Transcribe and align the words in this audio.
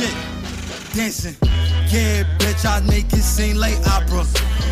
shit, 0.00 0.94
dancing. 0.94 1.36
Yeah, 1.90 2.24
bitch, 2.38 2.64
I 2.64 2.80
make 2.86 3.12
it 3.12 3.22
seem 3.22 3.56
like 3.56 3.76
opera. 3.86 4.24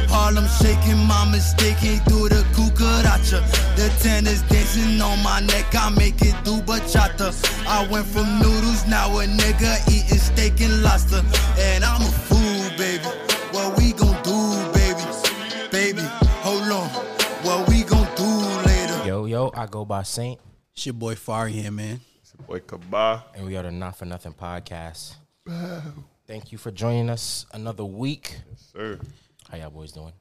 Harlem 0.09 0.47
shaking, 0.61 1.05
my 1.07 1.29
mistake, 1.31 1.83
ain't 1.85 2.05
do 2.07 2.29
the 2.29 2.43
cucaracha. 2.55 3.41
The 3.77 3.89
tennis 4.03 4.43
dancing 4.43 5.01
on 5.01 5.23
my 5.23 5.41
neck, 5.41 5.75
I 5.75 5.91
make 5.91 6.23
it 6.23 6.37
do 6.45 6.61
bachata. 6.63 7.29
I 7.67 7.87
went 7.91 8.07
from 8.07 8.39
noodles, 8.39 8.87
now 8.87 9.19
a 9.19 9.25
nigga 9.25 9.73
eating 9.89 10.19
steak 10.19 10.61
and 10.61 10.83
lobster. 10.83 11.23
And 11.59 11.85
I'm 11.85 12.01
a 12.01 12.13
fool, 12.29 12.79
baby. 12.79 13.05
What 13.53 13.77
we 13.79 13.93
gon' 13.93 14.17
do, 14.23 14.39
baby? 14.73 15.05
Baby, 15.71 16.03
hold 16.47 16.71
on. 16.73 16.89
What 17.45 17.69
we 17.69 17.83
gon' 17.83 18.09
do 18.17 18.31
later? 18.67 19.07
Yo, 19.07 19.25
yo, 19.27 19.51
I 19.55 19.67
go 19.67 19.85
by 19.85 20.05
Saint, 20.05 20.41
It's 20.75 20.87
your 20.87 20.95
boy 20.95 21.15
Fari 21.15 21.51
here, 21.51 21.71
man. 21.71 22.01
Boy, 22.47 22.61
Kaba. 22.61 23.25
and 23.35 23.47
we 23.47 23.57
are 23.57 23.63
the 23.63 23.71
Not 23.71 23.97
for 23.97 24.05
Nothing 24.05 24.33
podcast. 24.33 25.15
Thank 26.27 26.53
you 26.53 26.59
for 26.59 26.71
joining 26.71 27.11
us 27.11 27.47
another 27.53 27.85
week. 27.85 28.39
Sir. 28.73 28.99
How 29.51 29.59
y'all 29.59 29.71
boys 29.71 29.93
doing? 29.93 30.13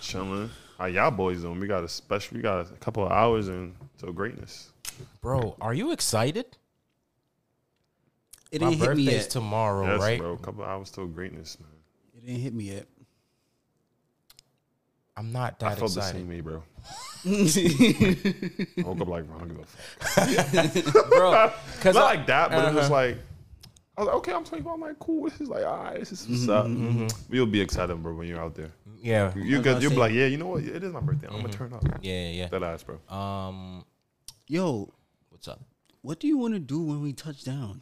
Chilling. 0.00 0.50
How 0.78 0.86
y'all 0.86 1.10
boys 1.10 1.42
doing? 1.42 1.58
We 1.58 1.66
got 1.66 1.82
a 1.84 1.88
special, 1.88 2.36
we 2.36 2.42
got 2.42 2.60
a 2.60 2.74
couple 2.76 3.04
of 3.04 3.12
hours 3.12 3.48
until 3.48 4.12
greatness. 4.12 4.70
Bro, 5.20 5.56
are 5.60 5.74
you 5.74 5.92
excited? 5.92 6.56
It 8.52 8.60
My 8.60 8.70
didn't 8.70 8.80
hit 8.80 8.88
me 8.96 9.04
birthday's 9.04 9.22
yet. 9.22 9.30
tomorrow, 9.30 9.86
yes, 9.86 10.00
right? 10.00 10.18
bro. 10.18 10.32
A 10.34 10.38
couple 10.38 10.62
of 10.62 10.68
hours 10.68 10.90
till 10.90 11.06
greatness, 11.06 11.58
man. 11.60 11.68
It 12.14 12.26
didn't 12.26 12.40
hit 12.42 12.54
me 12.54 12.64
yet. 12.64 12.86
I'm 15.16 15.32
not 15.32 15.62
I 15.62 15.70
that 15.70 15.78
felt 15.78 15.94
the 15.94 16.02
same 16.02 16.28
way, 16.28 16.40
bro. 16.40 16.62
I 17.26 18.82
woke 18.82 19.00
up 19.00 19.08
like, 19.08 19.24
I 19.24 19.38
don't 19.38 19.48
give 19.48 19.58
a 19.58 19.64
fuck. 19.64 21.08
Bro, 21.08 21.52
cuz 21.80 21.94
Not 21.94 22.04
like 22.04 22.26
that, 22.26 22.50
but 22.50 22.68
it 22.68 22.74
was 22.74 22.84
uh-huh. 22.84 22.94
like, 22.94 23.16
I 23.96 24.00
was 24.02 24.06
like, 24.08 24.16
okay, 24.16 24.32
I'm 24.32 24.44
25. 24.44 24.72
I'm 24.74 24.80
like, 24.80 24.98
cool. 24.98 25.24
This 25.24 25.40
is 25.40 25.48
like, 25.48 25.64
all 25.64 25.84
right, 25.84 25.98
this 25.98 26.12
is 26.12 26.28
what's 26.28 26.40
mm-hmm, 26.42 26.50
up. 26.50 26.66
Mm-hmm. 26.66 27.02
Mm-hmm. 27.04 27.34
You'll 27.34 27.46
be 27.46 27.60
excited, 27.62 28.02
bro, 28.02 28.14
when 28.14 28.28
you're 28.28 28.40
out 28.40 28.54
there. 28.54 28.70
yeah. 29.00 29.32
You 29.34 29.42
was 29.42 29.50
get, 29.50 29.64
gonna 29.64 29.80
you'll 29.80 29.90
be 29.90 29.96
like, 29.96 30.12
yeah, 30.12 30.26
you 30.26 30.36
know 30.36 30.48
what? 30.48 30.64
It 30.64 30.84
is 30.84 30.92
my 30.92 31.00
birthday. 31.00 31.28
I'm 31.28 31.40
gonna 31.40 31.48
turn 31.48 31.72
up. 31.72 31.82
Yeah, 32.02 32.28
yeah. 32.28 32.48
That 32.48 32.62
ass, 32.62 32.82
bro. 32.82 33.00
Um, 33.14 33.84
Yo, 34.48 34.92
what's 35.30 35.48
up? 35.48 35.60
what 36.02 36.20
do 36.20 36.28
you 36.28 36.38
want 36.38 36.54
to 36.54 36.60
do 36.60 36.80
when 36.80 37.02
we 37.02 37.12
touch 37.12 37.42
down? 37.42 37.80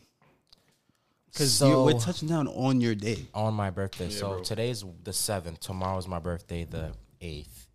Because 1.26 1.52
So- 1.52 1.84
we're 1.84 1.98
touching 1.98 2.28
down 2.28 2.48
on 2.48 2.80
your 2.80 2.94
day. 2.94 3.26
On 3.34 3.52
my 3.52 3.68
birthday. 3.68 4.08
so 4.08 4.34
bro. 4.34 4.42
today's 4.42 4.82
the 5.02 5.10
7th. 5.10 5.58
Tomorrow's 5.58 6.08
my 6.08 6.20
birthday, 6.20 6.64
the 6.64 6.92
8th. 7.24 7.66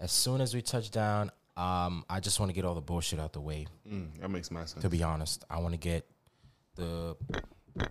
As 0.00 0.10
soon 0.12 0.40
as 0.40 0.54
we 0.54 0.60
touch 0.62 0.90
down, 0.90 1.30
um, 1.56 2.04
I 2.10 2.18
just 2.20 2.40
want 2.40 2.50
to 2.50 2.54
get 2.54 2.64
all 2.64 2.74
the 2.74 2.80
bullshit 2.80 3.20
out 3.20 3.32
the 3.32 3.40
way. 3.40 3.66
Mm, 3.88 4.20
that 4.20 4.28
makes 4.28 4.50
my 4.50 4.64
sense. 4.64 4.82
To 4.82 4.88
be 4.88 5.02
honest, 5.02 5.44
I 5.48 5.60
want 5.60 5.72
to 5.72 5.78
get 5.78 6.04
the 6.74 7.16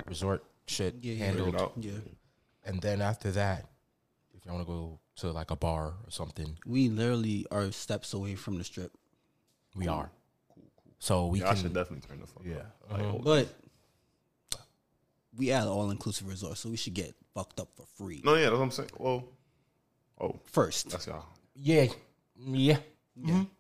resort 0.07 0.43
shit 0.67 0.95
Yeah, 1.01 1.13
yeah. 1.13 1.25
handled. 1.25 1.45
Figure 1.53 1.59
it 1.59 1.63
out. 1.63 1.73
Yeah. 1.77 1.91
And 2.65 2.81
then 2.81 3.01
after 3.01 3.31
that, 3.31 3.65
if 4.33 4.45
you 4.45 4.51
want 4.51 4.65
to 4.65 4.71
go 4.71 4.99
to 5.17 5.31
like 5.31 5.51
a 5.51 5.55
bar 5.55 5.87
or 6.03 6.09
something, 6.09 6.57
We 6.65 6.89
literally 6.89 7.45
are 7.51 7.71
steps 7.71 8.13
away 8.13 8.35
from 8.35 8.57
the 8.57 8.63
strip. 8.65 8.91
we 9.75 9.87
are. 9.87 10.11
Cool, 10.53 10.63
cool. 10.83 10.91
So 10.99 11.27
we 11.27 11.39
Yeah, 11.39 11.49
I 11.49 11.53
can. 11.53 11.63
should 11.63 11.73
definitely 11.73 12.07
turn 12.07 12.19
the 12.19 12.27
fuck 12.27 12.43
Yeah. 12.45 12.55
up. 12.57 12.91
Like, 12.91 13.01
oh, 13.01 13.19
But 13.23 13.47
we 15.37 15.51
at 15.51 15.67
all 15.67 15.89
inclusive 15.89 16.27
resort, 16.27 16.57
so 16.57 16.69
we 16.69 16.77
should 16.77 16.93
get 16.93 17.15
fucked 17.33 17.59
up 17.59 17.69
for 17.75 17.85
free. 17.97 18.21
No, 18.23 18.35
yeah, 18.35 18.41
that's 18.49 18.53
what 18.53 18.61
I'm 18.61 18.71
saying. 18.71 18.89
Well, 18.97 19.23
oh, 20.23 20.39
First. 20.45 20.89
that's 20.89 21.07
y'all. 21.07 21.23
yeah. 21.55 21.87
Yeah. 22.45 22.77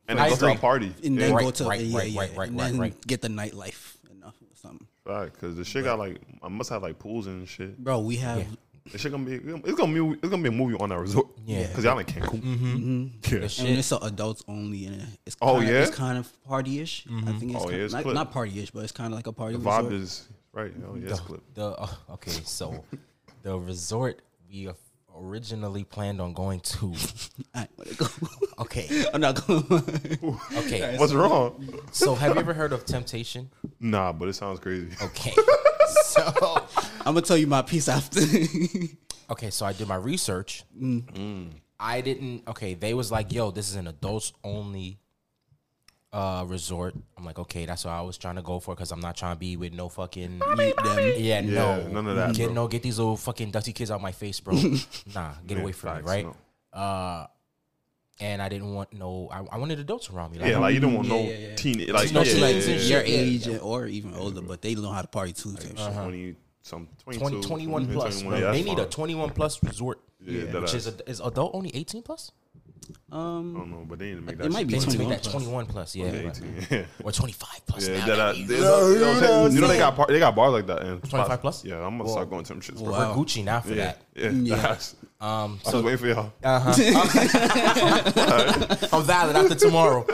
And 0.07 0.19
I 0.19 0.29
then 0.29 0.29
go 0.29 0.35
to 0.35 0.45
agree. 0.45 0.51
a 0.53 0.57
party. 0.57 0.93
And 1.03 1.17
then 1.17 1.33
Right, 1.33 1.43
go 1.43 1.51
to 1.51 1.63
right, 1.65 1.79
yeah, 1.81 1.97
right, 1.97 2.09
yeah, 2.09 2.19
right, 2.21 2.35
right, 2.37 2.49
and 2.49 2.57
right, 2.59 2.71
then 2.71 2.79
right. 2.79 3.07
get 3.07 3.21
the 3.21 3.27
nightlife 3.29 3.95
enough 4.11 4.35
or 4.41 4.55
something. 4.55 4.87
right, 5.05 5.31
because 5.31 5.55
the 5.55 5.63
shit 5.63 5.83
got 5.85 5.99
like, 5.99 6.17
I 6.41 6.47
must 6.49 6.69
have 6.71 6.81
like 6.81 6.97
pools 6.99 7.27
and 7.27 7.47
shit. 7.47 7.77
Bro, 7.77 7.99
we 7.99 8.15
have 8.17 8.45
The 8.91 8.97
shit 8.97 9.11
gonna 9.13 9.23
be, 9.23 9.35
it's 9.35 9.75
gonna 9.77 9.93
be, 9.93 10.17
it's 10.19 10.29
gonna 10.29 10.41
be 10.43 10.49
a 10.49 10.51
movie 10.51 10.75
on 10.79 10.89
that 10.89 10.99
resort. 10.99 11.27
Yeah. 11.45 11.67
because 11.67 11.83
y'all 11.85 11.99
in 11.99 12.05
Cancun. 12.05 12.41
Mm-hmm. 12.41 13.33
Yeah. 13.33 13.65
And 13.69 13.77
it's 13.79 13.91
a 13.93 13.97
adults 13.97 14.43
only 14.47 14.85
and 14.87 15.07
it's 15.25 15.37
Oh, 15.41 15.59
kinda, 15.59 15.71
yeah? 15.71 15.81
it's 15.83 15.95
kind 15.95 16.17
of 16.17 16.43
party 16.43 16.79
ish. 16.81 17.05
I 17.25 17.31
think 17.33 17.53
it's, 17.53 17.61
Oh, 17.61 17.65
kind 17.67 17.77
yeah, 17.77 17.83
it's 17.85 17.93
not, 17.93 18.03
clip. 18.03 18.15
not 18.15 18.31
party 18.31 18.59
ish, 18.61 18.71
but 18.71 18.83
it's 18.83 18.91
kind 18.91 19.13
of 19.13 19.17
like 19.17 19.27
a 19.27 19.31
party 19.31 19.53
The 19.53 19.59
resort. 19.59 19.85
vibe 19.85 19.93
is 20.01 20.27
right. 20.51 20.73
Oh 20.89 20.95
yeah, 20.95 21.09
it's 21.11 21.19
clip. 21.21 21.41
The 21.53 21.65
uh, 21.67 21.87
okay, 22.11 22.31
so 22.43 22.83
the 23.43 23.57
resort 23.57 24.21
we 24.49 24.67
originally 25.15 25.83
planned 25.83 26.21
on 26.21 26.33
going 26.33 26.59
to. 26.59 26.93
I 27.55 27.67
wanna 27.77 27.93
go. 27.93 28.07
Okay, 28.59 29.05
I'm 29.13 29.21
not 29.21 29.45
going. 29.45 29.63
okay. 30.57 30.95
What's 30.97 31.13
wrong? 31.13 31.81
So 31.91 32.15
have 32.15 32.33
you 32.35 32.39
ever 32.39 32.53
heard 32.53 32.73
of 32.73 32.85
Temptation? 32.85 33.49
Nah, 33.79 34.11
but 34.13 34.27
it 34.29 34.33
sounds 34.33 34.59
crazy. 34.59 34.89
Okay, 35.01 35.33
so 36.03 36.33
I'm 36.99 37.13
gonna 37.13 37.21
tell 37.21 37.37
you 37.37 37.47
my 37.47 37.61
piece 37.61 37.87
after. 37.87 38.21
okay, 39.29 39.49
so 39.49 39.65
I 39.65 39.73
did 39.73 39.87
my 39.87 39.95
research. 39.95 40.63
Mm. 40.79 41.51
I 41.79 42.01
didn't. 42.01 42.47
Okay, 42.47 42.73
they 42.73 42.93
was 42.93 43.11
like, 43.11 43.31
"Yo, 43.33 43.51
this 43.51 43.69
is 43.69 43.75
an 43.75 43.87
adults 43.87 44.33
only 44.43 44.99
uh 46.13 46.45
resort." 46.47 46.95
I'm 47.17 47.25
like, 47.25 47.39
"Okay, 47.39 47.65
that's 47.65 47.83
what 47.85 47.91
I 47.91 48.01
was 48.01 48.17
trying 48.17 48.35
to 48.35 48.41
go 48.41 48.59
for 48.59 48.75
because 48.75 48.91
I'm 48.91 48.99
not 49.01 49.17
trying 49.17 49.35
to 49.35 49.39
be 49.39 49.57
with 49.57 49.73
no 49.73 49.89
fucking 49.89 50.41
Eat 50.59 50.75
them. 50.83 51.13
yeah, 51.17 51.41
no, 51.41 51.87
none 51.87 52.07
of 52.07 52.15
that, 52.15 52.35
Get 52.35 52.45
bro. 52.45 52.53
no, 52.53 52.67
get 52.67 52.83
these 52.83 52.99
little 52.99 53.17
fucking 53.17 53.51
dusty 53.51 53.73
kids 53.73 53.91
out 53.91 54.01
my 54.01 54.11
face, 54.13 54.39
bro. 54.39 54.53
nah, 55.15 55.33
get 55.45 55.59
away 55.59 55.71
from 55.73 55.89
facts, 55.95 56.05
me, 56.05 56.11
right? 56.11 56.25
no. 56.25 56.79
Uh, 56.79 57.27
and 58.19 58.41
I 58.43 58.47
didn't 58.47 58.73
want 58.73 58.93
no. 58.93 59.27
I, 59.31 59.55
I 59.55 59.57
wanted 59.57 59.79
adults 59.79 60.09
around 60.11 60.31
me. 60.33 60.39
Like, 60.39 60.49
Yeah, 60.51 60.59
like 60.59 60.75
you 60.75 60.79
don't 60.79 60.93
want 60.93 61.07
Yeah, 61.07 61.13
no 61.15 61.21
yeah, 61.23 61.37
yeah. 61.49 61.55
teen, 61.55 61.91
like 61.91 62.11
no 62.13 62.21
yeah, 62.21 62.25
teen- 62.31 62.37
yeah, 62.39 62.45
like, 62.45 62.55
yeah, 62.55 62.61
teen 62.61 62.69
yeah, 62.71 62.77
shit. 62.77 62.89
your 62.89 63.01
age 63.01 63.47
or 63.61 63.87
even 63.87 64.13
older, 64.13 64.41
but 64.41 64.61
they 64.61 64.75
know 64.75 64.91
how 64.91 65.01
to 65.01 65.07
party 65.07 65.33
too. 65.33 65.53
Type 65.55 65.77
shit. 65.77 65.93
twenty 65.93 66.35
some 66.65 66.87
22, 67.03 67.41
20, 67.41 67.41
21 67.65 67.91
plus. 67.91 68.21
21, 68.21 68.39
yeah, 68.41 68.51
they 68.51 68.61
that's 68.61 68.65
need 68.69 68.79
a 68.79 68.85
21 68.85 69.29
plus 69.31 69.61
resort, 69.63 69.99
Yeah, 70.25 70.45
that 70.45 70.61
which 70.61 70.73
is 70.75 70.87
a, 70.87 70.93
is 71.09 71.19
adult 71.19 71.53
only 71.55 71.75
18 71.75 72.03
plus. 72.03 72.31
I 73.11 73.15
Um, 73.15 73.53
don't 73.53 73.69
know, 73.71 73.85
but 73.87 73.99
they 73.99 74.05
need 74.09 74.15
to 74.15 74.21
make 74.21 74.37
that. 74.37 74.45
It 74.47 74.51
might 74.51 74.67
be 74.67 74.73
They 74.77 74.83
21 74.85 75.09
make 75.09 75.21
that 75.21 75.29
plus. 75.31 75.43
21 75.43 75.65
plus, 75.67 75.95
yeah, 75.95 76.05
Yeah, 76.05 76.29
18. 76.31 76.67
Yeah, 76.71 76.85
or 77.03 77.11
25 77.11 77.49
plus. 77.67 77.87
yeah 77.87 77.97
now 77.97 78.05
that, 78.05 78.15
that 78.15 78.35
that, 78.35 78.37
we- 78.37 78.47
you 78.47 78.59
know 78.99 79.13
what 79.13 79.23
I'm? 79.23 79.51
You 79.55 79.61
know 79.61 79.67
they 79.67 79.77
got 79.77 79.95
bar, 79.95 80.05
they 80.09 80.19
got 80.19 80.35
bars 80.35 80.53
like 80.53 80.67
that. 80.67 80.81
And 80.81 81.03
25 81.09 81.41
plus? 81.41 81.63
Yeah, 81.65 81.85
I'm 81.85 81.97
gonna 81.97 82.09
start 82.09 82.29
going 82.29 82.43
to 82.45 82.53
them 82.53 82.61
shits. 82.61 82.81
bro. 82.83 82.91
We're 82.91 83.13
Gucci 83.15 83.43
now 83.43 83.59
for 83.61 83.69
Yeah, 83.69 83.75
that. 83.75 84.01
yeah, 84.15 84.29
Yeah. 84.31 84.55
that's- 84.57 84.95
Um, 85.21 85.59
I 85.65 85.71
was 85.71 85.83
waiting 85.83 85.99
for 85.99 86.07
y'all. 86.07 86.33
Uh 86.43 86.59
huh. 86.59 86.73
I'm 88.91 89.03
valid 89.03 89.35
after 89.37 89.55
tomorrow. 89.55 90.05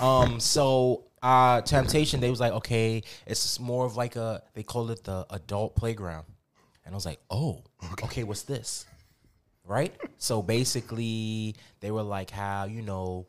Um, 0.00 0.40
so 0.40 1.04
uh, 1.22 1.60
Temptation, 1.62 2.20
they 2.20 2.28
was 2.30 2.40
like, 2.40 2.52
okay, 2.52 3.02
it's 3.26 3.58
more 3.58 3.86
of 3.86 3.96
like 3.96 4.16
a 4.16 4.42
they 4.54 4.62
call 4.62 4.90
it 4.90 5.02
the 5.04 5.26
adult 5.30 5.74
playground, 5.74 6.26
and 6.84 6.94
I 6.94 6.96
was 6.96 7.06
like, 7.06 7.18
oh, 7.30 7.62
okay, 8.04 8.24
what's 8.24 8.42
this? 8.42 8.84
Right. 9.68 9.94
So 10.16 10.42
basically, 10.42 11.54
they 11.80 11.90
were 11.92 12.02
like, 12.02 12.30
how 12.30 12.64
you 12.64 12.82
know. 12.82 13.26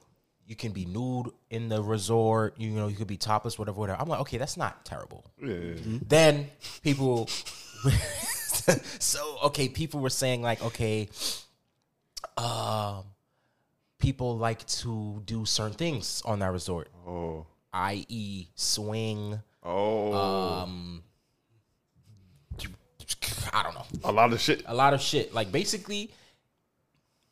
You 0.48 0.56
can 0.56 0.72
be 0.72 0.86
nude 0.86 1.28
in 1.52 1.70
the 1.70 1.84
resort. 1.84 2.56
You 2.58 2.72
know, 2.72 2.88
you 2.88 2.96
could 2.96 3.06
be 3.06 3.18
topless, 3.18 3.60
whatever, 3.60 3.80
whatever. 3.80 4.02
I'm 4.02 4.08
like, 4.10 4.22
okay, 4.22 4.40
that's 4.40 4.58
not 4.58 4.84
terrible. 4.84 5.24
Yeah, 5.40 5.54
yeah. 5.54 6.00
Then 6.08 6.48
people, 6.82 7.28
so 9.00 9.38
okay, 9.44 9.70
people 9.70 10.00
were 10.00 10.10
saying 10.10 10.42
like, 10.42 10.64
okay, 10.64 11.08
um, 12.36 13.04
people 14.00 14.38
like 14.38 14.66
to 14.68 15.22
do 15.26 15.46
certain 15.46 15.78
things 15.78 16.24
on 16.26 16.40
that 16.40 16.52
resort, 16.52 16.90
Oh, 17.08 17.46
i.e., 17.74 18.48
swing. 18.56 19.40
oh, 19.62 20.14
Um, 20.14 21.04
I 23.54 23.64
don't 23.64 23.74
know, 23.76 23.86
a 24.04 24.12
lot 24.12 24.34
of 24.34 24.40
shit. 24.42 24.64
a 24.66 24.74
lot 24.74 24.94
of 24.94 25.02
shit. 25.02 25.34
Like 25.34 25.52
basically, 25.52 26.12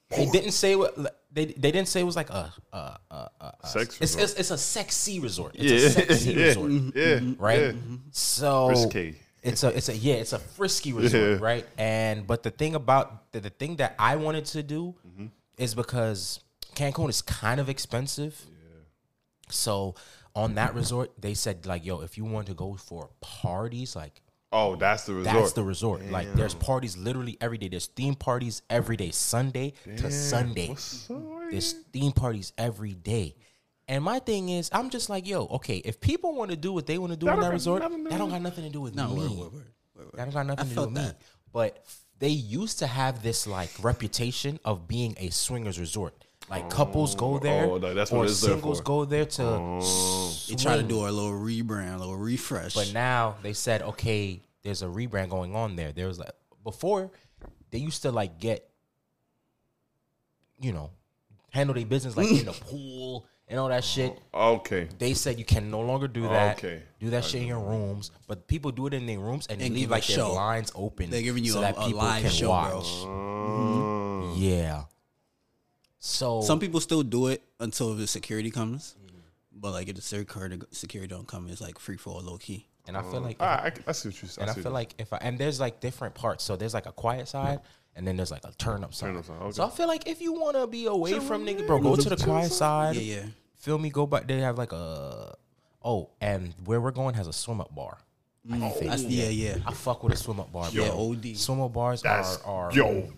they 0.09 0.25
didn't 0.25 0.51
say 0.51 0.75
what 0.75 0.95
they 1.31 1.45
they 1.45 1.71
didn't 1.71 1.87
say 1.87 1.99
it 2.01 2.03
was 2.05 2.15
like 2.15 2.29
a, 2.29 2.53
a, 2.73 2.77
a, 3.11 3.29
a 3.41 3.67
Sex. 3.67 3.97
it's, 4.01 4.15
it's 4.15 4.33
it's 4.33 4.51
a 4.51 4.57
sexy 4.57 5.19
resort. 5.19 5.55
It's 5.55 5.63
yeah, 5.71 5.77
a 5.77 5.89
sexy 5.89 6.33
yeah, 6.39 6.45
resort, 6.45 6.71
yeah, 6.95 7.19
right? 7.37 7.61
yeah. 7.61 7.71
So 8.11 8.69
Risque. 8.69 9.15
It's 9.43 9.63
a 9.63 9.69
it's 9.75 9.87
a 9.89 9.95
yeah, 9.95 10.15
it's 10.15 10.33
a 10.33 10.39
frisky 10.39 10.93
resort, 10.93 11.39
right? 11.41 11.65
And 11.77 12.25
but 12.27 12.43
the 12.43 12.51
thing 12.51 12.75
about 12.75 13.31
the, 13.31 13.39
the 13.39 13.49
thing 13.49 13.75
that 13.77 13.95
I 13.99 14.15
wanted 14.15 14.45
to 14.45 14.63
do 14.63 14.95
Mm-hmm. 15.07 15.27
is 15.57 15.73
because 15.75 16.39
Cancun 16.75 17.09
is 17.09 17.21
kind 17.21 17.59
of 17.59 17.69
expensive. 17.69 18.45
So 19.49 19.95
on 20.35 20.55
that 20.55 20.75
resort, 20.75 21.11
they 21.19 21.33
said 21.33 21.65
like, 21.65 21.85
yo, 21.85 22.01
if 22.01 22.17
you 22.17 22.25
want 22.25 22.47
to 22.47 22.53
go 22.53 22.75
for 22.75 23.09
parties, 23.21 23.95
like 23.95 24.21
Oh, 24.51 24.75
that's 24.77 25.05
the 25.05 25.13
resort. 25.13 25.35
that's 25.35 25.51
the 25.53 25.63
resort. 25.63 26.05
Like 26.09 26.33
there's 26.33 26.53
parties 26.53 26.95
literally 26.97 27.37
every 27.41 27.57
day. 27.57 27.67
There's 27.67 27.87
theme 27.87 28.15
parties 28.15 28.61
every 28.69 28.95
day, 28.95 29.11
Sunday 29.11 29.73
to 29.97 30.09
Sunday. 30.09 30.69
What's 30.69 31.09
up? 31.11 31.17
There's 31.51 31.73
theme 31.91 32.13
parties 32.13 32.53
every 32.57 32.93
day. 32.93 33.35
And 33.89 34.03
my 34.03 34.19
thing 34.19 34.49
is, 34.49 34.69
I'm 34.73 34.89
just 34.89 35.09
like, 35.09 35.27
yo, 35.27 35.45
okay, 35.45 35.77
if 35.77 35.99
people 36.01 36.35
want 36.35 36.51
to 36.51 36.57
do 36.57 36.73
what 36.73 36.85
they 36.85 36.97
want 36.97 37.13
to 37.13 37.17
do 37.17 37.25
That 37.27 37.35
on 37.35 37.41
that 37.41 37.53
resort, 37.53 37.81
that 37.81 38.17
don't 38.17 38.29
got 38.29 38.41
nothing 38.41 38.65
to 38.65 38.69
do 38.69 38.81
with 38.81 38.95
no, 38.95 39.09
me. 39.09 39.15
word, 39.15 39.29
word, 39.29 39.37
word, 39.37 39.51
word, 39.53 39.65
word. 39.95 40.11
That 40.13 40.25
don't 40.25 40.33
got 40.33 40.45
nothing 40.45 40.65
to 40.65 40.69
do 40.69 40.75
felt 40.75 40.91
with 40.91 41.03
me. 41.03 41.11
But 41.53 41.85
they 42.19 42.29
used 42.29 42.79
to 42.79 42.87
have 42.87 43.23
this 43.23 43.47
like 43.47 43.69
reputation 43.81 44.59
of 44.65 44.87
being 44.87 45.15
a 45.17 45.29
swingers 45.29 45.79
resort. 45.79 46.25
Like 46.49 46.69
couples 46.69 47.13
go 47.13 47.39
there, 47.39 47.65
oh, 47.65 47.73
like, 47.75 47.93
that's 47.95 48.09
what 48.09 48.19
or 48.19 48.25
it's 48.25 48.39
there 48.39 48.51
singles 48.51 48.77
for. 48.77 48.83
go 48.85 49.05
there 49.05 49.25
to. 49.25 49.43
Oh. 49.43 50.33
They 50.47 50.55
try 50.55 50.77
to 50.77 50.83
do 50.83 50.99
a 51.05 51.11
little 51.11 51.31
rebrand, 51.33 51.95
a 51.95 51.97
little 51.97 52.15
refresh. 52.15 52.73
But 52.73 52.91
now 52.93 53.35
they 53.43 53.51
said, 53.51 53.81
okay, 53.81 54.41
there's 54.63 54.81
a 54.81 54.85
rebrand 54.85 55.29
going 55.29 55.55
on 55.55 55.75
there. 55.75 55.91
There 55.91 56.07
was 56.07 56.19
like 56.19 56.31
before 56.63 57.11
they 57.71 57.79
used 57.79 58.01
to 58.03 58.11
like 58.13 58.39
get, 58.39 58.69
you 60.59 60.71
know, 60.71 60.91
handle 61.51 61.75
their 61.75 61.85
business 61.85 62.15
like 62.15 62.29
in 62.31 62.45
the 62.45 62.51
pool 62.69 63.25
and 63.49 63.59
all 63.59 63.67
that 63.69 63.83
shit. 63.83 64.17
Okay. 64.33 64.87
They 64.99 65.13
said 65.15 65.37
you 65.37 65.45
can 65.45 65.69
no 65.69 65.81
longer 65.81 66.07
do 66.07 66.23
that. 66.29 66.57
Okay. 66.59 66.81
Do 66.99 67.09
that 67.11 67.25
shit 67.25 67.41
in 67.41 67.47
your 67.47 67.59
rooms, 67.59 68.11
but 68.27 68.47
people 68.47 68.71
do 68.71 68.87
it 68.87 68.93
in 68.93 69.05
their 69.05 69.19
rooms 69.19 69.47
and, 69.47 69.59
they 69.59 69.65
And 69.65 69.75
leave 69.75 69.83
give 69.83 69.89
a 69.91 69.93
like 69.95 70.07
their 70.07 70.15
show. 70.15 70.31
blinds 70.31 70.71
open. 70.75 71.09
They're 71.09 71.21
giving 71.21 71.43
you 71.43 71.51
so 71.51 71.59
a- 71.59 71.61
that 71.63 71.77
a 71.77 71.85
people 71.85 71.99
live 72.01 72.21
can 72.21 72.31
show, 72.31 72.47
bro. 72.47 72.77
watch. 72.77 74.33
Uh, 74.33 74.39
Yeah. 74.39 74.83
So 76.07 76.39
Some 76.39 76.59
people 76.59 76.79
still 76.79 77.03
do 77.03 77.27
it 77.27 77.43
until 77.59 77.93
the 77.93 78.07
security 78.07 78.49
comes, 78.49 78.95
but 79.51 79.71
like 79.71 79.89
if 79.89 79.95
the 79.95 80.01
security 80.01 80.57
security 80.71 81.13
don't 81.13 81.27
come, 81.27 81.49
it's 81.49 81.59
like 81.59 81.77
free 81.77 81.97
for 81.97 82.11
all, 82.11 82.21
low 82.21 82.37
key. 82.37 82.65
and 82.87 82.95
I 82.95 83.01
feel 83.01 83.19
mm. 83.19 83.25
like 83.25 83.41
I, 83.41 83.45
I, 83.45 83.71
I 83.87 83.91
see 83.91 84.07
what 84.07 84.21
you 84.21 84.29
said. 84.29 84.43
and 84.43 84.49
I 84.49 84.53
feel 84.53 84.71
like 84.71 84.95
if 84.99 85.11
I 85.11 85.17
and 85.17 85.37
there's 85.37 85.59
like 85.59 85.81
different 85.81 86.15
parts. 86.15 86.45
So 86.45 86.55
there's 86.55 86.73
like 86.73 86.85
a 86.85 86.93
quiet 86.93 87.27
side, 87.27 87.59
and 87.93 88.07
then 88.07 88.15
there's 88.15 88.31
like 88.31 88.45
a 88.45 88.53
turn 88.53 88.85
up 88.85 88.93
side. 88.93 89.07
Turn 89.07 89.17
up 89.17 89.25
side, 89.25 89.41
okay. 89.41 89.51
So 89.51 89.65
I 89.65 89.69
feel 89.69 89.89
like 89.89 90.07
if 90.07 90.21
you 90.21 90.31
want 90.31 90.55
to 90.55 90.65
be 90.65 90.85
away 90.85 91.19
from 91.19 91.45
nigga, 91.45 91.67
bro, 91.67 91.79
go 91.79 91.97
to 91.97 92.09
the 92.09 92.15
quiet 92.15 92.53
side. 92.53 92.95
Yeah, 92.95 93.15
yeah. 93.15 93.25
Feel 93.57 93.77
me? 93.77 93.89
Go 93.89 94.07
back. 94.07 94.27
They 94.27 94.39
have 94.39 94.57
like 94.57 94.71
a 94.71 95.35
oh, 95.83 96.11
and 96.21 96.53
where 96.63 96.79
we're 96.79 96.91
going 96.91 97.15
has 97.15 97.27
a 97.27 97.33
swim 97.33 97.59
up 97.59 97.75
bar. 97.75 97.97
I 98.49 98.55
mm. 98.55 98.73
think. 98.75 98.91
That's, 98.91 99.03
yeah, 99.03 99.27
yeah. 99.27 99.57
I 99.65 99.73
fuck 99.73 100.03
with 100.03 100.13
a 100.13 100.15
swim 100.15 100.39
up 100.39 100.53
bar. 100.53 100.71
Bro. 100.71 100.83
Yeah, 100.85 100.91
OD. 100.91 101.35
Swim 101.35 101.59
up 101.59 101.73
bars 101.73 102.01
That's 102.01 102.37
are 102.43 102.69
are 102.69 102.71
yo, 102.71 103.11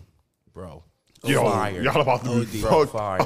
bro. 0.52 0.82
Yo, 1.24 1.44
fire. 1.44 1.82
y'all 1.82 2.00
about 2.00 2.24
to 2.24 2.40
be 2.40 2.60
fucked. 2.60 2.92
fire. 2.92 3.20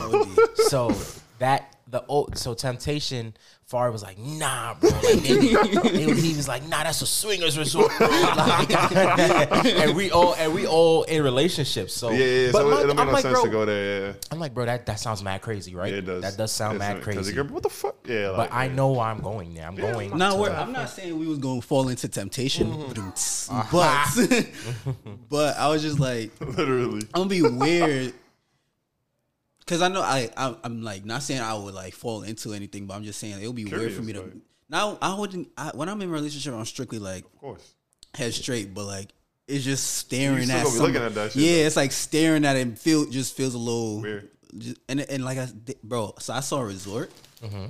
so 0.69 0.95
that 1.39 1.74
the 1.89 2.05
old 2.07 2.37
so 2.39 2.55
temptation 2.55 3.35
Far 3.67 3.91
was 3.91 4.03
like, 4.03 4.19
nah, 4.19 4.75
bro. 4.75 4.91
Like, 4.91 5.03
they, 5.23 5.37
they, 5.37 6.15
he 6.15 6.35
was 6.37 6.47
like, 6.47 6.69
nah, 6.69 6.83
that's 6.85 7.01
a 7.01 7.07
swingers 7.07 7.57
resort. 7.57 7.91
Like, 8.01 8.71
and 9.65 9.97
we 9.97 10.11
all 10.11 10.35
and 10.35 10.53
we 10.53 10.67
all 10.67 11.05
in 11.05 11.23
relationships. 11.23 11.95
So 11.95 12.11
Yeah, 12.11 12.25
yeah. 12.25 12.53
But 12.53 12.59
So 12.59 12.69
my- 12.71 12.81
it 12.83 12.87
don't 12.87 12.89
make 12.89 12.99
I'm 12.99 13.07
no 13.07 13.13
like, 13.15 13.23
sense 13.23 13.35
bro, 13.35 13.45
to 13.45 13.51
go 13.51 13.65
there. 13.65 14.07
Yeah, 14.09 14.13
I'm 14.31 14.39
like, 14.39 14.53
bro, 14.53 14.67
that, 14.67 14.85
that 14.87 15.01
sounds 15.01 15.23
mad 15.23 15.41
crazy, 15.41 15.75
right? 15.75 15.91
yeah 15.91 15.99
it 15.99 16.05
does. 16.07 16.23
That 16.23 16.37
does 16.37 16.53
sound 16.53 16.75
It's 16.75 16.81
mad 16.81 17.03
crazy. 17.03 17.33
you're- 17.35 17.49
What 17.49 17.63
the 17.63 17.71
fuck? 17.71 17.97
Yeah, 18.07 18.31
like, 18.31 18.51
But 18.51 18.55
I 18.57 18.69
know 18.69 18.89
why 18.89 19.11
I'm 19.11 19.21
going 19.21 19.55
there. 19.55 19.67
I'm 19.67 19.77
going. 19.77 20.17
Now, 20.17 20.33
to 20.35 20.41
we're, 20.43 20.51
the- 20.51 20.59
I'm 20.61 20.73
not 20.73 20.91
saying 20.91 21.19
we 21.19 21.27
was 21.27 21.39
going 21.39 21.61
to 21.63 21.67
fall 21.67 21.89
into 21.89 22.07
temptation, 22.09 22.71
Uh-huh. 22.71 23.65
but 23.73 24.47
but 25.31 25.57
I 25.57 25.69
was 25.69 25.81
just 25.83 25.99
like, 26.01 26.31
literally. 26.41 27.07
I'm 27.15 27.29
gonna 27.29 27.31
be 27.31 27.43
weird 27.43 28.13
because 29.65 29.83
I 29.83 29.89
know 29.89 30.03
I, 30.03 30.31
I 30.37 30.55
I'm 30.65 30.83
like 30.83 31.05
not 31.05 31.23
saying 31.23 31.41
I 31.41 31.55
would 31.55 31.75
like 31.75 31.95
fall 31.95 32.23
into 32.23 32.53
anything, 32.53 32.87
but 32.87 32.95
I'm 32.95 33.05
just 33.05 33.19
saying 33.19 33.41
it 33.43 33.47
would 33.47 33.57
be 33.57 33.65
weird 33.65 33.93
for 33.93 34.03
me 34.03 34.13
to. 34.13 34.19
Curious, 34.21 34.35
like- 34.35 34.43
Now 34.71 34.99
I 35.01 35.19
wouldn't. 35.19 35.49
I, 35.57 35.71
when 35.75 35.89
I'm 35.89 36.01
in 36.03 36.09
a 36.09 36.13
relationship, 36.13 36.55
I'm 36.55 36.65
strictly 36.65 36.99
like 36.99 37.25
Of 37.25 37.39
course. 37.39 37.75
head 38.15 38.35
straight, 38.35 38.75
but 38.75 38.85
like 38.85 39.09
it's 39.47 39.65
just 39.65 39.95
staring 39.99 40.51
at. 40.51 40.65
gonna 40.65 40.71
some- 40.71 40.87
looking 40.87 41.03
at 41.03 41.15
that 41.15 41.33
shit, 41.33 41.43
Yeah, 41.43 41.53
though. 41.53 41.67
it's 41.67 41.77
like 41.77 41.93
staring 41.93 42.45
at 42.45 42.57
it. 42.57 42.63
And 42.63 42.79
feel 42.79 43.09
just 43.11 43.37
feels 43.37 43.55
a 43.55 43.59
little 43.59 44.01
Weird. 44.03 44.31
Just, 44.57 44.77
and 44.89 45.01
and 45.01 45.25
like 45.25 45.39
I, 45.39 45.49
bro, 45.83 46.15
so 46.19 46.33
I 46.35 46.41
saw 46.41 46.61
a 46.61 46.65
resort. 46.67 47.11
Mm-hmm. 47.43 47.65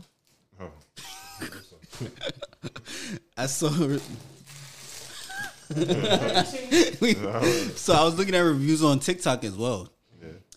Oh. 0.61 0.71
I 3.37 3.47
saw. 3.47 3.69
so 5.75 5.81
I 7.95 8.05
was 8.05 8.17
looking 8.19 8.35
at 8.35 8.41
reviews 8.41 8.85
on 8.85 9.01
TikTok 9.01 9.45
as 9.45 9.57
well 9.57 9.85
Yeah. 9.85 9.89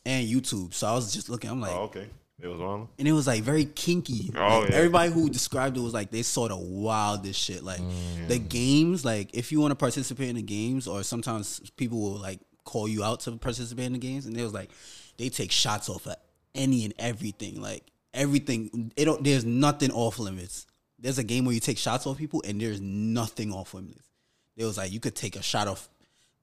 And 0.08 0.28
YouTube. 0.28 0.74
So 0.74 0.88
I 0.88 0.94
was 0.96 1.14
just 1.14 1.30
looking. 1.30 1.50
I'm 1.50 1.62
like, 1.62 1.76
Oh, 1.76 1.84
okay. 1.84 2.08
It 2.40 2.48
was 2.48 2.60
wrong. 2.60 2.88
and 3.00 3.08
it 3.08 3.14
was 3.14 3.26
like 3.26 3.42
very 3.42 3.66
kinky. 3.66 4.32
Oh, 4.36 4.60
Like, 4.60 4.70
yeah. 4.70 4.76
Everybody 4.76 5.12
who 5.12 5.28
described 5.28 5.76
it 5.76 5.80
was 5.80 5.94
like 5.94 6.12
they 6.12 6.22
saw 6.22 6.48
the 6.48 6.56
wildest 6.56 7.40
shit. 7.40 7.64
Like 7.64 7.82
the 8.28 8.40
mm. 8.40 8.50
games, 8.50 9.04
like 9.04 9.36
if 9.36 9.52
you 9.52 9.60
want 9.60 9.72
to 9.72 9.76
participate 9.76 10.30
in 10.30 10.36
the 10.36 10.42
games, 10.44 10.88
or 10.88 11.04
sometimes 11.04 11.60
people 11.78 12.00
will 12.00 12.20
like 12.20 12.40
call 12.64 12.88
you 12.88 13.04
out 13.04 13.22
to 13.22 13.32
participate 13.34 13.86
in 13.86 13.94
the 13.94 14.00
games, 14.00 14.28
and 14.28 14.38
it 14.38 14.44
was 14.44 14.54
like 14.54 14.70
they 15.18 15.30
take 15.30 15.52
shots 15.52 15.90
off 15.90 16.06
of 16.06 16.16
any 16.54 16.86
and 16.86 16.94
everything. 17.00 17.60
Like 17.60 17.84
everything, 18.14 18.92
it 18.96 19.06
don't. 19.06 19.24
There's 19.24 19.44
nothing 19.44 19.92
off 19.92 20.20
limits. 20.20 20.68
There's 21.00 21.18
a 21.18 21.24
game 21.24 21.44
where 21.44 21.56
you 21.56 21.60
take 21.60 21.80
shots 21.80 22.06
off 22.06 22.20
people, 22.20 22.44
and 22.48 22.62
there's 22.62 22.80
nothing 22.80 23.52
off 23.52 23.74
limits. 23.74 24.08
It 24.56 24.64
was 24.64 24.78
like 24.78 24.92
you 24.92 25.00
could 25.00 25.16
take 25.16 25.36
a 25.36 25.42
shot 25.42 25.68
off 25.68 25.90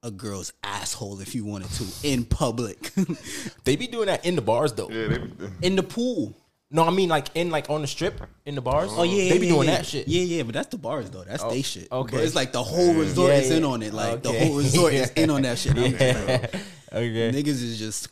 a 0.05 0.11
girl's 0.11 0.53
asshole 0.63 1.19
if 1.19 1.33
you 1.35 1.43
wanted 1.43 1.69
to 1.71 1.85
in 2.03 2.23
public, 2.23 2.91
They 3.65 3.75
be 3.75 3.87
doing 3.87 4.05
that 4.05 4.25
in 4.25 4.35
the 4.35 4.41
bars 4.41 4.71
though. 4.73 4.89
Yeah, 4.89 5.07
they, 5.07 5.17
be, 5.17 5.31
in 5.63 5.75
the 5.75 5.83
pool. 5.83 6.33
No, 6.71 6.83
I 6.83 6.91
mean 6.91 7.09
like 7.09 7.27
in 7.35 7.49
like 7.49 7.69
on 7.69 7.81
the 7.81 7.87
strip 7.87 8.21
in 8.45 8.55
the 8.55 8.61
bars. 8.61 8.91
Oh 8.93 9.03
yeah, 9.03 9.29
they 9.29 9.39
be 9.39 9.47
yeah, 9.47 9.53
doing 9.53 9.67
yeah. 9.67 9.77
that 9.77 9.85
shit. 9.85 10.07
Yeah, 10.07 10.21
yeah, 10.23 10.43
but 10.43 10.53
that's 10.53 10.67
the 10.67 10.77
bars 10.77 11.09
though. 11.09 11.23
That's 11.23 11.43
they 11.43 11.59
oh, 11.59 11.61
shit. 11.61 11.91
okay. 11.91 12.17
But 12.17 12.23
it's 12.23 12.35
like 12.35 12.51
the 12.51 12.63
whole 12.63 12.93
resort 12.93 13.31
Yeah, 13.31 13.39
is 13.39 13.51
in 13.51 13.63
on 13.63 13.81
it. 13.81 13.93
Like 13.93 14.23
the 14.23 14.31
whole 14.31 14.57
resort 14.57 14.93
is 14.93 15.09
in 15.11 15.29
on 15.29 15.41
that 15.43 15.57
shit. 15.59 15.77
I'm 15.77 15.83
Okay. 15.83 17.31
Niggas 17.31 17.47
is 17.47 17.79
just 17.79 18.09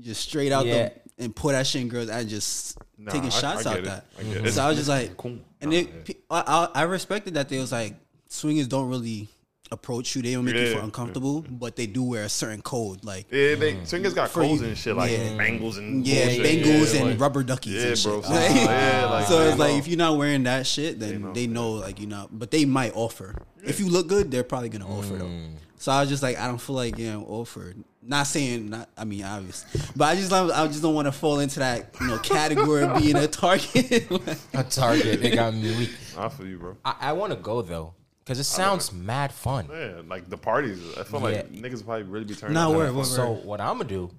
just 0.00 0.22
straight 0.22 0.52
out 0.52 0.66
Yeah. 0.66 0.90
the 1.18 1.24
and 1.24 1.34
pour 1.34 1.52
that 1.52 1.66
shit 1.66 1.82
in 1.82 1.88
girls 1.88 2.08
and 2.08 2.28
just 2.28 2.78
Nah, 2.98 3.10
taking 3.12 3.26
I- 3.26 3.30
shots 3.30 3.66
I 3.66 3.72
out 3.72 3.78
it. 3.78 3.84
that. 3.84 4.06
I 4.18 4.22
get 4.22 4.46
it. 4.46 4.52
So 4.52 4.62
I 4.64 4.68
was 4.68 4.76
just 4.76 4.88
like, 4.88 5.16
Cool. 5.16 5.38
and 5.60 5.70
Nah, 5.70 5.76
it, 5.76 5.88
yeah. 6.06 6.14
I, 6.30 6.68
I 6.74 6.80
I 6.80 6.82
respected 6.84 7.34
that 7.34 7.48
they 7.48 7.58
was 7.58 7.72
like 7.72 7.94
swingers 8.28 8.66
don't 8.68 8.88
really 8.88 9.28
approach 9.72 10.14
you. 10.14 10.22
They 10.22 10.34
don't 10.34 10.44
make 10.44 10.54
you 10.54 10.60
Yeah, 10.60 10.66
feel 10.68 10.78
yeah. 10.78 10.84
uncomfortable, 10.84 11.42
but 11.48 11.74
they 11.76 11.86
do 11.86 12.02
wear 12.02 12.24
a 12.24 12.28
certain 12.28 12.62
code. 12.62 13.04
Like 13.04 13.26
Yeah, 13.30 13.54
they 13.56 13.84
swingers 13.84 14.14
got 14.14 14.30
For 14.30 14.42
codes 14.42 14.60
you- 14.62 14.68
and 14.68 14.78
shit 14.78 14.96
like 14.96 15.10
yeah. 15.10 15.36
bangles 15.36 15.78
and 15.78 16.06
yeah, 16.06 16.26
bullshit. 16.26 16.44
Bengals 16.64 16.94
Yeah, 16.94 17.00
and 17.00 17.10
like- 17.10 17.20
rubber 17.20 17.42
duckies 17.42 17.72
Yeah, 17.74 17.88
and 17.92 18.02
bro. 18.02 18.20
shit. 18.22 18.24
So, 18.24 18.32
yeah, 18.34 19.06
like, 19.10 19.26
so 19.26 19.38
they 19.44 19.48
it's 19.50 19.58
like 19.58 19.74
if 19.74 19.88
you're 19.88 19.98
not 19.98 20.16
wearing 20.16 20.42
that 20.44 20.66
shit, 20.66 21.00
then 21.00 21.22
know. 21.22 21.32
they 21.32 21.46
know 21.46 21.72
like 21.72 21.98
you 22.00 22.06
know. 22.06 22.28
But 22.30 22.50
they 22.50 22.64
might 22.64 22.92
offer. 22.94 23.34
If 23.64 23.80
you 23.80 23.88
look 23.88 24.06
good, 24.08 24.30
they're 24.30 24.44
probably 24.44 24.68
gonna 24.68 24.88
offer 24.88 25.14
though. 25.16 25.24
Mm. 25.24 25.54
So 25.78 25.92
I 25.92 26.00
was 26.00 26.08
just 26.08 26.22
like, 26.22 26.38
I 26.38 26.46
don't 26.46 26.58
feel 26.60 26.76
like 26.76 26.96
getting 26.96 27.24
offered. 27.26 27.82
Not 28.06 28.26
saying 28.26 28.68
not. 28.70 28.88
I 28.98 29.04
mean, 29.04 29.24
obvious, 29.24 29.64
but 29.96 30.04
I 30.04 30.14
just 30.14 30.30
don't- 30.30 30.50
I 30.50 30.66
just 30.66 30.82
don't 30.82 30.94
want 30.94 31.06
to 31.06 31.12
fall 31.12 31.40
into 31.40 31.58
that 31.60 31.94
you 32.00 32.06
know 32.06 32.18
category 32.18 32.82
of 32.84 33.00
being 33.02 33.16
a 33.16 33.26
target. 33.26 34.06
A 34.54 34.62
target. 34.64 35.20
They 35.22 35.30
got 35.30 35.54
me 35.54 35.74
weak. 35.76 35.90
I 36.16 36.28
feel 36.28 36.46
you, 36.46 36.58
bro. 36.58 36.76
I, 36.84 36.94
I 37.00 37.12
want 37.12 37.32
to 37.32 37.38
go 37.38 37.62
though 37.62 37.94
because 38.24 38.38
it 38.38 38.44
sounds 38.44 38.92
mad 38.92 39.32
fun. 39.32 39.68
Yeah, 39.70 40.00
like 40.06 40.28
the 40.30 40.38
parties. 40.38 40.80
I 40.96 41.04
feel 41.04 41.20
like 41.20 41.52
niggas 41.52 41.84
probably 41.84 42.04
really 42.04 42.24
be 42.24 42.34
turning. 42.34 42.54
Nah, 42.54 42.66
up 42.68 42.72
to 42.72 42.78
word, 42.78 42.88
that. 42.88 42.94
word, 42.94 43.06
So 43.06 43.32
what 43.32 43.60
I'm 43.60 43.76
gonna 43.78 43.88
do? 43.88 44.10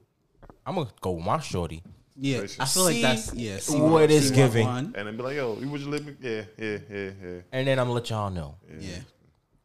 I'm 0.66 0.76
gonna 0.76 0.90
go 1.02 1.12
with 1.12 1.26
my 1.26 1.40
shorty. 1.40 1.82
yeah, 2.16 2.42
I 2.60 2.66
feel 2.66 2.84
like 2.84 2.94
See 2.96 3.02
that's 3.02 3.34
yeah. 3.34 3.58
see 3.58 3.80
what 3.80 3.92
what- 3.92 4.12
it's 4.12 4.30
see 4.30 4.36
giving. 4.36 4.66
one. 4.68 4.94
And 4.96 5.08
then 5.08 5.18
be 5.18 5.24
like, 5.24 5.36
yo, 5.36 5.58
you 5.60 5.70
would 5.70 5.82
you 5.82 5.90
live? 5.90 6.06
me? 6.06 6.16
Yeah, 6.22 6.44
yeah, 6.58 6.78
yeah, 6.90 7.10
yeah. 7.24 7.40
and 7.52 7.68
then 7.68 7.80
I'm 7.80 7.86
gonna 7.86 7.94
let 7.94 8.10
y'all 8.10 8.30
know. 8.30 8.56
Yeah, 8.80 8.98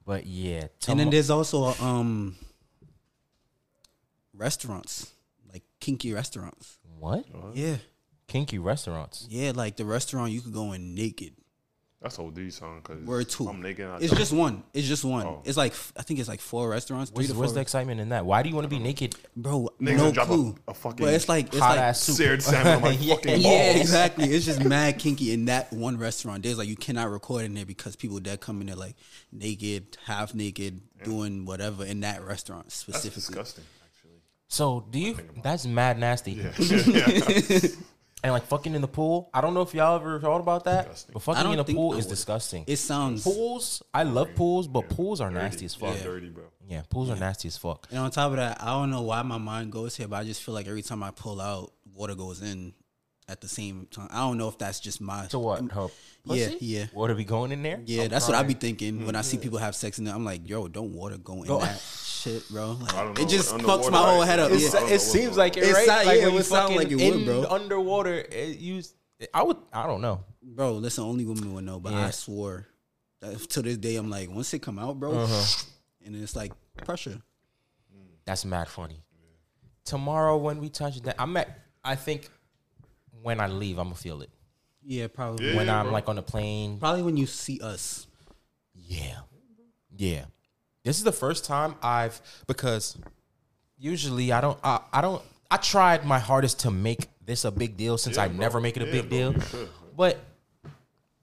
But 0.04 0.26
yeah, 0.26 0.68
and 0.88 0.98
then 1.00 1.10
there's 1.10 1.30
also 1.30 1.66
um 1.84 2.36
restaurants 4.34 5.10
like 5.52 5.62
kinky 5.80 6.12
restaurants. 6.12 6.78
what 6.98 7.24
Yeah, 7.54 7.76
kinky 8.28 8.58
restaurants? 8.58 9.26
yeah, 9.30 9.52
like 9.54 9.76
the 9.76 9.84
restaurant 9.84 10.32
you 10.32 10.40
could 10.40 10.52
go 10.52 10.72
in 10.72 10.94
naked. 10.94 11.34
That's 12.02 12.18
OD 12.18 12.50
song. 12.50 12.80
Cause 12.82 12.96
Word 13.04 13.28
two. 13.28 13.46
I'm 13.46 13.60
naked. 13.60 13.86
I 13.86 13.96
It's 13.98 14.06
don't- 14.08 14.18
just 14.18 14.32
one. 14.32 14.62
It's 14.72 14.88
just 14.88 15.04
one. 15.04 15.26
Oh. 15.26 15.42
It's 15.44 15.58
like 15.58 15.74
I 15.98 16.02
think 16.02 16.18
it's 16.18 16.30
like 16.30 16.40
four 16.40 16.70
restaurants. 16.70 17.10
Three 17.10 17.26
Where's, 17.26 17.36
four. 17.36 17.46
the 17.52 17.60
excitement 17.60 18.00
in 18.00 18.08
that? 18.08 18.24
Why 18.24 18.42
do 18.42 18.48
you 18.48 18.54
want 18.54 18.64
to 18.64 18.70
be 18.70 18.78
naked? 18.78 19.16
bro, 19.36 19.68
Niggas 19.78 19.96
no 19.98 20.04
would 20.06 20.14
drop 20.14 20.28
a- 20.28 20.30
clue. 20.34 20.56
a 20.66 20.72
fucking 20.72 21.04
but 21.04 21.12
it's 21.12 21.28
like 21.28 21.48
it's 21.48 21.58
Hot 21.58 21.72
like 21.76 21.80
ass 21.80 22.00
soup. 22.00 22.16
seared 22.16 22.42
salmon 22.42 22.72
on 22.76 22.80
my 22.80 22.90
Yeah. 22.92 23.14
fucking 23.16 23.40
yeah, 23.42 23.72
balls. 23.72 23.80
exactly. 23.82 24.24
It's 24.32 24.46
just 24.46 24.64
mad 24.64 24.98
kinky 24.98 25.32
in 25.34 25.44
that 25.44 25.70
one 25.74 25.98
restaurant. 25.98 26.42
There's 26.42 26.56
like 26.56 26.68
you 26.68 26.76
cannot 26.76 27.10
record 27.10 27.44
in 27.44 27.52
there 27.52 27.66
because 27.66 27.96
people 27.96 28.18
that 28.20 28.40
come 28.40 28.62
in 28.62 28.68
there 28.68 28.76
like 28.76 28.96
naked, 29.30 29.98
half 30.06 30.34
naked, 30.34 30.80
doing 31.04 31.44
whatever 31.44 31.84
in 31.84 32.00
that 32.00 32.24
restaurant 32.24 32.64
That's 32.64 32.76
specifically. 32.76 33.14
disgusting. 33.20 33.64
Actually. 33.84 34.20
So 34.48 34.86
do 34.90 34.98
you? 34.98 35.18
That's 35.42 35.66
mad 35.66 35.98
nasty. 35.98 36.32
Yeah. 36.58 37.58
And 38.22 38.32
like 38.32 38.44
fucking 38.46 38.74
in 38.74 38.82
the 38.82 38.88
pool. 38.88 39.30
I 39.32 39.40
don't 39.40 39.54
know 39.54 39.62
if 39.62 39.72
y'all 39.74 39.96
ever 39.96 40.20
thought 40.20 40.40
about 40.40 40.64
that, 40.64 40.84
Disgusting. 40.90 41.12
but 41.14 41.20
I 41.20 41.24
fucking 41.24 41.42
don't 41.44 41.52
in 41.54 41.58
a 41.60 41.64
think 41.64 41.78
pool 41.78 41.94
I 41.94 41.96
is 41.98 42.04
would. 42.04 42.10
disgusting. 42.10 42.64
It 42.66 42.76
sounds 42.76 43.24
pools, 43.24 43.82
I 43.94 44.02
love 44.02 44.34
pools, 44.34 44.68
but 44.68 44.88
pools 44.90 45.20
are 45.20 45.30
nasty 45.30 45.64
as 45.64 45.74
fuck. 45.74 45.96
Yeah, 45.96 46.02
dirty, 46.02 46.28
bro. 46.28 46.44
Yeah, 46.68 46.82
pools 46.90 47.08
are 47.10 47.16
nasty 47.16 47.48
as 47.48 47.56
fuck. 47.56 47.86
and 47.90 47.98
on 47.98 48.10
top 48.10 48.30
of 48.32 48.36
that, 48.36 48.62
I 48.62 48.66
don't 48.66 48.90
know 48.90 49.02
why 49.02 49.22
my 49.22 49.38
mind 49.38 49.72
goes 49.72 49.96
here, 49.96 50.06
but 50.06 50.16
I 50.16 50.24
just 50.24 50.42
feel 50.42 50.54
like 50.54 50.68
every 50.68 50.82
time 50.82 51.02
I 51.02 51.10
pull 51.10 51.40
out, 51.40 51.72
water 51.94 52.14
goes 52.14 52.42
in 52.42 52.74
at 53.30 53.40
the 53.40 53.48
same 53.48 53.86
time. 53.90 54.08
I 54.10 54.18
don't 54.26 54.36
know 54.38 54.48
if 54.48 54.58
that's 54.58 54.80
just 54.80 55.00
my 55.00 55.26
To 55.26 55.38
what? 55.38 55.60
Her 55.72 55.88
Yeah, 56.24 56.48
pussy? 56.48 56.58
yeah. 56.60 56.86
What 56.92 57.10
are 57.10 57.14
we 57.14 57.24
going 57.24 57.52
in 57.52 57.62
there? 57.62 57.80
Yeah, 57.86 58.02
I'm 58.04 58.08
that's 58.10 58.26
what 58.26 58.36
I 58.36 58.42
be 58.42 58.54
crying. 58.54 58.60
thinking 58.60 59.06
when 59.06 59.14
I 59.16 59.22
see 59.22 59.38
people 59.38 59.58
have 59.58 59.74
sex 59.76 59.98
in 59.98 60.04
there. 60.04 60.14
I'm 60.14 60.24
like, 60.24 60.48
yo, 60.48 60.68
don't 60.68 60.92
water 60.92 61.16
go 61.18 61.34
in 61.42 61.44
Go- 61.48 61.60
that 61.60 61.78
shit, 62.04 62.48
bro. 62.50 62.72
Like, 62.72 62.94
I 62.94 63.04
don't 63.04 63.16
know. 63.16 63.22
it 63.24 63.28
just 63.28 63.52
Underwater, 63.54 63.82
fucks 63.88 63.92
my 63.92 63.98
whole 64.10 64.22
head 64.22 64.38
up. 64.40 64.50
Yeah. 64.50 64.56
I 64.56 64.60
don't 64.70 64.88
know 64.88 64.94
It 64.94 65.00
seems 65.00 65.36
like 65.36 65.56
it, 65.56 65.64
It's 65.64 65.72
right? 65.74 65.86
not- 65.86 66.06
like 66.06 66.18
yeah, 66.18 66.24
when 66.24 66.32
it 66.32 66.36
would 66.36 66.44
sound 66.44 66.76
like 66.76 66.90
it 66.90 66.96
would, 66.96 67.24
bro. 67.24 67.44
Underwater, 67.48 68.14
it 68.14 68.58
used. 68.58 68.94
I 69.32 69.42
would. 69.42 69.56
I 69.72 69.86
don't 69.86 70.00
know. 70.00 70.24
Bro, 70.42 70.74
listen, 70.74 71.04
only 71.04 71.24
women 71.24 71.54
would 71.54 71.64
know, 71.64 71.78
but 71.78 71.92
Yeah. 71.92 72.06
I 72.06 72.10
swore 72.10 72.66
that 73.20 73.38
to 73.50 73.62
this 73.62 73.76
day, 73.76 73.96
I'm 73.96 74.10
like, 74.10 74.30
once 74.30 74.52
it 74.54 74.60
come 74.60 74.78
out, 74.78 74.98
bro, 74.98 75.12
Uh-huh. 75.12 75.64
and 76.04 76.16
it's 76.16 76.34
like 76.34 76.52
pressure. 76.84 77.20
That's 78.26 78.44
mad 78.44 78.68
funny. 78.68 79.02
Tomorrow 79.84 80.36
when 80.36 80.60
we 80.60 80.68
touch 80.68 81.00
that, 81.02 81.16
I'm 81.18 81.36
at. 81.36 81.58
I 81.82 81.96
think 81.96 82.28
when 83.22 83.40
I 83.40 83.46
leave, 83.46 83.78
I'm 83.78 83.86
gonna 83.86 83.94
feel 83.96 84.22
it. 84.22 84.30
Yeah, 84.82 85.08
probably. 85.08 85.50
Yeah. 85.50 85.56
when 85.56 85.68
I'm 85.68 85.86
bro. 85.86 85.92
like 85.92 86.08
on 86.08 86.16
the 86.16 86.22
plane. 86.22 86.78
Probably 86.78 87.02
when 87.02 87.16
you 87.16 87.26
see 87.26 87.60
us. 87.62 88.06
Yeah, 88.74 89.18
yeah. 89.96 90.24
This 90.84 90.96
is 90.98 91.04
the 91.04 91.12
first 91.12 91.44
time 91.44 91.74
I've 91.82 92.20
because 92.46 92.96
usually 93.78 94.32
I 94.32 94.40
don't 94.40 94.58
I, 94.64 94.80
I 94.92 95.00
don't 95.00 95.22
I 95.50 95.56
tried 95.58 96.04
my 96.06 96.18
hardest 96.18 96.60
to 96.60 96.70
make 96.70 97.08
this 97.24 97.44
a 97.44 97.50
big 97.50 97.76
deal 97.76 97.98
since 97.98 98.16
Yeah, 98.16 98.24
I 98.24 98.28
bro. 98.28 98.38
never 98.38 98.60
make 98.60 98.76
it 98.76 98.82
a 98.82 98.86
Yeah, 98.86 98.92
big 98.92 99.08
bro, 99.10 99.18
deal. 99.18 99.32
you 99.34 99.40
should. 99.42 99.68
But 99.96 100.18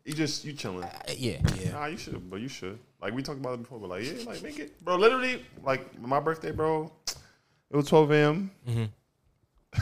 You 0.05 0.13
just 0.13 0.45
you 0.45 0.53
chilling. 0.53 0.83
uh, 0.83 0.99
yeah, 1.17 1.39
Yeah. 1.59 1.71
Nah, 1.71 1.85
you 1.87 1.97
should, 1.97 2.29
but 2.29 2.39
you 2.39 2.47
should. 2.47 2.77
Like 3.01 3.13
we 3.13 3.23
talked 3.23 3.39
about 3.39 3.55
it 3.55 3.61
before, 3.63 3.79
but 3.79 3.89
like 3.89 4.03
yeah, 4.05 4.23
like 4.25 4.43
make 4.43 4.59
it, 4.59 4.83
bro. 4.83 4.95
Literally, 4.97 5.43
like 5.63 5.99
my 5.99 6.19
birthday, 6.19 6.51
bro. 6.51 6.91
It 7.69 7.75
was 7.75 7.87
12 7.87 8.11
a.m. 8.11 8.51
Mm-hmm. 8.67 9.81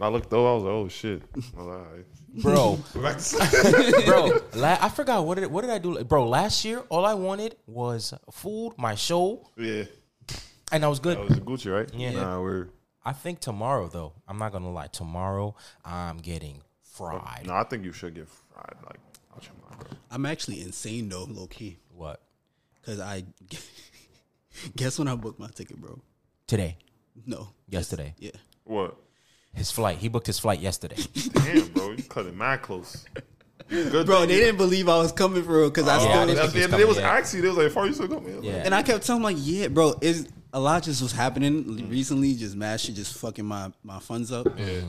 and 0.00 0.04
I 0.04 0.08
looked 0.08 0.32
over, 0.32 0.48
I 0.48 0.54
was 0.54 0.62
like, 0.64 0.72
oh 0.72 0.88
shit. 0.88 1.22
I 1.34 1.36
was 1.36 1.66
like, 1.66 1.66
all 1.66 1.84
right. 1.94 2.04
bro, 2.42 2.78
Go 2.94 3.02
back 3.02 3.16
to 3.16 3.22
sleep. 3.22 4.06
bro. 4.06 4.40
La- 4.54 4.78
I 4.80 4.88
forgot 4.88 5.24
what 5.26 5.36
did 5.38 5.50
what 5.50 5.60
did 5.62 5.70
I 5.70 5.78
do, 5.78 6.02
bro? 6.04 6.26
Last 6.28 6.64
year, 6.64 6.80
all 6.88 7.04
I 7.04 7.14
wanted 7.14 7.56
was 7.66 8.14
food, 8.32 8.72
my 8.78 8.94
show, 8.94 9.46
yeah, 9.56 9.84
and 10.72 10.84
I 10.84 10.88
was 10.88 11.00
good. 11.00 11.18
that 11.18 11.28
was 11.28 11.36
a 11.38 11.40
Gucci, 11.40 11.72
right? 11.72 11.88
Yeah. 11.94 12.12
Nah, 12.12 12.40
we're 12.40 12.68
I 13.04 13.12
think 13.12 13.40
tomorrow 13.40 13.88
though, 13.88 14.12
I'm 14.28 14.38
not 14.38 14.52
gonna 14.52 14.70
lie. 14.72 14.86
Tomorrow, 14.88 15.54
I'm 15.84 16.18
getting 16.18 16.62
fried. 16.82 17.46
no. 17.46 17.54
I 17.54 17.64
think 17.64 17.84
you 17.84 17.92
should 17.92 18.14
get 18.14 18.28
fried. 18.28 18.76
Like, 18.86 19.00
out 19.34 19.44
your 19.44 19.54
mind, 19.68 19.80
bro. 19.88 19.98
I'm 20.10 20.26
actually 20.26 20.60
insane 20.62 21.08
though, 21.08 21.24
low 21.24 21.46
key, 21.46 21.78
What 21.94 22.20
because 22.80 23.00
I 23.00 23.24
guess 24.76 24.98
when 24.98 25.08
I 25.08 25.14
booked 25.14 25.38
my 25.40 25.48
ticket, 25.48 25.80
bro. 25.80 26.00
today? 26.46 26.76
No, 27.26 27.48
Yesterday. 27.68 28.14
yeah. 28.18 28.30
What? 28.64 28.96
His 29.54 29.70
flight. 29.70 29.98
He 29.98 30.08
booked 30.08 30.26
his 30.26 30.38
flight 30.38 30.60
yesterday. 30.60 30.96
Damn, 31.32 31.68
bro, 31.68 31.90
you 31.90 32.02
cut 32.04 32.26
it 32.26 32.34
mad 32.36 32.62
close. 32.62 33.04
Good 33.68 34.06
Bro, 34.06 34.20
thing 34.20 34.28
they 34.28 34.34
you- 34.34 34.40
didn't 34.40 34.56
believe 34.56 34.88
I 34.88 34.98
was 34.98 35.12
coming 35.12 35.42
for 35.44 35.58
real 35.58 35.70
because 35.70 35.86
I 35.86 35.94
Yeah, 35.96 36.00
still 36.00 36.12
I 36.12 36.26
didn't 36.26 36.36
that's, 36.38 36.52
think 36.52 36.54
he 36.54 36.60
was 36.66 36.70
yeah, 36.72 36.76
they 36.78 36.84
was 36.84 36.96
yeah. 36.98 37.10
actually 37.10 37.40
they 37.42 37.48
was 37.48 37.56
like, 37.58 37.70
"Far 37.72 37.86
you 37.86 37.92
still 37.92 38.08
coming?" 38.08 38.42
Yeah. 38.42 38.62
And 38.64 38.74
I 38.74 38.82
kept 38.82 39.06
telling 39.06 39.20
him 39.20 39.24
like, 39.24 39.36
yeah, 39.38 39.68
bro, 39.68 39.94
is 40.00 40.28
a 40.52 40.58
lot 40.58 40.82
just 40.82 41.00
was 41.02 41.12
happening 41.12 41.64
mm. 41.64 41.90
recently. 41.90 42.34
Just 42.34 42.56
mad 42.56 42.80
shit, 42.80 42.96
just 42.96 43.16
fucking 43.18 43.44
my 43.44 43.70
my 43.84 44.00
funds 44.00 44.32
up. 44.32 44.46
Yeah. 44.58 44.80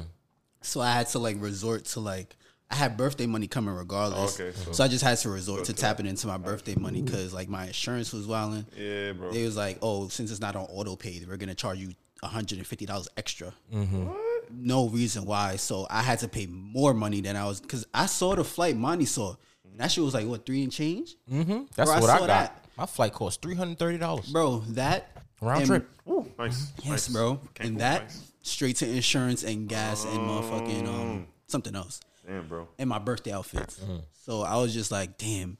So 0.62 0.82
I 0.82 0.92
had 0.94 1.08
to 1.10 1.20
like 1.20 1.38
resort 1.40 1.86
to 1.86 2.00
like 2.00 2.36
I 2.72 2.76
had 2.76 2.98
birthday 2.98 3.28
money 3.28 3.48
coming 3.48 3.76
regardless. 3.76 4.40
Okay, 4.40 4.58
so- 4.58 4.72
So 4.72 4.84
I 4.84 4.88
just 4.88 5.04
had 5.04 5.18
to 5.20 5.30
resort 5.30 5.66
to 5.66 5.74
tapping 5.74 6.06
into 6.08 6.26
my 6.26 6.38
birthday 6.38 6.74
money 6.76 7.02
because 7.04 7.34
like 7.36 7.50
my 7.50 7.68
insurance 7.68 8.12
was 8.14 8.26
wilding. 8.26 8.66
Yeah, 8.76 9.12
bro. 9.12 9.30
It 9.30 9.44
was 9.46 9.58
like, 9.58 9.78
oh, 9.84 10.08
since 10.08 10.32
it's 10.32 10.40
not 10.42 10.56
on 10.56 10.66
auto 10.72 10.96
pay, 10.96 11.22
we're 11.28 11.38
gonna 11.38 11.54
charge 11.54 11.78
you 11.78 11.94
hundred 12.24 12.58
and 12.58 12.66
fifty 12.68 12.88
dollars 12.88 13.10
extra. 13.18 13.54
Mm-hmm. 13.72 14.10
No 14.54 14.88
reason 14.90 15.26
why. 15.26 15.56
So 15.58 15.88
I 15.90 16.02
had 16.02 16.20
to 16.20 16.28
pay 16.28 16.46
more 16.48 16.94
money 16.94 17.22
than 17.22 17.36
I 17.36 17.46
was 17.46 17.62
because 17.62 17.86
I 17.94 18.06
saw 18.06 18.36
the 18.36 18.44
flight 18.44 18.76
Monty 18.76 19.06
saw. 19.06 19.36
And 19.70 19.80
that 19.80 19.92
shit 19.92 20.04
was 20.04 20.14
like 20.14 20.28
what 20.28 20.46
three 20.46 20.64
and 20.64 20.72
change, 20.72 21.16
Mm-hmm. 21.32 21.64
That's 21.76 21.90
Bro, 21.90 21.98
I 21.98 22.02
what 22.02 22.10
I, 22.10 22.14
saw 22.14 22.20
got. 22.20 22.28
that. 22.28 22.66
My 22.78 22.86
flight 22.86 23.14
cost 23.14 23.42
three 23.42 23.56
hundred 23.56 23.80
thirty 23.80 23.98
dollars 23.98 24.32
bro. 24.32 24.60
That 24.70 25.12
round 25.42 25.62
and- 25.62 25.68
trip. 25.68 25.90
Ooh, 26.10 26.26
nice. 26.38 26.72
Yes, 26.80 26.88
nice. 26.90 27.08
bro. 27.10 27.40
Can't 27.54 27.70
and 27.72 27.80
that 27.80 28.04
nice. 28.04 28.32
straight 28.42 28.76
to 28.78 28.90
insurance 28.90 29.44
and 29.44 29.68
gas 29.70 30.04
and 30.06 30.18
motherfucking 30.20 30.88
um 30.88 31.28
something 31.48 31.76
else. 31.76 32.02
Damn, 32.28 32.48
bro. 32.48 32.68
And 32.80 32.90
my 32.90 33.00
birthday 33.00 33.32
outfits. 33.32 33.80
Mm-hmm. 33.80 33.98
So 34.26 34.42
I 34.42 34.58
was 34.58 34.74
just 34.74 34.92
like, 34.92 35.18
damn. 35.18 35.58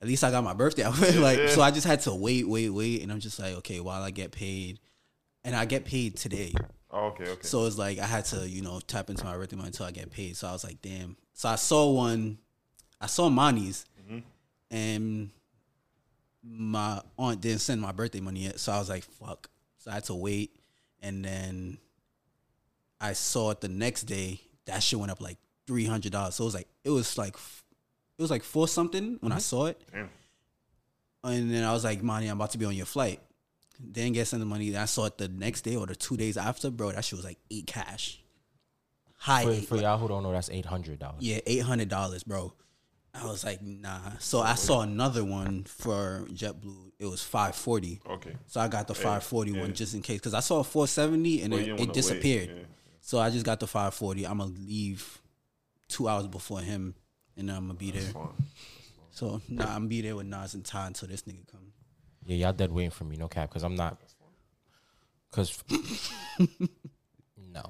At 0.00 0.06
least 0.06 0.22
I 0.22 0.30
got 0.30 0.44
my 0.44 0.54
birthday 0.54 0.84
outfit. 0.84 1.16
like 1.20 1.38
Yeah. 1.38 1.48
so 1.48 1.60
I 1.62 1.70
just 1.70 1.86
had 1.86 2.00
to 2.02 2.14
wait, 2.14 2.46
wait, 2.48 2.68
wait. 2.70 3.02
And 3.02 3.10
I'm 3.10 3.18
just 3.20 3.38
like, 3.40 3.54
okay, 3.56 3.80
while 3.80 4.02
I 4.02 4.10
get 4.10 4.30
paid. 4.30 4.78
And 5.44 5.56
I 5.56 5.64
get 5.64 5.84
paid 5.84 6.16
today. 6.16 6.52
Oh, 6.90 7.06
okay, 7.08 7.24
okay. 7.24 7.46
So 7.46 7.66
it's 7.66 7.76
like 7.76 7.98
I 7.98 8.06
had 8.06 8.24
to, 8.26 8.48
you 8.48 8.62
know, 8.62 8.80
tap 8.80 9.10
into 9.10 9.24
my 9.24 9.34
birthday 9.36 9.56
money 9.56 9.68
until 9.68 9.86
I 9.86 9.90
get 9.90 10.10
paid. 10.10 10.36
So 10.36 10.48
I 10.48 10.52
was 10.52 10.64
like, 10.64 10.80
damn. 10.80 11.16
So 11.34 11.48
I 11.48 11.56
saw 11.56 11.90
one, 11.90 12.38
I 13.00 13.06
saw 13.06 13.28
Mani's, 13.28 13.84
mm-hmm. 14.00 14.18
and 14.70 15.30
my 16.42 17.02
aunt 17.18 17.40
didn't 17.40 17.60
send 17.60 17.80
my 17.80 17.92
birthday 17.92 18.20
money 18.20 18.44
yet. 18.44 18.58
So 18.58 18.72
I 18.72 18.78
was 18.78 18.88
like, 18.88 19.04
fuck. 19.04 19.50
So 19.78 19.90
I 19.90 19.94
had 19.94 20.04
to 20.04 20.14
wait, 20.14 20.56
and 21.02 21.24
then 21.24 21.78
I 23.00 23.12
saw 23.12 23.50
it 23.50 23.60
the 23.60 23.68
next 23.68 24.04
day. 24.04 24.40
That 24.64 24.82
shit 24.82 24.98
went 24.98 25.12
up 25.12 25.20
like 25.20 25.38
three 25.66 25.84
hundred 25.84 26.12
dollars. 26.12 26.36
So 26.36 26.44
it 26.44 26.46
was 26.46 26.54
like 26.54 26.68
it 26.84 26.90
was 26.90 27.18
like 27.18 27.36
it 28.18 28.22
was 28.22 28.30
like 28.30 28.42
four 28.42 28.66
something 28.66 29.18
when 29.20 29.32
I 29.32 29.36
mm-hmm. 29.36 29.40
saw 29.40 29.66
it. 29.66 29.80
Damn. 29.92 30.10
And 31.24 31.50
then 31.52 31.64
I 31.64 31.72
was 31.72 31.84
like, 31.84 32.02
Money, 32.02 32.28
I'm 32.28 32.38
about 32.38 32.52
to 32.52 32.58
be 32.58 32.64
on 32.64 32.74
your 32.74 32.86
flight. 32.86 33.20
Didn't 33.92 34.14
get 34.14 34.26
sent 34.26 34.40
the 34.40 34.46
money. 34.46 34.76
I 34.76 34.86
saw 34.86 35.04
it 35.04 35.18
the 35.18 35.28
next 35.28 35.62
day 35.62 35.76
or 35.76 35.86
the 35.86 35.94
two 35.94 36.16
days 36.16 36.36
after, 36.36 36.70
bro. 36.70 36.92
That 36.92 37.04
shit 37.04 37.16
was 37.16 37.24
like 37.24 37.38
eight 37.50 37.66
cash. 37.66 38.20
High 39.16 39.44
For, 39.44 39.50
eight. 39.50 39.68
for 39.68 39.76
y'all 39.76 39.98
who 39.98 40.08
don't 40.08 40.22
know, 40.22 40.32
that's 40.32 40.50
eight 40.50 40.66
hundred 40.66 40.98
dollars. 40.98 41.20
Yeah, 41.20 41.40
eight 41.46 41.62
hundred 41.62 41.88
dollars, 41.88 42.24
bro. 42.24 42.52
I 43.14 43.26
was 43.26 43.44
like, 43.44 43.62
nah. 43.62 43.98
So 44.18 44.40
I 44.40 44.54
saw 44.54 44.82
another 44.82 45.24
one 45.24 45.64
for 45.64 46.26
JetBlue. 46.30 46.92
It 46.98 47.06
was 47.06 47.22
five 47.22 47.54
forty. 47.56 48.00
Okay. 48.08 48.34
So 48.46 48.60
I 48.60 48.68
got 48.68 48.86
the 48.86 48.94
five 48.94 49.24
forty 49.24 49.52
yeah. 49.52 49.62
one 49.62 49.74
just 49.74 49.94
in 49.94 50.02
case 50.02 50.18
because 50.18 50.34
I 50.34 50.40
saw 50.40 50.60
a 50.60 50.64
four 50.64 50.86
seventy 50.86 51.42
and 51.42 51.52
Well, 51.52 51.62
it, 51.62 51.80
it 51.80 51.92
disappeared. 51.92 52.48
yeah. 52.48 52.62
So 53.00 53.18
I 53.18 53.30
just 53.30 53.44
got 53.44 53.60
the 53.60 53.66
five 53.66 53.94
forty. 53.94 54.26
I'm 54.26 54.38
gonna 54.38 54.52
leave 54.52 55.20
two 55.88 56.08
hours 56.08 56.26
before 56.28 56.60
him, 56.60 56.94
and 57.36 57.48
then 57.48 57.56
I'm 57.56 57.66
gonna 57.66 57.78
be 57.78 57.90
there. 57.90 58.02
Fine. 58.02 58.28
So 59.10 59.40
nah, 59.48 59.64
I'm 59.64 59.68
gonna 59.74 59.86
be 59.86 60.02
there 60.02 60.14
with 60.14 60.26
Nas 60.26 60.54
and 60.54 60.64
Ty 60.64 60.88
until 60.88 61.08
this 61.08 61.22
nigga 61.22 61.46
come. 61.50 61.72
Yeah, 62.28 62.36
y'all 62.36 62.52
dead 62.52 62.70
waiting 62.70 62.90
for 62.90 63.04
me, 63.04 63.16
no 63.16 63.26
cap, 63.26 63.48
because 63.48 63.62
I'm 63.62 63.74
not. 63.74 63.96
Because 65.30 65.62
no, 67.36 67.62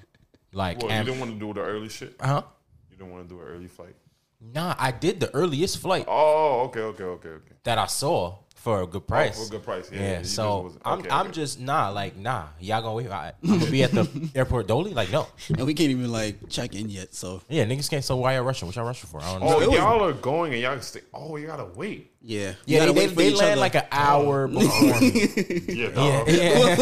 like, 0.53 0.79
Well, 0.79 0.89
you 0.89 0.95
am- 0.97 1.05
didn't 1.07 1.21
want 1.21 1.33
to 1.33 1.39
do 1.39 1.55
the 1.55 1.61
early 1.61 1.89
shit. 1.89 2.17
huh? 2.21 2.43
You 2.91 2.97
didn't 2.97 3.13
want 3.13 3.29
to 3.29 3.35
do 3.35 3.41
an 3.41 3.47
early 3.47 3.69
flight. 3.69 3.95
Nah, 4.41 4.75
I 4.77 4.91
did 4.91 5.21
the 5.21 5.33
earliest 5.33 5.79
flight 5.79 6.07
Oh, 6.09 6.63
okay, 6.67 6.81
okay, 6.81 7.05
okay, 7.05 7.29
okay. 7.29 7.53
that 7.63 7.79
I 7.79 7.87
saw 7.87 8.39
for 8.59 8.83
a 8.83 8.87
good 8.87 9.07
price. 9.07 9.37
Oh, 9.39 9.43
for 9.45 9.47
a 9.49 9.51
good 9.59 9.65
price. 9.65 9.91
Yeah. 9.93 10.01
Yeah, 10.01 10.13
you 10.19 10.23
just 10.25 10.35
so 10.35 10.61
wasn't- 10.63 10.83
I'm 10.85 10.99
okay, 11.01 11.09
I'm 11.11 11.33
just 11.33 11.61
nah 11.61 11.89
like 11.91 12.17
nah 12.17 12.47
y'all 12.61 12.83
gonna 12.83 12.95
wait 12.95 13.11
I, 13.11 13.33
I'm 13.45 13.59
gonna 13.61 13.71
be 13.71 13.83
at 13.83 13.93
the 13.93 14.31
airport 14.35 14.67
Dolly 14.67 14.93
like 14.95 15.11
no 15.13 15.27
And 15.57 15.65
we 15.67 15.75
can't 15.75 15.91
even 15.91 16.11
like 16.13 16.49
check 16.49 16.75
in 16.75 16.89
yet. 16.91 17.15
So 17.15 17.41
yeah 17.49 17.65
niggas 17.65 17.89
can't 17.89 18.05
so 18.05 18.17
why 18.17 18.35
y'all 18.35 18.45
rushing 18.45 18.67
what 18.67 18.77
y'all 18.77 18.85
rushing 18.85 19.09
for 19.09 19.21
I 19.23 19.33
don't 19.33 19.41
know 19.41 19.57
Oh, 19.57 19.75
y'all 19.75 20.03
are 20.05 20.13
going 20.13 20.53
and 20.53 20.61
y'all 20.63 20.81
stay. 20.81 21.01
Oh, 21.15 21.37
you 21.37 21.47
gotta 21.47 21.67
wait. 21.77 22.13
yeah, 22.21 22.49
You 22.49 22.55
yeah 22.67 22.79
gotta 22.81 22.93
they, 22.93 23.07
wait 23.07 23.17
they, 23.17 23.31
they 23.31 23.35
land 23.37 23.53
other. 23.53 23.61
like 23.61 23.75
an 23.77 23.85
hour 23.93 24.49
before 24.49 25.01
me 25.01 25.29
Yeah, 25.69 25.89
dog. 25.91 26.29
yeah 26.29 26.77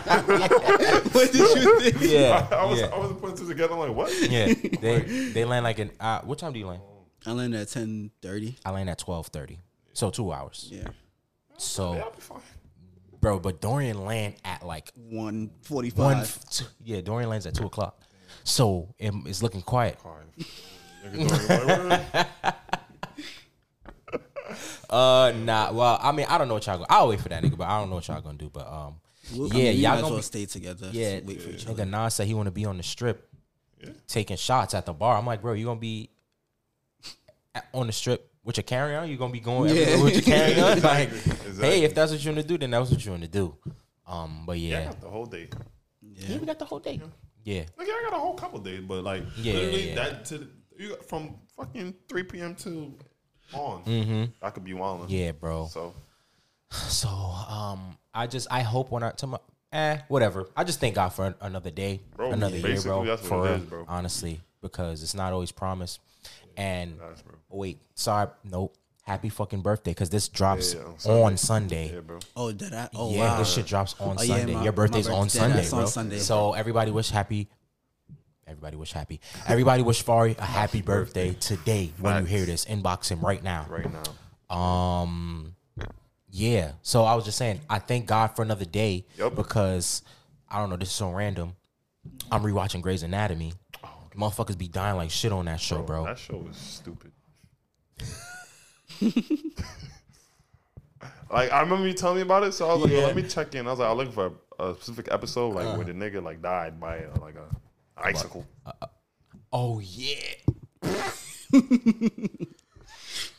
what 1.12 1.32
did 1.32 1.34
you 1.34 1.80
think? 1.80 1.96
yeah 2.00 2.46
I 2.50 2.64
was 2.64 2.80
yeah, 2.80 2.86
I 2.86 2.98
was 2.98 3.12
putting 3.20 3.36
two 3.36 3.46
together. 3.48 3.74
I'm 3.74 3.80
like, 3.80 3.94
what? 3.94 4.30
yeah. 4.30 4.46
they 4.80 5.00
they 5.32 5.44
land 5.44 5.64
like 5.64 5.78
an 5.78 5.90
uh, 6.00 6.20
what 6.22 6.38
time 6.38 6.52
do 6.52 6.58
you 6.58 6.66
land 6.66 6.82
I 7.26 7.32
land 7.32 7.54
at 7.54 7.68
ten 7.68 8.10
thirty. 8.22 8.56
I 8.64 8.70
land 8.70 8.88
at 8.90 8.98
twelve 8.98 9.26
thirty 9.28 9.58
so 9.92 10.08
two 10.10 10.32
hours 10.32 10.68
Yeah, 10.72 10.88
so 11.60 11.94
Yeah, 11.94 12.00
I'll 12.02 12.10
be 12.10 12.20
fine. 12.20 12.40
bro 13.20 13.38
but 13.38 13.60
Dorian 13.60 14.04
land 14.04 14.34
at 14.44 14.64
like 14.66 14.90
one 14.94 15.50
forty 15.62 15.90
one 15.90 16.16
five. 16.16 16.24
f- 16.24 16.50
two, 16.50 16.64
yeah 16.84 17.00
Dorian 17.00 17.28
lands 17.30 17.46
at 17.46 17.54
two 17.54 17.66
o'clock 17.66 18.00
so 18.44 18.94
it, 18.98 19.12
it's 19.26 19.42
looking 19.42 19.62
quiet 19.62 19.98
All 20.04 20.16
right. 20.16 20.46
Nigga 21.14 21.68
doing 21.68 21.88
like, 21.88 22.14
what? 22.14 22.28
Uh, 24.90 25.32
nah. 25.36 25.70
Well, 25.72 25.98
I 26.02 26.10
mean, 26.10 26.26
I 26.28 26.36
don't 26.36 26.48
know 26.48 26.54
what 26.54 26.66
y'all. 26.66 26.78
Go- 26.78 26.86
I'll 26.90 27.08
wait 27.08 27.20
for 27.20 27.28
that 27.28 27.42
nigga, 27.44 27.56
but 27.56 27.68
I 27.68 27.78
don't 27.78 27.88
know 27.90 27.96
what 27.96 28.08
y'all 28.08 28.20
gonna 28.20 28.36
do. 28.36 28.50
But 28.52 28.66
um, 28.66 28.96
Well, 29.36 29.48
I 29.52 29.56
yeah, 29.56 29.64
mean, 29.64 29.76
we 29.76 29.82
y'all 29.82 29.90
might 29.90 29.94
as 29.96 30.00
gonna 30.02 30.10
well 30.14 30.18
be, 30.18 30.22
stay 30.22 30.46
together. 30.46 30.90
yeah. 30.92 31.20
wait 31.24 31.40
for 31.42 31.50
each 31.50 31.66
other. 31.68 31.84
Nigga 31.84 31.88
Nas 31.90 32.14
said 32.14 32.26
he 32.26 32.34
want 32.34 32.46
to 32.48 32.50
be 32.50 32.64
on 32.64 32.76
the 32.76 32.82
strip, 32.82 33.28
taking 34.08 34.36
shots 34.36 34.74
at 34.74 34.86
the 34.86 34.92
bar. 34.92 35.16
I'm 35.16 35.26
like, 35.26 35.42
bro, 35.42 35.52
you 35.52 35.66
gonna 35.66 35.78
be 35.78 36.10
at- 37.54 37.68
on 37.72 37.86
the 37.86 37.92
strip 37.92 38.29
with 38.44 38.56
your 38.56 38.64
carry 38.64 38.94
on? 38.96 39.08
you're 39.08 39.18
gonna 39.18 39.32
be 39.32 39.40
going 39.40 39.74
Yeah. 39.74 39.82
everywhere 39.82 40.04
with 40.04 40.14
your 40.14 40.22
carry 40.22 40.60
on? 40.60 40.80
Like, 40.82 41.08
Exactly. 41.10 41.54
hey, 41.68 41.82
if 41.84 41.94
that's 41.94 42.12
what 42.12 42.24
you 42.24 42.30
want 42.32 42.42
to 42.42 42.48
do, 42.48 42.58
then 42.58 42.70
that's 42.70 42.90
what 42.90 43.04
you 43.04 43.10
want 43.10 43.22
to 43.22 43.28
do. 43.28 43.56
Um, 44.06 44.44
but 44.46 44.58
Yeah, 44.58 44.80
I 44.80 44.84
got 44.84 45.00
the 45.00 45.08
whole 45.08 45.26
day. 45.26 45.48
yeah, 46.02 46.38
we 46.38 46.46
got 46.46 46.58
the 46.58 46.64
whole 46.64 46.78
day. 46.80 47.00
Yeah, 47.44 47.62
Like, 47.78 47.88
I 47.88 48.02
got 48.10 48.16
a 48.16 48.20
whole 48.20 48.34
couple 48.34 48.58
days, 48.60 48.82
but 48.86 49.02
like, 49.04 49.22
Yeah, 49.38 49.54
literally 49.54 49.88
yeah. 49.90 49.94
that 49.96 50.24
to 50.26 50.38
the, 50.38 50.48
you 50.78 50.90
got 50.90 51.04
from 51.08 51.36
fucking 51.56 51.94
3 52.08 52.22
p.m. 52.24 52.54
to 52.56 52.94
on. 53.52 54.32
I 54.42 54.50
could 54.50 54.64
be 54.64 54.74
wilding. 54.74 55.06
Mm-hmm. 55.06 55.14
yeah, 55.14 55.32
bro. 55.32 55.66
So 55.70 55.94
So 56.70 57.08
um, 57.08 57.96
I 58.14 58.26
just 58.26 58.46
I 58.50 58.60
hope 58.62 58.90
when 58.90 59.02
I 59.02 59.10
tomorrow. 59.10 59.42
Eh, 59.72 59.98
whatever. 60.08 60.48
I 60.56 60.64
just 60.64 60.80
thank 60.80 60.96
God 60.96 61.10
for 61.10 61.26
an- 61.26 61.34
another 61.40 61.70
day, 61.70 62.00
Bro, 62.16 62.32
another 62.32 62.56
year, 62.56 62.80
bro. 62.82 63.04
that's 63.04 63.22
what 63.22 63.28
for 63.28 63.48
it 63.48 63.60
is, 63.60 63.62
bro. 63.66 63.84
honestly, 63.86 64.40
because 64.60 65.00
it's 65.04 65.14
not 65.14 65.32
always 65.32 65.52
promised. 65.52 66.00
And 66.60 66.98
Nice, 66.98 67.22
wait, 67.48 67.78
sorry, 67.94 68.28
nope. 68.44 68.76
Happy 69.02 69.30
fucking 69.30 69.62
birthday, 69.62 69.92
because 69.92 70.10
this 70.10 70.28
drops 70.28 70.74
Yeah, 70.74 70.80
yeah, 71.06 71.10
on 71.12 71.22
on 71.32 71.36
Sunday. 71.38 71.90
yeah, 71.94 72.00
bro. 72.00 72.18
Oh, 72.36 72.52
did 72.52 72.72
I? 72.74 72.88
Oh, 72.94 73.10
yeah, 73.12 73.32
wow. 73.32 73.38
this 73.38 73.52
shit 73.52 73.66
drops 73.66 73.94
on 73.98 74.16
Oh, 74.18 74.22
yeah, 74.22 74.36
Sunday. 74.36 74.54
my- 74.54 74.62
Your 74.62 74.72
birthday's 74.72 75.08
my 75.08 75.14
on 75.14 75.28
Sunday, 75.30 75.56
that's 75.56 75.72
on 75.72 75.80
bro. 75.80 75.86
Sunday. 75.88 76.18
So 76.18 76.52
everybody 76.52 76.90
wish 76.90 77.10
happy. 77.10 77.48
Everybody 78.46 78.76
wish 78.76 78.92
happy. 78.92 79.20
Everybody 79.46 79.82
wish 79.82 80.04
Fari 80.04 80.36
a 80.38 80.44
happy 80.44 80.82
birthday 80.82 81.32
today 81.32 81.92
when 81.98 82.18
you 82.20 82.24
hear 82.26 82.44
this. 82.44 82.66
Inbox 82.66 83.08
him 83.08 83.20
right 83.20 83.42
now. 83.42 83.64
Right 83.68 83.86
now. 83.90 84.54
Um, 84.54 85.54
yeah. 86.30 86.72
So 86.82 87.04
I 87.04 87.14
was 87.14 87.24
just 87.24 87.38
saying, 87.38 87.60
I 87.70 87.78
thank 87.78 88.06
God 88.06 88.28
for 88.36 88.42
another 88.42 88.64
day 88.66 89.06
Yup. 89.16 89.34
because 89.34 90.02
I 90.48 90.58
don't 90.58 90.68
know. 90.68 90.76
This 90.76 90.88
is 90.90 90.94
so 90.94 91.10
random. 91.10 91.54
I'm 92.30 92.42
rewatching 92.42 92.82
Grey's 92.82 93.02
Anatomy. 93.02 93.54
Motherfuckers 94.16 94.58
be 94.58 94.68
dying 94.68 94.96
like 94.96 95.10
shit 95.10 95.32
on 95.32 95.44
that 95.46 95.60
show, 95.60 95.82
bro. 95.82 96.04
That 96.04 96.18
show 96.18 96.36
was 96.38 96.56
stupid. 96.56 97.12
Like 101.32 101.52
I 101.52 101.60
remember 101.60 101.86
you 101.86 101.94
telling 101.94 102.16
me 102.16 102.22
about 102.22 102.42
it, 102.42 102.52
so 102.52 102.68
I 102.68 102.72
was 102.74 102.82
like, 102.82 102.90
Yeah. 102.92 103.06
let 103.06 103.14
me 103.14 103.22
check 103.22 103.54
in. 103.54 103.64
I 103.66 103.70
was 103.70 103.78
like, 103.78 103.88
I 103.88 103.92
was 103.92 103.98
looking 103.98 104.12
for 104.12 104.32
a, 104.58 104.70
a 104.70 104.74
specific 104.74 105.08
episode, 105.12 105.54
like 105.54 105.76
where 105.76 105.86
the 105.86 105.92
nigga 105.92 106.20
like 106.22 106.42
died 106.42 106.80
by 106.80 107.04
uh, 107.04 107.20
like 107.20 107.36
a 107.36 107.46
icicle. 107.96 108.44
Oh 109.52 109.78
yeah. 109.78 110.16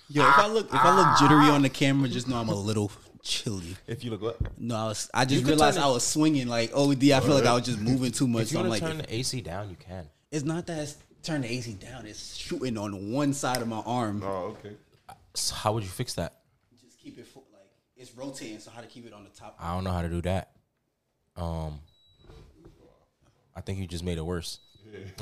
Yo, 0.08 0.28
if 0.28 0.38
I 0.40 0.48
look 0.48 0.68
if 0.68 0.74
I 0.74 0.96
look 0.96 1.20
jittery 1.20 1.50
on 1.54 1.62
the 1.64 1.70
camera, 1.70 2.08
just 2.08 2.30
know 2.30 2.38
I'm 2.38 2.48
a 2.50 2.56
little 2.56 2.92
chilly. 3.24 3.76
If 3.88 4.06
you 4.06 4.12
look 4.12 4.22
what? 4.22 4.38
No, 4.58 4.76
I 4.78 4.86
was. 4.86 5.10
I 5.14 5.26
just 5.26 5.42
could 5.44 5.50
realized 5.50 5.78
I 5.78 5.88
was 5.90 6.06
swinging 6.08 6.48
like 6.48 6.72
OD. 6.74 7.04
I 7.12 7.20
feel 7.20 7.36
like 7.36 7.46
I 7.46 7.54
was 7.54 7.66
just 7.66 7.80
moving 7.80 8.12
too 8.14 8.28
much. 8.28 8.44
If 8.44 8.48
So 8.50 8.54
you 8.54 8.60
I'm 8.64 8.70
want 8.70 8.82
like, 8.82 8.90
to 8.90 8.98
turn 8.98 9.06
the 9.06 9.14
AC 9.16 9.42
down, 9.42 9.70
you 9.70 9.76
can. 9.76 10.08
It's 10.32 10.46
not 10.46 10.66
that 10.68 10.80
it's 10.80 10.98
turn 11.24 11.42
the 11.42 11.52
AC 11.52 11.74
down. 11.74 12.06
It's 12.06 12.36
shooting 12.36 12.78
on 12.78 13.12
one 13.12 13.34
side 13.34 13.62
of 13.62 13.68
my 13.68 13.82
arm. 13.86 14.24
Oh, 14.26 14.56
okay. 14.60 14.76
So 15.34 15.56
how 15.56 15.74
would 15.74 15.84
you 15.84 15.90
fix 15.90 16.14
that? 16.16 16.42
Just 16.82 17.00
keep 17.00 17.18
it 17.18 17.28
fo- 17.28 17.44
like 17.54 17.70
it's 17.96 18.16
rotating. 18.16 18.60
So 18.60 18.72
how 18.72 18.82
to 18.82 18.88
keep 18.88 19.06
it 19.06 19.14
on 19.14 19.24
the 19.24 19.30
top? 19.30 19.58
I 19.60 19.74
don't 19.74 19.84
know 19.84 19.92
how 19.92 20.02
to 20.02 20.10
do 20.10 20.22
that. 20.22 20.52
Um, 21.36 21.80
I 23.56 23.62
think 23.62 23.80
you 23.80 23.88
just 23.88 24.04
made 24.04 24.18
it 24.18 24.26
worse. 24.26 24.60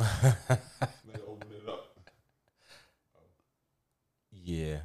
open 1.27 1.47
it 1.51 1.69
up. 1.69 1.85
Yeah. 4.31 4.77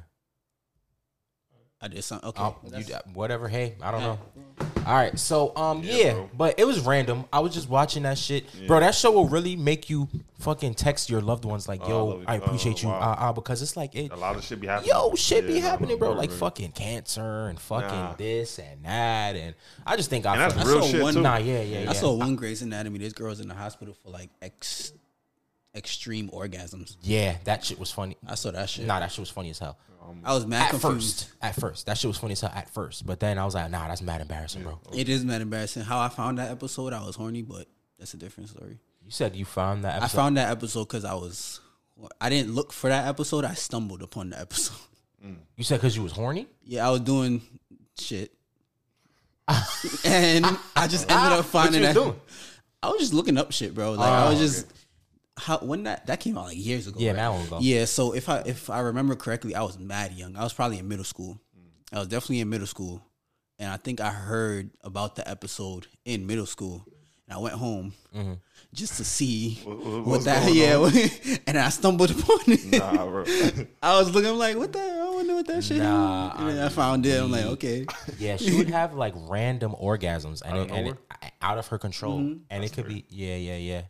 I 1.81 1.87
did 1.89 2.03
something. 2.03 2.29
Okay, 2.29 2.41
Um, 2.41 2.55
you, 2.77 2.95
whatever. 3.13 3.47
Hey, 3.47 3.75
I 3.81 3.91
don't 3.91 4.01
know. 4.01 4.17
All 4.87 4.93
right. 4.95 5.17
So, 5.19 5.55
um, 5.57 5.81
yeah, 5.83 6.13
bro. 6.13 6.29
but 6.35 6.59
it 6.59 6.65
was 6.65 6.79
random. 6.79 7.25
I 7.33 7.39
was 7.41 7.53
just 7.53 7.69
watching 7.69 8.03
that 8.03 8.17
shit, 8.17 8.45
bro. 8.65 8.79
That 8.79 8.95
show 8.95 9.11
will 9.11 9.27
really 9.27 9.55
make 9.55 9.89
you 9.89 10.07
fucking 10.39 10.75
text 10.75 11.09
your 11.09 11.21
loved 11.21 11.43
ones 11.43 11.67
like, 11.67 11.85
"Yo, 11.87 12.05
love 12.05 12.21
it. 12.21 12.25
I 12.29 12.35
appreciate 12.35 12.77
Oh, 12.77 12.87
you," 12.87 12.93
wow. 12.93 13.17
uh, 13.19 13.23
uh, 13.29 13.33
because 13.33 13.61
it's 13.61 13.75
like 13.75 13.93
it. 13.93 14.11
A 14.11 14.15
lot 14.15 14.35
of 14.37 14.43
shit 14.43 14.61
be 14.61 14.67
happening. 14.67 14.89
Yo, 14.91 15.13
shit 15.15 15.45
be 15.45 15.59
happening, 15.59 15.97
bro. 15.99 16.09
word, 16.11 16.17
Like 16.17 16.31
fucking 16.31 16.71
cancer 16.71 17.47
and 17.47 17.59
fucking 17.59 17.87
Nah. 17.89 18.13
this 18.15 18.57
and 18.57 18.83
that, 18.85 19.35
and 19.35 19.53
I 19.85 19.97
just 19.97 20.09
think 20.09 20.25
I. 20.25 20.37
That's 20.37 20.55
I 20.55 20.63
real 20.63 20.81
saw 20.81 20.87
shit 20.87 21.01
one- 21.03 21.13
too. 21.15 21.21
Nah, 21.21 21.37
yeah, 21.37 21.61
yeah, 21.61 21.79
yeah. 21.83 21.89
I 21.89 21.93
saw 21.93 22.13
one 22.13 22.35
Grey's 22.37 22.61
Anatomy. 22.61 22.99
This 22.99 23.13
girl's 23.13 23.41
in 23.41 23.47
the 23.49 23.55
hospital 23.55 23.95
for 24.01 24.09
like 24.11 24.29
ex 24.41 24.93
extreme 25.75 26.29
orgasms. 26.29 26.95
Yeah, 27.01 27.35
that 27.43 27.65
shit 27.65 27.77
was 27.77 27.91
funny. 27.91 28.15
I 28.25 28.35
saw 28.35 28.51
that 28.51 28.69
shit. 28.69 28.85
Nah, 28.87 28.99
that 29.01 29.11
shit 29.11 29.19
was 29.19 29.29
funny 29.29 29.49
as 29.49 29.59
hell. 29.59 29.77
Um, 30.07 30.21
I 30.23 30.33
was 30.33 30.45
mad 30.45 30.63
At 30.65 30.69
confused. 30.71 31.25
first, 31.25 31.33
at 31.41 31.55
first, 31.55 31.85
that 31.87 31.97
shit 31.97 32.07
was 32.07 32.17
funny 32.17 32.33
as 32.33 32.41
hell 32.41 32.51
at 32.53 32.69
first. 32.69 33.05
But 33.05 33.19
then 33.19 33.37
I 33.39 33.45
was 33.45 33.55
like, 33.55 33.69
nah, 33.71 33.87
that's 33.87 34.01
mad 34.01 34.21
embarrassing, 34.21 34.63
bro. 34.63 34.79
It 34.93 35.09
is 35.09 35.25
mad 35.25 35.41
embarrassing. 35.41 35.83
How 35.83 35.99
I 35.99 36.09
found 36.09 36.37
that 36.37 36.51
episode, 36.51 36.93
I 36.93 37.03
was 37.05 37.15
horny, 37.15 37.41
but 37.41 37.67
that's 37.97 38.13
a 38.13 38.17
different 38.17 38.49
story. 38.49 38.77
You 39.03 39.11
said 39.11 39.35
you 39.35 39.45
found 39.45 39.83
that 39.83 39.93
I 39.93 39.97
episode. 40.05 40.17
found 40.17 40.37
that 40.37 40.51
episode 40.51 40.85
because 40.85 41.05
I 41.05 41.13
was, 41.13 41.59
I 42.21 42.29
didn't 42.29 42.53
look 42.53 42.71
for 42.73 42.89
that 42.89 43.07
episode. 43.07 43.45
I 43.45 43.53
stumbled 43.53 44.01
upon 44.03 44.29
the 44.31 44.39
episode. 44.39 44.77
Mm. 45.25 45.37
you 45.55 45.63
said 45.63 45.77
because 45.77 45.95
you 45.95 46.03
was 46.03 46.11
horny. 46.11 46.45
Yeah, 46.63 46.87
I 46.87 46.91
was 46.91 46.99
doing 46.99 47.41
shit, 47.97 48.31
and 50.05 50.45
I 50.75 50.87
just 50.87 51.09
ended 51.09 51.31
up 51.39 51.45
finding 51.45 51.81
you 51.81 51.87
was 51.87 51.95
that. 51.95 52.01
doing? 52.03 52.19
I 52.83 52.89
was 52.89 52.99
just 52.99 53.13
looking 53.13 53.37
up 53.37 53.51
shit, 53.51 53.73
bro. 53.73 53.93
Like 53.93 54.11
I 54.11 54.25
oh, 54.25 54.29
was 54.29 54.39
Oh, 54.39 54.43
just 54.43 54.73
how 55.37 55.57
when 55.59 55.83
that 55.83 56.07
that 56.07 56.19
came 56.19 56.37
out 56.37 56.45
like 56.45 56.57
years 56.57 56.87
ago. 56.87 56.99
Yeah, 56.99 57.09
right? 57.11 57.17
that 57.17 57.27
long 57.27 57.47
ago. 57.47 57.57
Yeah, 57.61 57.85
so 57.85 58.13
if 58.13 58.29
I 58.29 58.39
if 58.45 58.69
I 58.69 58.79
remember 58.79 59.15
correctly, 59.15 59.53
I 59.55 59.63
was 59.63 59.77
mad 59.77 60.13
young. 60.13 60.35
I 60.35 60.43
was 60.43 60.53
probably 60.53 60.79
in 60.79 60.87
middle 60.87 61.05
school. 61.05 61.39
I 61.93 61.99
was 61.99 62.07
definitely 62.07 62.39
in 62.41 62.49
middle 62.49 62.67
school, 62.67 63.01
and 63.59 63.69
I 63.71 63.77
think 63.77 64.01
I 64.01 64.09
heard 64.09 64.71
about 64.81 65.15
the 65.15 65.27
episode 65.29 65.87
in 66.03 66.25
middle 66.25 66.45
school, 66.47 66.83
and 67.27 67.37
I 67.37 67.39
went 67.39 67.55
home 67.55 67.93
Mm-hmm. 68.15 68.33
just 68.73 68.95
to 68.97 69.03
see 69.03 69.55
What- 69.63 69.77
what- 69.85 70.05
what 70.05 70.23
that. 70.23 70.53
Yeah, 70.53 70.89
and 71.47 71.57
I 71.57 71.67
stumbled 71.69 72.11
upon 72.11 72.39
it. 72.47 72.65
Nah, 72.65 73.05
bro. 73.05 73.23
I 73.83 73.99
was 73.99 74.09
looking 74.13 74.29
I'm 74.31 74.37
like, 74.37 74.55
what 74.57 74.71
the 74.71 74.79
hell? 74.79 75.11
I 75.11 75.15
wonder 75.15 75.35
what 75.35 75.47
that 75.47 75.63
shit. 75.63 75.77
Nah, 75.77 76.31
is. 76.33 76.39
And 76.39 76.49
then 76.49 76.65
I 76.65 76.69
found 76.69 77.05
it. 77.05 77.21
I'm 77.21 77.29
like, 77.31 77.45
okay. 77.45 77.85
Yeah, 78.19 78.37
she 78.37 78.55
would 78.57 78.69
have 78.69 78.93
like 78.95 79.13
random 79.15 79.75
orgasms 79.79 80.41
and, 80.43 80.53
Out 80.53 80.57
it, 80.67 80.71
of 80.71 80.77
and 80.77 80.87
it, 80.87 80.97
out 81.41 81.57
of 81.57 81.67
her 81.67 81.77
control, 81.77 82.19
Mm-hmm. 82.19 82.39
and 82.49 82.63
it 82.63 82.71
could 82.73 82.87
be 82.87 83.05
yeah, 83.09 83.35
yeah, 83.35 83.57
yeah. 83.57 83.81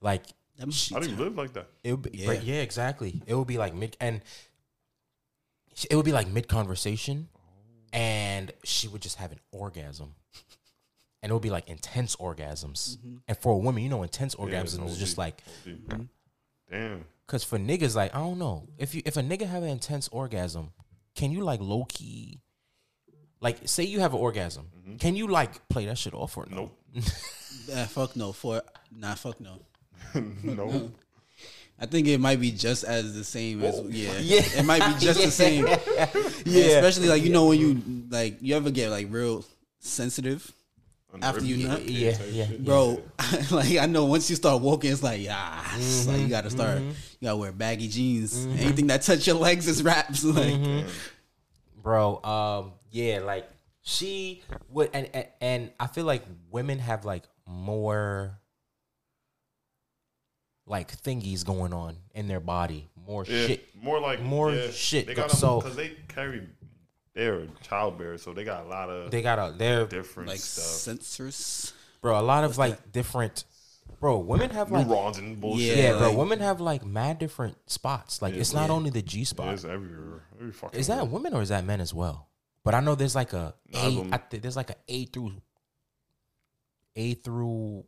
Like 0.00 0.24
That 0.58 0.92
I 0.94 1.00
didn't 1.00 1.18
live 1.18 1.34
like 1.36 1.52
that. 1.54 1.68
it 1.82 1.92
would 1.92 2.02
be 2.02 2.18
Yeah. 2.18 2.32
yeah. 2.32 2.40
yeah, 2.42 2.60
exactly. 2.62 3.22
It 3.26 3.34
would 3.34 3.48
be 3.48 3.58
like 3.58 3.74
mid 3.74 3.96
and 4.00 4.20
it 5.90 5.96
would 5.96 6.04
be 6.04 6.12
like 6.12 6.28
mid 6.28 6.48
conversation, 6.48 7.28
and 7.92 8.52
she 8.62 8.88
would 8.88 9.00
just 9.02 9.16
have 9.16 9.32
an 9.32 9.40
orgasm. 9.50 10.14
And 11.22 11.30
it 11.30 11.32
would 11.32 11.42
be 11.42 11.50
like 11.50 11.68
intense 11.68 12.16
orgasms. 12.16 12.96
Mm-hmm. 12.98 13.16
And 13.28 13.38
for 13.38 13.52
a 13.52 13.56
woman, 13.56 13.82
you 13.82 13.88
know, 13.88 14.02
intense 14.02 14.34
orgasms 14.34 14.82
it's 14.82 14.92
is 14.92 14.98
just 14.98 15.14
OD. 15.14 15.18
like 15.18 15.42
Mm-hmm. 15.66 16.02
Damn. 16.70 17.04
Cause 17.26 17.44
for 17.44 17.58
niggas, 17.58 17.94
like 17.94 18.14
I 18.14 18.18
don't 18.18 18.38
know 18.38 18.66
if 18.76 18.94
you 18.94 19.02
if 19.06 19.16
a 19.16 19.22
nigga 19.22 19.46
have 19.46 19.62
an 19.62 19.68
intense 19.70 20.08
orgasm, 20.08 20.72
can 21.14 21.30
you 21.30 21.42
like 21.42 21.60
low 21.60 21.84
key, 21.88 22.40
like 23.40 23.58
say 23.66 23.84
you 23.84 24.00
have 24.00 24.12
an 24.12 24.20
orgasm, 24.20 24.66
can 24.98 25.16
you 25.16 25.28
like 25.28 25.66
play 25.68 25.86
that 25.86 25.96
shit 25.96 26.12
off 26.12 26.36
or 26.36 26.46
no? 26.50 26.72
Nope. 26.94 27.04
Yeah, 27.68 27.86
fuck 27.86 28.16
no. 28.16 28.32
For 28.32 28.60
nah, 28.90 29.14
fuck 29.14 29.40
no. 29.40 29.60
no. 30.42 30.90
I 31.78 31.86
think 31.86 32.06
it 32.06 32.18
might 32.20 32.38
be 32.40 32.52
just 32.52 32.84
as 32.84 33.14
the 33.14 33.24
same 33.24 33.62
as 33.64 33.80
yeah. 33.88 34.12
Yeah. 34.20 34.42
It 34.60 34.64
might 34.64 34.86
be 34.94 35.00
just 35.04 35.20
the 35.22 35.30
same. 35.30 35.66
Yeah. 36.44 36.78
Especially 36.78 37.08
like 37.08 37.22
you 37.22 37.30
know 37.30 37.46
when 37.46 37.58
you 37.60 37.82
like 38.10 38.38
you 38.40 38.54
ever 38.56 38.70
get 38.70 38.90
like 38.90 39.06
real 39.10 39.44
sensitive 39.80 40.50
after 41.20 41.44
you 41.44 41.68
nut. 41.68 41.88
Yeah, 41.88 42.16
yeah, 42.30 42.46
Bro, 42.58 43.02
like 43.50 43.76
I 43.78 43.86
know 43.86 44.06
once 44.06 44.30
you 44.30 44.36
start 44.36 44.62
walking, 44.62 44.90
it's 44.92 45.02
like 45.02 45.20
yeah, 45.22 45.62
it's 45.76 46.06
like 46.06 46.16
you 46.16 46.22
Mm-hmm. 46.22 46.30
gotta 46.30 46.50
start. 46.50 46.80
You 46.80 46.94
gotta 47.22 47.36
wear 47.36 47.52
baggy 47.52 47.88
jeans. 47.88 48.46
Anything 48.46 48.86
that 48.88 49.02
touch 49.02 49.26
your 49.26 49.36
legs 49.36 49.68
is 49.68 49.82
wraps. 49.82 50.24
Like 50.24 50.54
Mm-hmm. 50.54 50.88
bro. 51.82 52.22
Um, 52.22 52.72
yeah, 52.90 53.20
like 53.20 53.48
she 53.82 54.42
would, 54.70 54.90
and, 54.94 55.08
and 55.14 55.26
and 55.40 55.70
I 55.80 55.86
feel 55.86 56.04
like 56.04 56.22
women 56.50 56.78
have 56.78 57.04
like 57.04 57.24
more 57.46 58.38
like 60.66 60.96
thingies 61.02 61.44
going 61.44 61.72
on 61.72 61.96
in 62.14 62.28
their 62.28 62.40
body, 62.40 62.88
more 63.06 63.24
Yeah, 63.26 63.46
shit. 63.46 63.68
more 63.74 64.00
like 64.00 64.20
more 64.22 64.52
yeah, 64.52 64.70
shit. 64.70 65.06
They 65.06 65.14
got 65.14 65.30
So- 65.30 65.60
because 65.60 65.76
they 65.76 65.90
carry, 66.08 66.46
they're 67.14 67.46
childbearers, 67.62 68.22
so 68.22 68.32
they 68.32 68.44
got 68.44 68.64
a 68.64 68.68
lot 68.68 68.88
of 68.88 69.10
They 69.10 69.22
got 69.22 69.38
a 69.38 69.52
they're 69.56 69.86
different 69.86 70.28
like 70.28 70.38
stuff, 70.38 70.96
sensors. 70.96 71.72
bro 72.00 72.18
a 72.18 72.22
lot 72.22 72.44
of 72.44 72.58
like 72.58 72.92
different. 72.92 73.44
Bro, 74.00 74.18
women 74.18 74.50
have 74.50 74.70
like 74.72 74.86
neurons 74.88 75.18
and 75.18 75.40
bullshit. 75.40 75.76
Yeah, 75.76 75.92
bro. 75.98 76.08
like- 76.08 76.16
women 76.16 76.40
have 76.40 76.60
like 76.60 76.84
mad 76.84 77.18
different 77.18 77.56
spots. 77.70 78.20
Like 78.22 78.34
it's 78.34 78.52
not 78.52 78.70
only 78.70 78.90
the 78.90 79.02
G 79.02 79.24
spot. 79.24 79.52
It's 79.54 79.64
everywhere. 79.64 80.22
Every 80.40 80.52
fucking. 80.52 80.78
Is 80.80 80.86
that 80.88 81.06
women 81.08 81.34
or 81.34 81.42
is 81.42 81.50
that 81.50 81.64
men 81.64 81.80
as 81.80 81.92
well? 81.94 82.28
But 82.64 82.74
I 82.74 82.80
know 82.80 82.94
there's 82.94 83.14
like 83.14 83.32
a 83.32 83.54
Nah, 83.72 83.86
A. 83.86 83.96
women. 83.98 84.20
There's 84.30 84.56
like 84.56 84.70
a 84.70 84.76
A 84.88 85.04
through 85.06 85.32
A 86.96 87.14
through. 87.14 87.84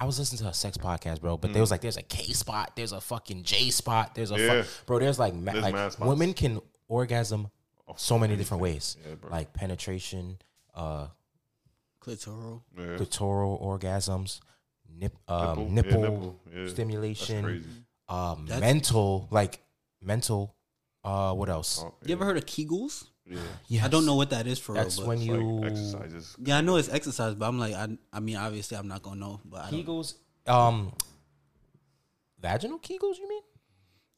I 0.00 0.06
was 0.06 0.18
listening 0.18 0.38
to 0.40 0.48
a 0.48 0.54
sex 0.54 0.78
podcast, 0.78 1.20
bro. 1.20 1.36
But 1.36 1.52
there 1.52 1.60
was 1.60 1.70
like 1.70 1.82
there's 1.82 1.98
a 1.98 2.02
K 2.02 2.32
spot, 2.32 2.72
there's 2.74 2.92
a 2.92 3.00
fucking 3.00 3.42
J 3.42 3.68
spot, 3.70 4.14
there's 4.14 4.30
a 4.30 4.36
fu- 4.36 4.40
Mm. 4.42 4.54
Yeah. 4.62 4.64
bro. 4.86 4.98
There's 4.98 5.18
like 5.18 5.34
ma- 5.34 5.52
There's 5.52 5.64
like 5.98 6.00
women 6.00 6.32
can 6.32 6.60
orgasm 6.88 7.50
so 7.96 8.18
many 8.18 8.36
different 8.36 8.62
ways, 8.62 8.96
Yeah, 9.06 9.14
like 9.30 9.52
penetration, 9.52 10.38
uh, 10.74 11.08
Clitoral. 12.00 12.62
Yeah. 12.78 12.84
clitoral 12.96 13.60
orgasms, 13.62 14.40
nip, 14.88 15.14
um, 15.28 15.48
Nipple. 15.48 15.68
nipple, 15.70 15.90
Yeah, 16.02 16.08
nipple. 16.08 16.40
Yeah. 16.54 16.68
stimulation, 16.68 17.84
um, 18.08 18.46
That's- 18.46 18.60
mental, 18.60 19.28
like 19.30 19.62
mental. 20.00 20.54
Uh, 21.04 21.34
what 21.34 21.48
else? 21.48 21.80
Oh, 21.82 21.94
You 22.04 22.14
ever 22.14 22.24
heard 22.24 22.36
of 22.38 22.46
Kegels? 22.46 23.04
Yeah. 23.30 23.38
Yes. 23.68 23.84
I 23.84 23.88
don't 23.88 24.04
know 24.04 24.16
what 24.16 24.30
that 24.30 24.46
is 24.46 24.58
for 24.58 24.74
That's 24.74 24.98
real. 24.98 25.08
When 25.08 25.18
It's 25.18 25.26
you 25.26 25.36
like 25.60 25.70
exercises. 25.72 26.36
yeah, 26.44 26.58
I 26.58 26.60
know 26.60 26.76
it's 26.76 26.88
exercise, 26.88 27.34
but 27.34 27.46
I'm 27.46 27.58
like, 27.58 27.74
I, 27.74 27.88
I 28.12 28.20
mean, 28.20 28.36
obviously, 28.36 28.76
I'm 28.76 28.88
not 28.88 29.02
gonna 29.02 29.20
know. 29.20 29.40
But 29.44 29.64
I 29.66 29.70
don't, 29.70 29.86
Kegels, 29.86 30.14
um, 30.46 30.92
vaginal 32.40 32.78
Kegels. 32.78 33.18
You 33.18 33.28
mean? 33.28 33.42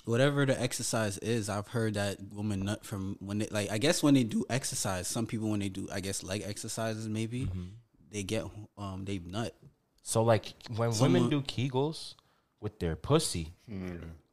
whatever 0.05 0.44
the 0.44 0.61
exercise 0.61 1.16
is, 1.18 1.48
I've 1.48 1.68
heard 1.68 1.94
that 1.94 2.16
women 2.33 2.64
nut 2.64 2.85
from 2.85 3.16
when 3.20 3.38
they 3.38 3.46
like. 3.51 3.70
I 3.70 3.79
guess 3.79 4.03
when 4.03 4.14
they 4.14 4.25
do 4.25 4.44
exercise, 4.51 5.07
some 5.07 5.27
people 5.27 5.48
when 5.51 5.61
they 5.61 5.68
do, 5.68 5.88
I 5.92 6.01
guess 6.01 6.22
leg 6.22 6.42
exercises, 6.44 7.09
maybe 7.09 7.42
Mm-hmm. 7.46 7.64
they 8.11 8.22
get 8.25 8.44
um 8.77 9.05
they 9.05 9.18
nut. 9.18 9.55
So 10.03 10.22
like 10.22 10.55
when 10.77 10.92
Someone- 10.92 11.12
women 11.25 11.31
do 11.31 11.42
Kegels 11.42 12.14
with 12.61 12.79
their 12.81 12.96
pussy, 12.96 13.53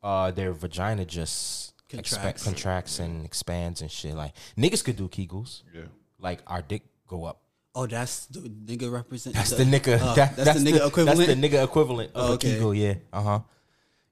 uh, 0.02 0.32
their 0.32 0.54
vagina 0.54 1.06
just 1.06 1.74
Contracts. 1.90 2.14
contracts, 2.14 2.44
contracts 2.44 3.00
and 3.00 3.26
expands 3.26 3.82
and 3.82 3.90
shit. 3.92 4.14
Like 4.16 4.34
niggas 4.58 4.84
could 4.84 4.96
do 4.96 5.08
Kegels. 5.08 5.64
Yeah. 5.74 5.82
Like 6.20 6.42
our 6.48 6.62
dick 6.62 6.84
go 7.08 7.26
up. 7.26 7.42
Oh, 7.76 7.88
that's 7.88 8.26
the 8.28 8.42
nigga 8.42 8.92
represent. 8.92 9.36
That's 9.36 9.52
the 9.52 9.64
nigga. 9.64 10.00
oh, 10.02 10.14
that- 10.16 10.36
that's, 10.36 10.62
the 10.64 10.72
nigga 10.72 10.88
equivalent. 10.88 11.18
That's 11.28 11.40
the 11.40 11.48
nigga 11.50 11.64
equivalent 11.64 12.12
of 12.16 12.30
Oh, 12.30 12.32
a 12.32 12.34
okay. 12.36 12.54
Kegel. 12.54 12.74
Yeah. 12.74 12.94
Uh 13.12 13.22
huh. 13.22 13.40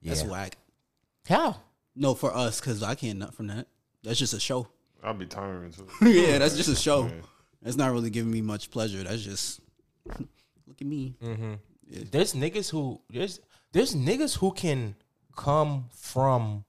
Yeah. 0.01 0.13
That's 0.13 0.23
whack. 0.27 0.57
How? 1.27 1.57
No, 1.95 2.13
for 2.13 2.33
us, 2.35 2.59
because 2.59 2.81
I 2.83 2.95
can't 2.95 3.19
nut 3.19 3.33
from 3.33 3.47
that. 3.47 3.67
That's 4.03 4.19
just 4.19 4.33
a 4.33 4.39
show. 4.39 4.67
I'll 5.03 5.13
be 5.13 5.25
tiring 5.25 5.71
too. 5.71 5.87
yeah, 6.07 6.37
that's 6.39 6.55
just 6.55 6.69
a 6.69 6.75
show. 6.75 7.09
That's 7.61 7.75
not 7.75 7.91
really 7.91 8.09
giving 8.09 8.31
me 8.31 8.41
much 8.41 8.71
pleasure. 8.71 9.03
That's 9.03 9.21
just 9.23 9.59
look 10.07 10.79
at 10.81 10.87
me. 10.87 11.15
There's 11.89 12.33
niggas 12.33 12.69
who 12.71 13.01
there's 13.09 13.39
there's 13.71 13.95
niggas 13.95 14.37
who 14.37 14.51
can 14.51 14.95
come 15.35 15.85
from 15.93 16.63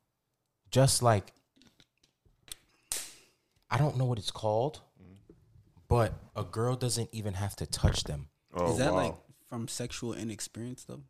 just 0.70 1.02
like 1.02 1.32
I 3.70 3.76
don't 3.76 3.96
know 3.96 4.04
what 4.06 4.18
it's 4.18 4.30
called, 4.30 4.80
but 5.88 6.14
a 6.34 6.42
girl 6.44 6.74
doesn't 6.74 7.10
even 7.12 7.34
have 7.34 7.54
to 7.56 7.66
touch 7.66 8.04
them. 8.04 8.28
Oh, 8.54 8.72
Is 8.72 8.78
that 8.78 8.92
wow. 8.92 8.98
like 9.04 9.14
from 9.48 9.68
sexual 9.68 10.14
inexperience 10.14 10.84
though? 10.84 11.02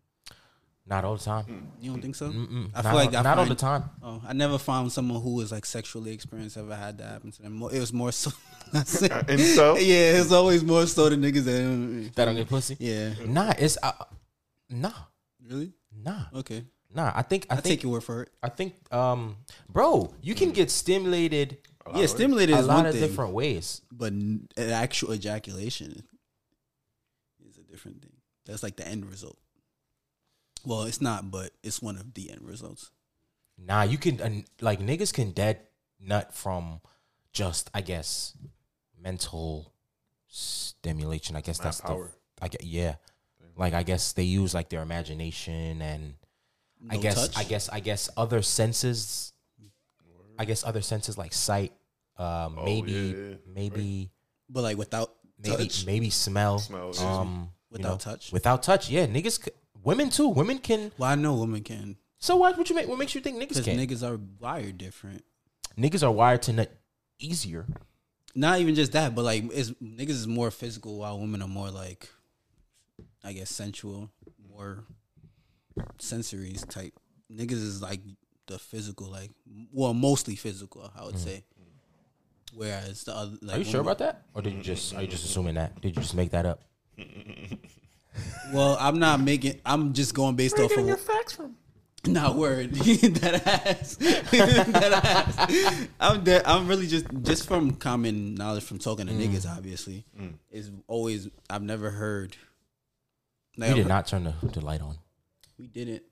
Not 0.87 1.05
all 1.05 1.17
the 1.17 1.23
time. 1.25 1.69
You 1.81 1.91
don't 1.91 2.01
think 2.01 2.15
so? 2.17 2.31
Mm-mm. 2.31 2.71
I 2.75 2.81
not 2.81 2.91
feel 2.91 2.95
like 2.95 3.15
I 3.15 3.21
not 3.21 3.39
all 3.39 3.45
the 3.45 3.55
time. 3.55 3.85
Oh, 4.03 4.23
I 4.27 4.33
never 4.33 4.57
found 4.57 4.91
someone 4.91 5.21
who 5.21 5.35
was 5.35 5.53
like 5.53 5.67
sexually 5.67 6.13
experienced 6.13 6.57
ever 6.57 6.75
had 6.75 6.97
that 6.99 7.09
happen 7.09 7.31
to 7.31 7.43
them. 7.43 7.63
It 7.63 7.79
was 7.79 7.93
more 7.93 8.11
so. 8.13 8.31
And 8.73 8.87
so 8.87 9.77
yeah, 9.79 10.19
it's 10.21 10.33
always 10.33 10.63
more 10.65 10.87
so 10.87 11.09
the 11.09 11.17
niggas 11.17 11.45
that. 11.45 12.15
That 12.17 12.25
don't 12.27 12.37
get 12.37 12.49
pussy. 12.49 12.77
Yeah. 12.81 13.15
Nah, 13.27 13.53
it's 13.59 13.79
uh, 13.83 13.93
nah, 14.71 14.93
Really? 15.47 15.73
nah, 16.05 16.25
Okay. 16.35 16.65
Nah. 16.95 17.13
I 17.15 17.23
think 17.23 17.47
I 17.51 17.55
I 17.55 17.57
think 17.57 17.65
take 17.81 17.83
your 17.83 17.93
word 17.93 18.05
for 18.05 18.23
it. 18.23 18.31
I 18.43 18.49
think 18.49 18.75
um, 18.93 19.37
bro, 19.69 20.13
you 20.23 20.35
can 20.35 20.51
get 20.53 20.71
stimulated 20.71 21.59
Yeah, 21.95 22.07
stimulated 22.07 22.55
a 22.55 22.59
is 22.61 22.67
lot 22.67 22.77
one 22.77 22.87
of 22.87 22.93
thing, 22.93 23.03
different 23.03 23.33
ways. 23.33 23.81
but 23.91 24.13
n- 24.13 24.49
an 24.57 24.71
actual 24.71 25.13
ejaculation 25.15 26.03
is 27.49 27.57
a 27.59 27.63
different 27.63 28.03
thing. 28.03 28.13
That's 28.47 28.63
like 28.63 28.77
the 28.77 28.87
end 28.87 29.07
result. 29.07 29.39
Well, 30.65 30.83
it's 30.83 31.01
not, 31.01 31.31
but 31.31 31.53
it's 31.63 31.81
one 31.81 31.97
of 31.97 32.15
the 32.15 32.31
end 32.31 32.43
results. 32.43 32.91
Nah, 33.57 33.83
you 33.83 33.99
can 33.99 34.21
uh, 34.21 34.43
like 34.61 34.81
niggas 34.81 35.13
can 35.13 35.31
dead 35.33 35.61
nut 36.01 36.35
from 36.35 36.81
just 37.33 37.71
I 37.75 37.81
guess 37.81 38.35
mental 39.01 39.73
stimulation. 40.29 41.37
I 41.37 41.41
guess 41.41 41.59
that's 41.59 41.81
power. 41.81 42.13
the 42.39 42.45
I 42.45 42.49
get 42.49 42.65
yeah. 42.65 42.97
Like 43.57 43.75
I 43.75 43.83
guess 43.83 44.13
they 44.13 44.23
use 44.23 44.55
like 44.55 44.69
their 44.69 44.83
imagination 44.83 45.83
and 45.83 46.15
I 46.91 46.97
guess 46.97 47.15
touch? 47.15 47.37
I 47.39 47.45
guess 47.45 47.69
I 47.69 47.81
guess 47.81 48.09
other 48.17 48.43
senses. 48.43 49.33
I 50.39 50.45
guess 50.45 50.63
other 50.65 50.83
senses 50.83 51.19
like 51.19 51.33
sight, 51.33 51.73
uh, 52.17 52.49
maybe 52.65 52.93
Oh, 52.93 52.95
yeah, 52.95 53.29
yeah. 53.31 53.35
maybe 53.53 54.11
But 54.49 54.63
like 54.63 54.77
without 54.79 55.11
maybe 55.43 55.65
touch, 55.65 55.85
maybe 55.87 56.11
smell. 56.11 56.61
Smell, 56.61 56.93
yeah. 56.95 57.19
um, 57.19 57.51
you 57.71 57.79
Without 57.79 57.91
know, 57.91 57.97
touch? 58.13 58.33
Without 58.33 58.63
touch, 58.63 58.89
yeah. 58.89 59.07
Niggas, 59.07 59.45
c- 59.45 59.51
women 59.83 60.11
too. 60.11 60.29
Women 60.29 60.59
can. 60.59 60.93
well, 60.97 61.11
I 61.11 61.17
know 61.17 61.35
women 61.35 61.63
can 61.65 61.97
So 62.19 62.37
what? 62.37 62.57
What 62.57 62.71
you 62.71 62.77
make? 62.77 62.87
What 62.89 62.99
makes 62.99 63.15
you 63.17 63.21
think 63.21 63.37
niggas 63.37 63.49
because 63.49 63.65
can? 63.65 63.79
niggas 63.79 64.09
are 64.09 64.19
wired 64.39 64.79
different. 64.79 65.25
niggas 65.77 66.03
are 66.05 66.13
wired 66.13 66.43
to 66.43 66.53
nut 66.53 66.73
easier. 67.19 67.67
Not 68.37 68.61
even 68.61 68.77
just 68.77 68.93
that, 68.93 69.17
but 69.17 69.25
like 69.25 69.43
it's, 69.53 69.71
niggas 69.83 70.11
is 70.11 70.27
more 70.29 70.53
physical 70.53 70.99
while 70.99 71.19
women 71.19 71.43
are 71.43 71.49
more 71.49 71.71
like, 71.71 72.09
I 73.25 73.33
guess 73.33 73.51
sensual, 73.51 74.11
more 74.49 74.85
sensories 75.99 76.69
type. 76.69 76.95
Niggas 77.33 77.53
is 77.53 77.83
like 77.83 78.01
the 78.47 78.59
physical, 78.59 79.11
like 79.11 79.31
well, 79.73 79.95
mostly 79.95 80.37
physical. 80.37 80.91
I 80.99 81.05
would 81.05 81.15
mm. 81.15 81.25
say. 81.25 81.45
Whereas 82.55 83.05
the 83.05 83.15
other, 83.15 83.37
like, 83.43 83.57
Are 83.57 83.59
you 83.59 83.65
sure 83.65 83.83
about 83.83 83.99
that, 83.99 84.23
or 84.35 84.41
did 84.41 84.55
you 84.55 84.63
just 84.63 84.95
are 84.95 85.03
you 85.03 85.07
just 85.07 85.25
assuming 85.25 85.57
that? 85.57 85.81
Did 85.83 85.95
you 85.95 86.03
just 86.03 86.15
make 86.15 86.31
that 86.31 86.47
up? 86.47 86.63
Well, 88.53 88.77
I'm 88.81 88.99
not 88.99 89.21
making. 89.21 89.61
I'm 89.65 89.93
just 89.93 90.15
going 90.15 90.37
based 90.37 90.59
off 90.59 90.77
of 90.77 91.01
facts 91.01 91.35
from? 91.35 91.57
Not 92.07 92.37
word. 92.37 92.73
that 92.75 93.43
ass. 93.45 93.97
that 93.97 95.01
ass. 95.05 95.89
I'm 96.01 96.23
de- 96.25 96.49
I'm 96.49 96.69
really 96.69 96.87
just 96.87 97.07
just 97.23 97.47
from 97.47 97.73
common 97.73 98.35
knowledge 98.35 98.63
from 98.63 98.79
talking 98.79 99.07
to 99.09 99.13
mm. 99.13 99.29
niggas. 99.29 99.49
Obviously, 99.49 100.07
mm. 100.19 100.35
is 100.51 100.71
always 100.87 101.29
I've 101.51 101.63
never 101.63 101.91
heard. 101.91 102.37
Like, 103.57 103.71
You 103.71 103.75
did 103.77 103.81
I've- 103.83 103.89
not 103.89 104.07
turn 104.07 104.25
the, 104.25 104.35
the 104.43 104.61
light 104.65 104.81
on. 104.81 104.99
We 105.59 105.67
didn't. 105.67 106.03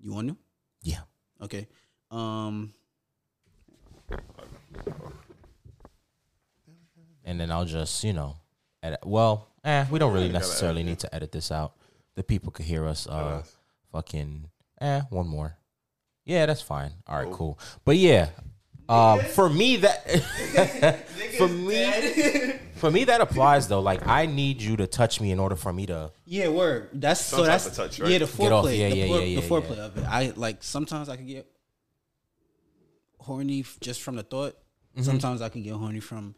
You 0.00 0.12
want 0.12 0.28
to? 0.28 0.36
Yeah. 0.82 1.00
Okay. 1.42 1.66
Um. 2.10 2.72
and 7.24 7.40
then 7.40 7.50
I'll 7.50 7.64
just 7.64 8.04
you 8.04 8.12
know, 8.12 8.36
edit. 8.82 9.00
Well, 9.04 9.48
eh, 9.64 9.86
we 9.90 9.98
don't 9.98 10.12
really 10.12 10.28
gotta 10.28 10.40
necessarily 10.40 10.82
need 10.82 10.98
to 11.00 11.14
edit 11.14 11.32
this 11.32 11.50
out. 11.50 11.74
The 12.14 12.22
people 12.22 12.52
could 12.52 12.66
hear 12.66 12.86
us. 12.86 13.06
Uh, 13.06 13.42
fucking 13.90 14.48
eh, 14.80 15.02
one 15.10 15.26
more. 15.26 15.56
Yeah, 16.24 16.46
that's 16.46 16.62
fine. 16.62 16.92
All 17.06 17.22
right, 17.22 17.32
cool. 17.32 17.58
But 17.84 17.96
yeah, 17.96 18.30
um, 18.88 19.20
for 19.20 19.48
me 19.48 19.76
that 19.76 20.10
for 21.38 21.48
me 21.48 22.52
for 22.76 22.90
me 22.90 23.04
that 23.04 23.20
applies 23.20 23.68
though. 23.68 23.80
Like 23.80 24.06
I 24.06 24.26
need 24.26 24.60
you 24.62 24.76
to 24.76 24.86
touch 24.86 25.20
me 25.20 25.30
in 25.30 25.38
order 25.40 25.56
for 25.56 25.72
me 25.72 25.86
to. 25.86 26.10
Yeah, 26.26 26.48
word. 26.48 26.90
That's 26.92 27.20
so. 27.20 27.36
Some 27.38 27.46
type 27.46 27.52
That's 27.54 27.66
of 27.66 27.74
touch, 27.74 28.00
right? 28.00 28.10
yeah. 28.10 28.18
The 28.18 28.26
Get 28.26 28.52
off. 28.52 28.64
foreplay. 28.66 28.78
Yeah, 28.78 28.88
the, 28.90 28.96
yeah, 28.96 29.06
fore- 29.06 29.18
yeah, 29.20 29.24
yeah, 29.24 29.40
the 29.40 29.46
foreplay 29.46 29.76
yeah. 29.76 29.84
of 29.84 29.96
it. 29.98 30.04
I 30.04 30.32
like 30.36 30.62
sometimes 30.62 31.08
I 31.08 31.16
can 31.16 31.26
get 31.26 31.46
horny 33.20 33.64
just 33.80 34.02
from 34.02 34.16
the 34.16 34.22
thought. 34.22 34.54
Mm-hmm. 34.94 35.02
Sometimes 35.02 35.40
I 35.42 35.48
can 35.48 35.62
get 35.62 35.72
horny 35.74 36.00
from 36.00 36.34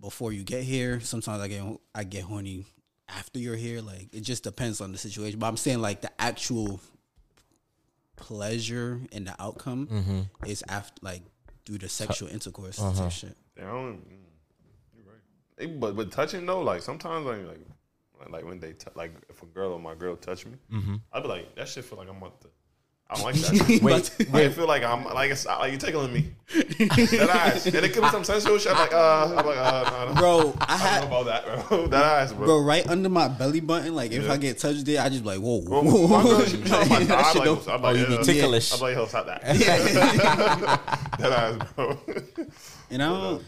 before 0.00 0.32
you 0.32 0.42
get 0.44 0.62
here. 0.62 1.00
Sometimes 1.00 1.42
I 1.42 1.48
get 1.48 1.62
I 1.94 2.04
get 2.04 2.24
horny 2.24 2.64
after 3.08 3.38
you're 3.38 3.56
here. 3.56 3.80
Like 3.82 4.08
it 4.14 4.20
just 4.20 4.44
depends 4.44 4.80
on 4.80 4.92
the 4.92 4.98
situation. 4.98 5.38
But 5.38 5.48
I'm 5.48 5.56
saying 5.56 5.80
like 5.80 6.00
the 6.02 6.10
actual 6.20 6.80
pleasure 8.16 9.00
and 9.12 9.26
the 9.26 9.34
outcome 9.42 9.86
Mm-hmm. 9.88 10.20
is 10.46 10.62
after 10.68 10.94
like 11.02 11.22
through 11.64 11.78
the 11.78 11.88
sexual 11.88 12.28
intercourse 12.28 12.78
Uh-huh. 12.80 13.02
type 13.02 13.12
shit. 13.12 13.36
Yeah, 13.56 13.64
I 13.64 13.72
don't. 13.72 13.96
mm, 14.08 14.26
You're 14.96 15.04
right. 15.68 15.80
But 15.80 15.96
but 15.96 16.10
touching 16.12 16.44
though, 16.46 16.62
like 16.62 16.82
sometimes 16.82 17.26
I 17.26 17.36
like 17.36 17.58
like 18.20 18.30
like 18.30 18.44
when 18.44 18.60
they 18.60 18.72
t- 18.72 18.86
like 18.94 19.12
if 19.28 19.42
a 19.42 19.46
girl 19.46 19.72
or 19.72 19.80
my 19.80 19.94
girl 19.94 20.16
touch 20.16 20.46
me, 20.46 20.52
Mm-hmm. 20.72 20.96
I'd 21.12 21.22
be 21.22 21.28
like 21.28 21.54
that 21.56 21.68
shit 21.68 21.84
feel 21.84 21.98
like 21.98 22.08
I'm 22.08 22.16
about 22.16 22.40
to. 22.42 22.48
I 23.12 23.14
don't 23.14 23.24
like 23.24 23.34
that. 23.34 23.80
Wait, 24.32 24.46
I 24.46 24.48
feel 24.48 24.66
like 24.66 24.82
I'm 24.84 25.04
like 25.04 25.30
it's 25.30 25.44
like 25.46 25.72
you 25.72 25.78
tickling 25.78 26.12
me. 26.12 26.32
that 26.52 27.30
eyes, 27.32 27.66
and 27.66 27.76
it 27.76 27.92
could 27.92 28.02
be 28.02 28.08
some 28.08 28.24
sensual 28.24 28.58
shit. 28.58 28.72
I'm 28.72 28.78
like 28.78 28.92
uh, 28.92 29.34
I'm 29.36 29.46
like 29.46 29.56
uh, 29.58 29.90
no, 29.90 30.12
no. 30.14 30.14
Bro, 30.20 30.54
I 30.60 30.74
I 30.74 30.76
had 30.76 31.00
don't 31.02 31.10
know 31.10 31.20
about 31.20 31.44
that, 31.46 31.68
bro. 31.68 31.86
that 31.88 32.04
eyes, 32.04 32.32
bro. 32.32 32.46
bro 32.46 32.60
right 32.62 32.86
under 32.88 33.08
my 33.08 33.28
belly 33.28 33.60
button. 33.60 33.94
Like 33.94 34.12
if 34.12 34.24
Yeah. 34.24 34.32
I 34.32 34.36
get 34.38 34.58
touched 34.58 34.84
there, 34.86 35.00
I 35.02 35.08
just 35.08 35.22
be 35.22 35.28
like 35.28 35.40
whoa. 35.40 35.60
Bro, 35.62 35.82
my 35.82 36.22
girl, 36.22 36.44
she 36.44 36.56
touch 36.62 36.88
my 36.88 36.98
That 37.04 37.18
I'm 37.18 37.34
like, 37.36 37.44
don't- 37.44 37.68
I'm 37.68 37.82
like, 37.82 37.96
Oh, 37.96 37.98
you 37.98 38.06
be 38.18 38.24
ticklish. 38.24 38.72
I'm 38.74 38.80
like, 38.80 38.94
yo, 38.96 39.06
stop 39.06 39.26
that. 39.26 39.42
that 41.18 41.32
eyes, 41.32 41.58
bro. 41.74 41.98
And 42.90 43.02
I 43.02 43.06
don't, 43.08 43.42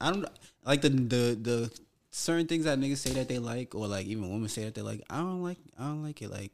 I 0.00 0.10
don't 0.12 0.26
like 0.64 0.80
the 0.82 0.88
the 0.90 1.38
the 1.40 1.70
certain 2.10 2.46
things 2.46 2.64
that 2.64 2.78
niggas 2.78 2.98
say 2.98 3.10
that 3.14 3.28
they 3.28 3.38
like, 3.38 3.74
or 3.74 3.86
like 3.86 4.06
even 4.06 4.30
women 4.30 4.48
say 4.48 4.64
that 4.64 4.74
they 4.74 4.82
like. 4.82 5.02
I 5.10 5.18
don't 5.18 5.42
like. 5.42 5.58
I 5.78 5.84
don't 5.84 6.02
like 6.02 6.22
it. 6.22 6.30
Like 6.30 6.52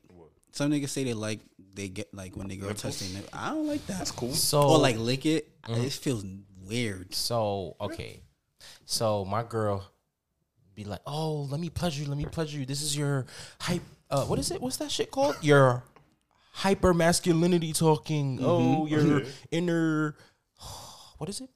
some 0.53 0.71
niggas 0.71 0.89
say 0.91 1.05
they 1.05 1.15
like 1.15 1.41
they 1.75 1.89
get 1.89 2.13
like 2.15 2.37
when 2.37 2.49
they 2.49 2.57
go 2.57 2.73
touch 2.73 2.99
their 3.01 3.21
nipple. 3.21 3.39
I 3.39 3.51
don't 3.51 3.67
like 3.67 3.87
that. 3.87 3.99
That's 3.99 4.11
cool. 4.11 4.33
so 4.33 4.63
Or 4.63 4.79
like 4.79 4.97
lick 4.97 5.27
it. 5.27 5.49
Mm-hmm. 5.63 5.85
It 5.85 5.93
feels 5.93 6.25
weird. 6.69 7.15
So 7.15 7.77
okay, 7.81 8.21
so 8.85 9.25
my 9.25 9.43
girl 9.43 9.85
be 10.75 10.85
like, 10.85 11.01
"Oh, 11.07 11.47
let 11.51 11.61
me 11.61 11.71
pleasure 11.71 12.03
you. 12.03 12.09
Let 12.09 12.19
me 12.19 12.27
pleasure 12.27 12.59
you. 12.59 12.67
This 12.67 12.83
is 12.83 12.97
your 12.97 13.27
hype. 13.61 13.83
Uh, 14.11 14.25
what 14.25 14.39
is 14.39 14.51
it? 14.51 14.61
What's 14.61 14.79
that 14.79 14.91
shit 14.91 15.11
called? 15.11 15.37
Your 15.41 15.85
hyper 16.53 16.93
masculinity 16.93 17.73
talking. 17.73 18.39
Oh, 18.43 18.87
your 18.87 19.23
inner. 19.51 20.17
What 21.19 21.29
is 21.29 21.43
it? 21.43 21.51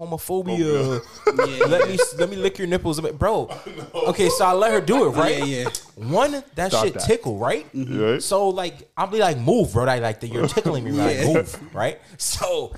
Homophobia. 0.00 1.00
Yeah. 1.26 1.66
let 1.66 1.88
me 1.88 1.98
let 2.18 2.30
me 2.30 2.36
lick 2.36 2.58
your 2.58 2.66
nipples, 2.68 2.98
a 2.98 3.02
bit. 3.02 3.18
bro. 3.18 3.48
Okay, 3.94 4.28
so 4.28 4.44
I 4.44 4.52
let 4.52 4.72
her 4.72 4.80
do 4.80 5.06
it, 5.06 5.10
right? 5.10 5.38
Yeah, 5.38 5.44
yeah. 5.44 5.68
One, 5.96 6.42
that 6.54 6.70
Stop 6.70 6.84
shit 6.84 6.94
that. 6.94 7.02
tickle, 7.06 7.38
right? 7.38 7.66
Right? 7.74 8.22
So 8.22 8.48
like 8.50 8.88
I'll 8.96 9.06
be 9.08 9.18
like, 9.18 9.38
move, 9.38 9.72
bro. 9.72 9.84
I 9.84 9.98
Like, 9.98 10.22
like 10.22 10.32
you're 10.32 10.46
tickling 10.48 10.84
me, 10.84 10.90
right? 10.92 11.16
Yeah. 11.20 11.32
Move, 11.32 11.74
right? 11.74 12.00
So 12.18 12.72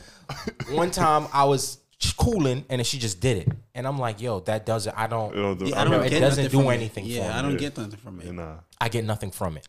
one 0.71 0.91
time 0.91 1.27
I 1.33 1.45
was 1.45 1.79
cooling 2.17 2.65
and 2.69 2.79
then 2.79 2.85
she 2.85 2.99
just 2.99 3.21
did 3.21 3.39
it. 3.39 3.49
And 3.75 3.87
I'm 3.87 3.99
like, 3.99 4.21
yo, 4.21 4.41
that 4.41 4.65
doesn't 4.67 4.97
I 4.97 5.07
don't 5.07 5.35
You 5.35 5.43
know, 5.43 5.55
the, 5.55 5.67
Yeah, 5.69 5.79
I 5.79 5.81
I 5.83 5.85
don't 5.85 6.05
it 6.07 6.21
doesn't 6.21 6.51
do 6.51 6.69
anything 6.71 7.05
It. 7.07 7.09
for 7.09 7.15
Yeah, 7.25 7.39
I 7.39 7.43
don't 7.43 7.57
get 7.57 7.77
nothing 7.77 7.97
from 7.99 8.21
it. 8.21 8.27
and, 8.29 8.41
uh, 8.41 8.55
I 8.81 8.89
get 8.89 9.05
nothing 9.05 9.31
from 9.31 9.57
it. 9.57 9.67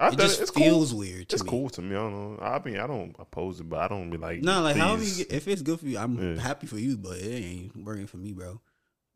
I've 0.00 0.14
It 0.14 0.16
done 0.16 0.28
just 0.28 0.40
It's 0.40 0.50
feels 0.50 0.90
cool. 0.90 1.00
weird 1.00 1.28
to 1.28 1.36
It's 1.36 1.44
me. 1.44 1.50
cool 1.50 1.68
to 1.70 1.82
me. 1.82 1.90
I 1.94 1.98
don't 1.98 2.12
know. 2.36 2.42
I 2.42 2.60
mean, 2.64 2.78
I 2.78 2.86
don't 2.86 3.14
oppose 3.18 3.60
it, 3.60 3.68
but 3.68 3.80
I 3.80 3.88
don't 3.88 4.10
be 4.10 4.16
like. 4.16 4.40
No, 4.42 4.62
like 4.62 4.76
however 4.76 5.04
you 5.04 5.14
get, 5.16 5.30
if 5.32 5.46
it's 5.46 5.60
good 5.62 5.78
for 5.78 5.86
you, 5.86 5.98
I'm 5.98 6.36
Yeah. 6.36 6.40
happy 6.40 6.66
for 6.66 6.78
you, 6.78 6.96
but 6.96 7.18
it 7.18 7.44
ain't 7.44 7.76
working 7.84 8.06
for 8.06 8.16
me, 8.16 8.32
bro. 8.32 8.60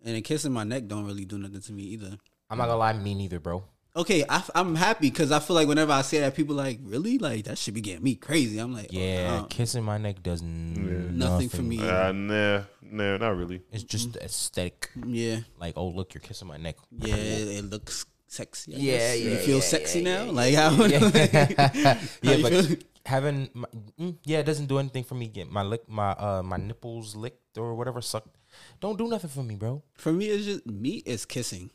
And 0.05 0.15
then 0.15 0.23
kissing 0.23 0.53
my 0.53 0.65
neck 0.65 0.87
don't 0.87 1.07
really 1.07 1.25
do 1.25 1.39
nothing 1.39 1.61
to 1.63 1.73
me 1.73 1.85
either. 1.85 2.19
I'm 2.51 2.59
not 2.59 2.67
gonna 2.67 2.77
lie, 2.79 2.93
me 2.93 3.15
neither, 3.15 3.41
bro. 3.41 3.65
Okay, 3.97 4.25
I, 4.29 4.43
am 4.57 4.75
happy 4.75 5.09
because 5.09 5.31
I 5.31 5.39
feel 5.39 5.55
like 5.55 5.69
whenever 5.69 5.93
I 5.93 6.03
say 6.03 6.19
that, 6.19 6.35
people 6.35 6.57
like 6.57 6.81
really 6.83 7.17
like 7.17 7.45
that 7.45 7.57
should 7.57 7.75
be 7.75 7.81
getting 7.81 8.03
me 8.03 8.17
crazy. 8.17 8.59
I'm 8.59 8.73
like, 8.75 8.91
oh, 8.93 8.99
Yeah, 8.99 9.41
uh, 9.43 9.47
kissing 9.47 9.85
my 9.85 9.99
neck 9.99 10.21
does 10.23 10.43
n- 10.43 11.17
nothing 11.17 11.49
for 11.49 11.63
me. 11.63 11.79
Uh, 11.79 12.11
nah, 12.13 12.63
nah, 12.83 13.17
not 13.19 13.37
really. 13.37 13.63
It's 13.73 13.85
just 13.85 14.17
aesthetic. 14.17 14.91
yeah, 15.07 15.41
Like, 15.61 15.75
oh 15.77 15.87
look, 15.89 16.13
you're 16.13 16.21
kissing 16.21 16.49
my 16.49 16.57
neck. 16.57 16.77
yeah, 16.91 17.15
it, 17.15 17.49
it 17.59 17.65
looks 17.71 18.05
sexy. 18.35 18.75
I 18.75 18.79
Yeah, 18.79 18.99
guess. 18.99 19.21
yeah, 19.21 19.31
You 19.31 19.37
feel 19.47 19.61
yeah, 19.63 19.71
sexy 19.75 20.01
yeah, 20.01 20.11
now? 20.25 20.33
like 20.35 20.55
how? 20.55 20.71
yeah, 20.85 21.99
you 22.23 22.43
but 22.43 22.53
feel? 22.53 22.77
having 23.07 23.49
my, 23.55 23.69
mm, 24.01 24.17
yeah, 24.25 24.39
it 24.41 24.47
doesn't 24.47 24.67
do 24.67 24.79
anything 24.79 25.05
for 25.05 25.15
me. 25.15 25.29
Get 25.29 25.47
my 25.51 25.63
lick, 25.63 25.87
my 25.89 26.11
uh, 26.19 26.43
my 26.43 26.57
nipples 26.57 27.15
licked 27.15 27.59
or 27.59 27.75
whatever 27.79 28.01
sucked. 28.03 28.35
Don't 28.81 28.97
do 28.99 29.07
nothing 29.09 29.31
for 29.31 29.43
me, 29.43 29.55
bro. 29.57 29.83
For 29.95 30.13
me, 30.13 30.27
it's 30.27 30.45
just 30.47 30.67
me. 30.67 31.03
is 31.07 31.25
kissing. 31.27 31.71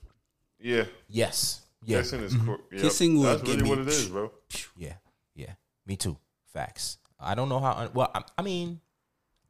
Yeah, 0.59 0.85
Yes, 1.07 1.61
yeah, 1.85 1.99
kissing 2.03 2.21
is 2.27 2.35
cool. 2.35 2.57
Yep. 2.71 2.81
Kissing 2.81 3.15
will 3.15 3.23
That's 3.23 3.41
get 3.43 3.55
really 3.55 3.63
me- 3.63 3.69
what 3.69 3.79
it 3.79 3.87
is, 3.87 4.07
bro. 4.11 4.31
yeah, 4.75 4.99
yeah. 5.35 5.53
Me 5.87 5.95
too. 5.95 6.17
Facts. 6.51 6.97
I 7.19 7.35
don't 7.35 7.47
know 7.47 7.59
how. 7.59 7.87
Well, 7.93 8.11
I, 8.13 8.21
I 8.37 8.41
mean, 8.43 8.79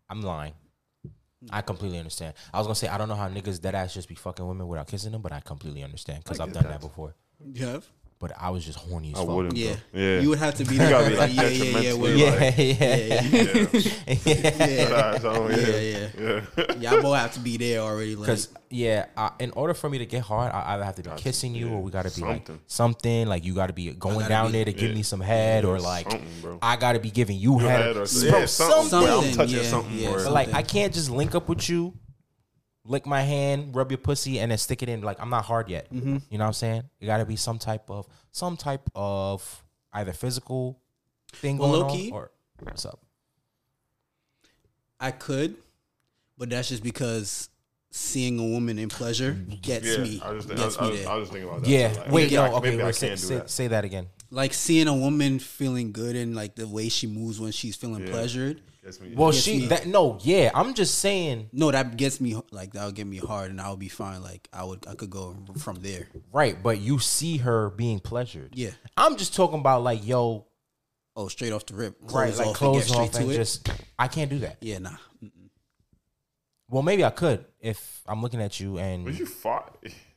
I'm 0.10 0.22
lying. 0.22 0.54
I 1.50 1.62
completely 1.62 1.98
understand. 2.00 2.34
I 2.54 2.58
was 2.58 2.68
gonna 2.68 2.76
say 2.76 2.88
I 2.88 2.98
don't 2.98 3.08
know 3.10 3.16
how 3.16 3.30
niggas 3.30 3.62
dead 3.62 3.76
ass 3.76 3.94
just 3.94 4.10
be 4.10 4.16
fucking 4.16 4.46
women 4.46 4.68
without 4.68 4.88
kissing 4.88 5.12
them, 5.12 5.22
but 5.22 5.32
I 5.32 5.40
completely 5.40 5.84
understand 5.84 6.24
because 6.24 6.40
I've 6.40 6.54
done 6.54 6.66
that 6.66 6.82
before. 6.82 7.16
You 7.54 7.66
have? 7.66 7.88
But 8.20 8.34
I 8.38 8.50
was 8.50 8.66
just 8.66 8.78
horny 8.78 9.14
as 9.14 9.16
I 9.20 9.26
fuck. 9.26 9.34
wouldn't. 9.34 9.56
Yeah. 9.56 9.76
though. 9.94 10.00
yeah. 10.00 10.20
You 10.20 10.28
would 10.30 10.40
have 10.40 10.54
to 10.56 10.66
be 10.66 10.74
You 10.74 10.80
there. 10.80 10.90
gotta 10.90 11.10
be, 11.10 11.16
like, 11.16 11.30
like, 11.38 11.38
yeah, 11.38 11.48
yeah, 11.48 11.64
yeah, 11.64 11.82
detrimentally, 11.94 12.22
Yeah, 12.22 12.30
like- 12.32 12.58
yeah, 12.58 12.74
yeah, 14.26 14.90
Nah, 15.20 15.48
yeah, 15.50 15.58
yeah, 15.80 16.08
yeah. 16.20 16.42
yeah. 16.58 16.92
Y'all 16.92 17.02
both 17.02 17.16
have 17.18 17.34
to 17.36 17.40
be 17.40 17.56
there 17.56 17.80
already. 17.80 18.18
Like, 18.18 18.26
Because 18.26 18.50
yeah, 18.70 19.06
I, 19.16 19.32
in 19.40 19.52
order 19.52 19.74
for 19.74 19.90
me 19.90 20.00
to 20.00 20.06
get 20.06 20.22
hard, 20.24 20.52
I 20.52 20.74
either 20.74 20.84
have 20.84 20.96
to 20.96 21.04
be 21.04 21.10
kissing 21.16 21.56
you, 21.56 21.70
or 21.70 21.82
we 21.82 21.92
got 21.92 22.06
to 22.06 22.14
be 22.14 22.22
like 22.28 22.46
Something. 22.46 22.60
something. 22.68 23.28
Like 23.28 23.46
you 23.46 23.54
got 23.54 23.68
to 23.68 23.74
be 23.74 23.94
going 23.94 24.28
down 24.28 24.48
be- 24.48 24.52
there 24.52 24.66
to 24.66 24.74
give 24.74 24.94
me 24.94 25.02
some 25.04 25.22
head, 25.22 25.64
or 25.64 25.80
like. 25.80 26.08
I 26.62 26.76
got 26.76 26.94
to 26.94 27.00
be 27.00 27.12
giving 27.12 27.38
you 27.38 27.60
Your 27.62 27.70
head, 27.70 27.82
head 27.82 27.98
or- 27.98 28.06
bro. 28.06 28.40
yeah, 28.40 28.46
something. 28.48 28.90
something. 28.90 29.30
I'm 29.30 29.32
touching 29.34 29.56
yeah, 29.60 29.64
something. 29.64 29.98
yeah, 29.98 30.12
where- 30.12 30.30
like 30.30 30.54
I 30.54 30.62
can't 30.64 30.94
just 30.94 31.10
link 31.10 31.36
up 31.36 31.48
with 31.48 31.70
you, 31.70 31.94
lick 32.90 33.06
my 33.06 33.22
hand, 33.22 33.74
rub 33.76 33.92
your 33.92 34.00
pussy, 34.00 34.40
and 34.40 34.52
then 34.52 34.58
stick 34.58 34.82
it 34.84 34.90
in. 34.90 35.02
Like 35.02 35.22
I'm 35.22 35.30
not 35.30 35.46
hard 35.46 35.70
yet. 35.70 35.94
Mm-hmm. 35.94 36.18
You 36.30 36.38
know 36.38 36.44
what 36.44 36.48
I'm 36.48 36.54
saying? 36.54 36.84
It 37.00 37.06
got 37.06 37.18
to 37.20 37.26
be 37.26 37.36
some 37.38 37.60
type 37.60 37.90
of 37.90 38.08
some 38.32 38.58
type 38.58 38.90
of 38.96 39.64
either 39.94 40.12
physical 40.12 40.80
thing 41.32 41.58
Well, 41.58 41.70
going 41.72 41.82
low-key- 41.88 42.12
on 42.12 42.18
or 42.18 42.32
what's 42.64 42.86
up. 42.86 43.00
I 45.00 45.12
could, 45.12 45.56
but 46.38 46.50
that's 46.50 46.70
just 46.70 46.84
because 46.84 47.50
seeing 47.92 48.38
a 48.40 48.44
woman 48.44 48.78
in 48.78 48.90
pleasure 48.90 49.32
gets 49.62 49.86
yeah, 49.88 49.98
me. 50.04 50.22
I 50.24 50.34
just, 50.34 50.50
gets 50.50 50.78
I, 50.78 50.84
me 50.86 50.92
was- 50.92 51.00
there. 51.02 51.10
I 51.10 51.16
was 51.16 51.30
thinking 51.30 51.50
about 51.50 51.62
that. 51.64 51.70
Yeah. 51.70 51.94
Like, 51.98 52.12
Wait. 52.12 52.32
No. 52.32 52.44
I- 52.44 52.52
okay. 52.54 52.82
I 52.82 52.86
Wait, 52.86 52.96
say, 52.96 53.08
can't 53.10 53.20
do 53.22 53.26
say, 53.28 53.36
that. 53.36 53.50
say 53.50 53.68
that 53.68 53.86
again. 53.86 54.08
Like 54.32 54.54
seeing 54.54 54.88
a 54.88 54.96
woman 54.96 55.40
feeling 55.40 55.92
good 55.92 56.16
and 56.16 56.36
like 56.36 56.56
the 56.56 56.68
way 56.68 56.90
she 56.90 57.08
moves 57.08 57.40
when 57.40 57.52
she's 57.52 57.76
feeling 57.76 58.06
Yeah. 58.06 58.12
pleasured. 58.12 58.62
Me- 59.02 59.14
Well, 59.16 59.32
she 59.32 59.60
me. 59.60 59.68
that 59.68 59.86
no. 59.88 60.18
Yeah. 60.22 60.50
I'm 60.56 60.74
just 60.74 60.98
saying. 61.00 61.50
No, 61.52 61.70
that 61.70 61.96
gets 61.98 62.20
me 62.20 62.40
like 62.52 62.74
that 62.74 62.86
would 62.86 62.96
get 62.96 63.06
me 63.06 63.18
hard, 63.18 63.52
and 63.52 63.62
I 63.62 63.70
would 63.70 63.80
be 63.80 63.90
fine. 63.90 64.24
Like 64.24 64.48
I 64.54 64.64
would, 64.64 64.86
I 64.88 64.96
could 64.96 65.10
go 65.12 65.36
from 65.60 65.78
there. 65.82 66.08
Right, 66.34 66.62
but 66.62 66.80
you 66.80 66.98
see 67.00 67.38
her 67.38 67.70
being 67.70 68.00
pleasured. 68.00 68.56
Yeah. 68.56 68.72
I'm 68.98 69.16
just 69.18 69.36
talking 69.36 69.60
about 69.60 69.84
like, 69.84 70.08
yo, 70.08 70.46
Oh, 71.16 71.28
straight 71.28 71.52
off 71.52 71.66
the 71.66 71.74
rip, 71.76 72.00
close 72.08 72.14
right, 72.14 72.38
like 72.38 72.48
off 72.48 72.56
close 72.56 72.76
and 72.76 72.82
get 72.82 72.88
straight 72.88 73.10
off 73.10 73.16
and 73.16 73.26
to 73.30 73.34
it. 73.34 73.38
just. 73.38 73.70
I 74.00 74.08
can't 74.08 74.30
do 74.30 74.40
that. 74.40 74.58
yeah, 74.62 74.78
nah. 74.80 74.96
Well, 76.70 76.84
maybe 76.84 77.04
I 77.04 77.10
could 77.10 77.46
if 77.60 78.02
I'm 78.08 78.22
looking 78.22 78.42
at 78.42 78.60
you 78.60 78.78
and. 78.78 79.06
But 79.06 79.20
you 79.20 79.26
fire, 79.26 79.64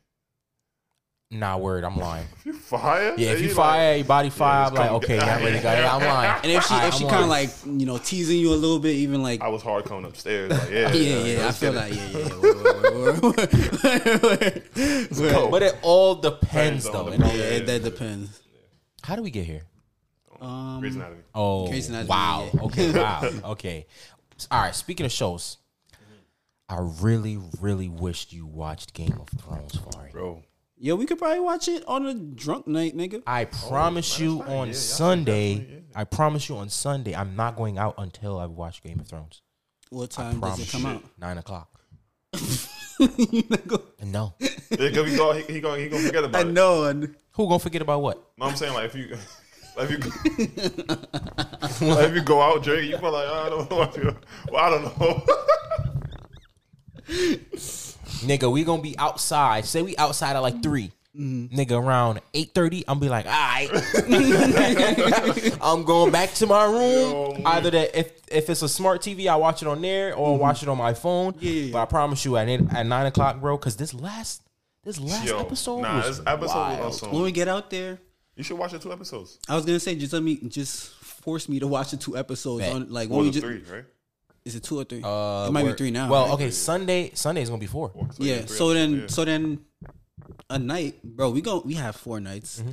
nah, 1.33 1.57
word, 1.57 1.83
I'm 1.85 1.97
lying. 1.97 2.27
you 2.45 2.53
fire. 2.53 3.14
Yeah, 3.16 3.31
if 3.31 3.40
you 3.40 3.49
like- 3.49 3.57
fire, 3.57 3.97
your 3.97 4.05
body 4.05 4.31
fire, 4.31 4.68
it's 4.68 4.71
I'm 4.71 4.77
like, 4.77 4.90
okay, 5.03 5.16
yeah, 5.16 5.35
I'm 5.37 5.42
ready 5.45 5.57
to 5.57 5.62
go. 5.62 5.73
Yeah, 5.73 5.97
I'm 5.97 6.03
lying. 6.03 6.40
And 6.45 6.53
if 6.53 6.64
she, 6.64 6.75
if 6.75 6.95
she 6.95 7.05
I'm 7.05 7.11
kind 7.11 7.23
of 7.25 7.29
like 7.31 7.51
you 7.66 7.87
know 7.87 7.99
teasing 7.99 8.38
you 8.38 8.53
a 8.53 8.55
little 8.55 8.79
bit, 8.79 8.95
even 8.97 9.23
like 9.23 9.40
I 9.40 9.49
was 9.49 9.62
hard 9.62 9.85
coming 9.85 10.05
upstairs. 10.05 10.51
Like, 10.51 10.71
yeah, 10.71 10.92
yeah, 10.92 11.25
yeah, 11.25 11.49
I 11.49 11.53
feel 11.53 11.73
get 11.73 11.90
that. 11.90 11.92
Yeah, 11.92 12.18
yeah. 12.18 12.38
Word, 12.38 12.62
word, 12.62 13.23
word, 13.23 14.23
word, 14.23 15.21
word. 15.21 15.51
But 15.51 15.62
it 15.62 15.79
all 15.83 16.14
depends, 16.16 16.85
Depends 16.85 16.90
though. 16.90 17.11
the 17.11 17.16
Yeah, 17.18 17.33
Yeah, 17.33 17.45
it, 17.57 17.66
that 17.66 17.83
depends. 17.85 18.40
How 19.03 19.16
do 19.16 19.23
we 19.23 19.31
get 19.31 19.45
here? 19.47 19.62
Um, 20.40 20.81
Grey's 20.81 20.97
Anatomy. 20.97 21.23
Oh, 21.35 21.68
Grey's 21.68 21.88
Anatomy, 21.88 22.09
wow. 22.09 22.51
yeah. 22.53 22.61
Okay, 22.62 22.90
wow. 22.92 23.31
Okay. 23.45 23.87
All 24.51 24.61
right. 24.61 24.75
Speaking 24.75 25.07
of 25.07 25.12
shows, 25.12 25.59
I 26.68 26.79
really, 27.01 27.38
really 27.61 27.88
wished 27.88 28.33
you 28.33 28.47
watched 28.47 28.92
Game 28.95 29.21
of 29.21 29.29
Thrones, 29.40 29.73
Fari. 29.77 30.11
Bro, 30.11 30.42
Yo, 30.85 30.97
we 30.97 31.07
could 31.07 31.16
probably 31.16 31.38
watch 31.38 31.68
it 31.68 31.85
on 31.87 32.07
a 32.07 32.12
drunk 32.14 32.66
night, 32.66 32.97
nigga. 32.97 33.23
I 33.25 33.45
oh, 33.45 33.68
promise 33.68 34.18
you 34.18 34.40
fine. 34.40 34.49
on 34.49 34.57
Yeah, 34.66 34.73
y'all 34.73 34.75
Sunday. 34.75 35.55
definitely, 35.55 35.85
I 35.95 36.05
promise 36.05 36.49
you 36.49 36.57
on 36.57 36.68
Sunday. 36.71 37.14
I'm 37.14 37.37
not 37.37 37.55
going 37.55 37.79
out 37.79 37.95
until 37.99 38.37
I 38.40 38.47
watch 38.47 38.83
Game 38.83 38.99
of 38.99 39.07
Thrones. 39.07 39.42
What 39.90 40.11
time 40.11 40.40
does 40.40 40.59
it 40.59 40.68
promise 40.68 40.73
come 40.73 40.83
you. 40.83 40.88
out? 40.88 41.05
Nine 41.18 41.38
o'clock. 41.38 41.68
You 42.99 43.42
not 43.49 43.66
go- 43.66 43.83
No. 44.05 44.35
Yeah, 44.38 44.90
'cause 44.90 45.11
he 45.11 45.16
go, 45.16 45.33
he, 45.33 45.42
he 45.55 45.61
gonna, 45.61 45.79
he 45.81 45.88
gonna 45.88 46.03
forget 46.05 46.25
about 46.25 46.45
I 46.45 46.49
it. 46.49 46.53
know. 46.53 46.85
and- 46.85 47.14
Who 47.33 47.47
gonna 47.49 47.59
forget 47.61 47.83
about 47.83 48.03
what? 48.03 48.23
No, 48.38 48.47
I'm 48.47 48.55
saying 48.57 48.75
like 48.75 48.87
if 48.87 48.95
you, 48.97 49.16
like 49.77 49.88
if 49.90 50.05
you, 51.81 51.87
like 51.95 52.09
if 52.11 52.14
you 52.14 52.23
go 52.23 52.40
out 52.42 52.62
drinking, 52.62 52.90
you 52.90 52.99
feel 52.99 53.11
like 53.12 53.27
I 53.29 53.49
don't 53.49 53.71
know. 53.71 53.77
What 53.77 53.97
you, 53.97 54.16
well, 54.51 54.64
I 54.64 54.71
don't 54.71 55.01
know. 55.01 55.23
Nigga, 58.23 58.51
we 58.51 58.65
gonna 58.65 58.83
be 58.83 58.97
outside. 58.99 59.65
Say 59.65 59.83
we 59.83 59.97
outside 59.97 60.37
at 60.37 60.41
like 60.41 60.63
3 60.63 60.91
Mm-hmm. 61.15 61.55
Nigga, 61.55 61.73
around 61.73 62.23
eight 62.33 62.53
thirty, 62.55 62.85
I'm 62.89 62.99
be 62.99 63.11
like, 63.11 63.27
all 63.27 63.33
right. 63.33 63.69
I'm 65.61 65.85
going 65.85 66.11
back 66.11 66.33
to 66.35 66.47
my 66.47 66.65
room. 66.65 67.37
Yo. 67.37 67.43
Either 67.45 67.71
that, 67.71 67.99
if 67.99 68.13
if 68.29 68.49
it's 68.49 68.63
a 68.63 68.69
smart 68.69 69.03
TV, 69.03 69.27
I 69.27 69.37
watch 69.37 69.61
it 69.61 69.69
on 69.69 69.83
there 69.83 70.15
or 70.15 70.39
watch 70.39 70.63
it 70.63 70.71
on 70.71 70.79
my 70.79 70.95
phone. 70.95 71.35
Yeah, 71.39 71.51
yeah, 71.51 71.73
But 71.73 71.83
I 71.83 71.85
promise 71.85 72.25
you, 72.25 72.39
at 72.39 72.49
eight, 72.49 72.63
at 72.73 72.87
nine 72.87 73.05
o'clock, 73.05 73.43
bro, 73.43 73.59
because 73.59 73.77
this 73.77 73.93
last 73.93 74.43
this 74.85 74.99
last 74.99 75.27
Yo, 75.27 75.39
episode 75.39 75.83
nah, 75.83 75.99
was 75.99 76.17
this 76.19 76.27
episode 76.27 76.55
wild. 76.55 76.85
was 76.87 77.03
when 77.03 77.23
we 77.23 77.31
get 77.33 77.47
out 77.47 77.69
there, 77.69 77.99
You 78.35 78.43
should 78.43 78.57
watch 78.57 78.73
the 78.73 78.79
two 78.79 78.91
episodes. 78.91 79.39
I 79.51 79.55
was 79.55 79.67
gonna 79.67 79.81
say 79.81 79.95
just 79.97 80.15
let 80.15 80.23
me 80.23 80.37
just 80.49 80.93
force 80.95 81.47
me 81.47 81.61
to 81.61 81.67
watch 81.67 81.91
the 81.91 81.99
two 81.99 82.17
episodes 82.17 82.65
Bet. 82.65 82.73
on 82.73 82.89
like 82.91 83.11
Or 83.11 83.17
when 83.19 83.27
we 83.27 83.31
the 83.33 83.41
just 83.41 83.45
three, 83.47 83.63
right? 83.71 83.85
Is 84.45 84.57
it 84.57 84.63
two 84.63 84.79
or 84.79 84.85
three? 84.85 85.03
Uh, 85.03 85.47
it 85.49 85.53
might 85.53 85.65
be 85.65 85.73
three 85.73 85.91
now. 85.91 86.11
Well, 86.11 86.25
right? 86.27 86.35
okay, 86.35 86.51
Sunday 86.51 87.11
Sunday 87.15 87.43
is 87.43 87.49
gonna 87.49 87.61
be 87.61 87.67
four. 87.67 87.91
Or- 87.95 88.09
so 88.13 88.23
yeah. 88.23 88.47
So 88.47 88.73
then, 88.75 88.93
episodes, 88.93 89.15
so 89.15 89.25
then, 89.25 89.61
a 90.51 90.59
night, 90.59 91.03
bro. 91.03 91.31
We 91.31 91.41
go. 91.41 91.63
We 91.65 91.75
have 91.75 91.97
four 91.97 92.21
nights. 92.21 92.61
Mm-hmm. 92.61 92.71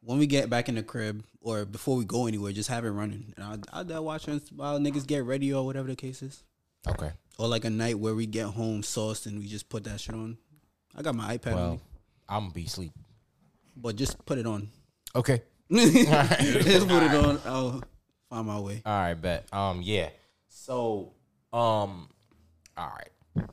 When 0.00 0.18
we 0.18 0.26
get 0.28 0.48
back 0.48 0.68
in 0.68 0.76
the 0.76 0.84
crib 0.84 1.24
or 1.40 1.64
before 1.64 1.96
we 1.96 2.04
go 2.04 2.26
anywhere, 2.26 2.52
just 2.52 2.68
have 2.68 2.84
it 2.84 2.90
running, 2.90 3.34
and 3.36 3.44
I'll, 3.72 3.92
I'll 3.92 4.04
watch 4.04 4.26
while 4.54 4.78
niggas 4.78 5.06
get 5.06 5.24
ready 5.24 5.52
or 5.52 5.66
whatever 5.66 5.88
the 5.88 5.96
case 5.96 6.22
is. 6.22 6.44
Okay. 6.88 7.10
Or 7.38 7.48
like 7.48 7.64
a 7.64 7.70
night 7.70 7.98
where 7.98 8.14
we 8.14 8.26
get 8.26 8.46
home 8.46 8.82
sauced 8.82 9.26
and 9.26 9.38
we 9.38 9.46
just 9.46 9.68
put 9.68 9.84
that 9.84 10.00
shit 10.00 10.14
on. 10.14 10.38
I 10.94 11.02
got 11.02 11.14
my 11.14 11.36
iPad, 11.36 11.52
on 11.52 11.54
Well, 11.54 11.72
me, 11.72 11.80
I'm 12.28 12.42
gonna 12.44 12.54
be 12.54 12.64
asleep. 12.64 12.92
but 13.76 13.96
just 13.96 14.24
put 14.24 14.38
it 14.38 14.46
on. 14.46 14.68
Okay. 15.14 15.42
just 15.72 16.88
put 16.88 17.02
it 17.02 17.14
on. 17.14 17.40
I'll 17.44 17.82
find 18.30 18.46
my 18.46 18.60
way. 18.60 18.82
All 18.86 18.92
right, 18.92 19.14
bet. 19.14 19.52
Um, 19.52 19.82
yeah. 19.82 20.10
So, 20.66 21.12
um, 21.52 22.08
all 22.78 22.92
right. 22.96 23.46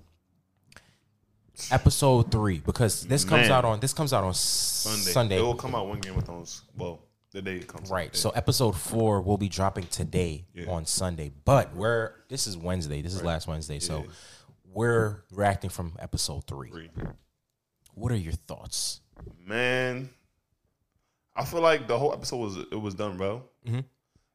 Episode 1.70 2.32
three 2.32 2.60
because 2.60 3.04
this 3.06 3.24
comes 3.26 3.44
Man. 3.44 3.52
out 3.52 3.66
on 3.66 3.80
this 3.82 3.94
comes 3.94 4.14
out 4.14 4.24
on 4.24 4.34
Sunday. 4.34 5.12
Sunday. 5.12 5.38
It 5.38 5.42
will 5.42 5.54
come 5.56 5.76
out 5.76 5.88
when 5.90 6.00
Game 6.00 6.18
of 6.18 6.24
Thrones. 6.26 6.64
Well, 6.78 7.02
the 7.32 7.42
day 7.42 7.58
it 7.58 7.68
comes. 7.68 7.92
out. 7.92 7.94
Right. 7.96 8.16
So 8.16 8.30
episode 8.32 8.72
four 8.78 9.22
will 9.22 9.38
be 9.38 9.50
dropping 9.50 9.88
today 9.88 10.46
Yeah. 10.54 10.70
on 10.72 10.86
Sunday. 10.86 11.32
But 11.46 11.76
we're 11.76 12.14
this 12.30 12.48
is 12.48 12.58
Wednesday. 12.58 13.02
This 13.02 13.14
is 13.14 13.22
last 13.22 13.48
Wednesday. 13.48 13.80
So 13.80 14.00
Yeah. 14.00 14.10
we're 14.74 15.24
reacting 15.32 15.70
from 15.70 15.96
episode 16.00 16.46
three. 16.48 16.70
Three. 16.70 16.90
What 17.94 18.12
are 18.14 18.18
your 18.18 18.34
thoughts? 18.34 19.02
Man, 19.38 20.10
I 21.36 21.44
feel 21.46 21.62
like 21.62 21.88
the 21.88 22.00
whole 22.00 22.14
episode 22.14 22.38
was 22.38 22.58
it 22.58 22.80
was 22.82 22.96
done 22.96 23.18
well. 23.18 23.44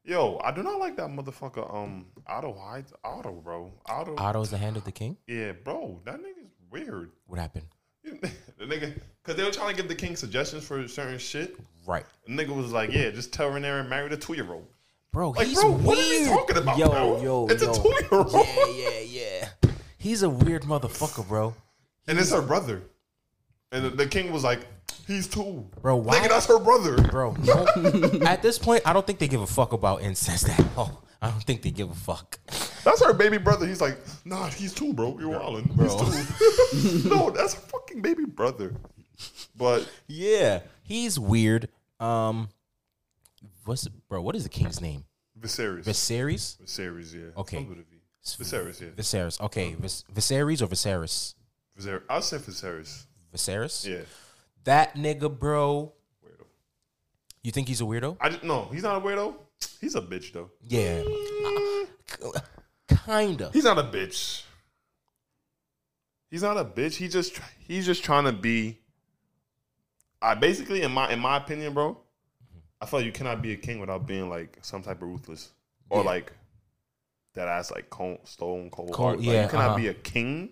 Yo, 0.09 0.41
I 0.43 0.51
do 0.51 0.63
not 0.63 0.79
like 0.79 0.95
that 0.97 1.07
motherfucker. 1.07 1.71
Um, 1.71 2.07
Otto 2.25 2.57
Hyde, 2.59 2.85
Otto, 3.03 3.31
bro, 3.43 3.71
Otto. 3.85 4.15
Otto's 4.17 4.49
the 4.49 4.57
hand 4.57 4.75
of 4.75 4.83
the 4.83 4.91
king. 4.91 5.15
Yeah, 5.27 5.51
bro, 5.51 6.01
that 6.03 6.15
nigga's 6.19 6.51
weird. 6.71 7.11
What 7.27 7.39
happened? 7.39 7.67
the 8.03 8.65
nigga, 8.65 8.99
cause 9.21 9.35
they 9.35 9.43
were 9.43 9.51
trying 9.51 9.69
to 9.69 9.75
give 9.79 9.87
the 9.87 9.93
king 9.93 10.15
suggestions 10.15 10.65
for 10.65 10.87
certain 10.87 11.19
shit. 11.19 11.55
Right, 11.85 12.05
The 12.25 12.33
nigga 12.33 12.55
was 12.55 12.71
like, 12.71 12.91
"Yeah, 12.91 13.11
just 13.11 13.31
tell 13.31 13.51
her 13.51 13.57
and 13.57 13.89
marry 13.89 14.09
the 14.09 14.17
two 14.17 14.33
year 14.33 14.51
old." 14.51 14.65
bro. 15.11 15.29
Like, 15.29 15.45
he's 15.45 15.61
bro, 15.61 15.73
weird. 15.73 15.85
what 15.85 15.97
are 15.99 16.09
we 16.09 16.25
talking 16.25 16.57
about, 16.57 16.77
Yo, 16.79 16.89
bro? 16.89 17.21
yo, 17.21 17.47
It's 17.47 17.61
a 17.61 17.71
two-year-old. 17.71 18.31
Yeah, 18.33 18.69
yeah, 18.69 18.99
yeah. 18.99 19.71
He's 19.99 20.23
a 20.23 20.29
weird 20.29 20.63
motherfucker, 20.63 21.27
bro. 21.27 21.53
And 22.07 22.17
it's 22.17 22.31
her 22.31 22.41
brother. 22.41 22.81
And 23.71 23.85
the, 23.85 23.89
the 23.91 24.07
king 24.07 24.31
was 24.31 24.43
like, 24.43 24.61
"He's 25.07 25.27
two, 25.27 25.67
Bro, 25.81 25.97
why- 25.97 26.17
Nigga, 26.19 26.29
that's 26.29 26.45
her 26.47 26.59
brother." 26.59 26.97
bro. 27.09 27.33
No, 27.33 27.65
at 28.25 28.41
this 28.41 28.57
point, 28.57 28.81
I 28.85 28.93
don't 28.93 29.05
think 29.05 29.19
they 29.19 29.27
give 29.27 29.41
a 29.41 29.47
fuck 29.47 29.73
about 29.73 30.01
incest 30.01 30.49
at 30.49 30.65
all. 30.77 31.03
I 31.21 31.29
don't 31.29 31.43
think 31.43 31.61
they 31.61 31.71
give 31.71 31.89
a 31.91 31.93
fuck. 31.95 32.39
That's 32.83 33.03
her 33.03 33.13
baby 33.13 33.37
brother. 33.37 33.67
He's 33.67 33.81
like, 33.81 33.97
nah, 34.23 34.47
he's 34.47 34.73
two, 34.73 34.93
bro. 34.93 35.17
You're 35.19 35.37
wildin'. 35.37 35.69
He's 36.71 37.03
two. 37.03 37.09
no, 37.09 37.29
that's 37.29 37.55
her 37.55 37.59
fucking 37.59 38.01
baby 38.01 38.23
brother. 38.25 38.73
But 39.55 39.89
Yeah, 40.07 40.61
he's 40.83 41.19
weird. 41.19 41.67
Um, 41.99 42.47
what's 43.65 43.85
bro? 44.07 44.21
What 44.21 44.35
is 44.37 44.43
the 44.43 44.49
king's 44.49 44.79
name? 44.79 45.03
Viserys. 45.39 45.83
Viserys. 45.83 46.57
Viserys, 46.63 47.13
yeah. 47.13 47.39
Okay. 47.39 47.57
Something 47.57 47.77
with. 47.77 47.85
Viserys, 48.25 48.81
yeah. 48.81 48.87
Viserys. 48.95 49.41
Okay, 49.41 49.73
Vis- 49.73 50.03
Viserys 50.13 50.61
or 50.61 50.67
Viserys? 50.67 51.35
Viserys. 51.77 52.01
I'll 52.09 52.21
say 52.21 52.37
Viserys. 52.37 53.05
Viserys. 53.33 53.85
Yeah. 53.87 54.01
That 54.63 54.95
nigga, 54.95 55.37
bro. 55.37 55.93
Weirdo. 56.25 56.45
You 57.43 57.51
think 57.51 57.67
he's 57.67 57.81
a 57.81 57.85
weirdo? 57.85 58.17
I 58.19 58.29
just, 58.29 58.43
no, 58.43 58.65
he's 58.71 58.83
not 58.83 58.97
a 58.97 59.05
weirdo. 59.05 59.35
He's 59.81 59.95
a 59.95 60.01
bitch 60.01 60.31
though. 60.33 60.49
Yeah, 60.67 61.03
Uh, 62.23 62.39
kinda. 63.05 63.49
He's 63.53 63.63
not 63.63 63.77
a 63.77 63.83
bitch. 63.83 64.43
He's 66.29 66.43
not 66.43 66.57
a 66.57 66.65
bitch. 66.65 66.95
He 66.95 67.07
just 67.07 67.39
he's 67.67 67.85
just 67.85 68.03
trying 68.03 68.25
to 68.25 68.31
be. 68.31 68.79
I 70.21 70.35
basically, 70.35 70.81
in 70.81 70.91
my 70.91 71.11
in 71.11 71.19
my 71.19 71.37
opinion, 71.37 71.73
bro, 71.73 71.97
I 72.79 72.85
feel 72.85 72.99
like 72.99 73.05
you 73.05 73.11
cannot 73.11 73.41
be 73.41 73.53
a 73.53 73.57
king 73.57 73.79
without 73.79 74.05
being 74.05 74.29
like 74.29 74.59
some 74.61 74.81
type 74.83 75.01
of 75.01 75.07
ruthless 75.07 75.49
or 75.89 76.01
Yeah. 76.01 76.09
like 76.09 76.33
that 77.33 77.47
ass 77.47 77.71
like 77.71 77.89
cold, 77.89 78.19
stone 78.25 78.69
cold. 78.69 78.91
Cold. 78.91 79.17
Like, 79.17 79.25
yeah, 79.25 79.43
you 79.43 79.49
cannot 79.49 79.69
uh-huh. 79.69 79.77
be 79.77 79.87
a 79.87 79.93
king 79.93 80.49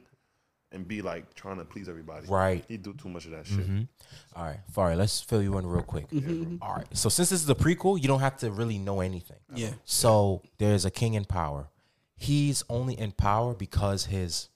and 0.72 0.88
be 0.88 1.02
like 1.02 1.34
trying 1.34 1.58
to 1.58 1.66
please 1.66 1.88
everybody. 1.88 2.28
Right. 2.28 2.66
He 2.68 2.78
do 2.78 2.94
too 2.94 3.10
much 3.10 3.26
of 3.26 3.32
that 3.32 3.46
shit. 3.46 3.60
Mm-hmm. 3.60 3.84
All 4.36 4.44
right, 4.46 4.60
Fari, 4.76 4.98
let's 4.98 5.22
fill 5.22 5.42
you 5.42 5.58
in 5.58 5.66
real 5.66 5.82
quick. 5.84 6.10
Mm-hmm. 6.10 6.58
All 6.62 6.76
right, 6.76 6.88
so 6.92 7.10
since 7.10 7.30
this 7.30 7.42
is 7.42 7.50
a 7.50 7.56
prequel, 7.56 8.02
you 8.02 8.08
don't 8.08 8.20
have 8.20 8.38
to 8.38 8.52
really 8.52 8.78
know 8.78 9.00
anything. 9.02 9.38
Yeah. 9.54 9.72
So 9.86 10.42
there's 10.58 10.86
a 10.86 10.92
king 10.92 11.14
in 11.14 11.26
power. 11.26 11.70
He's 12.16 12.64
only 12.70 13.00
in 13.00 13.12
power 13.12 13.54
because 13.54 14.06
his 14.06 14.50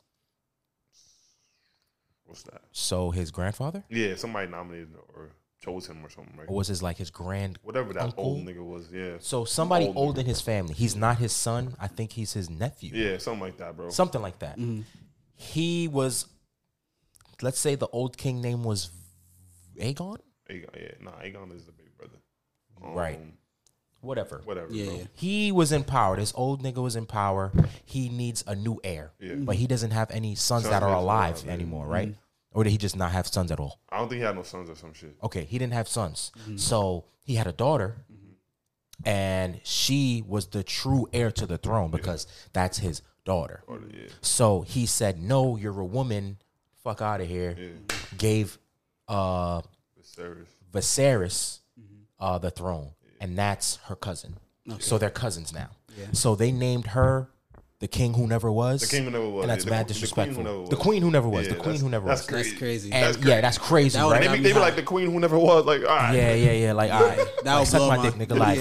What's 2.25 2.43
that? 2.43 2.61
so 2.71 3.11
his 3.11 3.29
grandfather 3.31 3.83
Yeah, 3.89 4.15
somebody 4.15 4.49
nominated 4.49 4.89
or 5.13 5.31
chose 5.59 5.87
him 5.87 6.03
or 6.03 6.09
something, 6.09 6.35
right? 6.37 6.47
or 6.49 6.55
was 6.55 6.67
his 6.69 6.81
like 6.81 6.97
his 6.97 7.11
grand 7.11 7.59
Whatever 7.61 7.93
that 7.93 8.03
uncle? 8.03 8.23
old 8.23 8.45
nigga 8.45 8.65
was. 8.65 8.89
Yeah. 8.91 9.17
So 9.19 9.45
somebody 9.45 9.85
Old 9.85 9.97
old 9.97 10.17
in 10.17 10.25
his 10.25 10.41
family. 10.41 10.73
He's 10.73 10.95
not 10.95 11.17
his 11.17 11.33
son. 11.33 11.75
I 11.79 11.87
think 11.87 12.13
he's 12.13 12.33
his 12.33 12.49
nephew. 12.49 12.91
Yeah, 12.93 13.17
something 13.17 13.41
like 13.41 13.57
that, 13.57 13.75
bro. 13.77 13.89
Something 13.89 14.21
like 14.21 14.39
that. 14.39 14.57
Mm-hmm. 14.57 14.81
He 15.41 15.87
was 15.87 16.25
let's 17.41 17.59
say 17.59 17.75
the 17.75 17.87
old 17.87 18.17
king 18.17 18.41
name 18.41 18.63
was 18.63 18.91
Aegon? 19.79 20.17
Aegon, 20.49 20.69
yeah, 20.75 20.91
nah, 21.01 21.11
Aegon 21.11 21.55
is 21.55 21.65
the 21.65 21.71
big 21.71 21.97
brother. 21.97 22.17
Right. 22.81 23.17
Um, 23.17 23.33
Whatever. 24.01 24.41
Whatever. 24.45 24.73
Yeah, 24.73 24.85
bro. 24.85 24.95
yeah. 24.95 25.03
He 25.13 25.51
was 25.51 25.71
in 25.71 25.83
power. 25.83 26.15
This 26.15 26.33
old 26.35 26.63
nigga 26.63 26.81
was 26.81 26.95
in 26.95 27.05
power. 27.05 27.51
He 27.85 28.09
needs 28.09 28.43
a 28.47 28.55
new 28.55 28.79
heir. 28.83 29.11
Yeah. 29.19 29.33
Mm-hmm. 29.33 29.45
But 29.45 29.57
he 29.57 29.67
doesn't 29.67 29.91
have 29.91 30.09
any 30.09 30.33
sons 30.33 30.63
Sons 30.63 30.71
that 30.71 30.81
are 30.81 30.89
that's 30.89 31.01
alive 31.01 31.35
alive, 31.35 31.43
yeah. 31.45 31.53
anymore, 31.53 31.85
right? 31.85 32.09
Mm-hmm. 32.09 32.17
Or 32.53 32.63
did 32.63 32.71
he 32.71 32.77
just 32.77 32.95
not 32.95 33.11
have 33.11 33.27
sons 33.27 33.51
at 33.51 33.59
all? 33.59 33.79
I 33.89 33.99
don't 33.99 34.09
think 34.09 34.19
he 34.19 34.25
had 34.25 34.35
no 34.35 34.43
sons 34.43 34.69
or 34.69 34.75
some 34.75 34.93
shit. 34.93 35.15
Okay, 35.23 35.45
he 35.45 35.57
didn't 35.57 35.73
have 35.73 35.87
sons. 35.87 36.31
Mm-hmm. 36.39 36.57
So 36.57 37.05
he 37.23 37.35
had 37.35 37.47
a 37.47 37.53
daughter, 37.53 37.95
and 39.05 39.61
she 39.63 40.23
was 40.27 40.47
the 40.47 40.63
true 40.63 41.07
heir 41.13 41.31
to 41.31 41.45
the 41.45 41.57
throne 41.57 41.91
because 41.91 42.27
that's 42.53 42.79
his 42.79 43.03
daughter. 43.25 43.63
Or, 43.67 43.79
yeah. 43.93 44.07
So 44.21 44.61
he 44.61 44.85
said, 44.85 45.21
No, 45.21 45.55
you're 45.57 45.79
a 45.79 45.85
woman. 45.85 46.37
Fuck 46.83 47.01
out 47.01 47.21
of 47.21 47.27
here. 47.27 47.55
Gave 48.17 48.57
uh 49.07 49.61
Viserys. 50.01 50.45
Viserys 50.73 51.59
uh, 52.19 52.37
the 52.37 52.49
throne, 52.51 52.91
and 53.19 53.37
that's 53.37 53.77
her 53.85 53.95
cousin. 53.95 54.37
So 54.79 54.97
they're 54.97 55.09
cousins 55.09 55.53
now. 55.53 55.69
So 56.13 56.35
they 56.35 56.51
named 56.51 56.87
her 56.87 57.29
the 57.79 57.87
king 57.87 58.13
who 58.13 58.27
never 58.27 58.51
was. 58.51 58.81
The 58.81 58.95
king 58.95 59.05
who 59.05 59.11
never 59.11 59.27
was, 59.27 59.43
and 59.43 59.49
that's 59.51 59.65
yeah, 59.65 59.69
the 59.69 59.75
mad 59.75 59.87
the 59.87 59.93
queen 59.93 59.95
who 59.95 60.01
disrespectful. 60.01 60.43
never 60.43 60.55
The 60.55 60.61
was. 60.75 60.79
queen 60.79 61.01
who 61.01 61.11
never 61.11 61.29
was. 61.29 61.47
Yeah, 61.47 61.53
the 61.53 61.59
queen 61.59 61.65
that's- 61.65 61.81
who 61.81 61.89
never 61.89 62.07
that's 62.07 62.21
was. 62.21 62.27
That's 62.27 62.47
Crazy. 62.49 62.57
crazy. 62.57 62.91
And 62.91 63.15
That's 63.15 63.25
yeah, 63.25 63.41
that's 63.41 63.57
crazy, 63.57 63.97
That 63.97 64.03
right? 64.05 64.21
They 64.21 64.27
That'd 64.27 64.43
be, 64.43 64.43
be 64.43 64.49
they 64.49 64.53
be 64.53 64.59
like 64.59 64.75
the 64.75 64.83
queen 64.83 65.11
who 65.11 65.19
never 65.19 65.37
was. 65.39 65.65
Like, 65.65 65.81
all 65.81 65.87
right. 65.87 66.13
Yeah, 66.15 66.33
yeah, 66.35 66.51
yeah. 66.51 66.73
Like, 66.73 66.91
all 66.91 67.03
right, 67.03 67.17
That 67.43 67.53
like, 67.53 67.59
would 67.59 67.67
suck 67.67 67.81
my 67.89 67.97
my- 67.97 68.03
dick, 68.09 68.15
nigga. 68.29 68.37
Like, 68.37 68.59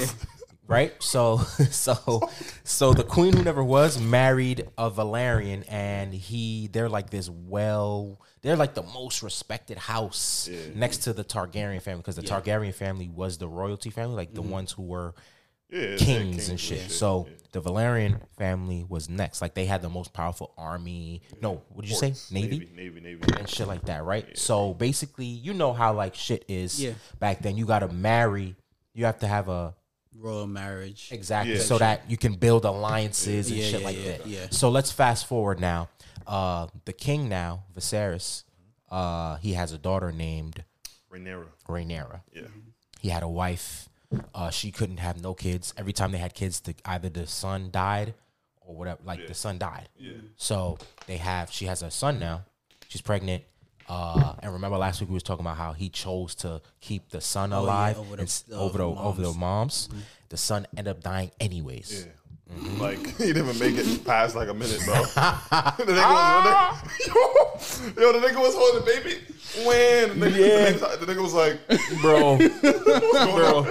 right? 0.70 0.94
So, 1.02 1.38
so, 1.70 2.30
so 2.64 2.94
the 2.94 3.04
queen 3.04 3.36
who 3.36 3.42
never 3.42 3.62
was 3.62 4.00
married 4.00 4.68
a 4.78 4.90
Velaryon, 4.90 5.64
and 5.68 6.14
he, 6.14 6.68
they're 6.72 6.88
like 6.88 7.10
this 7.10 7.28
well, 7.28 8.20
they're 8.42 8.56
like 8.56 8.74
the 8.74 8.84
most 8.84 9.22
respected 9.22 9.76
house 9.76 10.48
next 10.74 10.98
to 10.98 11.12
the 11.12 11.24
Targaryen 11.24 11.82
family 11.82 12.00
because 12.00 12.16
the 12.16 12.22
Targaryen 12.22 12.72
family 12.72 13.08
was 13.08 13.36
the 13.36 13.48
royalty 13.48 13.90
family, 13.90 14.14
like 14.14 14.32
the 14.32 14.42
mm-hmm. 14.42 14.50
ones 14.50 14.72
who 14.72 14.84
were 14.84 15.14
Yeah, 15.68 15.80
yeah, 15.80 15.96
kings 15.96 16.48
and 16.48 16.58
kings 16.58 16.60
shit. 16.60 16.90
So 16.90 17.28
the 17.52 17.60
Velaryon 17.60 18.20
family 18.38 18.86
was 18.88 19.08
next. 19.08 19.42
Like 19.42 19.54
they 19.54 19.66
had 19.66 19.82
the 19.82 19.88
most 19.88 20.12
powerful 20.12 20.54
army. 20.56 21.20
No, 21.42 21.62
what 21.68 21.82
did 21.82 21.90
you 21.90 21.96
say? 21.96 22.10
Forts, 22.10 22.30
Navy? 22.30 22.70
Navy, 22.74 23.00
Navy. 23.00 23.20
and 23.36 23.48
shit 23.48 23.66
like 23.66 23.84
that, 23.86 24.04
right? 24.04 24.38
So 24.38 24.72
basically, 24.72 25.26
you 25.26 25.52
know 25.52 25.72
how 25.72 25.92
like 25.92 26.14
shit 26.14 26.44
is 26.48 26.80
Yeah. 26.80 26.92
back 27.18 27.40
then. 27.40 27.56
You 27.56 27.66
got 27.66 27.80
to 27.80 27.88
marry. 27.88 28.54
You 28.94 29.04
have 29.04 29.18
to 29.20 29.26
have 29.26 29.48
a 29.48 29.74
Royal 30.16 30.46
marriage. 30.46 31.08
exactly 31.12 31.54
Yeah. 31.54 31.60
so 31.60 31.78
that 31.78 32.08
you 32.10 32.16
can 32.16 32.34
build 32.34 32.64
alliances 32.64 33.48
and 33.50 33.58
Yeah, 33.58 33.66
shit 33.70 33.80
yeah, 33.80 33.86
like 33.86 33.96
yeah, 33.96 34.04
that. 34.18 34.26
yeah. 34.26 34.46
So 34.50 34.68
let's 34.70 34.90
fast 34.92 35.26
forward 35.26 35.60
now. 35.60 35.88
Uh, 36.26 36.66
the 36.84 36.92
king 36.92 37.28
now, 37.28 37.64
Viserys. 37.74 38.44
Uh, 38.90 39.36
he 39.36 39.52
has 39.54 39.72
a 39.72 39.78
daughter 39.78 40.10
named 40.12 40.64
Rhaenyra. 41.12 41.46
Rhaenyra. 41.68 42.22
Yeah. 42.32 42.42
He 43.00 43.08
had 43.08 43.22
a 43.22 43.28
wife. 43.28 43.88
Uh, 44.34 44.50
she 44.50 44.72
couldn't 44.72 44.96
have 44.98 45.22
no 45.22 45.34
kids. 45.34 45.72
Every 45.76 45.92
time 45.92 46.10
they 46.10 46.18
had 46.18 46.34
kids, 46.34 46.60
the, 46.60 46.74
either 46.84 47.08
the 47.08 47.26
son 47.28 47.70
died 47.70 48.14
or 48.60 48.74
whatever. 48.74 49.00
Like 49.04 49.26
the 49.28 49.34
son 49.34 49.58
died. 49.58 49.88
Yeah. 49.96 50.14
So 50.36 50.78
they 51.06 51.16
have. 51.18 51.50
She 51.52 51.66
has 51.66 51.82
a 51.82 51.90
son 51.90 52.18
now. 52.18 52.44
She's 52.88 53.00
pregnant. 53.00 53.44
Uh, 53.92 54.34
and 54.40 54.52
remember 54.52 54.76
last 54.78 55.00
week 55.00 55.10
we 55.10 55.14
was 55.14 55.22
talking 55.24 55.44
about 55.44 55.56
how 55.56 55.72
he 55.72 55.88
chose 55.88 56.36
to 56.36 56.62
keep 56.80 57.08
the 57.10 57.20
son 57.20 57.52
Oh, 57.52 57.56
yeah, 57.56 57.62
alive 57.66 57.98
over 57.98 58.14
the- 58.16 58.22
ins- 58.22 58.42
the 58.42 58.54
over 58.56 58.78
the 58.78 58.84
over 58.84 59.20
the 59.20 59.32
moms. 59.32 59.88
moms. 59.88 60.04
The 60.28 60.36
son 60.36 60.64
ended 60.76 60.92
up 60.96 61.02
dying 61.02 61.32
anyways. 61.40 62.06
Yeah. 62.06 62.12
Mm-hmm. 62.56 62.80
Like 62.80 62.98
he 63.18 63.26
didn't 63.32 63.48
even 63.48 63.58
make 63.58 63.74
it 63.84 64.04
past 64.04 64.36
like 64.36 64.48
a 64.48 64.54
minute, 64.54 64.80
bro. 64.84 64.94
the 65.04 65.92
nigga 65.92 66.12
was, 66.12 66.44
the 66.44 66.50
nigga, 67.90 67.96
yo, 67.96 68.02
yo, 68.12 68.20
the 68.20 68.26
nigga 68.28 68.40
was 68.40 68.54
holding 68.54 68.84
the 68.84 68.86
baby. 68.86 69.18
When 69.66 70.20
the 70.20 70.26
nigga, 70.26 70.38
Yeah. 70.38 70.70
the, 70.70 70.78
nigga, 70.86 71.00
the 71.00 71.06
nigga 71.12 71.22
was 71.22 71.34
like, 71.34 71.58
bro, 72.00 72.36
bro, 72.38 73.64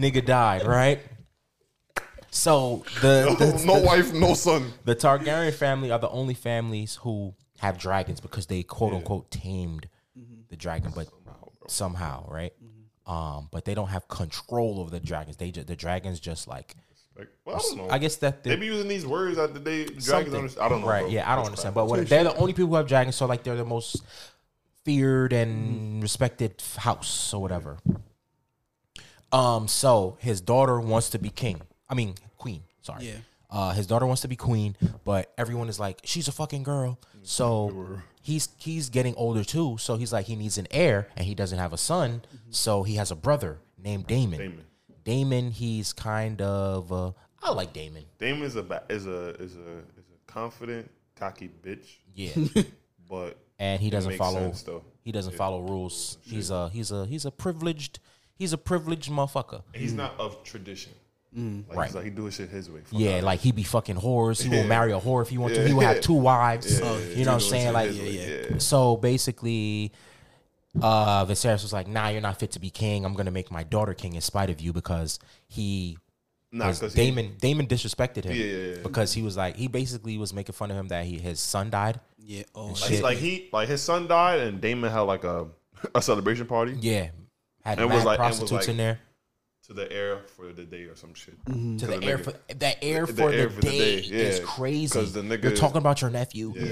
nigga 0.00 0.24
died 0.24 0.66
right. 0.66 1.00
So 2.30 2.84
the, 3.00 3.34
the, 3.38 3.62
no 3.66 3.80
the- 3.80 3.86
wife, 3.86 4.12
no 4.12 4.34
son. 4.34 4.72
The 4.84 4.94
Targaryen 4.94 5.52
family 5.52 5.90
are 5.90 5.98
the 5.98 6.10
only 6.10 6.34
families 6.34 6.96
who 6.96 7.34
have 7.58 7.78
dragons 7.78 8.20
because 8.20 8.46
they 8.46 8.62
quote 8.62 8.92
unquote 8.94 9.30
tamed 9.30 9.88
the 10.48 10.56
dragon, 10.56 10.92
but 10.94 11.08
somehow, 11.66 12.28
right? 12.30 12.52
Um, 13.06 13.48
but 13.50 13.64
they 13.64 13.74
don't 13.74 13.88
have 13.88 14.06
control 14.08 14.80
over 14.80 14.90
the 14.90 15.00
dragons. 15.00 15.36
They 15.36 15.50
just 15.50 15.66
the 15.66 15.76
dragons 15.76 16.20
just 16.20 16.46
like 16.48 16.74
Like, 17.16 17.28
well, 17.44 17.56
I 17.56 17.58
don't 17.60 17.76
know. 17.78 17.88
I 17.90 17.98
guess 17.98 18.16
that 18.16 18.42
they 18.42 18.50
they're 18.50 18.58
be 18.58 18.66
using 18.66 18.88
these 18.88 19.06
words 19.06 19.36
that 19.36 19.64
they 19.64 19.84
dragons. 19.84 20.04
something. 20.06 20.34
Understand. 20.34 20.64
I 20.64 20.68
don't 20.68 20.80
know. 20.82 20.86
Right? 20.88 21.02
bro. 21.02 21.10
Yeah, 21.10 21.30
I 21.30 21.34
don't 21.34 21.44
That's 21.44 21.64
understand. 21.64 21.74
crap. 21.74 21.86
But 21.86 21.90
what, 21.90 22.08
they're 22.08 22.24
the 22.24 22.36
only 22.36 22.52
people 22.52 22.68
who 22.68 22.74
have 22.76 22.86
dragons, 22.86 23.16
so 23.16 23.26
like 23.26 23.42
they're 23.44 23.56
the 23.56 23.64
most 23.64 24.02
feared 24.84 25.32
and 25.32 26.02
respected 26.02 26.62
house 26.76 27.32
or 27.34 27.40
whatever. 27.42 27.78
Um, 29.32 29.68
so 29.68 30.16
his 30.20 30.40
daughter 30.40 30.80
wants 30.80 31.10
to 31.10 31.18
be 31.18 31.28
king. 31.30 31.60
I 31.88 31.94
mean, 31.94 32.14
queen. 32.36 32.62
Sorry. 32.82 33.06
Yeah. 33.06 33.16
Uh, 33.50 33.72
his 33.72 33.86
daughter 33.86 34.06
wants 34.06 34.22
to 34.22 34.28
be 34.28 34.36
queen, 34.36 34.76
but 35.04 35.32
everyone 35.38 35.68
is 35.68 35.80
like, 35.80 36.00
she's 36.04 36.28
a 36.28 36.32
fucking 36.32 36.62
girl. 36.62 36.98
So 37.22 38.00
he's 38.22 38.48
he's 38.58 38.88
getting 38.88 39.14
older 39.16 39.44
too. 39.44 39.76
So 39.78 39.96
he's 39.96 40.12
like, 40.12 40.26
he 40.26 40.36
needs 40.36 40.58
an 40.58 40.66
heir, 40.70 41.08
and 41.16 41.26
he 41.26 41.34
doesn't 41.34 41.58
have 41.58 41.72
a 41.72 41.78
son. 41.78 42.22
So 42.50 42.82
he 42.82 42.94
has 42.96 43.10
a 43.10 43.16
brother 43.16 43.58
named 43.82 44.06
Daemon. 44.06 44.38
Daemon. 44.38 44.64
Daemon, 45.04 45.50
he's 45.52 45.92
kind 45.92 46.40
of. 46.42 46.92
Uh, 46.92 47.12
I 47.42 47.52
like 47.52 47.72
Daemon. 47.72 48.04
Daemon 48.18 48.42
is 48.42 48.56
a 48.56 48.62
ba- 48.62 48.84
is 48.88 49.06
a 49.06 49.30
is 49.40 49.56
a 49.56 49.78
is 49.96 50.06
a 50.12 50.18
confident, 50.32 50.90
cocky 51.16 51.48
bitch, 51.62 51.86
Yeah. 52.14 52.62
but 53.08 53.38
and 53.58 53.80
he 53.80 53.90
doesn't 53.90 54.10
makes 54.10 54.18
follow 54.18 54.40
sense, 54.40 54.62
though. 54.62 54.84
he 55.02 55.12
doesn't 55.12 55.34
follow 55.34 55.60
rules. 55.60 56.18
He's 56.22 56.50
a 56.50 56.68
he's 56.68 56.90
a 56.90 57.06
he's 57.06 57.24
a 57.24 57.30
privileged 57.30 58.00
he's 58.34 58.52
a 58.52 58.58
privileged 58.58 59.10
motherfucker. 59.10 59.62
he's 59.74 59.92
not 59.94 60.18
of 60.18 60.42
tradition. 60.44 60.92
Like, 61.36 61.44
Mm. 61.44 61.64
Right. 61.76 61.86
he's 61.86 61.94
like 61.94 62.04
he 62.04 62.10
do 62.10 62.24
his 62.24 62.34
shit 62.34 62.48
his 62.48 62.70
way. 62.70 62.80
Fuck 62.80 62.98
Yeah, 62.98 63.16
outta 63.16 63.26
like 63.26 63.40
he 63.40 63.52
be 63.52 63.62
fucking 63.62 63.96
whores. 63.96 64.42
He 64.42 64.48
will 64.54 64.56
Yeah. 64.58 64.66
marry 64.66 64.92
a 64.92 64.98
whore 65.00 65.20
if 65.22 65.28
he 65.28 65.36
want 65.38 65.54
to. 65.54 65.66
He 65.66 65.74
will 65.74 65.82
have 65.82 66.00
two 66.00 66.14
wives. 66.14 66.80
Yeah, 66.80 66.98
you 67.14 67.24
know 67.26 67.34
what 67.34 67.42
I'm 67.42 67.48
saying? 67.48 67.72
Like 67.74 67.90
shit 67.92 67.96
his 68.00 68.16
way, 68.16 68.48
yeah. 68.52 68.58
so 68.58 68.96
basically 68.96 69.92
uh 70.80 71.24
Viserys 71.26 71.62
was 71.62 71.72
like, 71.72 71.86
nah, 71.88 72.08
you're 72.08 72.20
not 72.20 72.38
fit 72.38 72.52
to 72.52 72.58
be 72.60 72.70
king. 72.70 73.04
I'm 73.04 73.14
gonna 73.14 73.30
make 73.30 73.50
my 73.50 73.62
daughter 73.62 73.94
king 73.94 74.14
in 74.14 74.20
spite 74.20 74.50
of 74.50 74.60
you 74.60 74.72
because 74.72 75.18
he 75.48 75.98
Nah, 76.50 76.68
was 76.68 76.78
'cause 76.78 76.94
he- 76.94 77.02
Daemon 77.10 77.36
Daemon 77.40 77.66
disrespected 77.66 78.24
him 78.24 78.34
Yeah, 78.34 78.44
yeah, 78.44 78.74
yeah. 78.76 78.82
because 78.82 79.12
he 79.12 79.20
was 79.22 79.36
like 79.36 79.56
he 79.56 79.68
basically 79.68 80.16
was 80.16 80.32
making 80.32 80.54
fun 80.54 80.70
of 80.70 80.76
him 80.78 80.88
that 80.88 81.04
he 81.04 81.18
his 81.18 81.40
son 81.40 81.68
died. 81.68 82.00
Yeah. 82.18 82.44
Oh, 82.54 82.68
Like, 82.68 82.76
shit. 82.76 82.88
he's 82.90 83.02
like 83.02 83.18
he 83.18 83.48
like 83.52 83.68
his 83.68 83.82
son 83.82 84.06
died 84.08 84.40
and 84.40 84.60
Daemon 84.60 84.90
had 84.90 85.00
like 85.00 85.24
a 85.24 85.48
a 85.94 86.00
celebration 86.00 86.46
party 86.46 86.74
Yeah. 86.80 87.08
Had 87.64 87.78
It 87.80 87.84
was 87.84 87.98
mad 87.98 88.04
like- 88.06 88.18
it 88.18 88.22
was 88.22 88.28
prostitutes 88.38 88.52
like- 88.66 88.68
in 88.68 88.76
there. 88.78 89.00
To 89.68 89.74
the 89.74 89.90
heir 89.92 90.20
for 90.36 90.52
the 90.52 90.64
day 90.64 90.84
or 90.84 90.96
some 90.96 91.12
shit. 91.14 91.42
Mm-hmm. 91.44 91.76
To 91.78 91.86
the 91.86 91.98
the 91.98 92.06
air 92.06 92.18
nigga- 92.18 92.24
for 92.24 92.54
the 92.54 92.84
air 92.84 93.06
the 93.06 93.12
for 93.12 93.30
the, 93.30 93.36
air 93.36 93.50
for 93.50 93.60
the 93.60 93.70
day, 93.70 94.00
day, 94.00 94.06
is 94.08 94.40
crazy. 94.40 94.98
Because 94.98 95.12
the 95.12 95.20
nigga- 95.22 95.42
You're 95.44 95.56
talking 95.56 95.76
about 95.76 96.00
your 96.00 96.10
nephew, 96.10 96.52
Yeah, 96.56 96.62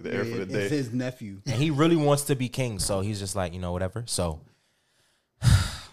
the 0.00 0.10
heir 0.12 0.24
for 0.24 0.36
the 0.36 0.42
it's 0.42 0.52
day. 0.52 0.68
his 0.68 0.92
nephew. 0.92 1.40
and 1.46 1.54
he 1.56 1.70
really 1.70 1.96
wants 1.96 2.24
to 2.24 2.34
be 2.34 2.48
king. 2.48 2.78
So 2.78 3.00
he's 3.02 3.18
just 3.18 3.36
like, 3.36 3.52
you 3.52 3.60
know, 3.60 3.72
whatever. 3.72 4.04
So 4.06 4.40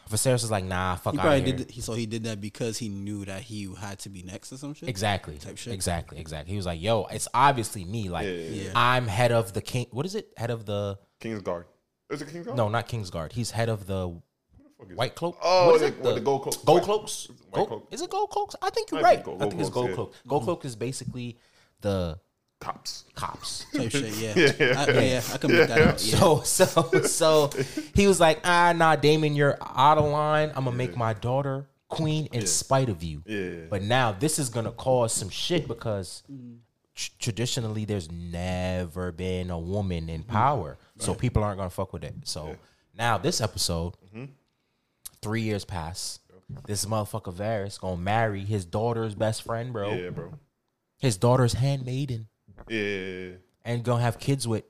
Viserys 0.09 0.43
is 0.43 0.51
like, 0.51 0.64
nah, 0.64 0.95
fuck 0.95 1.14
He 1.14 1.20
out 1.20 1.24
probably 1.24 1.41
here. 1.41 1.57
did. 1.57 1.72
He, 1.72 1.82
so 1.82 1.93
he 1.93 2.05
did 2.05 2.24
that 2.26 2.39
because 2.39 2.78
he 2.78 2.88
knew 2.88 3.26
that 3.26 3.41
he 3.41 3.68
had 3.80 3.99
to 3.99 4.09
be 4.09 4.22
next 4.24 4.53
or 4.53 4.57
some 4.57 4.74
shit. 4.74 4.88
Exactly. 4.88 5.38
Type 5.38 5.57
shit. 5.57 5.74
Exactly. 5.74 6.20
Exactly. 6.20 6.51
He 6.51 6.57
was 6.57 6.66
like, 6.66 6.82
yo, 6.82 7.05
it's 7.05 7.28
obviously 7.34 7.84
me. 7.84 8.09
Like, 8.09 8.26
Yeah, 8.28 8.32
yeah, 8.34 8.64
yeah. 8.66 8.72
I'm 8.76 9.07
head 9.07 9.32
of 9.32 9.53
the 9.53 9.61
king. 9.61 9.88
What 9.91 10.05
is 10.05 10.16
it? 10.16 10.32
Head 10.38 10.49
of 10.51 10.66
the 10.66 10.99
King's 11.20 11.41
Guard. 11.41 11.66
Is 12.09 12.22
it 12.22 12.30
King's 12.30 12.45
Guard? 12.45 12.57
no, 12.57 12.70
not 12.70 12.88
Kingsguard. 12.88 13.32
He's 13.32 13.51
head 13.51 13.70
of 13.70 13.86
the 13.88 14.09
Fuck 14.09 14.18
is 14.18 14.22
white 14.96 15.16
cloak. 15.16 15.38
Oh, 15.42 15.68
What 15.68 15.76
is 15.76 15.82
the- 15.82 15.88
it? 15.88 16.00
with 16.02 16.16
the 16.16 16.22
gold 16.22 16.44
cloak- 16.44 16.66
Gold 16.66 16.84
cloaks. 16.84 17.28
white 17.50 17.54
Gold- 17.54 17.68
cloak. 17.70 17.88
Is 17.92 18.02
it 18.02 18.10
gold 18.10 18.30
cloaks? 18.30 18.56
I 18.62 18.70
think 18.70 18.92
you're 18.92 19.02
Might 19.02 19.10
be 19.12 19.16
right. 19.18 19.26
gold- 19.26 19.42
I 19.42 19.50
think 19.50 19.62
it's 19.62 19.70
gold 19.70 19.88
gold 19.88 19.96
cloaks, 19.96 20.12
cloak. 20.16 20.22
yeah. 20.26 20.30
Gold 20.30 20.44
cloak 20.44 20.66
is 20.66 20.76
basically 20.76 21.38
the 21.82 22.20
Cops. 22.60 23.04
cops. 23.14 23.66
Type 23.74 23.82
oh, 23.86 23.90
shit. 23.90 24.16
Yeah. 24.16 24.34
Yeah, 24.36 24.52
yeah. 24.58 24.86
I, 24.88 24.92
yeah. 25.04 25.22
I 25.34 25.38
can 25.38 25.52
make 25.52 25.68
that 25.68 25.82
out. 25.82 26.04
Yeah. 26.06 26.18
So 26.20 26.42
so 26.44 27.02
so 27.04 27.50
he 27.94 28.08
was 28.08 28.20
like, 28.22 28.40
ah 28.46 28.72
nah, 28.74 28.96
Daemon, 28.96 29.36
you're 29.36 29.58
out 29.62 29.98
of 29.98 30.06
line. 30.06 30.50
I'm 30.56 30.64
gonna 30.66 30.78
make 30.78 30.96
my 30.96 31.14
daughter 31.14 31.68
queen 31.90 32.28
in 32.32 32.48
spite 32.48 32.88
of 32.90 33.04
you. 33.04 33.22
Yeah. 33.26 33.66
But 33.70 33.82
now 33.84 34.14
this 34.14 34.40
is 34.40 34.48
gonna 34.50 34.72
cause 34.72 35.12
some 35.14 35.30
shit 35.30 35.68
because 35.68 36.24
mm. 36.32 36.60
tr- 36.96 37.12
traditionally 37.20 37.84
there's 37.86 38.10
never 38.10 39.12
been 39.12 39.50
a 39.50 39.60
woman 39.60 40.08
in 40.10 40.24
power, 40.24 40.78
mm-hmm. 40.80 41.04
so 41.04 41.14
people 41.14 41.44
aren't 41.44 41.58
gonna 41.58 41.70
fuck 41.70 41.92
with 41.92 42.04
it. 42.06 42.16
So 42.24 42.56
now 42.98 43.18
this 43.18 43.42
episode, 43.42 43.94
mm-hmm. 44.08 44.26
Three 45.24 45.41
years 45.41 45.65
pass. 45.65 46.19
This 46.67 46.86
motherfucker 46.86 47.34
Varys 47.34 47.80
gonna 47.80 47.97
marry 47.97 48.41
his 48.41 48.65
daughter's 48.65 49.15
best 49.15 49.41
friend, 49.43 49.74
bro. 49.74 49.93
Yeah, 49.93 50.09
bro. 50.09 50.34
His 50.99 51.17
daughter's 51.17 51.53
handmaiden, 51.53 52.28
Yeah, 52.67 53.38
and 53.65 53.84
gonna 53.84 54.03
have 54.03 54.19
kids 54.19 54.47
with 54.47 54.63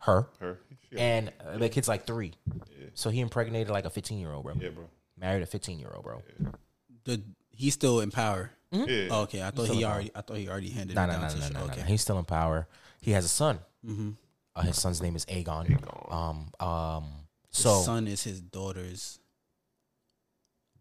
her. 0.00 0.26
her. 0.40 0.58
Yeah, 0.90 1.00
And 1.00 1.32
uh, 1.46 1.58
the 1.58 1.68
kid's 1.68 1.86
like 1.88 2.06
three, 2.06 2.32
Yeah. 2.46 2.86
so 2.94 3.10
he 3.10 3.20
impregnated 3.20 3.70
like 3.70 3.84
a 3.84 3.90
fifteen 3.90 4.18
year 4.18 4.32
old, 4.32 4.44
bro. 4.44 4.54
yeah, 4.58 4.70
bro. 4.70 4.88
Married 5.18 5.42
a 5.42 5.46
fifteen 5.46 5.78
year 5.78 5.92
old, 5.94 6.04
bro. 6.04 6.22
The, 7.04 7.22
he's 7.50 7.74
still 7.74 8.00
in 8.00 8.10
power. 8.10 8.50
Yeah. 8.70 9.08
Oh, 9.10 9.22
okay, 9.22 9.42
I 9.42 9.50
thought 9.50 9.68
he 9.68 9.84
already. 9.84 10.10
I 10.14 10.20
thought 10.22 10.36
he 10.38 10.48
already 10.48 10.70
handed 10.70 10.96
No, 10.96 11.04
it 11.04 11.06
no, 11.08 11.12
down 11.12 11.22
no, 11.22 11.28
to 11.28 11.34
no, 11.36 11.40
shit. 11.44 11.52
no, 11.54 11.60
no. 11.66 11.72
Okay. 11.72 11.82
He's 11.82 12.00
still 12.02 12.18
in 12.18 12.24
power. 12.24 12.66
He 13.00 13.12
has 13.12 13.24
a 13.24 13.28
son. 13.28 13.60
Uh, 14.56 14.62
his 14.62 14.76
son's 14.80 15.00
name 15.00 15.14
is 15.16 15.24
Aegon. 15.26 15.66
Aegon. 15.68 16.12
Um, 16.12 16.66
um. 16.66 17.04
So 17.50 17.76
His 17.76 17.84
son 17.84 18.06
is 18.08 18.22
his 18.24 18.40
daughter's. 18.40 19.18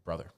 brother. 0.05 0.31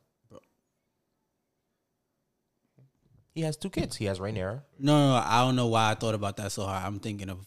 He 3.34 3.42
has 3.42 3.56
two 3.56 3.70
kids. 3.70 3.96
He 3.96 4.06
has 4.06 4.20
Rhaenyra. 4.20 4.62
No, 4.80 4.98
no, 5.00 5.10
no, 5.14 5.24
I 5.26 5.42
don't 5.42 5.56
know 5.56 5.68
why 5.68 5.92
I 5.92 5.96
thought 5.96 6.16
about 6.16 6.38
that 6.38 6.52
so 6.52 6.64
hard. 6.66 6.84
I'm 6.84 7.00
thinking 7.00 7.30
of. 7.30 7.38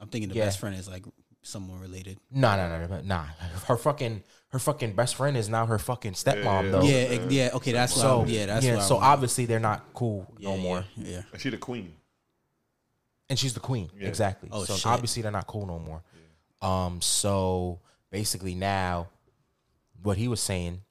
I'm 0.00 0.08
thinking 0.08 0.28
the 0.28 0.34
Yeah. 0.36 0.44
best 0.44 0.58
friend 0.60 0.76
is 0.76 0.86
like 0.86 1.04
someone 1.42 1.80
related. 1.80 2.18
Nah, 2.30 2.56
nah, 2.56 2.68
nah, 2.68 2.86
nah, 2.86 3.00
nah. 3.02 3.24
Her 3.66 3.76
fucking, 3.76 4.22
her 4.48 4.58
fucking 4.58 4.92
best 4.94 5.14
friend 5.16 5.36
is 5.36 5.48
now 5.48 5.64
her 5.66 5.78
fucking 5.78 6.12
stepmom 6.12 6.70
though. 6.70 6.82
Yeah, 6.82 6.94
ex- 7.16 7.32
yeah. 7.32 7.50
Okay, 7.54 7.72
that's 7.72 7.94
So 7.94 8.18
what. 8.18 8.28
I'm, 8.28 8.34
yeah, 8.34 8.46
that's 8.46 8.66
yeah. 8.66 8.74
what 8.76 8.82
So 8.84 8.98
I'm, 8.98 9.04
obviously 9.04 9.46
they're 9.46 9.58
not 9.60 9.92
cool 9.94 10.26
no 10.38 10.54
yeah, 10.56 10.62
more. 10.62 10.84
Yeah, 10.96 11.08
yeah. 11.10 11.22
And 11.32 11.40
she 11.40 11.48
the 11.50 11.56
queen. 11.56 11.94
and 13.30 13.38
she's 13.38 13.54
the 13.54 13.60
queen. 13.60 13.90
Yeah. 13.98 14.08
Exactly. 14.08 14.50
Oh, 14.52 14.64
so 14.64 14.74
shit. 14.76 14.86
obviously 14.86 15.22
they're 15.22 15.32
not 15.32 15.46
cool 15.46 15.66
no 15.66 15.78
more. 15.78 16.02
Um. 16.60 17.00
So 17.00 17.80
basically 18.14 18.54
now, 18.54 19.08
what 20.04 20.16
he 20.16 20.28
was 20.28 20.40
saying, 20.40 20.82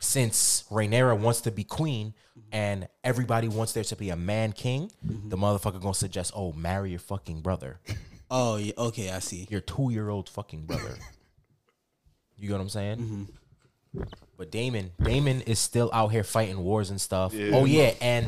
since 0.00 0.64
Rhaenyra 0.72 1.16
wants 1.16 1.42
to 1.42 1.52
be 1.52 1.62
queen 1.62 2.14
and 2.50 2.88
everybody 3.04 3.46
wants 3.46 3.72
there 3.74 3.84
to 3.84 3.94
be 3.94 4.10
a 4.10 4.16
man 4.16 4.50
king, 4.52 4.90
the 5.04 5.36
motherfucker 5.36 5.80
gonna 5.80 5.94
suggest, 5.94 6.32
oh, 6.34 6.52
marry 6.52 6.90
your 6.90 6.98
fucking 6.98 7.42
brother, 7.42 7.78
Oh, 8.34 8.56
yeah. 8.56 8.72
Okay, 8.78 9.10
I 9.10 9.18
see. 9.18 9.46
your 9.50 9.60
two 9.60 9.90
year 9.92 10.08
old 10.08 10.26
fucking 10.28 10.64
brother. 10.64 10.96
you 12.38 12.48
get 12.48 12.54
what 12.54 12.62
I'm 12.62 12.68
saying? 12.70 13.28
But 14.38 14.50
Daemon, 14.50 14.90
Daemon 15.00 15.42
is 15.42 15.58
still 15.58 15.90
out 15.92 16.08
here 16.08 16.24
fighting 16.24 16.58
wars 16.64 16.88
and 16.88 16.98
stuff. 16.98 17.34
Yeah. 17.34 17.50
Oh 17.52 17.66
yeah, 17.66 17.92
and 18.00 18.26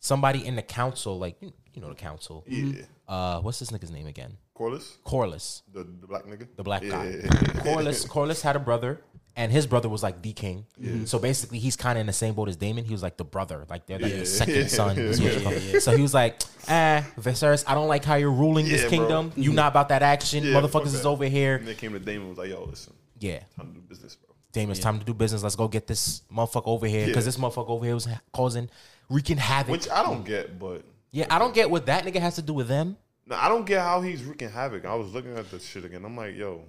somebody 0.00 0.44
in 0.46 0.56
the 0.56 0.62
council, 0.62 1.18
like 1.18 1.36
you 1.42 1.52
you 1.74 1.82
know 1.82 1.90
the 1.90 1.94
council. 1.94 2.42
Yeah. 2.48 2.84
Uh, 3.06 3.40
what's 3.42 3.58
this 3.58 3.70
nigga's 3.70 3.90
name 3.90 4.06
again? 4.06 4.38
Corlys, 4.56 4.98
Corlys, 5.04 5.62
the, 5.72 5.80
the 5.84 6.06
black 6.06 6.24
nigga. 6.26 6.46
the 6.56 6.62
black 6.62 6.82
guy. 6.82 7.06
Yeah. 7.06 7.28
Corlys, 7.64 8.06
Corlys 8.08 8.40
had 8.40 8.54
a 8.54 8.60
brother, 8.60 9.00
and 9.34 9.50
his 9.50 9.66
brother 9.66 9.88
was 9.88 10.02
like 10.02 10.22
the 10.22 10.32
king. 10.32 10.64
So 11.06 11.18
basically, 11.18 11.58
he's 11.58 11.74
kind 11.76 11.98
of 11.98 12.02
in 12.02 12.06
the 12.06 12.12
same 12.12 12.34
boat 12.34 12.48
as 12.48 12.56
Daemon. 12.56 12.84
He 12.84 12.92
was 12.92 13.02
like 13.02 13.16
the 13.16 13.24
brother, 13.24 13.64
like 13.68 13.86
they're 13.86 13.98
like 13.98 14.12
the 14.12 14.24
second 14.26 14.70
son. 14.70 14.96
is 14.98 15.20
what 15.20 15.60
you. 15.60 15.80
So 15.80 15.96
he 15.96 16.02
was 16.02 16.14
like, 16.14 16.40
"Eh, 16.68 17.02
Viserys, 17.18 17.64
I 17.66 17.74
don't 17.74 17.88
like 17.88 18.04
how 18.04 18.14
you're 18.14 18.30
ruling 18.30 18.66
this 18.68 18.82
Yeah, 18.82 18.88
bro. 18.90 18.98
kingdom. 18.98 19.32
You 19.34 19.52
not 19.52 19.72
about 19.72 19.88
that 19.88 20.02
action. 20.02 20.44
Yeah, 20.44 20.54
Motherfuckers 20.54 20.94
is 20.94 21.04
over 21.04 21.24
here. 21.24 21.56
And 21.56 21.66
they 21.66 21.74
came 21.74 21.92
to 21.92 21.98
Daemon 21.98 22.28
was 22.28 22.38
like, 22.38 22.50
yo, 22.50 22.64
listen, 22.64 22.92
Yeah, 23.18 23.40
time 23.56 23.68
to 23.68 23.74
do 23.74 23.80
business, 23.80 24.14
bro. 24.14 24.34
Daemon's 24.52 24.78
time 24.78 25.00
to 25.00 25.04
do 25.04 25.12
business. 25.14 25.42
Let's 25.42 25.56
go 25.56 25.66
get 25.66 25.88
this 25.88 26.22
motherfucker 26.32 26.66
over 26.68 26.86
here 26.86 27.06
because 27.06 27.24
Yeah. 27.24 27.30
this 27.32 27.36
motherfucker 27.38 27.70
over 27.70 27.84
here 27.84 27.94
was 27.94 28.06
causing 28.32 28.70
wreaking 29.10 29.38
havoc. 29.38 29.72
Which 29.72 29.90
I 29.90 30.04
don't 30.04 30.24
get, 30.24 30.60
but 30.60 30.84
yeah, 31.10 31.26
I 31.28 31.40
don't 31.40 31.52
get 31.54 31.68
what 31.70 31.86
that 31.86 32.04
nigga 32.04 32.20
has 32.20 32.36
to 32.36 32.42
do 32.42 32.52
with 32.54 32.68
them. 32.68 32.96
No, 33.26 33.36
I 33.36 33.48
don't 33.48 33.64
get 33.66 33.80
how 33.80 34.00
he's 34.00 34.22
wreaking 34.24 34.50
havoc. 34.50 34.84
I 34.84 34.94
was 34.94 35.12
looking 35.12 35.36
at 35.36 35.50
this 35.50 35.64
shit 35.64 35.84
again. 35.84 36.04
I'm 36.04 36.16
like, 36.16 36.36
yo, 36.36 36.62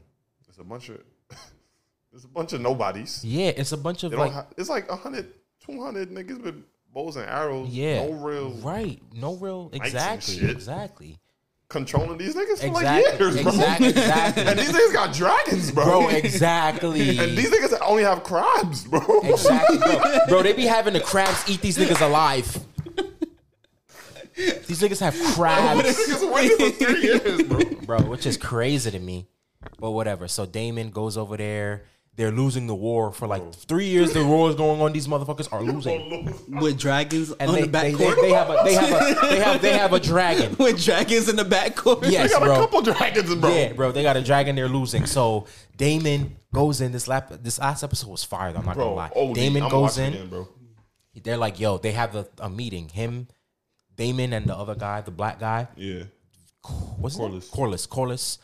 it's 0.47 0.57
a 0.57 0.63
bunch 0.63 0.89
of, 0.89 1.01
it's 2.13 2.23
a 2.23 2.27
bunch 2.27 2.53
of 2.53 2.61
nobodies. 2.61 3.23
Yeah, 3.23 3.49
it's 3.49 3.71
a 3.71 3.77
bunch 3.77 4.03
of 4.03 4.13
like, 4.13 4.31
ha- 4.31 4.47
it's 4.57 4.69
like 4.69 4.89
100, 4.89 5.33
200 5.65 6.11
niggas 6.11 6.41
with 6.41 6.63
bows 6.93 7.17
and 7.17 7.29
arrows. 7.29 7.69
yeah, 7.69 8.05
no 8.05 8.13
real 8.13 8.51
right, 8.63 9.01
no 9.13 9.35
real, 9.35 9.69
exactly, 9.73 10.49
exactly, 10.49 11.19
controlling 11.67 12.17
these 12.17 12.35
niggas 12.35 12.59
for 12.59 12.67
exactly, 12.67 13.11
like 13.11 13.19
years, 13.19 13.41
bro. 13.41 13.51
exactly, 13.51 13.87
exactly. 13.89 14.43
And 14.47 14.59
these 14.59 14.69
niggas 14.71 14.93
got 14.93 15.13
dragons, 15.13 15.71
bro. 15.71 15.85
bro, 15.85 16.07
exactly. 16.09 17.19
And 17.19 17.37
these 17.37 17.51
niggas 17.51 17.77
only 17.81 18.03
have 18.03 18.23
crabs, 18.23 18.85
bro. 18.85 19.19
Exactly, 19.23 19.77
bro. 19.79 20.19
bro. 20.29 20.43
They 20.43 20.53
be 20.53 20.65
having 20.65 20.93
the 20.93 21.01
crabs 21.01 21.49
eat 21.49 21.59
these 21.61 21.77
niggas 21.77 21.99
alive. 22.01 22.57
These 24.35 24.81
niggas 24.81 24.99
have 24.99 25.15
crabs, 25.33 25.81
niggas 25.81 26.33
waiting 26.33 26.57
for 26.71 26.77
three 26.77 27.01
years, 27.01 27.43
bro. 27.43 27.63
bro, 27.85 28.01
which 28.09 28.25
is 28.25 28.37
crazy 28.37 28.91
to 28.91 28.99
me. 28.99 29.27
But 29.79 29.91
whatever. 29.91 30.27
So 30.27 30.45
Daemon 30.45 30.91
goes 30.91 31.17
over 31.17 31.37
there. 31.37 31.83
They're 32.17 32.31
losing 32.31 32.65
the 32.67 32.75
war 32.75 33.11
for 33.11 33.27
like 33.27 33.53
three 33.53 33.87
years. 33.87 34.13
The 34.13 34.25
war 34.25 34.49
is 34.49 34.55
going 34.55 34.79
on. 34.81 34.93
These 34.93 35.07
motherfuckers 35.07 35.51
are 35.51 35.61
losing, 35.61 36.33
With 36.61 36.79
dragons 36.79 37.33
and 37.33 37.49
on 37.49 37.55
they, 37.55 37.61
the 37.63 37.67
back 37.67 37.83
they, 37.83 37.91
they, 37.93 38.05
court. 38.05 38.17
they 38.21 38.29
have 38.31 38.49
a 38.49 38.61
they 38.63 38.73
have 38.73 38.89
a 38.91 39.27
they 39.27 39.39
have 39.39 39.61
they 39.61 39.77
have 39.77 39.93
a 39.93 39.99
dragon. 39.99 40.55
with 40.59 40.81
dragons 40.83 41.27
in 41.27 41.35
the 41.35 41.43
back 41.43 41.75
court. 41.75 42.03
Yes, 42.03 42.31
They 42.31 42.39
got 42.39 42.43
bro. 42.45 42.53
a 42.55 42.57
couple 42.57 42.81
dragons, 42.83 43.35
bro. 43.35 43.49
Yeah, 43.53 43.73
bro, 43.73 43.91
they 43.91 44.01
got 44.01 44.15
a 44.15 44.23
dragon. 44.23 44.55
They're 44.55 44.69
losing. 44.69 45.05
So 45.05 45.47
Daemon 45.75 46.37
goes 46.53 46.79
in. 46.79 46.93
This 46.93 47.09
lap, 47.09 47.31
this 47.41 47.59
last 47.59 47.83
episode 47.83 48.09
was 48.11 48.23
fired. 48.23 48.55
I'm 48.55 48.65
not 48.65 48.75
Bro, 48.75 48.85
gonna 48.85 48.95
lie. 48.95 49.11
OD. 49.13 49.35
Daemon 49.35 49.63
I'm 49.63 49.69
goes 49.69 49.97
watching 49.97 50.05
in. 50.05 50.13
Again, 50.13 50.29
bro. 50.29 50.47
They're 51.21 51.37
like, 51.37 51.59
yo, 51.59 51.77
they 51.79 51.91
have 51.91 52.15
a, 52.15 52.27
a 52.39 52.49
meeting. 52.49 52.87
Him, 52.89 53.27
Daemon, 53.95 54.33
and 54.33 54.45
the 54.45 54.55
other 54.55 54.75
guy, 54.75 55.01
the 55.01 55.11
black 55.11 55.39
guy. 55.39 55.67
Yeah. 55.75 56.03
What's 56.97 57.17
name? 57.17 57.31
Corlys. 57.41 57.87
Corlys. 57.87 58.37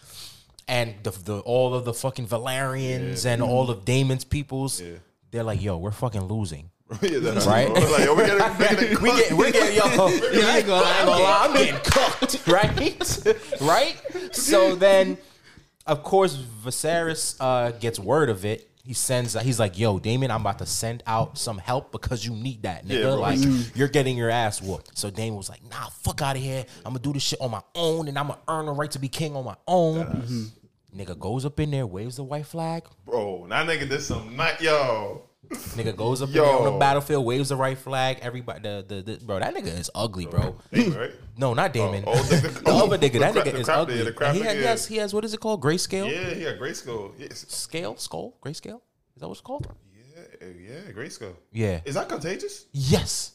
And 0.68 0.95
the, 1.04 1.12
the 1.12 1.39
all 1.39 1.74
of 1.74 1.86
the 1.86 1.93
fucking 1.93 2.28
Velaryons 2.28 3.26
and 3.26 3.41
all 3.41 3.70
of 3.70 3.84
Daemon's 3.84 4.24
peoples. 4.24 4.80
Yeah. 4.80 4.95
They're 5.32 5.43
like, 5.43 5.62
yo, 5.62 5.78
we're 5.78 5.91
fucking 5.91 6.24
losing. 6.24 6.70
yeah, 7.02 7.20
that's 7.20 7.45
Right? 7.45 7.68
Bro. 7.68 7.82
Like, 7.91 8.06
yo, 8.06 8.16
we 8.16 8.26
getting, 8.26 8.58
we 8.58 8.66
getting 8.68 9.02
we 9.02 9.10
get, 9.12 9.34
we're 9.34 9.52
getting, 9.52 9.78
yo, 9.78 9.84
Yeah, 9.84 10.45
I 10.45 10.58
ain't 10.58 10.68
gonna 10.68 10.86
I 10.86 10.97
ain't 10.97 11.06
gonna 11.06 11.24
lie, 11.24 11.47
I'm 11.47 11.54
getting 11.54 11.80
cooked, 11.84 12.47
right? 12.47 13.62
right? 13.62 14.36
So 14.36 14.76
then, 14.76 15.18
of 15.86 16.04
course, 16.04 16.36
Viserys 16.36 17.38
uh, 17.39 17.72
gets 17.72 17.97
word 17.97 18.30
of 18.30 18.43
it. 18.45 18.70
He 18.84 18.93
sends, 18.93 19.39
he's 19.39 19.59
like, 19.59 19.77
yo, 19.77 19.99
Daemon, 19.99 20.32
I'm 20.32 20.41
about 20.41 20.59
to 20.59 20.65
send 20.65 21.03
out 21.05 21.38
some 21.38 21.57
help 21.57 21.91
because 21.91 22.25
you 22.25 22.34
need 22.34 22.63
that, 22.63 22.86
nigga. 22.86 22.93
Yeah, 22.93 23.01
bro. 23.03 23.15
like, 23.15 23.39
mm. 23.39 23.75
you're 23.75 23.88
getting 23.88 24.17
your 24.17 24.29
ass 24.29 24.61
whooped. 24.61 24.97
So 24.97 25.09
Daemon 25.09 25.38
was 25.38 25.49
like, 25.49 25.63
nah, 25.69 25.88
fuck 25.89 26.21
out 26.21 26.36
of 26.36 26.41
here. 26.41 26.65
I'm 26.86 26.93
gonna 26.93 26.99
do 26.99 27.13
this 27.13 27.23
shit 27.23 27.39
on 27.39 27.51
my 27.51 27.61
own 27.75 28.07
and 28.07 28.17
I'm 28.17 28.27
gonna 28.27 28.39
earn 28.47 28.65
the 28.65 28.73
right 28.73 28.91
to 28.91 28.99
be 28.99 29.07
king 29.07 29.36
on 29.36 29.45
my 29.45 29.55
own. 29.67 30.05
Mm-hmm. 30.05 30.99
Nigga 30.99 31.17
goes 31.17 31.45
up 31.45 31.59
in 31.59 31.71
there, 31.71 31.88
waves 31.88 32.17
the 32.17 32.23
white 32.23 32.45
flag. 32.45 32.84
Bro, 33.05 33.45
now 33.47 33.63
nigga 33.63 33.88
did 33.88 34.01
some 34.01 34.36
night, 34.36 34.61
yo. 34.61 35.23
Nigga 35.52 35.95
goes 35.95 36.22
up 36.22 36.30
in 36.30 36.36
Yo. 36.36 36.45
there 36.45 36.56
on 36.56 36.66
the 36.66 36.80
battlefield, 36.80 37.26
waves 37.26 37.49
the 37.49 37.56
right 37.56 37.78
flag. 37.78 38.20
Everybody, 38.22 38.62
the, 38.62 38.86
the, 38.88 39.02
the 39.02 39.26
bro, 39.26 39.39
that 39.39 39.54
nigga 39.54 39.68
is 39.68 39.89
ugly, 39.93 40.26
bro. 40.26 40.56
Daemon, 40.72 40.97
right? 40.97 41.12
No, 41.38 41.54
not 41.54 41.72
oh, 41.72 41.74
Daemon. 41.74 42.04
Oh, 42.08 42.14
oh, 42.14 42.24
the- 42.24 42.36
the- 42.36 42.49
the 42.62 42.72
oh, 42.72 42.86
other 42.86 42.97
nigga, 42.97 43.20
that 43.20 43.34
nigga 43.36 43.52
the 43.52 43.60
is 43.60 43.70
ugly. 43.70 43.95
nigga, 43.95 44.18
the 44.18 44.26
And 44.26 44.38
he, 44.38 44.43
has, 44.43 44.54
nigga, 44.54 44.60
he 44.60 44.66
has 44.66 44.88
he 44.88 44.97
has 44.97 45.14
what 45.14 45.26
is 45.26 45.34
it 45.34 45.39
called? 45.39 45.62
Grayscale? 45.62 46.10
Yeah, 46.12 46.34
he 46.34 46.43
got 46.43 46.58
Grayskull. 46.58 47.14
Yes. 47.18 47.45
Scale? 47.49 47.97
Skull? 47.97 48.38
Grayscale? 48.43 48.82
Is 49.16 49.20
that 49.20 49.28
what 49.28 49.34
it's 49.34 49.41
called? 49.41 49.68
Yeah, 50.41 50.47
yeah, 50.47 50.91
Grayskull. 50.91 51.36
Yeah. 51.52 51.82
Is 51.86 51.95
that 51.95 52.08
contagious? 52.10 52.66
Yes. 52.72 53.34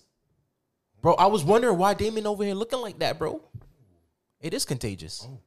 Bro, 1.03 1.15
I 1.15 1.27
was 1.27 1.45
wondering 1.45 1.77
why 1.79 1.95
Daemon 1.95 2.27
over 2.27 2.45
here 2.45 2.55
looking 2.55 2.81
like 2.81 2.99
that, 3.01 3.19
bro. 3.19 3.41
It 4.41 4.55
is 4.55 4.65
contagious. 4.65 5.27
Oh. 5.29 5.41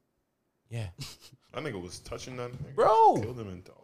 Yeah. 0.70 0.88
That 1.52 1.64
nigga 1.64 1.82
was 1.82 1.98
touching 2.00 2.38
that 2.38 2.52
nigga. 2.52 2.76
Bro. 2.76 3.22
Killed 3.24 3.40
him 3.40 3.48
and 3.48 3.68
oh. 3.72 3.79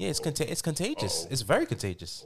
Yeah, 0.00 0.08
it's 0.08 0.20
conta- 0.20 0.50
it's 0.50 0.62
contagious. 0.62 1.24
Uh-oh. 1.24 1.32
It's 1.32 1.42
very 1.42 1.66
contagious. 1.66 2.24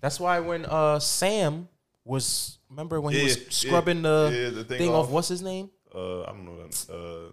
That's 0.00 0.18
why 0.18 0.40
when 0.40 0.64
uh 0.64 0.98
Sam 1.00 1.68
was 2.04 2.58
remember 2.70 3.00
when 3.00 3.14
he 3.14 3.22
was 3.24 3.36
yeah, 3.36 3.44
scrubbing 3.50 4.00
the, 4.02 4.30
yeah, 4.32 4.48
the 4.62 4.64
thing 4.64 4.90
off 4.90 5.10
what's 5.10 5.28
his 5.28 5.42
name? 5.42 5.70
uh, 5.94 6.22
I 6.22 6.26
don't 6.32 6.44
know 6.46 6.56
that. 6.66 6.86
Uh, 6.90 7.32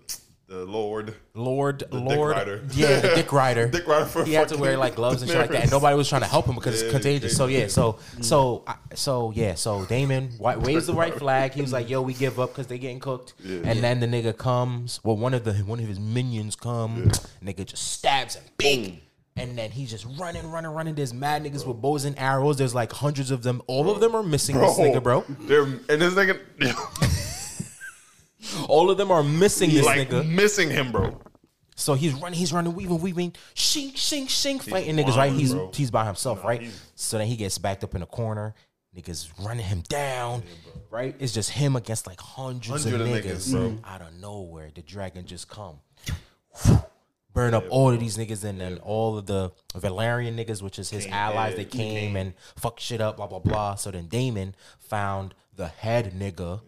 the 0.49 0.63
Lord. 0.65 1.13
Lord, 1.33 1.79
Dick 1.79 1.89
Lord, 1.91 2.31
Rider. 2.31 2.63
yeah, 2.73 3.01
the 3.01 3.15
Dick 3.15 3.31
Rider. 3.43 3.67
Dick 3.67 3.85
Rider 3.85 4.05
for 4.05 4.23
he 4.23 4.33
had 4.33 4.47
to 4.49 4.57
wear 4.57 4.77
like 4.77 4.95
gloves 4.95 5.21
and 5.21 5.29
shit 5.29 5.39
like 5.39 5.49
that, 5.51 5.63
and 5.63 5.71
nobody 5.71 5.95
was 5.97 6.07
trying 6.07 6.21
to 6.21 6.27
help 6.27 6.45
him 6.45 6.55
because 6.55 6.79
Yeah, 6.81 6.85
it's 6.87 6.91
contagious. 6.93 7.35
So 7.37 7.47
yeah, 7.47 7.67
so 7.67 7.99
so 8.21 8.63
I- 8.67 8.75
so 8.95 9.31
yeah, 9.35 9.55
so 9.55 9.85
Daemon 9.85 10.31
wa- 10.39 10.57
waves 10.57 10.87
the 10.87 10.93
right 10.93 11.13
flag. 11.13 11.51
He 11.53 11.61
was 11.61 11.73
like, 11.73 11.89
"Yo, 11.89 12.01
we 12.01 12.13
give 12.13 12.39
up 12.39 12.51
because 12.51 12.67
they're 12.67 12.77
getting 12.77 12.99
cooked." 13.01 13.33
And 13.45 13.81
then 13.83 13.99
the 13.99 14.07
nigga 14.07 14.37
comes. 14.37 14.99
Well, 15.03 15.17
one 15.17 15.33
of 15.33 15.43
the 15.43 15.53
one 15.71 15.79
of 15.79 15.87
his 15.87 15.99
minions 15.99 16.55
come. 16.55 17.11
Nigga 17.43 17.65
just 17.65 17.91
stabs 17.91 18.35
him 18.35 18.43
big. 18.57 19.01
And 19.37 19.57
then 19.57 19.71
he's 19.71 19.89
just 19.91 20.05
running, 20.19 20.49
running, 20.49 20.71
running. 20.71 20.95
There's 20.95 21.13
mad 21.13 21.43
niggas 21.43 21.65
with 21.65 21.81
bows 21.81 22.05
and 22.05 22.17
arrows. 22.17 22.57
There's 22.57 22.73
like 22.75 22.91
hundreds 22.91 23.31
of 23.31 23.43
them. 23.43 23.61
All 23.67 23.89
of 23.89 23.99
them 23.99 24.15
are 24.15 24.23
missing 24.23 24.57
this 24.59 24.77
nigga, 24.79 25.01
bro. 25.03 25.23
They're 25.41 25.63
and 25.63 25.85
this 25.87 26.13
nigga 26.15 26.39
All 28.67 28.89
of 28.89 28.97
them 28.97 29.11
are 29.11 29.23
missing 29.23 29.69
this 29.69 29.85
like 29.85 30.09
nigga. 30.09 30.27
missing 30.27 30.69
him, 30.69 30.91
bro. 30.91 31.19
So 31.75 31.93
he's 31.93 32.13
running, 32.13 32.39
he's 32.39 32.51
running, 32.51 32.73
weaving, 32.73 32.99
weaving, 32.99 33.33
shink, 33.53 33.93
shink, 33.93 34.25
shink, 34.27 34.63
fighting 34.63 34.95
niggas, 34.95 35.15
right? 35.15 35.31
He's 35.31 35.53
bro. 35.53 35.69
he's 35.73 35.91
by 35.91 36.05
himself, 36.05 36.41
Nah, 36.41 36.47
right? 36.49 36.61
he's- 36.61 36.81
So 36.95 37.19
then 37.19 37.27
he 37.27 37.35
gets 37.35 37.57
backed 37.59 37.83
up 37.83 37.93
in 37.93 38.01
a 38.01 38.07
corner. 38.07 38.55
Niggas 38.95 39.29
running 39.45 39.65
him 39.65 39.83
down, 39.87 40.41
right? 40.89 41.15
It's 41.19 41.33
just 41.33 41.51
him 41.51 41.75
against 41.75 42.07
like 42.07 42.19
hundreds 42.19 42.83
Hundred 42.83 43.01
of 43.01 43.07
of 43.07 43.13
niggas, 43.13 43.49
niggas, 43.49 43.51
bro. 43.51 43.77
out 43.91 44.01
of 44.01 44.13
nowhere. 44.13 44.71
The 44.73 44.81
dragon 44.81 45.27
just 45.27 45.47
come, 45.49 45.79
burn 47.37 47.53
up 47.53 47.63
all 47.69 47.91
of 47.91 47.99
these 47.99 48.17
niggas, 48.17 48.43
and 48.43 48.59
then 48.59 48.77
all 48.79 49.17
of 49.17 49.25
the 49.27 49.51
Velaryon 49.75 50.35
niggas, 50.35 50.61
which 50.61 50.79
is 50.79 50.89
his 50.89 51.05
Came, 51.05 51.13
allies, 51.13 51.51
yeah, 51.51 51.57
they 51.57 51.65
came 51.65 51.99
came. 51.99 52.15
and 52.15 52.33
fuck 52.57 52.79
shit 52.79 52.99
up, 53.01 53.17
blah 53.17 53.27
blah 53.27 53.39
blah. 53.39 53.75
So 53.75 53.91
then 53.91 54.07
Daemon 54.07 54.55
found 54.79 55.33
the 55.55 55.67
head 55.67 56.13
nigga. 56.13 56.61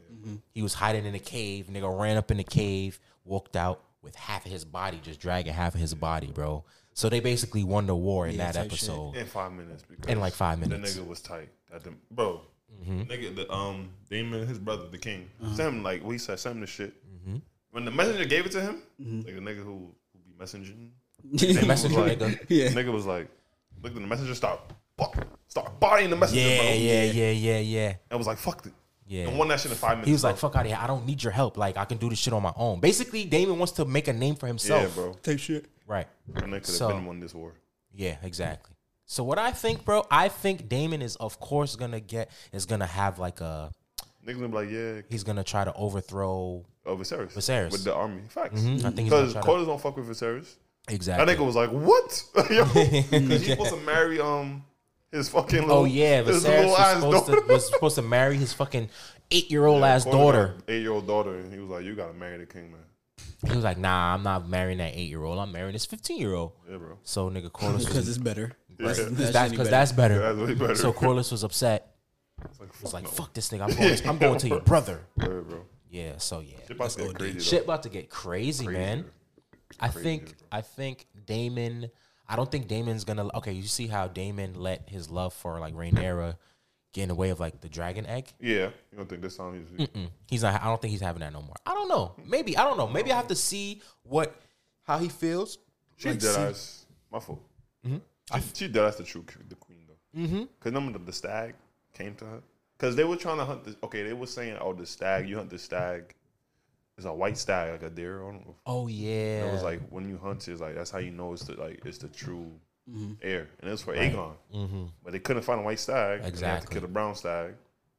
He 0.54 0.62
was 0.62 0.74
hiding 0.76 1.06
in 1.06 1.16
a 1.16 1.20
cave. 1.20 1.68
Nigga 1.72 1.90
ran 2.00 2.18
up 2.18 2.30
in 2.30 2.38
the 2.38 2.44
cave, 2.44 3.00
walked 3.26 3.56
out 3.56 3.84
with 4.02 4.16
half 4.16 4.46
of 4.46 4.52
his 4.52 4.66
body, 4.66 5.00
just 5.02 5.20
dragging 5.20 5.54
half 5.54 5.74
of 5.76 5.82
his 5.82 5.94
body, 5.94 6.28
bro. 6.28 6.64
So 6.94 7.08
they 7.10 7.20
basically 7.22 7.64
won 7.64 7.88
the 7.88 7.96
war 7.96 8.28
in 8.28 8.38
that 8.38 8.54
type 8.56 8.64
shit. 8.72 8.74
episode. 8.74 9.16
in 9.16 9.26
five 9.26 9.52
minutes. 9.54 9.84
Because 9.90 10.12
In 10.12 10.20
like 10.20 10.34
five 10.34 10.60
minutes. 10.60 10.92
Mm-hmm. 10.92 11.00
the 11.00 11.06
nigga 11.06 11.08
was 11.10 11.22
tight. 11.22 11.50
At 11.74 11.84
the, 11.84 11.94
bro, 12.12 12.42
nigga, 12.86 13.34
the 13.36 13.52
um 13.52 13.90
Daemon, 14.10 14.46
his 14.48 14.60
brother, 14.60 14.88
the 14.92 14.98
king, 14.98 15.30
Uh-huh. 15.42 15.56
sent 15.56 15.70
him 15.76 15.84
like 15.84 16.04
we 16.04 16.18
said, 16.18 16.40
sent 16.40 16.56
him 16.56 16.62
the 16.62 16.68
shit. 16.68 16.94
Mm-hmm. 17.08 17.38
When 17.72 17.86
the 17.86 17.92
messenger 17.92 18.26
gave 18.26 18.46
it 18.46 18.52
to 18.54 18.62
him, 18.62 18.82
like 19.00 19.36
the 19.36 19.42
nigga 19.42 19.64
who 19.64 19.74
who 19.74 19.86
be 19.86 19.99
messaging, 20.40 20.90
The 21.34 21.38
Daemon 21.48 21.68
messenger 21.68 22.00
was 22.02 22.08
like, 22.10 22.20
nigga. 22.20 22.46
Yeah. 22.50 22.70
nigga 22.70 22.92
was 22.94 23.06
like, 23.06 23.28
looked 23.84 23.96
at 23.96 24.02
the 24.02 24.08
messenger, 24.08 24.34
start, 24.36 24.60
start 25.48 25.80
bodying 25.80 26.10
the 26.10 26.16
messenger, 26.16 26.42
Yeah, 26.42 26.58
bro. 26.62 26.70
yeah, 26.74 27.04
yeah, 27.04 27.32
yeah, 27.32 27.60
yeah. 27.60 27.94
and 28.10 28.18
was 28.18 28.28
like, 28.28 28.38
fuck 28.38 28.66
it. 28.66 28.74
Yeah. 29.08 29.28
And 29.28 29.38
won 29.40 29.48
that 29.48 29.60
shit 29.60 29.72
in 29.72 29.78
five 29.78 29.92
minutes. 29.98 30.06
He 30.08 30.12
was 30.12 30.24
like, 30.24 30.40
bro. 30.40 30.50
"Fuck 30.52 30.56
out 30.58 30.66
of 30.66 30.68
here! 30.68 30.78
I 30.80 30.86
don't 30.86 31.04
need 31.04 31.24
your 31.24 31.32
help. 31.34 31.58
Like, 31.58 31.78
I 31.78 31.86
can 31.86 31.98
do 31.98 32.12
this 32.12 32.20
shit 32.20 32.32
on 32.32 32.44
my 32.44 32.54
own." 32.56 32.80
Basically, 32.80 33.26
Daemon 33.26 33.58
wants 33.58 33.72
to 33.74 33.86
make 33.86 34.08
a 34.08 34.14
name 34.14 34.36
for 34.36 34.46
himself. 34.46 34.84
yeah, 34.84 34.90
bro. 34.94 35.14
Type 35.14 35.40
shit. 35.40 35.66
Right. 35.88 36.06
And 36.36 36.54
they 36.54 36.60
could 36.60 36.68
have 36.68 36.76
So- 36.76 36.90
been 36.90 37.06
won 37.08 37.20
this 37.20 37.34
war. 37.34 37.54
Yeah, 37.92 38.18
exactly. 38.22 38.76
So 39.08 39.24
what 39.24 39.40
I 39.40 39.50
think, 39.50 39.84
bro, 39.84 40.06
I 40.12 40.30
think 40.30 40.70
Daemon 40.70 41.02
is 41.02 41.16
of 41.16 41.40
course 41.40 41.76
gonna 41.76 42.00
get 42.00 42.30
is 42.54 42.68
gonna 42.68 42.86
have 42.86 43.18
like 43.18 43.42
a 43.42 43.72
Niggas 44.26 44.36
gonna 44.36 44.48
be 44.50 44.54
like, 44.56 44.70
yeah, 44.70 45.02
he's 45.10 45.24
gonna 45.24 45.44
try 45.44 45.64
to 45.64 45.74
overthrow 45.74 46.66
oh, 46.86 46.96
Viserys. 46.98 47.34
Viserys. 47.34 47.72
With 47.72 47.84
the 47.84 47.94
army. 47.96 48.22
Facts. 48.30 48.60
Mhm, 48.62 48.80
I 48.86 48.92
think 48.92 49.10
Because 49.10 49.34
gonna 49.34 49.46
Corlys 49.46 49.66
don't 49.66 49.82
fuck 49.82 49.96
with 49.98 50.08
Viserys. 50.10 50.56
exactly. 50.90 51.26
That 51.26 51.38
nigga 51.38 51.46
was 51.46 51.56
like, 51.56 51.70
"What? 51.70 52.24
Yo, 52.52 52.64
'Cause 52.66 53.04
he's 53.12 53.48
supposed 53.48 53.72
to 53.74 53.80
marry 53.82 54.20
um 54.20 54.64
his 55.12 55.30
fucking 55.30 55.62
little, 55.62 55.78
oh 55.78 55.86
yeah, 55.86 56.22
his 56.22 56.44
Viserys 56.44 56.66
was 56.68 56.80
ass 56.80 56.96
supposed, 56.96 57.26
to, 57.28 57.54
was 57.54 57.68
supposed 57.74 57.96
to 57.96 58.02
marry 58.02 58.36
his 58.38 58.54
fucking 58.54 58.90
eight 59.32 59.50
year 59.50 59.66
old 59.66 59.84
ass 59.84 60.06
daughter. 60.06 60.56
Eight 60.68 60.82
year 60.82 60.92
old 60.92 61.08
daughter, 61.08 61.36
and 61.38 61.52
he 61.54 61.60
was 61.60 61.70
like, 61.70 61.84
"You 61.86 61.96
gotta 61.96 62.14
marry 62.14 62.38
the 62.38 62.46
king, 62.46 62.72
man." 62.72 62.82
He 63.48 63.56
was 63.56 63.64
like, 63.64 63.78
"Nah, 63.78 64.14
I'm 64.14 64.24
not 64.24 64.48
marrying 64.50 64.78
that 64.80 64.94
eight 64.96 65.10
year 65.10 65.24
old. 65.24 65.40
I'm 65.40 65.52
marrying 65.52 65.74
this 65.74 65.86
fifteen 65.86 66.20
year 66.20 66.34
old." 66.36 66.52
Yeah, 66.70 66.78
bro. 66.78 66.98
So 67.04 67.30
nigga, 67.30 67.50
Corlys 67.52 67.86
Because 67.86 68.08
it's 68.10 68.18
better. 68.18 68.52
Yeah. 68.78 68.88
that's 68.88 69.00
because 69.00 69.32
that's, 69.32 69.52
better. 69.52 69.64
that's 69.70 69.92
better. 69.92 70.14
Yeah, 70.16 70.32
that's 70.34 70.48
way 70.48 70.54
better. 70.56 70.76
So 70.76 70.94
Corlys 70.94 71.32
was 71.32 71.44
upset. 71.44 71.96
It's 72.52 72.60
like, 72.60 72.76
He 72.76 72.84
was 72.84 72.94
like, 72.94 73.04
no. 73.04 73.10
"Fuck 73.10 73.34
this 73.34 73.50
nigga. 73.50 73.62
I'm 73.62 73.76
going. 73.76 74.08
I'm 74.08 74.18
going 74.18 74.40
to 74.40 74.48
your 74.48 74.60
brother." 74.72 75.00
Yeah, 75.18 75.28
bro. 75.28 75.66
Yeah. 75.90 76.18
So 76.18 76.40
yeah. 76.42 76.58
Shit 76.68 76.76
about 76.78 76.90
to 76.92 77.00
get 77.02 77.16
crazy. 77.18 77.40
Shit 77.40 77.64
about 77.64 77.84
to 77.84 77.90
get 77.90 78.10
crazy, 78.10 78.68
man. 78.68 79.06
I 79.80 79.88
think 79.90 80.26
bro. 80.26 80.48
I 80.52 80.62
think 80.62 81.08
Daemon. 81.26 81.90
I 82.28 82.36
don't 82.36 82.52
think 82.52 82.68
Daemon's 82.68 83.06
gonna. 83.06 83.28
Okay, 83.38 83.54
you 83.54 83.64
see 83.64 83.88
how 83.88 84.08
Daemon 84.08 84.54
let 84.56 84.88
his 84.90 85.10
love 85.10 85.34
for 85.34 85.60
like 85.60 85.74
Rhaenyra 85.74 86.36
get 86.94 87.04
in 87.04 87.10
the 87.10 87.16
way 87.16 87.30
of 87.32 87.40
like 87.40 87.62
the 87.62 87.70
dragon 87.70 88.06
egg. 88.06 88.32
Yeah, 88.40 88.70
you 88.92 88.98
don't 88.98 89.08
think 89.10 89.22
this 89.22 89.38
time 89.38 89.66
he's 89.78 89.88
Mm, 89.88 90.10
He's 90.28 90.44
not. 90.44 90.62
I 90.62 90.66
don't 90.66 90.82
think 90.82 90.92
he's 90.92 91.02
having 91.02 91.22
that 91.22 91.34
no 91.34 91.42
more. 91.42 91.56
I 91.66 91.74
don't 91.74 91.88
know. 91.88 92.14
Maybe 92.28 92.56
I 92.58 92.64
don't 92.64 92.78
know. 92.78 92.88
Maybe 92.88 93.12
I 93.12 93.16
have 93.16 93.28
to 93.30 93.36
see 93.36 93.82
what 94.04 94.36
how 94.84 94.98
he 95.00 95.10
feels. 95.10 95.58
she's 95.98 96.06
Like, 96.14 96.20
dead 96.20 96.36
see- 96.36 96.42
ass. 96.42 96.86
My 97.12 97.20
fault. 97.20 97.42
She, 97.84 98.42
she 98.54 98.68
dead 98.68 98.86
ass 98.86 98.98
the 98.98 99.04
true 99.04 99.26
the 99.48 99.56
queen 99.56 99.80
though. 99.88 100.20
Mm-hmm. 100.22 100.38
Cause 100.60 100.72
remember 100.72 101.00
the, 101.00 101.06
the 101.06 101.14
stag 101.14 101.56
came 101.94 102.16
to 102.16 102.26
her. 102.26 102.42
Cause 102.78 102.96
they 102.96 103.04
were 103.04 103.18
trying 103.18 103.38
to 103.38 103.46
hunt. 103.46 103.64
this. 103.66 103.76
okay, 103.84 104.04
they 104.04 104.14
were 104.14 104.28
saying, 104.28 104.58
"Oh, 104.62 104.74
the 104.74 104.86
stag. 104.86 105.28
You 105.28 105.36
hunt 105.38 105.50
the 105.50 105.60
stag. 105.60 106.16
It's 106.98 107.06
a 107.06 107.14
white 107.14 107.38
stag, 107.38 107.72
like 107.74 107.84
a 107.84 107.90
deer." 107.90 108.24
I. 108.30 108.40
Oh 108.66 108.88
yeah. 108.88 109.46
It 109.48 109.52
was 109.52 109.64
like 109.64 109.82
when 109.90 110.08
you 110.08 110.18
hunt, 110.18 110.48
it's 110.48 110.62
like 110.62 110.76
that's 110.76 110.92
how 110.92 111.00
you 111.00 111.12
know 111.12 111.34
it's 111.34 111.44
the 111.44 111.56
like 111.60 111.82
it's 111.86 111.98
the 111.98 112.08
true 112.08 112.50
heir, 113.22 113.48
and 113.60 113.68
it 113.68 113.72
was 113.72 113.82
for 113.82 113.94
Aegon. 113.96 114.34
But 115.04 115.12
they 115.14 115.20
couldn't 115.20 115.44
find 115.44 115.60
a 115.60 115.64
white 115.64 115.80
stag. 115.80 116.22
and 116.24 116.34
they 116.34 116.46
had 116.46 116.62
to 116.62 116.68
kill 116.68 116.82
the 116.82 116.88
brown 116.88 117.16
stag. 117.16 117.54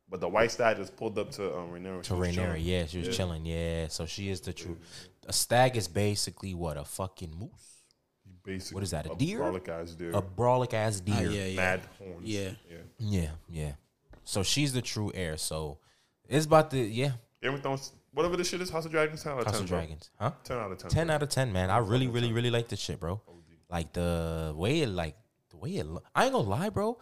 But 0.09 0.21
the 0.21 0.29
white 0.29 0.51
stag 0.51 0.79
just 0.79 0.97
pulled 0.97 1.17
up 1.19 1.31
to 1.33 1.57
um, 1.57 1.71
Rhaenyra. 1.71 2.03
to 2.05 2.15
Rhaenyra. 2.15 2.57
Yeah, 2.59 2.87
she 2.87 2.99
was 2.99 3.17
chilling. 3.17 3.47
Yeah, 3.47 3.87
so 3.89 4.07
she 4.07 4.29
is 4.31 4.41
the 4.41 4.53
true. 4.53 4.77
A 5.29 5.33
stag 5.33 5.77
is 5.77 5.87
basically 5.87 6.53
what 6.55 6.77
a 6.77 6.85
fucking 6.85 7.33
moose, 7.39 7.80
Basically, 8.43 8.75
What 8.75 8.83
is 8.85 8.91
that, 8.93 9.07
a 9.07 9.15
deer? 9.15 9.39
Brolic 9.41 9.69
ass 9.69 9.91
deer. 9.93 10.11
a 10.15 10.23
brawlic 10.23 10.73
ass 10.75 11.01
deer. 11.01 11.31
yeah, 11.31 11.45
yeah. 11.47 11.57
Mad 11.57 11.81
horns. 11.99 12.15
Yeah. 12.25 12.51
yeah. 12.71 12.77
Yeah, 12.99 13.29
yeah. 13.51 13.73
So 14.25 14.43
she's 14.43 14.73
the 14.73 14.81
true 14.83 15.13
heir. 15.15 15.37
So 15.37 15.79
it's 16.29 16.47
about 16.47 16.71
the 16.71 16.79
yeah. 16.81 17.13
Game 17.43 17.55
of 17.55 17.63
Thrones, 17.63 17.93
whatever 18.13 18.37
this 18.37 18.49
shit 18.49 18.61
is, 18.63 18.71
House 18.71 18.87
of 18.87 18.93
Dragons, 18.93 19.23
ten 19.23 19.33
out 19.33 19.41
of 19.41 19.45
House 19.47 19.55
ten. 19.57 19.65
of 19.65 19.69
bro. 19.69 19.79
Dragons, 19.79 20.11
huh? 20.19 20.31
Ten 20.45 20.57
out 20.59 20.73
of 20.73 20.79
ten. 20.79 20.91
Ten 20.91 21.07
bro. 21.09 21.15
out 21.17 21.23
of 21.23 21.29
ten, 21.29 21.53
man. 21.53 21.71
I 21.71 21.79
really, 21.79 22.07
really, 22.09 22.33
really 22.33 22.51
like 22.51 22.69
this 22.69 22.81
shit, 22.81 22.99
bro. 23.01 23.21
Like 23.69 23.93
the 23.93 24.53
way 24.57 24.81
it, 24.81 24.89
like 24.89 25.17
the 25.51 25.57
way 25.59 25.77
it. 25.77 25.87
Lo- 25.87 26.03
I 26.15 26.25
ain't 26.25 26.33
gonna 26.33 26.49
lie, 26.49 26.71
bro. 26.71 26.99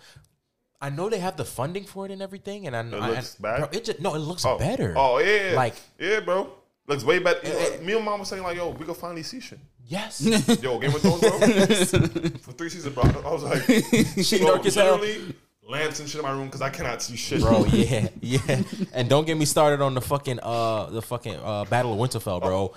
I 0.81 0.91
know 0.91 1.09
they 1.09 1.18
have 1.18 1.37
the 1.37 1.45
funding 1.45 1.85
for 1.85 2.07
it 2.07 2.12
and 2.12 2.20
everything, 2.22 2.66
and 2.66 2.76
I 2.76 2.83
know 2.83 2.99
It 2.99 3.11
looks 3.11 3.37
I, 3.39 3.43
bad? 3.43 3.59
Bro, 3.59 3.68
it 3.72 3.85
just 3.85 4.01
no, 4.01 4.14
it 4.14 4.18
looks 4.20 4.45
Oh. 4.45 4.59
better. 4.59 4.95
Oh 4.97 5.18
yeah, 5.18 5.55
Like- 5.57 5.74
yeah, 5.99 6.20
bro. 6.20 6.53
Looks 6.87 7.05
way 7.05 7.18
better. 7.18 7.47
You 7.47 7.53
know, 7.53 7.59
Eh, 7.59 7.79
eh. 7.81 7.85
me 7.85 7.97
and 7.97 8.05
mom 8.05 8.20
was 8.20 8.29
saying 8.29 8.43
like, 8.43 8.57
yo, 8.57 8.70
we 8.70 8.85
can 8.87 8.95
finally 8.95 9.22
see 9.22 9.41
shit. 9.41 9.59
Yes, 9.89 10.20
Yo, 10.62 10.78
Game 10.78 10.95
of 10.95 11.01
Thrones, 11.03 11.20
bro. 11.20 11.30
For 12.39 12.53
three 12.53 12.68
seasons, 12.68 12.95
bro. 12.95 13.03
I 13.05 13.32
was 13.32 13.43
like, 13.43 13.62
Shit 14.24 14.41
bro, 14.43 14.51
dark 14.55 14.66
as 14.66 14.74
hell. 14.76 14.97
literally, 14.99 15.34
lamps 15.68 16.01
and 16.01 16.09
shit 16.09 16.20
in 16.20 16.24
my 16.26 16.32
room 16.32 16.47
because 16.47 16.62
I 16.62 16.70
cannot 16.70 17.03
see 17.03 17.16
shit, 17.16 17.41
bro. 17.41 17.64
Yeah, 17.66 18.09
yeah. 18.20 18.62
And 18.93 19.09
don't 19.09 19.26
get 19.26 19.36
me 19.36 19.45
started 19.45 19.80
on 19.82 19.95
the 19.95 20.01
fucking 20.01 20.39
uh 20.43 20.86
the 20.91 21.03
fucking 21.03 21.34
uh 21.36 21.64
Battle 21.66 21.93
of 21.93 21.99
Winterfell, 21.99 22.41
bro. 22.41 22.72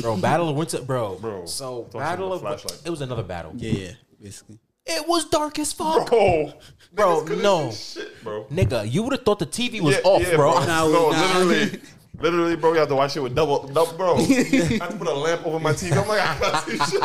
Bro, 0.00 0.16
Battle 0.18 0.50
of 0.50 0.56
Winter, 0.56 0.82
bro. 0.82 1.14
Bro, 1.14 1.46
So 1.46 1.82
talk 1.84 1.92
to 1.92 1.98
Battle 1.98 2.32
of 2.34 2.40
flashlight. 2.42 2.82
it 2.84 2.90
was 2.90 3.00
another 3.00 3.22
battle. 3.22 3.52
Yeah, 3.56 3.70
yeah. 3.72 3.90
Basically. 4.22 4.58
It 4.88 5.08
was 5.08 5.24
dark 5.24 5.58
as 5.58 5.72
fuck, 5.72 6.08
Bro, 6.10 6.52
Bro, 6.92 7.06
niggas 7.22 7.26
couldn't 7.26 7.42
no. 7.42 7.70
see 7.70 8.00
shit, 8.02 8.22
bro. 8.22 8.44
Nigga, 8.52 8.88
you 8.92 9.02
would 9.02 9.12
have 9.14 9.24
thought 9.24 9.38
the 9.40 9.46
TV 9.46 9.80
was 9.80 9.96
Yeah, 9.96 10.02
off, 10.04 10.22
yeah, 10.22 10.36
bro. 10.36 10.52
Nah, 10.60 10.86
no, 10.86 11.10
nah. 11.10 11.38
literally, 11.38 11.80
literally, 12.20 12.56
bro. 12.56 12.72
You 12.72 12.78
have 12.80 12.88
to 12.88 12.96
watch 12.96 13.16
it 13.16 13.20
with 13.20 13.34
double, 13.34 13.66
double, 13.68 13.92
bro. 13.96 14.16
I 14.16 14.20
have 14.20 14.90
to 14.90 14.96
put 14.98 15.06
a 15.08 15.14
lamp 15.14 15.46
over 15.46 15.58
my 15.60 15.72
TV. 15.72 15.96
I'm 15.96 16.06
like, 16.08 16.20
I 16.20 16.34
can't 16.38 16.64
see 16.64 16.78
shit, 16.90 17.00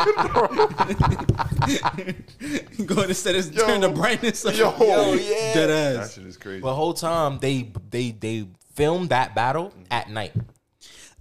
bro. 2.78 2.86
Go 2.86 2.94
ahead 2.94 3.06
and 3.08 3.16
set 3.16 3.34
it, 3.34 3.52
Yo. 3.52 3.66
turn 3.66 3.80
the 3.80 3.88
brightness 3.88 4.44
up. 4.44 4.56
Yo, 4.56 4.70
yeah. 4.78 5.54
Dead 5.54 5.66
That 5.68 5.96
ass. 6.02 6.14
shit 6.14 6.26
is 6.26 6.36
crazy. 6.36 6.60
The 6.60 6.74
whole 6.74 6.94
time 6.94 7.38
they 7.38 7.70
they 7.90 8.10
they 8.12 8.46
filmed 8.74 9.10
that 9.10 9.34
battle 9.34 9.72
at 9.90 10.10
night. 10.10 10.32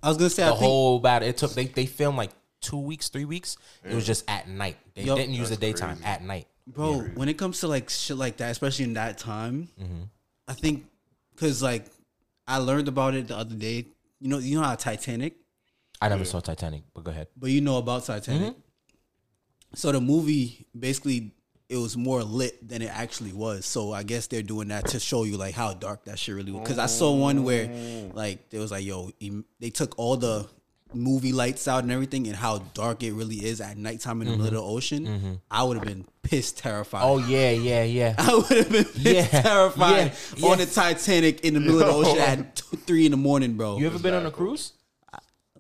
I 0.04 0.10
was 0.10 0.18
gonna 0.18 0.30
say, 0.30 0.44
The 0.44 0.50
I 0.50 0.52
think 0.52 0.64
whole 0.64 1.00
battle 1.00 1.28
it 1.30 1.38
took 1.38 1.54
they 1.54 1.66
they 1.66 1.86
filmed 1.86 2.18
like 2.18 2.32
two 2.62 2.78
weeks, 2.80 3.10
three 3.10 3.26
weeks. 3.26 3.58
It 3.84 3.94
was 3.94 4.06
just 4.06 4.24
at 4.30 4.48
night. 4.48 4.78
They 4.96 5.04
Yup. 5.04 5.18
didn't 5.18 5.36
use 5.36 5.50
the 5.50 5.58
daytime 5.58 5.98
crazy. 5.98 6.06
at 6.06 6.24
night. 6.24 6.48
bro 6.68 7.00
when 7.16 7.30
it 7.30 7.38
comes 7.38 7.60
to 7.62 7.68
like 7.68 7.90
shit 7.90 8.18
like 8.18 8.38
that 8.38 8.52
especially 8.52 8.86
in 8.86 8.94
that 8.94 9.18
time 9.18 9.68
Mm-hmm. 9.82 10.04
i 10.48 10.54
think 10.54 10.86
because 11.34 11.64
like 11.64 11.86
i 12.52 12.58
learned 12.58 12.88
about 12.88 13.14
it 13.14 13.28
the 13.28 13.38
other 13.38 13.56
day. 13.56 13.88
You 14.20 14.30
know 14.30 14.38
you 14.38 14.58
know 14.58 14.64
how 14.64 14.76
titanic? 14.76 15.36
I 16.02 16.10
never 16.10 16.26
saw 16.26 16.40
Titanic, 16.40 16.84
but 16.96 17.04
go 17.04 17.12
ahead. 17.12 17.28
but 17.38 17.52
you 17.52 17.62
know 17.62 17.78
about 17.78 18.06
titanic? 18.06 18.54
Mm-hmm. 18.54 19.76
So 19.76 19.92
the 19.92 20.02
movie 20.02 20.66
basically 20.78 21.32
it 21.70 21.78
was 21.78 21.96
more 21.96 22.24
lit 22.24 22.68
than 22.68 22.82
it 22.82 22.90
actually 22.92 23.34
was. 23.34 23.66
So 23.66 23.94
i 23.94 24.04
guess 24.04 24.28
they're 24.28 24.42
doing 24.42 24.68
that 24.70 24.88
to 24.90 25.00
show 25.00 25.24
you 25.24 25.38
like 25.38 25.56
how 25.56 25.74
dark 25.74 26.06
that 26.06 26.20
shit 26.20 26.36
really 26.36 26.52
was. 26.52 26.62
Because 26.62 26.80
i 26.80 26.88
saw 26.88 27.14
one 27.16 27.44
where 27.44 27.70
oh. 27.72 28.12
like 28.14 28.50
there 28.50 28.60
was 28.60 28.72
like 28.72 28.86
yo 28.86 29.12
em- 29.22 29.46
they 29.60 29.70
took 29.70 29.98
all 29.98 30.18
the 30.18 30.48
movie 30.94 31.32
lights 31.34 31.68
out 31.68 31.84
and 31.84 31.92
everything 31.92 32.28
and 32.28 32.36
how 32.36 32.60
dark 32.74 33.02
it 33.04 33.14
really 33.14 33.38
is 33.46 33.62
at 33.62 33.78
nighttime 33.78 34.22
in 34.22 34.28
the 34.28 34.32
middle 34.38 34.48
of 34.48 34.54
the 34.54 34.62
ocean 34.62 35.40
i 35.50 35.64
would 35.64 35.78
have 35.78 35.86
been 35.86 36.06
pissed 36.24 36.58
terrified 36.58 37.02
Oh 37.04 37.18
yeah, 37.18 37.52
yeah, 37.52 37.84
yeah. 37.84 38.16
I 38.20 38.36
would 38.36 38.46
have 38.50 38.70
been 38.72 38.84
pissed 38.86 38.98
Yeah, 38.98 39.28
terrified 39.42 40.14
yeah, 40.38 40.48
on 40.50 40.60
yeah. 40.60 40.66
the 40.66 40.72
Titanic 40.72 41.42
in 41.42 41.54
the 41.56 41.60
middle 41.60 41.82
of 41.82 41.88
the 41.88 41.94
ocean 42.10 42.20
at 42.20 42.56
two, 42.56 42.78
three 42.78 43.06
in 43.06 43.12
the 43.12 43.18
morning, 43.18 43.58
bro. 43.58 43.78
You 43.78 43.88
ever 43.88 44.00
been 44.00 44.14
on 44.14 44.26
a 44.26 44.32
cruise? 44.32 44.74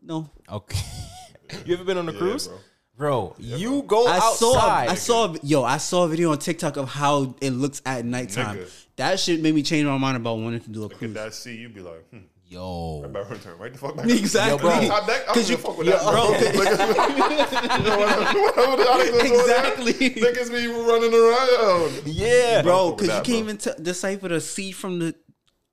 no, 0.01 0.29
Okay. 0.49 0.79
you 1.65 1.73
ever 1.75 1.83
been 1.83 1.97
on 1.97 2.07
a 2.09 2.13
cruise? 2.13 2.47
bro. 2.47 2.57
Bro, 2.97 3.35
you 3.39 3.81
go 3.87 4.05
I 4.05 4.19
saw, 4.19 4.55
outside. 4.57 4.89
I 4.89 4.95
saw, 4.95 5.35
yo, 5.41 5.63
I 5.63 5.77
saw 5.77 6.03
a 6.03 6.07
video 6.07 6.31
on 6.31 6.37
TikTok 6.37 6.77
of 6.77 6.87
how 6.89 7.33
it 7.41 7.49
looks 7.49 7.81
at 7.85 8.05
nighttime. 8.05 8.57
Nigga. 8.57 8.85
That 8.97 9.19
shit 9.19 9.41
made 9.41 9.55
me 9.55 9.63
change 9.63 9.85
my 9.87 9.97
mind 9.97 10.17
about 10.17 10.37
wanting 10.37 10.59
to 10.61 10.69
do 10.69 10.81
a 10.81 10.83
Look 10.83 10.93
at 10.93 10.97
cruise. 10.99 11.13
that 11.15 11.33
sea, 11.33 11.55
you'd 11.55 11.73
be 11.73 11.81
like, 11.81 12.07
hmm, 12.11 12.19
Yo. 12.51 13.07
better 13.07 13.37
turn 13.37 13.57
right 13.59 13.71
the 13.71 13.79
fuck 13.79 13.95
back. 13.95 14.07
Exactly, 14.09 14.51
Yo, 14.51 14.57
bro. 14.79 14.87
Top 14.87 15.07
deck, 15.07 15.21
I 15.21 15.25
don't 15.25 15.33
'Cause 15.35 15.49
give 15.49 15.51
you- 15.51 15.57
fuck 15.65 15.77
with 15.77 15.87
yo, 15.87 15.93
that, 15.93 16.03
bro. 16.11 16.23
you 17.77 17.83
know 17.89 17.97
what? 17.97 18.55
Whatever 18.57 18.83
the 18.83 18.89
Alex 18.91 19.11
was 19.11 19.21
over 19.21 19.41
Exactly. 19.41 19.93
Niggas 19.93 20.51
be 20.51 20.67
running 20.67 21.13
around. 21.13 22.01
Yeah. 22.05 22.61
bro, 22.61 22.91
because 22.91 23.07
you 23.07 23.13
can't 23.13 23.25
bro. 23.27 23.35
even 23.37 23.57
t- 23.57 23.71
decipher 23.81 24.27
the 24.27 24.41
sea 24.41 24.73
from 24.73 24.99
the 24.99 25.15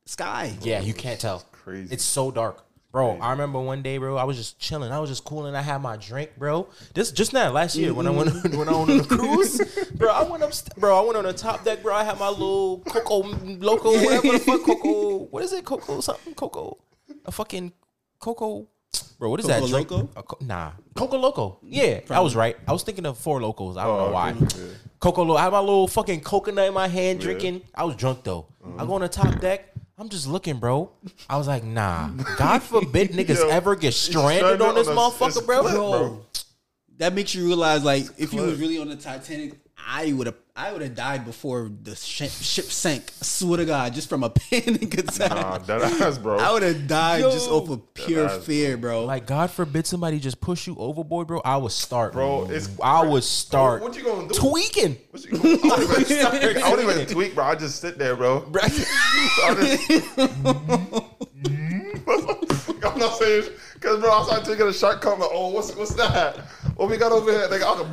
sky. 0.06 0.52
Yeah, 0.62 0.80
you 0.80 0.94
can't 0.94 1.18
tell. 1.20 1.40
crazy. 1.50 1.92
It's 1.92 2.04
so 2.04 2.30
dark. 2.30 2.64
Bro, 2.98 3.18
I 3.20 3.30
remember 3.30 3.60
one 3.60 3.80
day, 3.80 3.96
bro. 3.98 4.16
I 4.16 4.24
was 4.24 4.36
just 4.36 4.58
chilling. 4.58 4.90
I 4.90 4.98
was 4.98 5.08
just 5.08 5.22
cooling. 5.22 5.54
I 5.54 5.62
had 5.62 5.80
my 5.80 5.96
drink, 5.96 6.32
bro. 6.36 6.66
This 6.94 7.12
just 7.12 7.32
now 7.32 7.52
last 7.52 7.76
year 7.76 7.94
when 7.94 8.08
I 8.08 8.10
went 8.10 8.30
mm-hmm. 8.30 8.58
when 8.58 8.68
I 8.68 8.76
went 8.76 8.90
on 8.90 8.98
the 8.98 9.04
cruise, 9.04 9.60
bro. 9.94 10.10
I 10.10 10.24
went 10.24 10.42
up, 10.42 10.50
bro. 10.76 10.98
I 10.98 11.04
went 11.06 11.16
on 11.16 11.22
the 11.22 11.32
top 11.32 11.62
deck, 11.62 11.80
bro. 11.80 11.94
I 11.94 12.02
had 12.02 12.18
my 12.18 12.28
little 12.28 12.80
Coco 12.80 13.22
Loco, 13.60 13.92
whatever 13.92 14.32
the 14.32 14.40
fuck, 14.40 14.64
Coco. 14.64 15.18
What 15.30 15.44
is 15.44 15.52
it, 15.52 15.64
Coco 15.64 16.00
something, 16.00 16.34
Coco? 16.34 16.76
A 17.24 17.30
fucking 17.30 17.72
Coco. 18.18 18.66
Bro, 19.20 19.30
what 19.30 19.38
is 19.38 19.46
that 19.46 19.60
Coco 19.60 19.70
drink? 19.70 19.90
Loco? 19.92 20.22
Co- 20.22 20.44
nah, 20.44 20.72
Coco 20.96 21.18
Loco. 21.18 21.60
Yeah, 21.62 22.00
I 22.10 22.18
was 22.18 22.34
right. 22.34 22.56
I 22.66 22.72
was 22.72 22.82
thinking 22.82 23.06
of 23.06 23.16
Four 23.16 23.38
Lokos. 23.38 23.76
I 23.76 23.84
don't 23.84 23.96
Oh, 23.96 24.06
know 24.06 24.12
why. 24.12 24.30
Yeah. 24.30 24.48
Coco 24.98 25.22
Loco. 25.22 25.38
I 25.38 25.44
had 25.44 25.52
my 25.52 25.60
little 25.60 25.86
fucking 25.86 26.22
coconut 26.22 26.66
in 26.66 26.74
my 26.74 26.88
hand, 26.88 27.20
drinking. 27.20 27.62
I 27.76 27.84
was 27.84 27.94
drunk 27.94 28.24
though. 28.24 28.48
I 28.60 28.68
uh-huh. 28.70 28.86
go 28.86 28.94
on 28.94 29.02
the 29.02 29.08
top 29.08 29.38
deck. 29.40 29.72
I'm 29.98 30.08
just 30.08 30.28
looking, 30.28 30.58
bro. 30.58 30.90
I 31.28 31.36
was 31.36 31.48
like, 31.48 31.64
nah. 31.64 32.08
God 32.36 32.62
forbid 32.62 33.10
niggas 33.10 33.36
Yo, 33.38 33.48
ever 33.48 33.74
get 33.74 33.94
stranded 33.94 34.38
stranded 34.38 34.62
on 34.62 34.74
this 34.76 34.86
on 34.88 34.96
a- 34.96 35.00
motherfucker, 35.00 35.26
it's 35.28 35.40
bro. 35.40 35.60
clip, 35.62 35.74
Bro, 35.74 36.26
that 36.98 37.14
makes 37.14 37.34
you 37.34 37.44
realize 37.46 37.82
like 37.84 38.04
if 38.16 38.32
you 38.32 38.42
was 38.42 38.60
really 38.60 38.78
on 38.78 38.88
the 38.88 38.96
Titanic, 38.96 39.54
I 39.76 40.12
would 40.12 40.26
have 40.26 40.47
I 40.60 40.72
would 40.72 40.82
have 40.82 40.96
died 40.96 41.24
before 41.24 41.70
the 41.84 41.94
ship, 41.94 42.30
ship 42.32 42.64
sank. 42.64 43.12
I 43.22 43.24
swear 43.24 43.58
to 43.58 43.64
God, 43.64 43.94
just 43.94 44.08
from 44.08 44.24
a 44.24 44.30
panic 44.50 44.92
attack. 44.98 45.30
Nah, 45.30 45.58
that 45.58 45.82
ass, 46.00 46.18
bro. 46.18 46.36
I 46.36 46.50
would 46.50 46.64
have 46.64 46.88
died 46.88 47.20
Yo. 47.20 47.30
just 47.30 47.48
off 47.48 47.70
of 47.70 47.94
pure 47.94 48.26
ass, 48.26 48.44
fear, 48.44 48.76
bro. 48.76 49.04
Like, 49.04 49.24
God 49.24 49.52
forbid 49.52 49.86
somebody 49.86 50.18
just 50.18 50.40
push 50.40 50.66
you 50.66 50.74
overboard, 50.76 51.28
bro. 51.28 51.40
I 51.44 51.58
would 51.58 51.70
start, 51.70 52.12
Bro, 52.12 52.48
it's 52.50 52.68
I 52.82 53.06
would 53.06 53.22
start 53.22 53.82
What 53.82 53.96
you 53.96 54.02
gonna 54.02 54.26
do? 54.26 54.34
tweaking. 54.34 54.96
What 55.12 55.24
you- 55.24 55.38
I 55.38 55.42
don't 55.46 56.42
even, 56.42 56.62
I 56.64 56.70
wouldn't 56.70 56.90
even 56.90 57.06
tweak, 57.06 57.36
bro. 57.36 57.44
I 57.44 57.54
just 57.54 57.80
sit 57.80 57.96
there, 57.96 58.16
bro. 58.16 58.50
I 58.60 58.68
just- 58.68 59.88
I'm 62.84 62.98
not 62.98 63.14
saying 63.16 63.44
because, 63.74 64.00
bro, 64.00 64.10
I 64.12 64.24
started 64.24 64.44
taking 64.44 64.66
a 64.66 64.72
shark 64.72 65.00
coming. 65.00 65.28
Oh, 65.30 65.50
what's 65.50 65.74
what's 65.76 65.94
that? 65.94 66.36
What 66.76 66.88
we 66.90 66.96
got 66.96 67.12
over 67.12 67.30
here? 67.30 67.46
They 67.48 67.58
got 67.60 67.86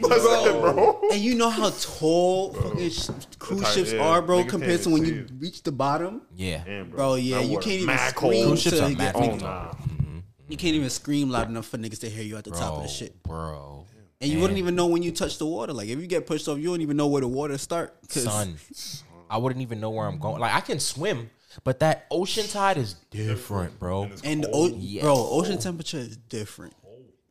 That's 0.00 0.24
it, 0.24 0.60
bro. 0.60 1.00
and 1.12 1.20
you 1.20 1.34
know 1.34 1.50
how 1.50 1.70
tall 1.70 2.52
fucking 2.54 2.90
sh- 2.90 3.08
cruise 3.38 3.60
Tight- 3.62 3.74
ships 3.74 3.92
yeah, 3.92 4.00
are, 4.06 4.22
bro, 4.22 4.42
niggas 4.44 4.48
compared 4.48 4.82
to 4.82 4.90
when 4.90 5.04
you 5.04 5.14
it. 5.20 5.30
reach 5.38 5.62
the 5.62 5.72
bottom. 5.72 6.22
Yeah. 6.34 6.62
Damn, 6.64 6.90
Bro, 6.90 7.16
yeah, 7.16 7.38
That 7.38 7.46
you 7.46 7.58
can't 7.58 7.80
even 7.82 7.98
scream. 7.98 8.46
Cruise 8.48 8.62
ships 8.62 8.76
to 8.78 8.84
are 8.84 8.88
get 8.90 8.98
mad 8.98 9.12
Oh 9.16 9.20
cold. 9.20 9.40
nah, 9.40 9.68
mm-hmm. 9.72 10.18
You 10.48 10.56
can't 10.56 10.74
even 10.74 10.90
scream 10.90 11.30
loud 11.30 11.48
enough 11.48 11.66
for 11.66 11.78
niggas 11.78 12.00
to 12.00 12.10
hear 12.10 12.22
you 12.24 12.36
at 12.36 12.44
the 12.44 12.50
top 12.52 12.74
of 12.76 12.82
the 12.82 12.88
shit. 12.88 13.22
bro. 13.22 13.84
And 14.20 14.30
you 14.32 14.40
wouldn't 14.40 14.58
even 14.58 14.74
know 14.74 14.86
when 14.86 15.02
you 15.02 15.12
touch 15.12 15.36
the 15.38 15.46
water. 15.46 15.72
Like 15.72 15.88
if 15.88 15.98
you 16.00 16.06
get 16.06 16.26
pushed 16.26 16.48
off, 16.48 16.58
you 16.58 16.64
don't 16.68 16.80
even 16.80 16.96
know 16.96 17.06
where 17.06 17.20
the 17.20 17.28
water 17.28 17.58
start. 17.58 17.94
'cause- 18.08 18.24
Son, 18.24 18.56
I 19.30 19.38
wouldn't 19.38 19.60
even 19.62 19.80
know 19.80 19.90
where 19.90 20.06
I'm 20.06 20.18
going. 20.18 20.40
Like, 20.40 20.54
I 20.54 20.60
can 20.60 20.78
swim, 20.80 21.30
but 21.64 21.80
that 21.80 22.06
ocean 22.12 22.46
tide 22.46 22.78
is 22.78 22.94
different, 23.10 23.78
bro. 23.80 24.04
And 24.04 24.24
And 24.24 24.46
o- 24.52 24.68
Yes. 24.68 25.02
bro, 25.02 25.14
ocean 25.16 25.58
temperature 25.58 25.98
is 25.98 26.16
different. 26.16 26.74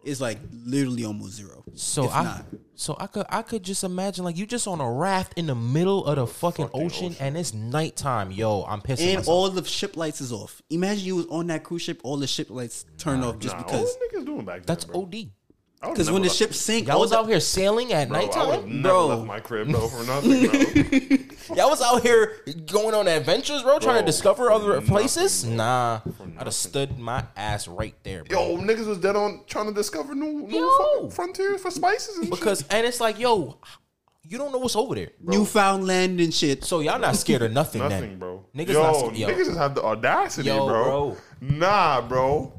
It's 0.05 0.21
like 0.21 0.39
literally 0.65 1.03
almost 1.05 1.33
zero. 1.33 1.63
So 1.73 2.05
if 2.05 2.13
I, 2.15 2.23
not. 2.23 2.45
so 2.75 2.95
I 2.99 3.07
could, 3.07 3.25
I 3.29 3.41
could 3.41 3.63
just 3.63 3.83
imagine 3.83 4.23
like 4.23 4.37
you 4.37 4.45
just 4.45 4.67
on 4.67 4.79
a 4.79 4.89
raft 4.91 5.33
in 5.35 5.47
the 5.47 5.55
middle 5.55 6.05
of 6.05 6.15
the 6.17 6.27
fucking, 6.27 6.67
Fucking 6.67 6.81
ocean, 6.85 7.05
ocean. 7.07 7.17
and 7.19 7.37
it's 7.37 7.53
nighttime. 7.53 8.31
Yo, 8.31 8.63
I'm 8.63 8.81
pissing 8.81 9.07
And 9.07 9.15
myself. 9.17 9.27
all 9.27 9.49
the 9.49 9.63
ship 9.65 9.97
lights 9.97 10.21
is 10.21 10.31
off. 10.31 10.61
Imagine 10.69 11.05
you 11.05 11.15
was 11.17 11.25
on 11.27 11.47
that 11.47 11.63
cruise 11.63 11.81
ship, 11.81 11.99
all 12.03 12.17
the 12.17 12.27
ship 12.27 12.49
lights 12.49 12.85
turned 12.97 13.23
off 13.25 13.39
just 13.39 13.55
Nah, 13.57 13.63
because. 13.63 13.95
what 13.99 14.13
niggas 14.13 14.25
doing 14.25 14.45
back 14.45 14.57
then, 14.57 14.63
That's 14.67 14.85
bro? 14.85 15.01
OD. 15.01 15.15
I 15.81 15.87
would've 15.87 15.95
Because 15.97 16.11
when 16.11 16.21
the 16.23 16.27
left- 16.29 16.37
ship 16.39 16.53
sank, 16.53 16.87
Y'all 16.87 16.99
was 16.99 17.11
out 17.13 17.27
here 17.27 17.39
sailing 17.39 17.93
at 17.93 18.07
bro, 18.09 18.17
I 18.17 18.21
nighttime. 18.23 18.47
would've 18.47 18.65
never 18.67 18.81
Bro. 18.89 19.07
left 19.07 19.25
my 19.27 19.39
crib, 19.39 19.69
bro, 19.69 19.87
for 19.87 20.03
nothing, 20.05 20.47
bro. 20.47 21.55
Y'all 21.55 21.69
was 21.69 21.81
out 21.81 22.01
here 22.01 22.37
going 22.65 22.95
on 22.95 23.07
adventures, 23.07 23.61
bro, 23.61 23.77
trying 23.77 23.99
to 23.99 24.05
discover 24.05 24.51
other 24.51 24.75
nothing, 24.75 24.87
places. 24.87 25.43
bro. 25.43 25.55
Nah, 25.55 25.99
I'd 26.39 26.45
have 26.47 26.53
stood 26.55 26.97
my 26.97 27.23
ass 27.37 27.67
right 27.67 27.93
there, 28.03 28.23
bro. 28.23 28.39
Yo, 28.39 28.57
niggas 28.57 28.87
was 28.87 28.97
dead 28.97 29.15
on 29.15 29.41
trying 29.45 29.67
to 29.67 29.73
discover 29.73 30.15
new, 30.15 30.47
new 30.47 31.09
frontiers 31.11 31.61
for 31.61 31.69
spices 31.69 32.17
and 32.17 32.29
because 32.31 32.59
shit. 32.61 32.73
and 32.73 32.87
it's 32.87 32.99
like, 32.99 33.19
yo, 33.19 33.59
you 34.27 34.39
don't 34.39 34.51
know 34.51 34.57
what's 34.57 34.75
over 34.75 34.95
there, 34.95 35.09
Newfoundland 35.21 36.19
and 36.19 36.33
shit. 36.33 36.63
so 36.63 36.79
y'all 36.79 36.97
not 36.97 37.15
scared 37.15 37.43
of 37.43 37.51
nothing. 37.51 37.81
Nothing, 37.81 38.01
then. 38.01 38.19
bro. 38.19 38.43
Niggas 38.55 38.69
yo, 38.69 38.81
not 38.81 38.95
scared. 38.95 39.17
Yo, 39.17 39.27
niggas 39.29 39.45
just 39.45 39.57
have 39.57 39.75
the 39.75 39.83
audacity, 39.83 40.47
Yo, 40.47 40.65
bro. 40.65 40.83
bro. 40.83 41.17
Nah, 41.41 42.01
bro. 42.01 42.53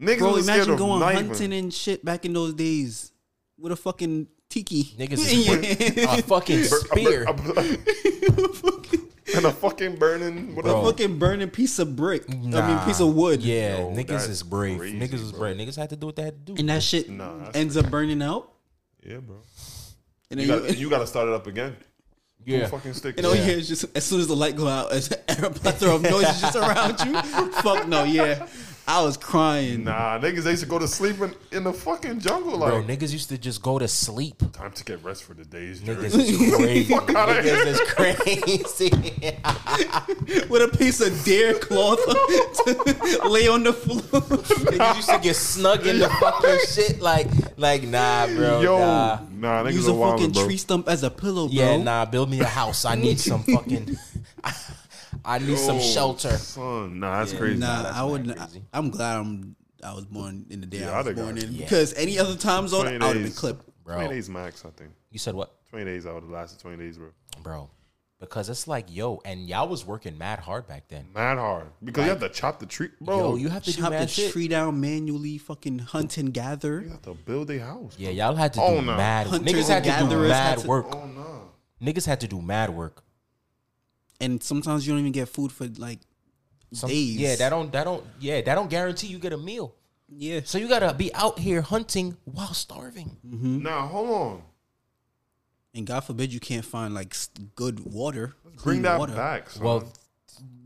Niggas 0.00 0.18
Bro, 0.18 0.32
was 0.32 0.48
imagine 0.48 0.72
of 0.74 0.78
going 0.78 1.00
not 1.00 1.14
hunting 1.14 1.52
and 1.52 1.72
shit 1.72 2.04
back 2.04 2.24
in 2.24 2.32
those 2.32 2.52
days 2.54 3.12
with 3.58 3.72
a 3.72 3.76
fucking 3.76 4.26
tiki. 4.50 4.84
niggas 4.98 5.12
is 5.14 5.96
Yeah. 5.96 6.14
a 6.18 6.22
fucking 6.22 6.64
spear. 6.64 7.24
A 7.24 7.32
bur- 7.32 7.52
a- 7.56 7.78
and 9.36 9.44
a 9.46 9.52
fucking 9.52 9.96
burning 9.96 10.56
a 10.58 10.62
fucking 10.62 11.18
burning 11.18 11.50
piece 11.50 11.78
of 11.78 11.96
brick. 11.96 12.24
I 12.30 12.34
mean, 12.34 12.78
piece 12.84 13.00
of 13.00 13.14
wood. 13.14 13.42
Yeah, 13.42 13.78
Yo, 13.78 13.90
niggas 13.90 14.28
is 14.28 14.42
brave. 14.42 14.78
crazy, 14.78 14.98
niggas 14.98 15.14
is 15.14 15.32
brave. 15.32 15.56
Niggas 15.56 15.76
had 15.76 15.90
to 15.90 15.96
do 15.96 16.06
what 16.06 16.16
they 16.16 16.22
had 16.22 16.46
to 16.46 16.52
do. 16.52 16.60
And 16.60 16.68
that 16.68 16.82
shit 16.82 17.08
Nah, 17.10 17.38
that's 17.38 17.56
ends 17.56 17.76
up 17.76 17.90
burning 17.90 18.22
out. 18.22 18.52
Yeah, 19.04 19.18
bro. 19.18 19.36
And 20.30 20.40
You 20.40 20.46
got 20.46 20.70
you, 20.70 20.76
you 20.76 20.90
got 20.90 20.98
to 21.00 21.06
start 21.06 21.28
it 21.28 21.34
up 21.34 21.46
again. 21.46 21.76
yeah, 22.44 22.64
Two 22.64 22.70
fucking 22.76 22.94
sticks. 22.94 23.16
and 23.18 23.26
all 23.26 23.34
you 23.34 23.42
hear 23.42 23.58
is 23.58 23.68
just 23.68 23.84
as 23.96 24.04
soon 24.04 24.20
as 24.20 24.26
the 24.28 24.36
light 24.36 24.56
go 24.56 24.68
out, 24.68 24.92
as 24.92 25.10
a 25.28 25.50
plethora 25.50 25.94
of 25.96 26.02
noises 26.02 26.40
just 26.40 26.56
around 26.56 27.00
you. 27.00 27.20
Fuck 27.62 27.88
no, 27.88 28.04
yeah. 28.04 28.46
I 28.88 29.02
was 29.02 29.16
crying. 29.16 29.82
Nah, 29.84 30.16
niggas 30.20 30.44
they 30.44 30.50
used 30.50 30.62
to 30.62 30.68
go 30.68 30.78
to 30.78 30.86
sleep 30.86 31.20
in, 31.20 31.34
in 31.50 31.64
the 31.64 31.72
fucking 31.72 32.20
jungle. 32.20 32.58
bro. 32.58 32.82
Niggas 32.84 33.12
used 33.12 33.28
to 33.30 33.38
just 33.38 33.60
go 33.60 33.80
to 33.80 33.88
sleep. 33.88 34.40
time 34.52 34.70
to 34.70 34.84
get 34.84 35.02
rest 35.02 35.24
for 35.24 35.34
the 35.34 35.44
day's 35.44 35.80
journey. 35.80 36.08
Niggas 36.08 36.18
is 36.18 36.54
crazy. 36.56 36.94
Fuck 36.94 37.14
outta 37.14 37.32
Niggas 37.42 37.66
is 37.66 37.80
crazy. 37.90 38.90
With 40.48 40.62
a 40.62 40.76
piece 40.76 41.00
of 41.00 41.24
deer 41.24 41.54
cloth 41.54 41.98
to 42.04 43.28
lay 43.28 43.48
on 43.48 43.64
the 43.64 43.72
floor. 43.72 44.02
Niggas 44.02 44.96
used 44.96 45.08
to 45.10 45.18
get 45.18 45.34
snug 45.34 45.84
in 45.84 45.98
the 45.98 46.08
fucking 46.20 46.58
shit. 46.68 47.00
Like, 47.00 47.26
like 47.56 47.82
nah, 47.82 48.26
bro. 48.28 48.60
Yo, 48.60 48.78
nah. 48.78 49.18
nah, 49.32 49.64
niggas 49.64 49.72
Use 49.72 49.88
are 49.88 49.90
a 49.90 49.94
wild, 49.94 50.20
fucking 50.20 50.32
bro. 50.32 50.44
tree 50.44 50.56
stump 50.58 50.88
as 50.88 51.02
a 51.02 51.10
pillow, 51.10 51.48
bro. 51.48 51.56
Yeah, 51.56 51.76
nah. 51.78 52.04
Build 52.04 52.30
me 52.30 52.38
a 52.40 52.44
house. 52.44 52.84
I 52.84 52.94
need 52.94 53.18
some 53.18 53.42
fucking. 53.42 53.98
I 55.26 55.38
need 55.38 55.58
some 55.58 55.80
shelter. 55.80 56.30
Son, 56.38 57.00
nah, 57.00 57.18
that's 57.18 57.32
crazy. 57.32 57.58
Nah, 57.58 57.82
that's 57.82 57.96
I 57.96 58.02
mad 58.02 58.10
wouldn't. 58.10 58.36
crazy. 58.38 58.62
I'm 58.72 58.90
glad 58.90 59.16
I'm. 59.18 59.56
I 59.84 59.92
was 59.92 60.04
born 60.06 60.46
in 60.50 60.60
the 60.60 60.66
day 60.66 60.80
Yeah, 60.80 60.92
I 60.92 60.98
was 60.98 61.06
I'd 61.06 61.16
have 61.16 61.24
born 61.24 61.34
got- 61.34 61.44
in 61.44 61.52
Yeah. 61.52 61.62
because 61.64 61.92
any 61.94 62.18
other 62.18 62.36
time 62.36 62.66
zone, 62.68 62.86
I 62.86 62.96
20 62.96 62.98
would 62.98 63.02
have 63.02 63.14
been 63.14 63.22
days. 63.24 63.38
clipped. 63.38 63.84
Bro. 63.84 63.94
Twenty 63.96 64.14
days 64.14 64.28
max, 64.28 64.64
I 64.64 64.70
think. 64.70 64.90
You 65.10 65.18
said 65.18 65.34
what, 65.34 65.52
Twenty 65.70 65.84
days. 65.84 66.06
I 66.06 66.12
would 66.12 66.22
have 66.22 66.30
lasted 66.32 66.60
twenty 66.60 66.76
days, 66.78 66.96
bro. 66.98 67.08
bro? 67.42 67.70
Because 68.18 68.48
it's 68.48 68.66
like, 68.66 68.86
yo, 68.88 69.20
and 69.26 69.46
y'all 69.46 69.68
was 69.68 69.84
working 69.84 70.16
mad 70.16 70.38
hard 70.38 70.66
back 70.66 70.88
then. 70.88 71.04
Mad 71.14 71.36
hard 71.36 71.66
because 71.84 72.04
you 72.04 72.10
have 72.10 72.20
to 72.20 72.30
chop 72.30 72.58
the 72.58 72.64
tree, 72.66 72.88
bro. 73.00 73.18
Yo, 73.18 73.36
you 73.36 73.48
have 73.50 73.62
to 73.64 73.72
do 73.72 73.80
Chop 73.82 73.90
the 73.92 73.98
mad 73.98 74.10
shit. 74.10 74.32
tree 74.32 74.48
down 74.48 74.80
manually, 74.80 75.36
fucking 75.36 75.80
hunt 75.80 76.16
and 76.16 76.32
gather. 76.32 76.80
You 76.80 76.88
have 76.88 77.02
to 77.02 77.12
build 77.14 77.50
a 77.50 77.58
house. 77.60 77.94
Yeah, 77.98 78.10
y'all 78.10 78.34
had 78.34 78.54
to 78.54 78.62
Oh, 78.62 78.80
do 78.80 78.86
no. 78.86 78.96
mad. 78.96 79.26
Hunters 79.26 79.52
Niggas 79.52 79.68
had 79.68 79.76
and 79.76 79.84
to 79.84 79.90
do 79.90 80.08
gatherers 80.22 80.28
mad 80.30 80.58
to- 80.60 80.66
work. 80.66 80.86
Oh 80.96 81.06
no. 81.06 81.50
Niggas 81.82 82.06
had 82.06 82.20
to 82.22 82.26
do 82.28 82.40
mad 82.40 82.70
work. 82.70 83.04
And 84.20 84.42
sometimes 84.42 84.86
you 84.86 84.92
don't 84.92 85.00
even 85.00 85.12
get 85.12 85.28
food 85.28 85.52
for 85.52 85.66
like 85.78 86.00
Some- 86.72 86.88
days. 86.90 87.16
Yeah, 87.16 87.36
that 87.36 87.50
don't 87.50 87.70
that 87.72 87.84
don't 87.84 88.04
yeah 88.20 88.40
that 88.42 88.54
don't 88.54 88.70
guarantee 88.70 89.08
you 89.08 89.18
get 89.18 89.32
a 89.32 89.38
meal. 89.38 89.74
Yeah. 90.08 90.40
So 90.44 90.58
you 90.58 90.68
gotta 90.68 90.94
be 90.94 91.12
out 91.14 91.38
here 91.38 91.60
hunting 91.62 92.16
while 92.24 92.54
starving. 92.54 93.16
Mm-hmm. 93.26 93.62
Now 93.62 93.86
hold 93.88 94.10
on. 94.10 94.42
And 95.74 95.86
God 95.86 96.00
forbid 96.04 96.32
you 96.32 96.40
can't 96.40 96.64
find 96.64 96.94
like 96.94 97.14
good 97.54 97.80
water. 97.84 98.34
Bring 98.62 98.82
that 98.82 98.98
water. 98.98 99.14
back. 99.14 99.50
Son. 99.50 99.62
Well, 99.64 99.92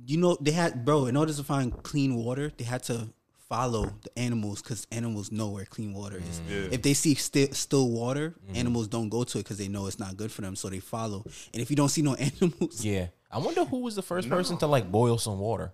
You 0.06 0.16
know 0.18 0.36
they 0.40 0.52
had, 0.52 0.84
bro. 0.84 1.06
In 1.06 1.16
order 1.16 1.32
to 1.32 1.42
find 1.42 1.82
clean 1.82 2.14
water, 2.16 2.52
they 2.56 2.64
had 2.64 2.82
to 2.84 3.08
follow 3.48 3.86
the 4.02 4.16
animals 4.18 4.62
because 4.62 4.86
animals 4.92 5.32
know 5.32 5.48
where 5.48 5.64
clean 5.64 5.92
water 5.92 6.18
is. 6.18 6.40
Yeah. 6.48 6.68
If 6.70 6.82
they 6.82 6.94
see 6.94 7.14
sti- 7.16 7.50
still 7.52 7.90
water, 7.90 8.34
animals 8.54 8.86
don't 8.88 9.08
go 9.08 9.24
to 9.24 9.38
it 9.38 9.42
because 9.42 9.58
they 9.58 9.66
know 9.68 9.86
it's 9.88 9.98
not 9.98 10.16
good 10.16 10.30
for 10.30 10.42
them, 10.42 10.54
so 10.54 10.68
they 10.68 10.78
follow. 10.80 11.24
And 11.52 11.60
if 11.60 11.70
you 11.70 11.76
don't 11.76 11.88
see 11.88 12.02
no 12.02 12.14
animals, 12.28 12.84
yeah. 12.84 13.08
I 13.30 13.38
wonder 13.38 13.64
who 13.64 13.78
was 13.78 13.94
the 13.94 14.02
first 14.02 14.28
person 14.28 14.58
to 14.58 14.66
like 14.66 14.90
boil 14.90 15.18
some 15.18 15.38
water 15.38 15.72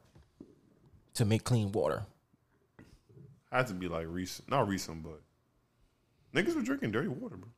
to 1.15 1.25
make 1.25 1.45
clean 1.45 1.73
water. 1.73 2.05
had 3.51 3.67
to 3.69 3.75
be 3.75 3.89
like 3.89 4.07
recent, 4.09 4.51
not 4.51 4.69
recent, 4.69 5.03
but 5.03 5.21
niggas 6.35 6.55
were 6.55 6.63
drinking 6.63 6.91
dirty 6.93 7.09
water, 7.09 7.37
bro. 7.37 7.49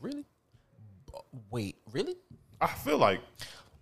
Really? 0.00 0.24
B- 1.06 1.18
Wait, 1.50 1.76
really? 1.92 2.16
I 2.60 2.66
feel 2.68 2.98
like 2.98 3.20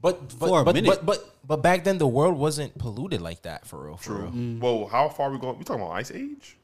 But 0.00 0.36
but 0.38 0.48
For 0.48 0.60
a 0.60 0.64
but, 0.64 0.74
minute. 0.74 0.88
but 0.88 1.06
but 1.06 1.36
but 1.46 1.62
back 1.62 1.84
then 1.84 1.98
the 1.98 2.06
world 2.08 2.36
wasn't 2.36 2.76
polluted 2.78 3.20
like 3.20 3.42
that 3.42 3.66
for 3.66 3.84
real. 3.86 3.96
For 3.96 4.04
true. 4.04 4.16
real. 4.22 4.30
Mm. 4.32 4.60
Well, 4.60 4.86
how 4.88 5.08
far 5.08 5.30
we 5.30 5.38
going? 5.38 5.58
We 5.58 5.64
talking 5.64 5.82
about 5.82 5.94
ice 5.94 6.10
age? 6.10 6.56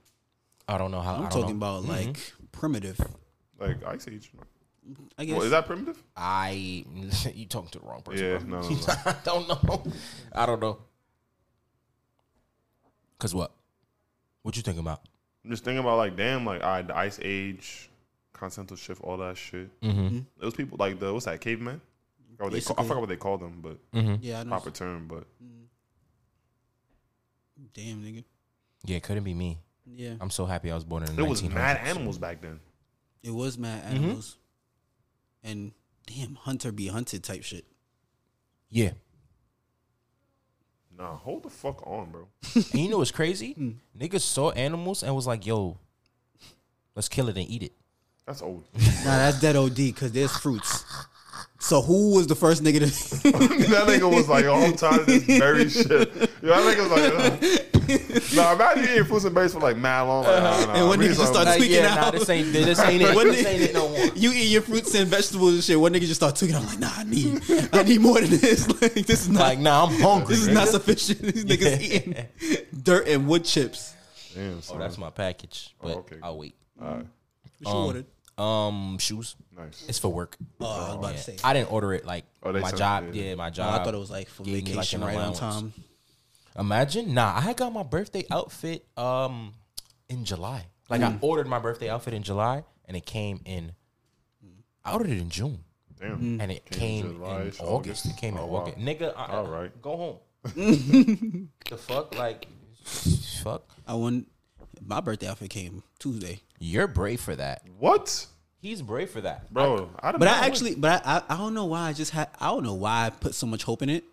I 0.67 0.77
don't 0.79 0.91
know 0.91 1.01
how. 1.01 1.15
I'm 1.15 1.21
I 1.27 1.29
don't 1.29 1.41
talking 1.43 1.59
know. 1.59 1.67
about 1.67 1.83
mm-hmm. 1.85 2.09
like 2.09 2.33
primitive. 2.53 3.01
Like 3.61 3.85
ice 3.85 4.07
age? 4.09 4.31
I 5.19 5.25
guess 5.25 5.37
Well, 5.37 5.45
is 5.45 5.51
that 5.51 5.67
primitive? 5.67 6.03
I 6.17 6.51
you 7.35 7.47
talking 7.47 7.71
to 7.71 7.79
the 7.81 7.87
wrong 7.87 8.03
person. 8.03 8.27
Yeah, 8.27 8.39
bro. 8.39 8.61
no, 8.61 8.69
no, 8.69 8.77
no. 8.87 8.95
I 9.07 9.17
don't 9.25 9.49
know. 9.49 9.93
I 10.33 10.47
don't 10.47 10.61
know. 10.61 10.79
Cause 13.19 13.35
what? 13.35 13.53
What 14.43 14.57
you 14.57 14.63
thinking 14.63 14.81
about? 14.81 15.03
I'm 15.45 15.51
just 15.51 15.65
thinking 15.65 15.81
about 15.81 15.97
like, 15.99 16.17
damn, 16.17 16.45
like 16.47 16.63
I 16.63 16.83
the 16.83 16.97
ice 16.97 17.19
age, 17.23 17.91
continental 18.33 18.77
shift, 18.77 19.03
all 19.03 19.17
that 19.19 19.37
shit. 19.37 19.69
Mm-hmm. 19.81 20.21
Those 20.39 20.55
people 20.55 20.77
like 20.79 20.99
the 21.01 21.13
what's 21.13 21.25
that 21.27 21.41
caveman? 21.41 21.81
I 21.81 22.31
forgot 22.37 22.45
what 22.45 22.53
they 22.53 22.61
call, 22.61 22.77
I 22.79 22.83
forgot 22.89 23.01
what 23.01 23.09
they 23.09 23.17
call 23.17 23.39
them, 23.39 23.61
but 23.61 23.79
Mm-hmm. 23.93 24.15
yeah, 24.23 24.41
I 24.41 24.45
know. 24.45 24.51
proper 24.51 24.71
term. 24.71 25.09
But 25.09 25.25
Damn, 27.75 28.03
nigga. 28.03 28.25
Yeah, 28.85 28.97
it 28.99 29.03
couldn't 29.03 29.25
be 29.25 29.35
me. 29.35 29.59
Yeah, 29.85 30.15
I'm 30.21 30.31
so 30.31 30.45
happy 30.47 30.71
I 30.71 30.75
was 30.75 30.85
born 30.85 31.03
in 31.03 31.09
the 31.09 31.15
There 31.23 31.25
was 31.25 31.43
mad 31.43 31.79
animals 31.79 32.19
back 32.19 32.41
then. 32.41 32.61
it 33.23 33.31
was 33.31 33.59
mad 33.59 33.83
Mm-hmm. 33.85 33.97
animals, 33.97 34.37
and 35.43 35.73
damn, 36.07 36.35
hunter 36.35 36.73
be 36.73 36.89
hunted 36.89 37.23
type 37.23 37.43
shit. 37.43 37.65
Yeah. 38.71 38.93
Nah, 40.97 41.17
hold 41.17 41.45
the 41.45 41.51
fuck 41.51 41.87
on, 41.87 42.11
bro. 42.11 42.29
And 42.55 42.75
you 42.75 42.89
know 42.89 42.99
what's 42.99 43.13
crazy? 43.13 43.53
Hmm. 43.53 43.71
Niggas 43.97 44.23
saw 44.23 44.51
animals 44.51 45.03
and 45.03 45.15
was 45.15 45.27
like, 45.27 45.47
yo, 45.47 45.79
let's 46.97 47.09
kill 47.09 47.29
it 47.29 47.37
and 47.37 47.49
eat 47.49 47.63
it. 47.63 47.73
That's 48.27 48.43
old. 48.43 48.65
Nah, 49.05 49.17
that's 49.17 49.41
dead 49.41 49.55
OD 49.57 49.77
because 49.77 50.13
there's 50.13 50.37
fruits. 50.37 50.85
So 51.61 51.81
who 51.83 52.15
was 52.15 52.27
the 52.27 52.35
first 52.35 52.63
nigga 52.63 52.81
to? 52.81 53.31
that 53.33 53.87
nigga 53.87 54.13
was 54.13 54.29
like, 54.29 54.45
oh, 54.45 54.55
I'm 54.55 54.77
tired 54.77 55.01
of 55.01 55.07
this 55.07 55.25
berry 55.27 55.69
shit. 55.69 55.89
Yo, 55.89 56.49
that 56.49 56.77
nigga 56.77 56.91
was 56.91 57.41
like, 57.41 57.68
nah, 58.35 58.53
imagine 58.53 58.85
eating 58.85 59.05
fruits 59.05 59.25
and 59.25 59.35
berries 59.35 59.53
for 59.55 59.61
like 59.61 59.77
mad 59.77 60.03
long. 60.03 60.25
Like, 60.25 60.43
nah, 60.43 60.67
nah, 60.67 60.73
And 60.75 60.89
one 60.89 60.99
we 60.99 61.07
nigga 61.07 61.09
just 61.09 61.21
something- 61.21 61.43
started 61.43 61.59
tweaking 61.59 61.77
yeah, 61.77 61.95
nah, 61.95 62.11
this 62.11 62.29
ain't 62.29 62.53
this 62.53 62.79
ain't 62.81 63.03
it. 63.03 63.15
This 63.15 63.47
ain't 63.47 63.63
it 63.63 63.75
no 63.75 63.89
more. 63.89 64.07
You 64.15 64.33
eat 64.33 64.49
your 64.51 64.63
fruits 64.63 64.95
and 64.95 65.09
vegetables 65.09 65.55
and 65.55 65.65
shit. 65.65 65.81
One 65.81 65.93
nigga 65.93 66.01
just 66.03 66.17
start 66.17 66.37
tweaking. 66.37 66.57
I'm 66.57 66.67
like, 66.67 66.79
nah, 66.79 66.91
I 66.95 67.05
need, 67.05 67.41
I 67.73 67.83
need 67.83 68.01
more 68.01 68.21
than 68.21 68.31
this. 68.31 68.67
Like, 68.83 68.95
this 69.07 69.23
is 69.23 69.29
not, 69.31 69.41
Like, 69.41 69.59
nah, 69.59 69.85
I'm 69.87 70.01
hungry. 70.01 70.35
this 70.37 70.43
is 70.43 70.49
nigga. 70.49 70.55
not 70.55 70.69
sufficient. 70.69 71.21
These 71.23 71.45
niggas 71.45 71.81
eating 71.81 72.15
dirt 72.83 73.09
and 73.09 73.27
wood 73.27 73.45
chips. 73.45 73.95
Damn, 74.35 74.61
Oh, 74.71 74.79
that's 74.79 74.99
my 74.99 75.11
package, 75.11 75.75
but 75.83 75.97
okay. 75.99 76.17
I'll 76.23 76.39
wait. 76.39 76.55
All 76.81 76.89
right, 76.89 77.07
What 77.63 77.73
you 77.73 77.79
ordered? 77.81 78.07
Um, 78.37 78.99
shoes. 79.01 79.35
nice. 79.57 79.85
It's 79.89 79.99
for 79.99 80.13
work. 80.13 80.37
Oh, 80.61 80.67
I 80.67 80.89
was 80.91 80.95
about 80.95 81.11
Yeah. 81.11 81.17
to 81.17 81.23
say. 81.23 81.37
I 81.43 81.53
didn't 81.55 81.73
order 81.73 81.93
it 81.95 82.05
like 82.07 82.25
Oh, 82.45 82.53
my 82.53 82.61
sent- 82.69 82.77
job. 82.79 83.05
yeah. 83.13 83.25
Yeah, 83.25 83.35
my 83.35 83.49
Oh, 83.49 83.51
job. 83.51 83.81
I 83.81 83.85
thought 83.85 83.95
it 83.95 83.99
was 83.99 84.13
like 84.13 84.29
for 84.29 84.45
gave 84.45 84.55
me, 84.55 84.61
like, 84.61 84.69
vacation 84.87 85.01
right 85.01 85.17
on 85.17 85.21
allowance. 85.23 85.39
time. 85.41 85.73
Imagine, 86.59 87.15
nah, 87.15 87.33
I 87.37 87.53
got 87.53 87.73
my 87.73 87.83
birthday 87.85 88.25
outfit 88.31 88.85
um 88.97 89.55
in 90.09 90.25
July. 90.25 90.67
Like 90.91 91.01
Mm. 91.03 91.15
I 91.17 91.19
ordered 91.21 91.47
my 91.47 91.59
birthday 91.59 91.89
outfit 91.91 92.15
in 92.15 92.23
July, 92.23 92.65
and 92.87 92.97
it 92.97 93.05
came 93.07 93.41
in. 93.45 93.73
I 94.85 94.93
ordered 94.93 95.11
it 95.11 95.19
in 95.19 95.29
June, 95.29 95.65
Damn. 96.01 96.19
Mm. 96.21 96.43
and 96.43 96.51
it 96.53 96.65
Came 96.65 96.79
came, 96.81 97.07
in 97.07 97.13
July, 97.13 97.29
in 97.29 97.41
August. 97.43 97.61
August. 97.63 98.07
It 98.07 98.17
came 98.17 98.37
Oh, 98.39 98.45
in 98.45 98.51
wow. 98.51 98.59
August, 98.61 98.79
nigga. 98.79 99.13
I, 99.17 99.27
All 99.27 99.47
right. 99.47 99.83
go 99.83 99.97
home. 99.97 100.17
the 101.69 101.77
fuck, 101.77 102.17
like, 102.17 102.47
fuck. 102.85 103.63
I 103.87 103.95
won. 103.95 104.27
My 104.81 105.01
birthday 105.01 105.27
outfit 105.29 105.51
came 105.51 105.83
Tuesday, 105.99 106.41
You're 106.59 106.87
brave 106.87 107.21
for 107.21 107.37
that. 107.37 107.63
What, 107.79 108.27
He's 108.61 108.81
brave 108.81 109.11
for 109.11 109.21
that, 109.21 109.53
bro? 109.53 109.91
I, 110.01 110.13
don't 110.13 110.19
but 110.21 110.27
know. 110.27 110.33
I 110.33 110.47
actually, 110.47 110.75
but 110.77 111.03
I, 111.07 111.19
I, 111.19 111.35
I 111.35 111.37
don't 111.37 111.53
know 111.55 111.67
why 111.67 111.89
I 111.89 111.93
just 111.93 112.13
had. 112.13 112.29
I 112.41 112.47
don't 112.49 112.63
know 112.65 112.75
why 112.75 113.07
I 113.07 113.11
put 113.11 113.35
so 113.35 113.47
much 113.47 113.63
hope 113.65 113.83
in 113.83 113.91
it. 113.91 114.05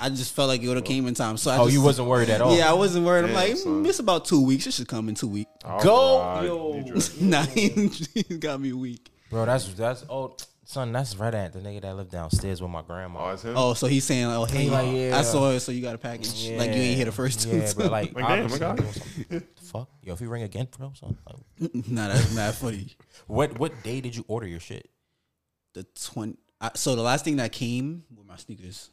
I 0.00 0.08
just 0.08 0.34
felt 0.34 0.48
like 0.48 0.62
it 0.62 0.68
would 0.68 0.76
have 0.78 0.84
came 0.86 1.06
in 1.06 1.14
time. 1.14 1.36
So 1.36 1.50
I 1.50 1.56
Oh, 1.58 1.64
just, 1.64 1.74
you 1.74 1.82
wasn't 1.82 2.08
worried 2.08 2.30
at 2.30 2.40
all. 2.40 2.56
Yeah, 2.56 2.70
I 2.70 2.72
wasn't 2.74 3.04
worried. 3.04 3.26
I'm 3.26 3.34
like, 3.34 3.56
son. 3.56 3.84
mm, 3.84 3.88
it's 3.88 3.98
about 3.98 4.24
two 4.24 4.44
weeks. 4.44 4.66
It 4.66 4.72
should 4.72 4.88
come 4.88 5.08
in 5.08 5.14
two 5.14 5.28
weeks. 5.28 5.50
All 5.64 5.82
Go, 5.82 6.18
right, 6.20 6.44
yo. 6.44 6.82
nah, 7.20 7.42
he, 7.44 7.68
he 8.14 8.38
got 8.38 8.60
me 8.60 8.72
weak. 8.72 9.10
bro. 9.30 9.44
That's 9.44 9.66
that's 9.74 10.04
oh, 10.08 10.36
son. 10.64 10.92
That's 10.92 11.14
right 11.16 11.34
at 11.34 11.52
the 11.52 11.58
nigga 11.58 11.82
that 11.82 11.94
lived 11.96 12.10
downstairs 12.10 12.62
with 12.62 12.70
my 12.70 12.78
Oh, 12.80 12.82
grandma. 12.82 13.30
it's 13.32 13.42
him. 13.44 13.54
Oh, 13.56 13.74
so 13.74 13.86
he's 13.88 14.04
saying, 14.04 14.24
oh, 14.26 14.44
hey, 14.46 14.70
Like, 14.70 14.88
yeah. 14.94 15.18
I 15.18 15.22
saw 15.22 15.50
it, 15.50 15.60
so 15.60 15.70
you 15.70 15.82
got 15.82 15.94
a 15.94 15.98
package. 15.98 16.32
Yeah. 16.48 16.58
Like 16.58 16.70
you 16.70 16.76
ain't 16.80 16.96
here 16.96 17.04
the 17.04 17.12
first 17.12 17.42
two. 17.42 17.50
Yeah, 17.58 17.72
bro. 17.74 17.88
Like, 17.88 18.14
Like, 18.14 18.26
damn, 18.26 18.44
obviously 18.44 18.66
I 18.66 18.70
I'm 18.70 18.76
got 18.76 18.82
doing 18.82 18.92
something. 18.94 19.42
fuck, 19.56 19.88
yo. 20.02 20.14
If 20.14 20.20
you 20.22 20.28
ring 20.30 20.44
again, 20.44 20.68
bro, 20.78 20.92
son. 20.98 21.18
Like, 21.26 21.74
nah, 21.88 22.08
that's 22.08 22.34
mad 22.34 22.54
funny. 22.54 22.88
what 23.26 23.58
what 23.58 23.82
day 23.82 24.00
did 24.00 24.16
you 24.16 24.24
order 24.28 24.46
your 24.46 24.60
shit? 24.60 24.88
The 25.74 25.84
twenty. 26.02 26.36
I, 26.60 26.70
so 26.74 26.94
the 26.96 27.02
last 27.02 27.24
thing 27.24 27.36
that 27.36 27.52
came 27.52 28.04
were 28.16 28.24
my 28.24 28.36
sneakers. 28.36 28.88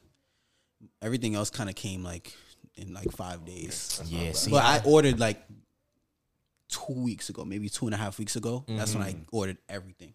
Everything 1.02 1.36
else 1.36 1.50
kind 1.50 1.70
of 1.70 1.76
came 1.76 2.04
like 2.04 2.34
in 2.76 2.94
like 2.94 3.12
five 3.12 3.46
days. 3.46 4.02
Yeah, 4.06 4.32
see, 4.34 4.52
but 4.52 4.64
I 4.64 4.82
ordered 4.86 5.20
like 5.20 5.42
two 6.70 6.94
weeks 6.94 7.30
ago, 7.30 7.44
maybe 7.46 7.70
two 7.70 7.86
and 7.86 7.94
a 7.96 7.98
half 7.98 8.20
weeks 8.20 8.36
ago. 8.36 8.64
That's 8.68 8.94
when 8.94 9.04
I 9.04 9.16
ordered 9.32 9.58
everything. 9.68 10.14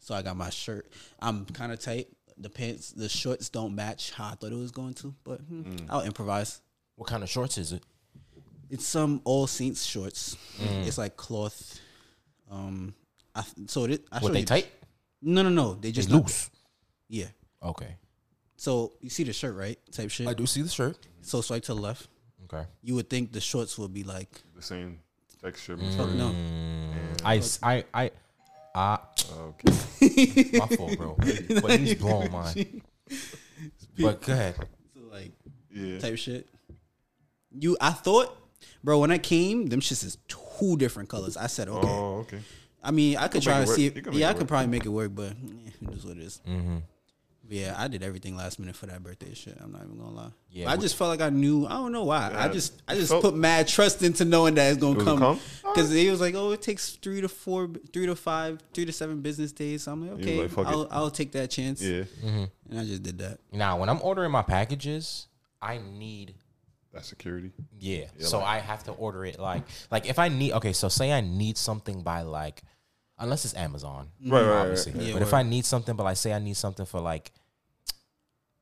So 0.00 0.14
I 0.14 0.22
got 0.22 0.36
my 0.36 0.50
shirt. 0.50 0.90
I'm 1.20 1.44
kind 1.46 1.70
of 1.72 1.80
tight. 1.80 2.08
The 2.38 2.48
pants, 2.48 2.92
the 2.92 3.08
shorts 3.08 3.48
don't 3.48 3.74
match 3.74 4.12
how 4.12 4.28
I 4.28 4.34
thought 4.34 4.52
it 4.52 4.56
was 4.58 4.70
going 4.70 4.94
to, 4.94 5.12
but 5.24 5.40
hmm, 5.40 5.76
I'll 5.90 6.02
improvise. 6.02 6.60
what 6.94 7.08
kind 7.08 7.22
of 7.22 7.28
shorts 7.28 7.58
is 7.58 7.72
it? 7.72 7.82
It's 8.70 8.86
some 8.86 9.20
AllSaints 9.20 9.84
shorts. 9.88 10.36
It's 10.60 10.98
like 10.98 11.16
cloth. 11.16 11.80
Um, 12.50 12.94
I, 13.34 13.42
so 13.66 13.84
it, 13.84 14.04
I 14.12 14.20
What 14.20 14.32
they 14.34 14.40
you- 14.40 14.44
tight? 14.46 14.68
No, 15.20 15.42
no, 15.42 15.48
no. 15.48 15.74
They 15.74 15.88
They 15.88 15.92
just 15.92 16.10
not- 16.10 16.22
loose. 16.22 16.48
Yeah. 17.08 17.26
Okay, 17.62 17.96
So 18.58 18.92
you 19.00 19.08
see 19.08 19.22
the 19.22 19.32
shirt, 19.32 19.54
right? 19.54 19.78
Type 19.92 20.10
shit. 20.10 20.26
I 20.26 20.34
do 20.34 20.44
see 20.44 20.62
the 20.62 20.68
shirt. 20.68 20.98
So 21.22 21.40
swipe 21.40 21.62
to 21.70 21.74
the 21.74 21.80
left. 21.80 22.08
Okay, 22.52 22.66
You 22.82 22.94
would 22.96 23.08
think 23.08 23.30
the 23.32 23.40
shorts 23.40 23.78
would 23.78 23.94
be 23.94 24.02
like, 24.04 24.42
The 24.56 24.62
same 24.62 24.98
texture. 25.40 25.76
fuck 25.76 25.86
material. 26.10 26.32
no. 26.32 26.34
I 27.24 27.36
s- 27.38 27.58
I 27.62 27.84
I 27.94 28.10
ah 28.74 29.00
Okay. 29.54 30.58
my 30.58 30.66
fault, 30.74 30.96
bro. 30.98 31.16
But 31.62 31.78
he's 31.78 31.94
blowing 31.94 32.32
mine. 32.32 32.82
But 33.98 34.22
go 34.22 34.32
ahead. 34.32 34.56
So 34.94 35.00
like 35.12 35.32
Yeah. 35.70 35.98
type 36.00 36.16
shit. 36.18 36.48
You, 37.52 37.76
I 37.80 37.90
thought, 37.92 38.36
bro, 38.82 38.98
when 38.98 39.10
I 39.12 39.18
came, 39.18 39.66
them 39.66 39.80
shits 39.80 40.04
is 40.04 40.18
two 40.28 40.76
different 40.78 41.08
colors. 41.08 41.36
I 41.36 41.46
said, 41.48 41.68
okay. 41.68 41.88
Oh, 41.88 42.18
okay. 42.26 42.40
I 42.82 42.90
mean, 42.90 43.16
I 43.16 43.22
could 43.28 43.42
can 43.42 43.52
try 43.52 43.58
make 43.60 43.66
to 43.68 43.72
it 43.72 43.76
see. 43.76 43.88
work. 43.88 43.96
If, 43.98 44.06
You 44.06 44.12
make 44.12 44.20
yeah, 44.20 44.26
it 44.26 44.30
I 44.30 44.32
could 44.34 44.40
work. 44.42 44.48
probably 44.48 44.66
make 44.68 44.84
it 44.86 44.90
work, 44.90 45.14
but 45.14 45.32
eh, 45.32 45.70
it 45.82 45.94
is 45.94 46.04
what 46.04 46.16
it 46.16 46.22
is. 46.22 46.40
Mm-hmm. 47.48 47.54
But 47.54 47.56
yeah, 47.56 47.74
I 47.78 47.88
did 47.88 48.02
everything 48.02 48.36
last 48.36 48.58
minute 48.58 48.76
for 48.76 48.86
that 48.86 49.02
birthday 49.02 49.32
shit. 49.34 49.56
I'm 49.60 49.72
not 49.72 49.82
even 49.84 49.96
gonna 49.96 50.10
lie. 50.14 50.30
Yeah, 50.50 50.66
But 50.66 50.70
I 50.72 50.76
just 50.76 50.96
felt 50.96 51.08
like 51.08 51.20
I 51.20 51.30
knew. 51.30 51.66
I 51.66 51.70
don't 51.70 51.92
know 51.92 52.04
why. 52.04 52.32
I 52.36 52.48
just, 52.48 52.82
I 52.86 52.94
just 52.94 53.08
felt- 53.10 53.22
put 53.22 53.34
mad 53.34 53.66
trust 53.68 54.02
into 54.02 54.24
knowing 54.24 54.54
that 54.56 54.70
it's 54.72 54.80
gonna 54.80 55.00
It 55.00 55.04
come. 55.04 55.18
gonna 55.18 55.38
come? 55.62 55.72
Because 55.74 55.90
he 55.90 56.10
was 56.10 56.20
like, 56.20 56.34
"Oh, 56.34 56.52
it 56.52 56.60
takes 56.62 56.90
three 56.96 57.20
to 57.20 57.28
four, 57.28 57.70
three 57.92 58.06
to 58.06 58.14
five, 58.16 58.60
three 58.74 58.84
to 58.84 58.92
seven 58.92 59.20
business 59.22 59.52
days." 59.52 59.84
So 59.84 59.92
I'm 59.92 60.02
like, 60.06 60.20
"Okay, 60.20 60.46
like. 60.46 60.66
I'll, 60.66 60.88
I'll 60.90 61.10
take 61.10 61.32
that 61.32 61.50
chance." 61.50 61.80
Yeah. 61.82 62.04
And 62.22 62.50
I 62.78 62.84
just 62.84 63.02
did 63.02 63.18
that. 63.18 63.38
Now, 63.52 63.78
when 63.78 63.88
I'm 63.88 64.00
ordering 64.02 64.30
my 64.30 64.42
packages, 64.42 65.26
I 65.62 65.78
need 65.78 66.34
that 66.92 67.04
security. 67.04 67.52
Yeah. 67.78 68.06
Yeah, 68.18 68.26
so 68.26 68.38
like- 68.38 68.46
I 68.48 68.58
have 68.60 68.84
to 68.84 68.92
order 68.92 69.24
it 69.24 69.38
like 69.38 69.62
like 69.90 70.06
if 70.08 70.18
I 70.18 70.28
need 70.28 70.52
okay, 70.52 70.72
so 70.72 70.88
say 70.88 71.12
I 71.12 71.20
need 71.20 71.56
something 71.58 72.02
by 72.02 72.22
like 72.22 72.62
unless 73.18 73.44
it's 73.44 73.54
Amazon. 73.54 74.08
Right, 74.24 74.40
right, 74.42 74.48
right, 74.48 74.56
obviously. 74.60 74.92
right. 74.92 75.02
Yeah, 75.02 75.12
but 75.14 75.22
if. 75.22 75.34
I 75.34 75.42
need 75.42 75.64
something 75.64 75.94
but 75.96 76.04
like 76.04 76.16
say 76.16 76.32
I 76.32 76.38
need 76.38 76.56
something 76.56 76.86
for 76.86 77.00
like 77.00 77.32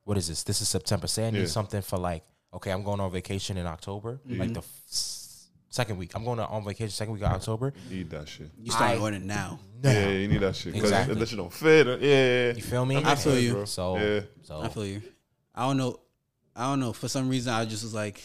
what 0.04 0.16
is 0.16 0.28
this? 0.28 0.42
This 0.44 0.60
is 0.60 0.68
September. 0.68 1.06
Say 1.06 1.26
I 1.26 1.30
need 1.30 1.40
Yeah. 1.40 1.46
something 1.46 1.82
for 1.82 1.98
like 1.98 2.22
okay, 2.54 2.70
I'm 2.70 2.82
going 2.82 3.00
on 3.00 3.10
vacation 3.10 3.56
in 3.56 3.66
October, 3.66 4.20
like 4.26 4.52
the 4.54 4.60
f- 4.60 4.82
s- 4.88 5.48
second 5.68 5.98
week. 5.98 6.12
I'm 6.14 6.24
going 6.24 6.38
on 6.40 6.64
vacation 6.64 6.90
second 6.90 7.14
week 7.14 7.22
of 7.24 7.32
October. 7.32 7.74
You 7.90 7.96
need 7.98 8.10
that 8.10 8.28
shit. 8.28 8.50
You 8.62 8.70
start 8.70 8.92
I- 8.92 8.98
ordering 8.98 9.26
now. 9.26 9.58
Yeah, 9.82 10.08
you 10.08 10.28
need 10.28 10.40
that 10.40 10.56
shit. 10.56 10.72
Because 10.72 10.90
Exactly. 10.90 11.12
if 11.14 11.18
that 11.18 11.28
shit 11.28 11.38
don't 11.38 11.52
fit, 11.52 11.86
uh, 11.86 11.96
yeah. 12.00 12.52
You 12.54 12.62
feel 12.62 12.86
me? 12.86 12.94
That 12.96 13.06
I 13.06 13.14
feel 13.16 13.38
you. 13.38 13.52
bro. 13.52 13.64
So 13.66 13.98
yeah. 13.98 14.20
so 14.42 14.60
I 14.60 14.68
feel 14.68 14.86
you. 14.86 15.02
I 15.54 15.66
don't 15.66 15.76
know. 15.76 16.00
I 16.54 16.62
don't 16.70 16.80
know. 16.80 16.92
For 16.94 17.08
some 17.08 17.28
reason, 17.28 17.52
I 17.52 17.64
just 17.66 17.82
was 17.82 17.92
like, 17.92 18.22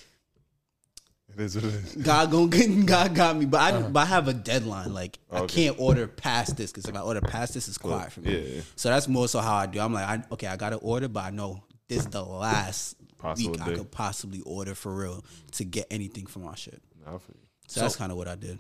It 1.36 1.42
is 1.42 1.56
what 1.56 1.66
it 1.66 1.74
is. 1.74 1.96
God 2.04 2.32
gonna 2.32 2.48
get, 2.48 2.86
God 2.86 3.16
got 3.16 3.38
me. 3.38 3.46
But 3.46 3.62
I, 3.62 3.72
uh-huh. 3.72 3.90
but 3.90 4.00
I 4.02 4.06
have 4.06 4.28
a 4.28 4.34
deadline. 4.34 4.94
Like 4.94 5.20
I 5.32 5.46
can't 5.46 5.80
order 5.80 6.08
past 6.08 6.58
this 6.58 6.72
because 6.72 6.90
if 6.90 6.96
I 6.96 7.02
order 7.02 7.22
past 7.22 7.54
this, 7.54 7.68
it's 7.68 7.78
quiet 7.78 8.12
for 8.12 8.22
me. 8.22 8.34
Yeah, 8.34 8.56
yeah. 8.56 8.62
So 8.76 8.90
that's 8.90 9.08
more 9.08 9.28
so 9.28 9.40
how 9.40 9.56
I 9.56 9.66
do. 9.66 9.80
I'm 9.80 9.94
like, 9.94 10.06
I, 10.06 10.24
okay, 10.34 10.48
I 10.48 10.56
gotta 10.56 10.78
order, 10.78 11.08
but 11.08 11.24
I 11.24 11.30
know 11.30 11.64
this 11.88 12.00
is 12.00 12.08
the 12.08 12.24
last 12.24 12.96
Possible 13.18 13.52
week 13.52 13.62
I 13.62 13.74
could 13.74 13.92
possibly 13.92 14.42
order 14.42 14.76
for 14.76 14.94
real 14.94 15.24
to 15.54 15.64
get 15.64 15.88
anything 15.92 16.26
from 16.26 16.44
my 16.44 16.56
shit. 16.56 16.82
Nah, 17.06 17.16
I. 17.16 17.20
So, 17.68 17.82
that's 17.82 17.96
kind 17.96 18.12
of 18.12 18.18
what 18.18 18.28
I 18.28 18.36
did. 18.36 18.60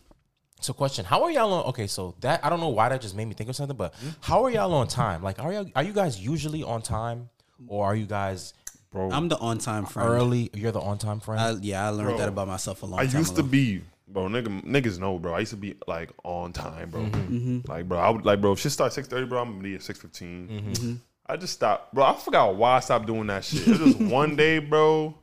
So 0.61 0.73
question, 0.73 1.05
how 1.05 1.23
are 1.23 1.31
y'all 1.31 1.51
on 1.53 1.65
okay, 1.69 1.87
so 1.87 2.15
that 2.21 2.45
I 2.45 2.49
don't 2.49 2.59
know 2.59 2.69
why 2.69 2.89
that 2.89 3.01
just 3.01 3.15
made 3.15 3.25
me 3.25 3.33
think 3.33 3.49
of 3.49 3.55
something, 3.55 3.75
but 3.75 3.95
hmm? 3.95 4.09
how 4.21 4.43
are 4.43 4.51
y'all 4.51 4.73
on 4.75 4.87
time? 4.87 5.23
Like 5.23 5.39
are 5.39 5.51
y'all 5.51 5.69
are 5.75 5.83
you 5.83 5.91
guys 5.91 6.19
usually 6.19 6.63
on 6.63 6.81
time? 6.81 7.29
Or 7.67 7.85
are 7.85 7.95
you 7.95 8.05
guys 8.05 8.53
Bro, 8.91 9.11
I'm 9.11 9.29
the 9.29 9.37
on 9.37 9.57
time 9.57 9.85
friend. 9.85 10.09
early? 10.09 10.49
You're 10.53 10.71
the 10.73 10.81
on 10.81 10.97
time 10.97 11.19
friend? 11.21 11.39
I, 11.41 11.51
yeah, 11.61 11.85
I 11.85 11.89
learned 11.89 12.09
Bro, 12.09 12.17
that 12.17 12.27
about 12.27 12.47
myself 12.49 12.83
a 12.83 12.85
long 12.85 12.99
I 12.99 13.05
time 13.07 13.19
used 13.19 13.35
to 13.37 13.43
be, 13.43 13.81
bro. 14.07 14.23
Nigga, 14.27 14.63
niggas 14.65 14.99
know, 14.99 15.17
bro. 15.17 15.33
I 15.33 15.39
used 15.39 15.51
to 15.51 15.57
be 15.57 15.75
like 15.87 16.09
on 16.23 16.51
time, 16.51 16.89
bro. 16.89 17.01
Mm-hmm. 17.03 17.71
Like, 17.71 17.87
bro, 17.87 17.97
I 17.99 18.09
would 18.09 18.25
like, 18.25 18.41
bro. 18.41 18.51
If 18.51 18.59
shit 18.59 18.71
start 18.73 18.91
six 18.91 19.07
thirty, 19.07 19.25
bro, 19.25 19.41
I'm 19.41 19.51
gonna 19.51 19.63
be 19.63 19.75
at 19.75 19.81
six 19.83 19.99
fifteen. 19.99 20.47
Mm-hmm. 20.49 20.93
I 21.25 21.37
just 21.37 21.53
stopped, 21.53 21.93
bro. 21.93 22.03
I 22.03 22.15
forgot 22.15 22.55
why 22.55 22.75
I 22.75 22.79
stopped 22.81 23.07
doing 23.07 23.27
that 23.27 23.45
shit. 23.45 23.61
It 23.65 23.67
was 23.69 23.79
just 23.79 23.99
one 24.11 24.35
day, 24.35 24.59
bro. 24.59 25.15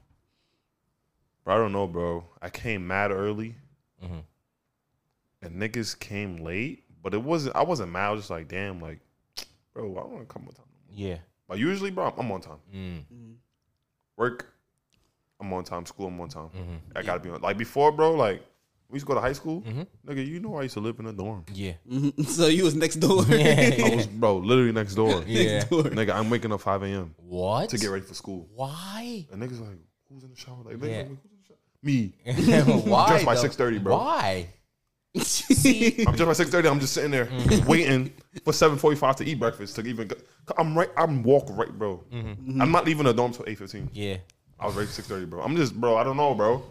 Bro, 1.44 1.54
I 1.54 1.58
don't 1.58 1.72
know, 1.72 1.86
bro. 1.86 2.24
I 2.40 2.48
came 2.50 2.86
mad 2.86 3.10
early, 3.10 3.54
Mm-hmm. 4.02 4.18
and 5.42 5.60
niggas 5.60 5.98
came 5.98 6.38
late. 6.38 6.84
But 7.02 7.12
it 7.14 7.22
wasn't. 7.22 7.54
I 7.54 7.62
wasn't 7.64 7.92
mad. 7.92 8.06
I 8.06 8.10
was 8.12 8.20
just 8.22 8.30
like, 8.30 8.48
damn, 8.48 8.80
like, 8.80 9.00
bro, 9.74 9.92
I 9.92 10.00
don't 10.00 10.12
want 10.12 10.26
to 10.28 10.32
come 10.32 10.44
on 10.48 10.54
time. 10.54 10.64
yeah. 10.90 11.18
But 11.46 11.58
usually, 11.58 11.90
bro, 11.90 12.12
I'm 12.16 12.30
on 12.32 12.40
time. 12.40 12.58
Mm. 12.74 13.02
Work, 14.18 14.52
I'm 15.40 15.50
on 15.52 15.64
time. 15.64 15.86
School, 15.86 16.08
I'm 16.08 16.20
on 16.20 16.28
time. 16.28 16.48
Mm-hmm. 16.48 16.74
I 16.96 17.02
gotta 17.02 17.20
be 17.20 17.30
on. 17.30 17.40
Like 17.40 17.56
before, 17.56 17.92
bro. 17.92 18.12
Like 18.14 18.42
we 18.90 18.96
used 18.96 19.06
to 19.06 19.08
go 19.08 19.14
to 19.14 19.20
high 19.20 19.32
school. 19.32 19.62
Nigga, 20.06 20.26
you 20.26 20.40
know 20.40 20.56
I 20.56 20.62
used 20.62 20.74
to 20.74 20.80
live 20.80 20.98
in 20.98 21.06
a 21.06 21.12
dorm. 21.12 21.44
Yeah. 21.54 21.74
Mhm. 21.90 22.26
So 22.36 22.46
you 22.48 22.64
was 22.64 22.74
next 22.74 22.96
door. 22.96 23.22
I 23.28 23.92
was, 23.96 24.06
bro, 24.08 24.38
literally 24.38 24.72
next 24.72 24.94
door. 24.96 25.22
Yeah. 25.26 25.64
Nigga, 25.64 26.14
I'm 26.14 26.28
waking 26.30 26.52
up 26.52 26.60
5 26.60 26.82
a.m. 26.82 27.14
What? 27.18 27.70
to 27.70 27.78
get 27.78 27.88
ready 27.90 28.04
for 28.04 28.14
school. 28.14 28.48
Why? 28.54 29.26
And 29.32 29.40
niggas 29.42 29.60
like, 29.60 29.78
who's 30.10 30.24
in 30.24 30.30
the 30.30 30.36
shower? 30.36 30.56
Like, 30.64 30.76
niggas 30.76 30.90
Yeah. 30.90 30.96
like, 30.98 31.08
who's 31.08 31.18
in 31.24 31.30
the 31.38 31.46
shower? 31.46 32.74
Me. 32.74 32.82
Why? 32.90 33.08
Just 33.10 33.24
by 33.24 33.34
though? 33.36 33.42
6:30, 33.42 33.82
bro. 33.84 33.96
Why? 33.98 34.48
I'm 36.06 36.16
just 36.16 36.26
by 36.26 36.32
six 36.32 36.50
thirty. 36.50 36.68
I'm 36.68 36.80
just 36.80 36.92
sitting 36.94 37.10
there 37.10 37.26
Mm-hmm. 37.26 37.66
waiting 37.68 38.12
for 38.44 38.52
seven 38.52 38.78
forty 38.78 38.96
five 38.96 39.16
to 39.16 39.24
eat 39.24 39.38
breakfast 39.38 39.76
to 39.76 39.82
even. 39.86 40.08
Go. 40.08 40.16
I'm 40.56 40.76
right. 40.76 40.90
I'm 40.96 41.22
walk 41.22 41.46
right, 41.50 41.70
bro. 41.70 42.02
I'm 42.12 42.70
not 42.70 42.84
leaving 42.84 43.04
the 43.04 43.12
dorm 43.12 43.32
till 43.32 43.44
eight 43.48 43.58
fifteen. 43.58 43.84
Mm-hmm. 43.88 43.96
Yeah. 43.96 44.16
I 44.60 44.66
was 44.66 44.74
ready 44.74 44.88
six 44.88 45.06
thirty, 45.08 45.26
bro. 45.26 45.42
I'm 45.42 45.56
just, 45.56 45.74
bro. 45.80 45.96
I 45.96 46.04
don't 46.04 46.16
know, 46.16 46.34
bro. 46.34 46.62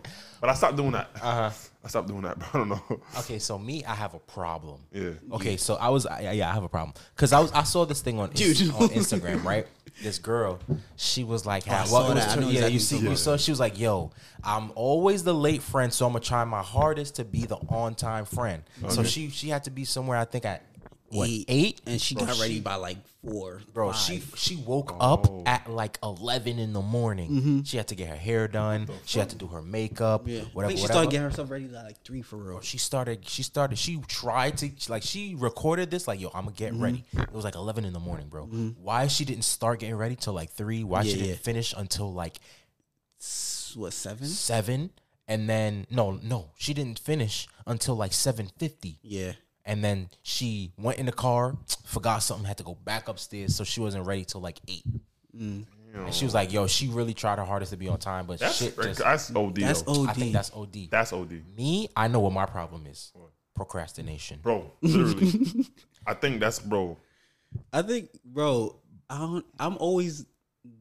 But 0.41 0.49
I 0.49 0.53
stopped 0.53 0.75
doing 0.77 0.91
that. 0.91 1.09
Uh 1.15 1.49
huh. 1.49 1.51
I 1.87 1.89
stopped 1.89 2.09
doing 2.09 2.23
that, 2.23 2.37
bro. 2.37 2.47
I 2.53 2.57
don't 2.57 2.69
know. 2.69 2.99
Okay, 3.19 3.39
so 3.39 3.57
me, 3.57 3.85
I 3.85 3.95
have 3.95 4.13
a 4.13 4.19
problem. 4.19 4.81
Yeah. 4.91 5.11
Okay, 5.31 5.55
so 5.55 5.75
I 5.75 5.87
was 5.87 6.05
yeah, 6.19 6.33
yeah 6.33 6.51
I 6.51 6.53
have 6.53 6.63
a 6.63 6.67
problem 6.67 6.93
because 7.15 7.31
I 7.31 7.39
was 7.39 7.49
I 7.53 7.63
saw 7.63 7.85
this 7.85 8.01
thing 8.01 8.19
on 8.19 8.29
Ins- 8.31 8.59
Dude. 8.59 8.73
on 8.75 8.89
Instagram 8.89 9.43
right. 9.45 9.65
This 10.03 10.19
girl, 10.19 10.59
she 10.97 11.23
was 11.23 11.45
like, 11.45 11.63
oh, 11.67 11.71
I 11.71 11.75
well, 11.75 11.85
saw 11.87 12.11
it 12.11 12.15
was 12.15 12.23
that. 12.25 12.31
I 12.31 12.33
tr- 12.35 12.41
know 12.41 12.49
yeah, 12.49 12.65
exactly 12.67 12.73
you 12.73 12.79
what 12.79 12.81
see, 12.83 12.97
you're 12.99 13.09
you 13.11 13.15
saw. 13.15 13.37
She 13.37 13.51
was 13.51 13.59
like, 13.59 13.79
"Yo, 13.79 14.11
I'm 14.43 14.71
always 14.75 15.23
the 15.23 15.33
late 15.33 15.63
friend, 15.63 15.91
so 15.91 16.05
I'm 16.05 16.11
gonna 16.11 16.23
try 16.23 16.43
my 16.43 16.61
hardest 16.61 17.15
to 17.15 17.25
be 17.25 17.45
the 17.45 17.55
on 17.69 17.95
time 17.95 18.25
friend." 18.25 18.61
Oh, 18.83 18.89
so 18.89 19.03
she 19.03 19.29
she 19.29 19.49
had 19.49 19.63
to 19.63 19.71
be 19.71 19.85
somewhere. 19.85 20.17
I 20.19 20.25
think 20.25 20.45
at 20.45 20.61
what 21.09 21.29
eight, 21.47 21.81
and 21.85 22.01
she 22.01 22.15
Bro, 22.15 22.25
got 22.25 22.39
ready 22.39 22.55
she- 22.55 22.59
by 22.61 22.75
like 22.75 22.97
four. 23.25 23.61
Bro, 23.73 23.91
five. 23.93 24.01
she 24.01 24.23
she 24.35 24.55
woke 24.57 24.95
Oh. 24.99 25.13
up 25.13 25.47
at 25.47 25.69
like 25.69 25.97
eleven 26.03 26.59
in 26.59 26.73
the 26.73 26.81
morning. 26.81 27.63
She 27.65 27.77
had 27.77 27.87
to 27.89 27.95
get 27.95 28.09
her 28.09 28.15
hair 28.15 28.47
done. 28.47 28.89
She 29.05 29.19
had 29.19 29.29
to 29.29 29.35
do 29.35 29.47
her 29.47 29.61
makeup. 29.61 30.27
yeah. 30.27 30.41
Whatever. 30.53 30.65
I 30.65 30.67
think 30.67 30.77
she 30.79 30.81
whatever. 30.83 30.93
started 30.93 31.11
getting 31.11 31.29
herself 31.29 31.49
ready 31.51 31.65
at 31.65 31.71
like 31.71 32.01
three 32.03 32.21
for 32.21 32.37
real. 32.37 32.61
she 32.61 32.77
started 32.77 33.27
she 33.27 33.43
started 33.43 33.77
she 33.77 33.97
tried 34.07 34.57
to 34.59 34.69
like 34.89 35.03
she 35.03 35.35
recorded 35.35 35.91
this 35.91 36.07
like 36.07 36.19
yo 36.19 36.29
i'm 36.33 36.43
gonna 36.45 36.55
get 36.55 36.73
Mm-hmm. 36.73 36.83
ready 36.83 37.05
it 37.13 37.31
was 37.33 37.43
like 37.45 37.55
11 37.55 37.85
in 37.85 37.93
the 37.93 37.99
morning 37.99 38.27
bro 38.27 38.43
why 38.45 39.07
she 39.07 39.23
didn't 39.25 39.43
start 39.45 39.79
getting 39.79 39.95
ready 39.95 40.15
till 40.15 40.33
like 40.33 40.51
3 40.51 40.83
why 40.83 41.03
she 41.03 41.13
didn't 41.13 41.27
yeah. 41.27 41.35
finish 41.35 41.73
until 41.77 42.11
like 42.13 42.39
S- 43.19 43.73
What 43.75 43.93
seven? 43.93 44.27
7 44.27 44.89
and 45.27 45.49
then 45.49 45.85
no 45.89 46.19
no 46.23 46.51
she 46.57 46.73
didn't 46.73 46.99
finish 46.99 47.47
until 47.65 47.95
like 47.95 48.13
750 48.13 48.99
Yeah. 49.01 49.33
And 49.67 49.83
then 49.83 50.09
she 50.23 50.71
went 50.77 50.97
in 50.97 51.05
the 51.05 51.11
car 51.11 51.55
forgot 51.85 52.19
something 52.23 52.45
had 52.45 52.57
to 52.57 52.63
go 52.63 52.73
back 52.83 53.07
upstairs 53.07 53.55
so 53.55 53.63
she 53.63 53.79
wasn't 53.79 54.03
ready 54.07 54.25
till 54.25 54.41
like 54.41 54.59
8 54.67 54.83
Mm. 55.37 55.65
and 55.93 56.13
she 56.13 56.25
was 56.25 56.33
like 56.33 56.51
yo 56.51 56.65
she 56.65 56.87
really 56.87 57.13
tried 57.13 57.37
her 57.37 57.45
hardest 57.45 57.71
to 57.71 57.77
be 57.77 57.87
on 57.87 57.99
time 57.99 58.25
but 58.25 58.39
That's 58.39 58.55
shit 58.57 58.75
just, 58.75 58.99
that's 58.99 59.29
OD. 59.35 59.55
That's 59.57 59.81
though. 59.83 60.01
OD. 60.03 60.09
i 60.09 60.13
think 60.13 60.33
that's 60.33 60.51
od 60.51 60.75
That's 60.89 61.13
OD, 61.13 61.43
me 61.55 61.89
i 61.95 62.07
know 62.07 62.19
what 62.21 62.33
my 62.33 62.45
problem 62.47 62.87
is 62.87 63.13
procrastination 63.55 64.39
bro. 64.41 64.71
Literally, 64.81 65.65
I 66.05 66.13
think 66.13 66.39
that's 66.39 66.59
bro. 66.59 66.97
I 67.73 67.81
think, 67.81 68.09
bro, 68.23 68.75
I 69.09 69.17
don't, 69.19 69.45
I'm 69.59 69.77
always 69.77 70.25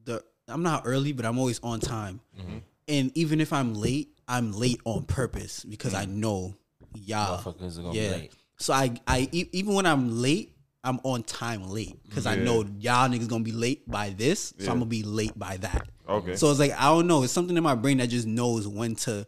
the. 0.05 0.23
I'm 0.47 0.63
not 0.63 0.83
early, 0.85 1.11
but 1.11 1.25
I'm 1.25 1.37
always 1.39 1.59
on 1.63 1.79
time. 1.79 2.19
Mm-hmm. 2.39 2.57
And 2.87 3.11
even 3.17 3.41
if 3.41 3.51
I'm 3.51 3.73
late, 3.73 4.09
I'm 4.27 4.51
late 4.53 4.79
on 4.85 5.03
purpose 5.03 5.63
because 5.65 5.93
I 5.93 6.05
know 6.05 6.55
y'all. 6.93 7.41
Motherfuckers 7.41 7.79
are 7.79 7.83
gonna 7.83 7.93
yeah. 7.95 8.17
So 8.57 8.73
I, 8.73 8.95
I 9.07 9.29
even 9.31 9.73
when 9.73 9.85
I'm 9.85 10.21
late, 10.21 10.55
I'm 10.83 10.99
on 11.03 11.23
time 11.23 11.69
late 11.69 12.01
because 12.03 12.25
yeah. 12.25 12.31
I 12.31 12.35
know 12.37 12.65
y'all 12.79 13.09
niggas 13.09 13.27
gonna 13.27 13.43
be 13.43 13.51
late 13.51 13.89
by 13.89 14.09
this, 14.09 14.53
yeah. 14.57 14.65
so 14.65 14.71
I'm 14.71 14.79
gonna 14.79 14.89
be 14.89 15.03
late 15.03 15.37
by 15.37 15.57
that. 15.57 15.87
Okay. 16.07 16.35
So 16.35 16.49
it's 16.49 16.59
like 16.59 16.73
I 16.77 16.85
don't 16.85 17.07
know. 17.07 17.23
It's 17.23 17.33
something 17.33 17.55
in 17.55 17.63
my 17.63 17.75
brain 17.75 17.97
that 17.97 18.07
just 18.07 18.27
knows 18.27 18.67
when 18.67 18.95
to. 18.95 19.27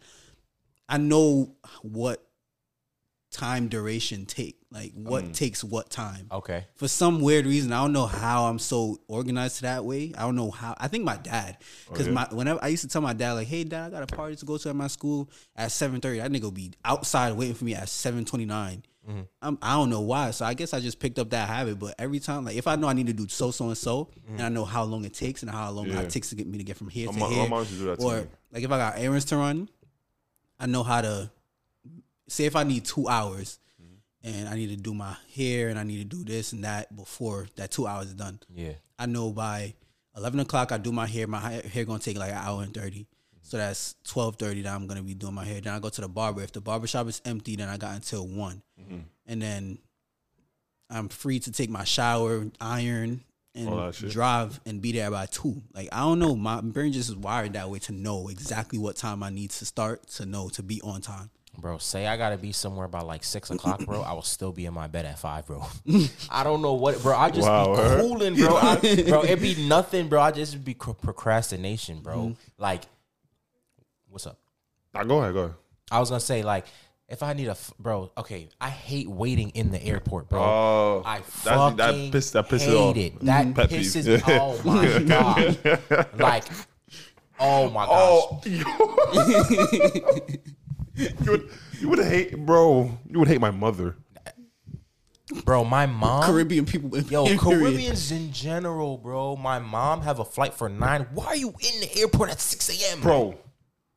I 0.87 0.97
know 0.97 1.55
what 1.83 2.25
time 3.31 3.67
duration 3.67 4.25
take 4.25 4.57
like 4.71 4.91
what 4.95 5.23
mm. 5.23 5.33
takes 5.33 5.63
what 5.63 5.87
time 5.91 6.27
okay 6.31 6.65
for 6.73 6.87
some 6.87 7.21
weird 7.21 7.45
reason 7.45 7.71
i 7.71 7.79
don't 7.79 7.93
know 7.93 8.07
how 8.07 8.45
i'm 8.45 8.57
so 8.57 8.97
organized 9.07 9.61
that 9.61 9.85
way 9.85 10.11
i 10.17 10.21
don't 10.21 10.35
know 10.35 10.49
how 10.49 10.73
i 10.79 10.87
think 10.87 11.03
my 11.03 11.15
dad 11.17 11.55
because 11.87 12.07
oh, 12.07 12.09
yeah. 12.09 12.15
my 12.15 12.27
whenever 12.31 12.59
i 12.63 12.67
used 12.69 12.81
to 12.81 12.89
tell 12.89 13.03
my 13.03 13.13
dad 13.13 13.33
like 13.33 13.47
hey 13.47 13.63
dad 13.63 13.87
i 13.87 13.89
got 13.99 14.11
a 14.11 14.15
party 14.15 14.35
to 14.35 14.45
go 14.45 14.57
to 14.57 14.69
at 14.69 14.75
my 14.75 14.87
school 14.87 15.29
at 15.55 15.69
7.30 15.69 16.17
that 16.17 16.31
nigga 16.31 16.41
will 16.41 16.51
be 16.51 16.71
outside 16.83 17.33
waiting 17.33 17.53
for 17.53 17.65
me 17.65 17.75
at 17.75 17.83
7.29 17.83 18.81
Mm-hmm. 19.09 19.21
I'm, 19.41 19.57
I 19.61 19.73
do 19.73 19.79
not 19.79 19.89
know 19.89 20.01
why. 20.01 20.31
So 20.31 20.45
I 20.45 20.53
guess 20.53 20.73
I 20.73 20.79
just 20.79 20.99
picked 20.99 21.17
up 21.17 21.31
that 21.31 21.47
habit. 21.47 21.79
But 21.79 21.95
every 21.97 22.19
time, 22.19 22.45
like 22.45 22.55
if 22.55 22.67
I 22.67 22.75
know 22.75 22.87
I 22.87 22.93
need 22.93 23.07
to 23.07 23.13
do 23.13 23.27
so 23.27 23.51
so 23.51 23.65
and 23.67 23.77
so, 23.77 24.05
mm-hmm. 24.05 24.33
and 24.33 24.41
I 24.43 24.49
know 24.49 24.65
how 24.65 24.83
long 24.83 25.03
it 25.05 25.13
takes 25.13 25.41
and 25.41 25.51
how 25.51 25.71
long 25.71 25.87
yeah. 25.87 26.01
it 26.01 26.09
takes 26.09 26.29
to 26.29 26.35
get 26.35 26.47
me 26.47 26.57
to 26.59 26.63
get 26.63 26.77
from 26.77 26.89
here 26.89 27.07
I'm 27.07 27.15
to 27.15 27.19
my, 27.19 27.27
here, 27.27 27.49
my 27.49 27.95
or 27.95 28.27
like 28.51 28.63
if 28.63 28.71
I 28.71 28.77
got 28.77 28.99
errands 28.99 29.25
to 29.25 29.37
run, 29.37 29.69
I 30.59 30.67
know 30.67 30.83
how 30.83 31.01
to 31.01 31.31
say 32.27 32.45
if 32.45 32.55
I 32.55 32.63
need 32.63 32.85
two 32.85 33.07
hours 33.07 33.57
mm-hmm. 33.81 34.37
and 34.37 34.47
I 34.47 34.55
need 34.55 34.69
to 34.69 34.77
do 34.77 34.93
my 34.93 35.15
hair 35.35 35.69
and 35.69 35.79
I 35.79 35.83
need 35.83 35.97
to 35.97 36.17
do 36.17 36.23
this 36.23 36.53
and 36.53 36.63
that 36.63 36.95
before 36.95 37.47
that 37.55 37.71
two 37.71 37.87
hours 37.87 38.07
is 38.07 38.13
done. 38.13 38.39
Yeah, 38.53 38.73
I 38.99 39.07
know 39.07 39.31
by 39.31 39.73
eleven 40.15 40.39
o'clock 40.39 40.71
I 40.71 40.77
do 40.77 40.91
my 40.91 41.07
hair. 41.07 41.25
My 41.25 41.39
hair 41.39 41.85
gonna 41.85 41.99
take 41.99 42.17
like 42.17 42.31
an 42.31 42.37
hour 42.37 42.61
and 42.61 42.73
thirty. 42.73 43.07
So 43.49 43.57
that's 43.57 43.95
twelve 44.03 44.35
thirty 44.35 44.61
that 44.61 44.75
I'm 44.75 44.85
gonna 44.85 45.01
be 45.01 45.15
doing 45.15 45.33
my 45.33 45.43
hair. 45.43 45.59
Then 45.59 45.73
I 45.73 45.79
go 45.79 45.89
to 45.89 46.01
the 46.01 46.07
barber. 46.07 46.43
If 46.43 46.51
the 46.51 46.61
barber 46.61 46.85
shop 46.85 47.07
is 47.07 47.19
empty, 47.25 47.55
then 47.55 47.67
I 47.67 47.77
got 47.77 47.95
until 47.95 48.27
one. 48.27 48.61
And 49.25 49.41
then 49.41 49.79
I'm 50.87 51.09
free 51.09 51.39
to 51.39 51.51
take 51.51 51.69
my 51.71 51.83
shower, 51.83 52.45
iron, 52.61 53.23
and 53.55 53.93
drive 54.11 54.59
and 54.67 54.81
be 54.81 54.91
there 54.91 55.09
by 55.09 55.25
two. 55.25 55.63
Like 55.73 55.89
I 55.91 56.01
don't 56.01 56.19
know, 56.19 56.35
my 56.35 56.61
brain 56.61 56.93
just 56.93 57.09
is 57.09 57.15
wired 57.15 57.53
that 57.53 57.71
way 57.71 57.79
to 57.79 57.91
know 57.91 58.27
exactly 58.27 58.77
what 58.77 58.95
time 58.95 59.23
I 59.23 59.31
need 59.31 59.49
to 59.49 59.65
start 59.65 60.05
to 60.09 60.27
know 60.27 60.49
to 60.49 60.61
be 60.61 60.79
on 60.83 61.01
time. 61.01 61.31
Bro, 61.57 61.79
say 61.79 62.05
I 62.05 62.17
gotta 62.17 62.37
be 62.37 62.51
somewhere 62.51 62.87
by 62.87 63.01
like 63.01 63.23
six 63.23 63.49
o'clock, 63.49 63.83
bro. 63.83 64.03
I 64.03 64.13
will 64.13 64.21
still 64.21 64.51
be 64.51 64.67
in 64.67 64.75
my 64.75 64.85
bed 64.85 65.05
at 65.05 65.17
five, 65.17 65.47
bro. 65.47 65.65
I 66.29 66.43
don't 66.43 66.61
know 66.61 66.75
what, 66.75 67.01
bro. 67.01 67.17
I 67.17 67.31
just 67.31 67.47
Wow, 67.47 67.75
be 67.75 68.01
cooling, 68.01 68.35
bro. 68.35 68.55
I, 68.55 68.75
bro, 69.07 69.23
it 69.23 69.41
be 69.41 69.67
nothing, 69.67 70.07
bro. 70.07 70.21
I 70.21 70.29
just 70.29 70.63
be 70.63 70.75
procrastination, 70.75 72.01
bro. 72.01 72.17
Mm-hmm. 72.17 72.33
Like, 72.59 72.83
what's 74.09 74.27
up? 74.27 74.37
Nah, 74.93 75.03
go 75.03 75.19
ahead, 75.21 75.33
go 75.33 75.39
ahead. 75.43 75.55
I 75.91 75.99
was 75.99 76.09
gonna 76.09 76.19
say 76.19 76.43
like, 76.43 76.65
if 77.07 77.23
I 77.23 77.33
need 77.33 77.47
a, 77.47 77.51
f- 77.51 77.73
bro. 77.79 78.11
Okay, 78.17 78.49
I 78.61 78.69
hate 78.69 79.07
waiting 79.09 79.49
in 79.51 79.71
the 79.71 79.83
airport, 79.83 80.29
bro. 80.29 80.41
Oh, 80.41 81.01
I 81.05 81.17
that's- 81.19 81.43
fucking 81.43 81.77
that 81.77 82.11
piss- 82.11 82.31
that 82.31 82.47
pisses 82.49 82.65
hate 82.67 82.75
off. 82.75 82.97
it. 82.97 83.19
That 83.25 83.55
Pet 83.55 83.69
peeve. 83.69 83.79
pisses. 83.81 84.21
Oh 84.27 84.61
my 84.63 84.99
god! 86.07 86.19
like, 86.19 86.43
oh 87.39 87.69
my 87.71 87.85
oh, 87.89 88.39
gosh. 88.43 88.63
Oh, 88.79 90.21
you 90.95 91.31
would 91.31 91.49
you 91.79 91.89
would 91.89 91.99
hate, 91.99 92.37
bro. 92.45 92.91
You 93.09 93.19
would 93.19 93.27
hate 93.27 93.41
my 93.41 93.51
mother. 93.51 93.95
bro, 95.45 95.63
my 95.63 95.85
mom. 95.85 96.23
Caribbean 96.23 96.65
people, 96.65 96.97
Yo, 96.99 97.23
period. 97.37 97.39
Caribbeans 97.41 98.11
in 98.11 98.31
general, 98.31 98.97
bro. 98.97 99.35
My 99.35 99.59
mom 99.59 100.01
have 100.01 100.19
a 100.19 100.25
flight 100.25 100.53
for 100.53 100.67
nine. 100.69 101.07
Why 101.13 101.25
are 101.27 101.35
you 101.35 101.49
in 101.49 101.79
the 101.81 101.89
airport 101.99 102.29
at 102.31 102.39
six 102.41 102.69
a.m., 102.69 103.01
bro. 103.01 103.35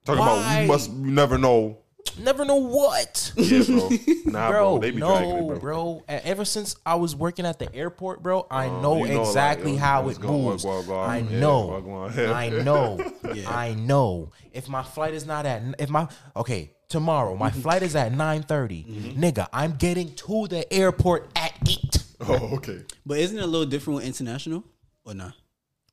Talking 0.05 0.22
about 0.22 0.36
Why? 0.38 0.62
you 0.62 0.68
must 0.68 0.90
you 0.90 0.96
never 1.11 1.38
know. 1.38 1.78
Never 2.18 2.44
know 2.44 2.57
what, 2.57 3.32
Yeah, 3.36 3.62
bro. 3.64 3.88
Nah, 4.26 4.50
bro. 4.50 4.50
bro. 4.50 4.78
They 4.80 4.90
be 4.90 4.98
dragging 4.98 5.28
no, 5.30 5.53
it, 5.53 5.61
bro. 5.61 6.03
bro. 6.03 6.05
Ever 6.09 6.44
since 6.44 6.76
I 6.84 6.96
was 6.96 7.14
working 7.16 7.46
at 7.46 7.59
the 7.59 7.72
airport, 7.74 8.22
bro, 8.22 8.46
I 8.50 8.66
uh, 8.66 8.80
know 8.82 8.94
Oh, 8.94 9.05
you 9.05 9.14
know, 9.14 9.20
like, 9.20 9.28
exactly 9.28 9.72
yo, 9.72 9.78
how 9.78 10.03
what's 10.03 10.18
it 10.18 10.20
going- 10.20 10.42
moves. 10.42 10.64
I 10.66 11.18
yeah, 11.18 11.38
know. 11.40 11.66
what 11.66 11.84
going- 12.16 12.30
I 12.30 12.48
know. 12.50 13.12
I 13.46 13.74
know. 13.74 14.32
If 14.53 14.68
my 14.68 14.82
flight 14.82 15.14
is 15.14 15.24
not 15.26 15.46
at 15.46 15.62
if 15.78 15.88
my 15.88 16.09
okay 16.36 16.72
tomorrow, 16.88 17.36
my 17.36 17.50
flight 17.64 17.82
is 17.82 17.96
at 17.96 18.12
nine 18.12 18.42
mm-hmm. 18.42 19.22
Nigga, 19.22 19.48
I'm 19.53 19.76
getting 19.76 20.14
to 20.14 20.48
the 20.48 20.70
airport 20.72 21.30
at 21.36 21.53
eight. 21.68 22.03
Oh, 22.20 22.57
okay. 22.57 22.82
But 23.07 23.18
isn't 23.18 23.38
it 23.38 23.42
a 23.42 23.46
little 23.46 23.66
different 23.66 23.96
with 23.98 24.07
international 24.07 24.64
or 25.05 25.14
not? 25.14 25.34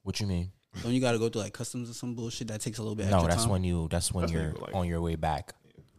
What 0.04 0.20
you 0.20 0.28
mean? 0.28 0.52
Don't 0.84 0.94
you 0.94 1.02
got 1.02 1.14
to 1.14 1.20
go 1.20 1.30
through 1.30 1.42
like 1.42 1.54
customs 1.54 1.90
or 1.90 1.94
some 1.94 2.14
bullshit 2.16 2.48
that 2.50 2.62
takes 2.62 2.78
a 2.78 2.82
little 2.82 2.96
bit 2.96 3.08
No, 3.08 3.18
extra 3.18 3.30
that's 3.30 3.44
time? 3.44 3.52
when 3.52 3.64
you. 3.64 3.88
That's 3.90 4.14
when 4.14 4.24
That's 4.24 4.34
you're 4.34 4.52
like- 4.54 4.76
on 4.76 4.88
your 4.88 5.02
way 5.02 5.16
back. 5.16 5.54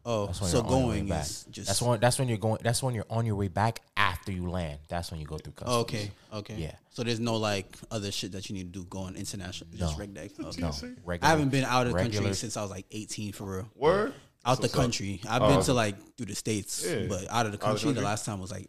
oh, 0.07 0.27
That's 0.27 0.41
when 0.41 0.51
so 0.51 0.57
you're 0.59 0.67
on 0.67 0.71
your 0.73 0.89
way 0.89 0.97
going 0.97 1.09
back. 1.09 1.25
is 1.27 1.47
just 1.51 1.67
That's 1.69 1.83
when 1.83 2.01
that's 2.01 2.19
when 2.19 2.29
you're 2.29 2.39
going. 2.39 2.59
That's 2.63 2.83
when 2.83 2.95
you're 2.95 3.07
on 3.11 3.27
your 3.27 3.35
way 3.37 3.49
back 3.49 3.83
after 3.97 4.33
you 4.33 4.49
land. 4.49 4.79
That's 4.89 5.11
when 5.11 5.21
you 5.21 5.27
go 5.27 5.39
through 5.39 5.53
customs. 5.55 5.77
Okay, 5.83 6.11
okay. 6.33 6.55
Yeah. 6.57 6.73
So 6.91 7.03
there's 7.03 7.21
no 7.21 7.37
like 7.37 7.77
other 7.91 8.11
shit 8.13 8.33
that 8.33 8.49
you 8.49 8.55
need 8.55 8.73
to 8.73 8.81
do 8.81 8.85
going 8.87 9.17
international. 9.17 9.69
Just 9.75 9.95
No. 9.95 9.99
reg 9.99 10.15
deck. 10.15 10.31
Okay. 10.41 10.61
No, 10.63 10.73
regular, 11.05 11.27
I 11.27 11.31
haven't 11.31 11.51
been 11.51 11.65
out 11.65 11.87
of 11.87 11.93
the 11.93 11.97
regular- 11.97 12.23
country 12.23 12.35
since 12.37 12.57
I 12.57 12.63
was 12.63 12.71
like 12.71 12.87
18 12.91 13.33
for 13.33 13.45
real. 13.57 13.69
Word. 13.77 14.15
Out 14.45 14.57
the 14.57 14.63
What's 14.63 14.75
up? 14.75 14.81
country. 14.81 15.21
I've 15.29 15.43
Oh, 15.43 15.49
been 15.49 15.57
okay. 15.59 15.67
to 15.67 15.75
like 15.75 16.17
through 16.17 16.27
the 16.27 16.35
states, 16.35 16.85
Yeah. 16.89 17.07
but 17.09 17.19
out 17.23 17.25
of 17.25 17.29
the 17.29 17.35
Out 17.35 17.47
of 17.47 17.53
the 17.53 17.59
country, 17.59 17.93
the 17.93 18.01
last 18.01 18.25
time 18.25 18.41
was 18.41 18.51
like 18.51 18.69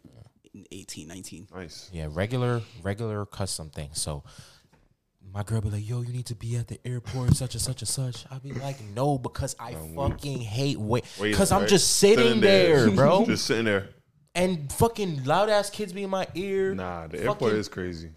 18, 0.70 1.08
19. 1.08 1.48
Nice. 1.54 1.88
Yeah, 1.92 2.08
regular 2.10 2.60
regular 2.82 3.24
custom 3.24 3.70
thing. 3.70 3.88
So 3.94 4.22
my 5.34 5.42
girl 5.42 5.60
be 5.60 5.70
like, 5.70 5.88
"Yo, 5.88 6.02
you 6.02 6.12
need 6.12 6.26
to 6.26 6.34
be 6.34 6.56
at 6.56 6.68
the 6.68 6.78
airport, 6.86 7.34
such 7.36 7.54
and 7.54 7.62
such 7.62 7.82
and 7.82 7.88
such." 7.88 8.24
I'll 8.30 8.40
be 8.40 8.52
like, 8.52 8.80
"No, 8.94 9.18
because 9.18 9.56
I 9.58 9.74
fucking 9.94 10.40
hate 10.40 10.78
wait, 10.78 11.04
Wait, 11.18 11.30
because 11.30 11.52
I'm 11.52 11.60
right? 11.62 11.68
just 11.68 11.96
sitting, 11.98 12.40
there, 12.40 12.90
bro, 12.94 13.24
Just 13.26 13.46
sitting 13.46 13.64
there. 13.64 13.88
and 14.34 14.72
fucking 14.72 15.24
loud 15.24 15.48
ass 15.48 15.70
kids 15.70 15.92
be 15.92 16.02
in 16.02 16.10
my 16.10 16.26
ear. 16.34 16.74
Nah, 16.74 17.06
the 17.06 17.16
Fucking- 17.18 17.28
airport 17.28 17.52
is 17.54 17.68
crazy. 17.68 18.10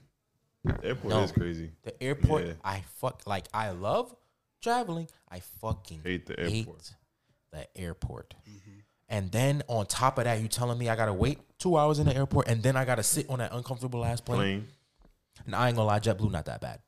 The 0.64 0.84
airport 0.84 1.14
No. 1.14 1.22
is 1.24 1.32
crazy. 1.32 1.72
The 1.84 2.02
airport, 2.04 2.48
Yeah. 2.48 2.54
I 2.64 2.84
fuck 2.98 3.22
like 3.28 3.46
I 3.54 3.70
love 3.70 4.16
traveling. 4.62 5.08
I 5.30 5.40
fucking 5.62 6.02
Hate 6.04 6.26
the 6.26 6.36
hate 6.50 6.68
airport. 6.68 6.92
the 7.52 7.68
airport. 7.80 8.34
And 9.08 9.32
then 9.32 9.62
on 9.68 9.86
top 9.86 10.18
of 10.18 10.24
that, 10.24 10.42
you 10.42 10.48
telling 10.48 10.80
me 10.80 10.90
I 10.90 10.96
gotta 10.96 11.14
wait 11.14 11.38
two 11.60 11.78
hours 11.78 12.00
in 12.00 12.08
the 12.08 12.16
airport, 12.16 12.48
and 12.48 12.64
then 12.64 12.76
I 12.76 12.84
gotta 12.86 13.04
sit 13.04 13.30
on 13.30 13.38
that 13.38 13.54
uncomfortable 13.54 14.04
ass 14.04 14.20
plane. 14.20 14.40
Plane. 14.40 14.68
And 15.46 15.56
I 15.56 15.68
ain't 15.68 15.76
gonna 15.78 15.88
lie, 15.88 16.00
JetBlue 16.00 16.32
not 16.32 16.46
that 16.46 16.62
bad. 16.62 16.80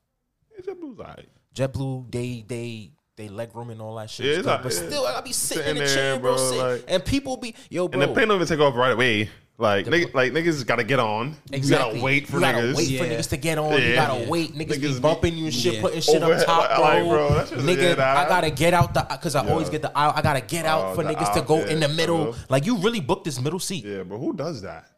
It's 0.58 0.68
a 0.68 0.72
alright. 0.72 1.28
JetBlue, 1.54 2.10
they 2.12 2.44
they 2.46 2.90
they 3.16 3.28
leg 3.28 3.50
room 3.54 3.70
and 3.70 3.80
all 3.80 3.94
that 3.96 4.10
shit. 4.10 4.26
Yeah, 4.26 4.32
is 4.32 4.38
it's 4.38 4.46
good, 4.46 4.50
not- 4.52 4.62
but 4.62 4.72
yeah. 4.72 4.78
still, 4.88 5.06
I 5.06 5.12
gotta 5.12 5.24
be 5.24 5.32
sitting, 5.32 5.62
Sitting 5.64 5.76
in 5.76 5.82
the 5.82 5.88
there, 5.88 5.94
chair, 6.14 6.20
bro. 6.20 6.36
bro, 6.36 6.50
sit- 6.50 6.58
like- 6.58 6.84
and 6.88 7.04
people 7.04 7.36
be 7.36 7.54
yo, 7.70 7.88
bro. 7.88 8.00
And 8.00 8.10
the 8.10 8.14
plane 8.14 8.28
don't 8.28 8.36
even 8.36 8.46
take 8.46 8.60
off 8.60 8.74
right 8.76 8.92
away. 8.92 9.30
Like 9.60 9.86
nigga, 9.86 10.14
like 10.14 10.32
niggas 10.32 10.64
got 10.64 10.76
to 10.76 10.84
get 10.84 11.00
on. 11.00 11.34
Exactly. 11.50 11.58
You 11.58 11.94
gotta 11.94 12.04
wait 12.04 12.28
for 12.28 12.36
you 12.36 12.40
gotta 12.42 12.58
niggas. 12.58 12.76
wait 12.76 12.86
for 12.98 13.04
Yeah. 13.06 13.18
niggas 13.18 13.28
to 13.30 13.36
get 13.38 13.58
on. 13.58 13.72
You 13.82 13.94
gotta 13.96 14.20
Yeah. 14.22 14.28
wait. 14.28 14.54
Niggas, 14.54 14.58
be 14.68 14.86
Niggas 14.88 14.94
be- 14.94 15.00
bumping 15.00 15.36
you 15.36 15.44
and 15.46 15.54
shit, 15.54 15.74
Yeah. 15.74 15.80
putting 15.80 16.00
shit 16.00 16.22
Overhead, 16.22 16.40
up 16.42 16.46
top, 16.46 16.76
bro. 16.76 16.84
like, 16.84 17.08
bro, 17.08 17.28
that 17.34 17.48
Nigga, 17.66 17.82
yeah, 17.82 17.94
that- 17.96 18.16
I 18.18 18.28
gotta 18.28 18.50
get 18.50 18.72
out 18.72 18.94
the 18.94 19.04
because 19.10 19.34
I 19.34 19.48
always 19.48 19.68
get 19.68 19.82
the 19.82 19.90
aisle. 19.98 20.12
I 20.14 20.22
gotta 20.22 20.42
get 20.42 20.64
out 20.64 20.92
Oh, 20.92 20.94
for 20.94 21.02
the 21.02 21.10
niggas 21.12 21.34
to 21.34 21.40
go 21.42 21.58
yeah, 21.58 21.70
in 21.72 21.80
the 21.80 21.88
middle. 21.88 22.28
uh-huh. 22.30 22.44
Like 22.48 22.66
you 22.66 22.76
really 22.78 23.00
booked 23.00 23.24
this 23.24 23.40
middle 23.40 23.58
seat. 23.58 23.84
Yeah, 23.84 24.04
bro. 24.04 24.16
Who 24.16 24.32
does 24.32 24.62
that? 24.62 24.90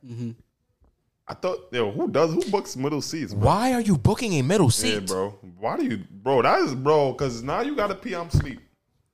I 1.30 1.34
thought, 1.34 1.68
yo, 1.70 1.92
who 1.92 2.08
does 2.08 2.34
who 2.34 2.42
books 2.50 2.76
middle 2.76 3.00
seats? 3.00 3.32
Bro? 3.32 3.46
Why 3.46 3.72
are 3.72 3.80
you 3.80 3.96
booking 3.96 4.32
a 4.32 4.42
middle 4.42 4.68
seat? 4.68 4.94
Yeah, 4.94 5.00
bro. 5.00 5.30
Why 5.60 5.76
do 5.76 5.84
you, 5.84 5.98
bro? 6.10 6.42
That 6.42 6.58
is, 6.62 6.74
bro. 6.74 7.12
Because 7.12 7.40
now 7.40 7.60
you 7.60 7.76
gotta 7.76 7.94
pee. 7.94 8.16
I'm 8.16 8.28
sleep. 8.30 8.58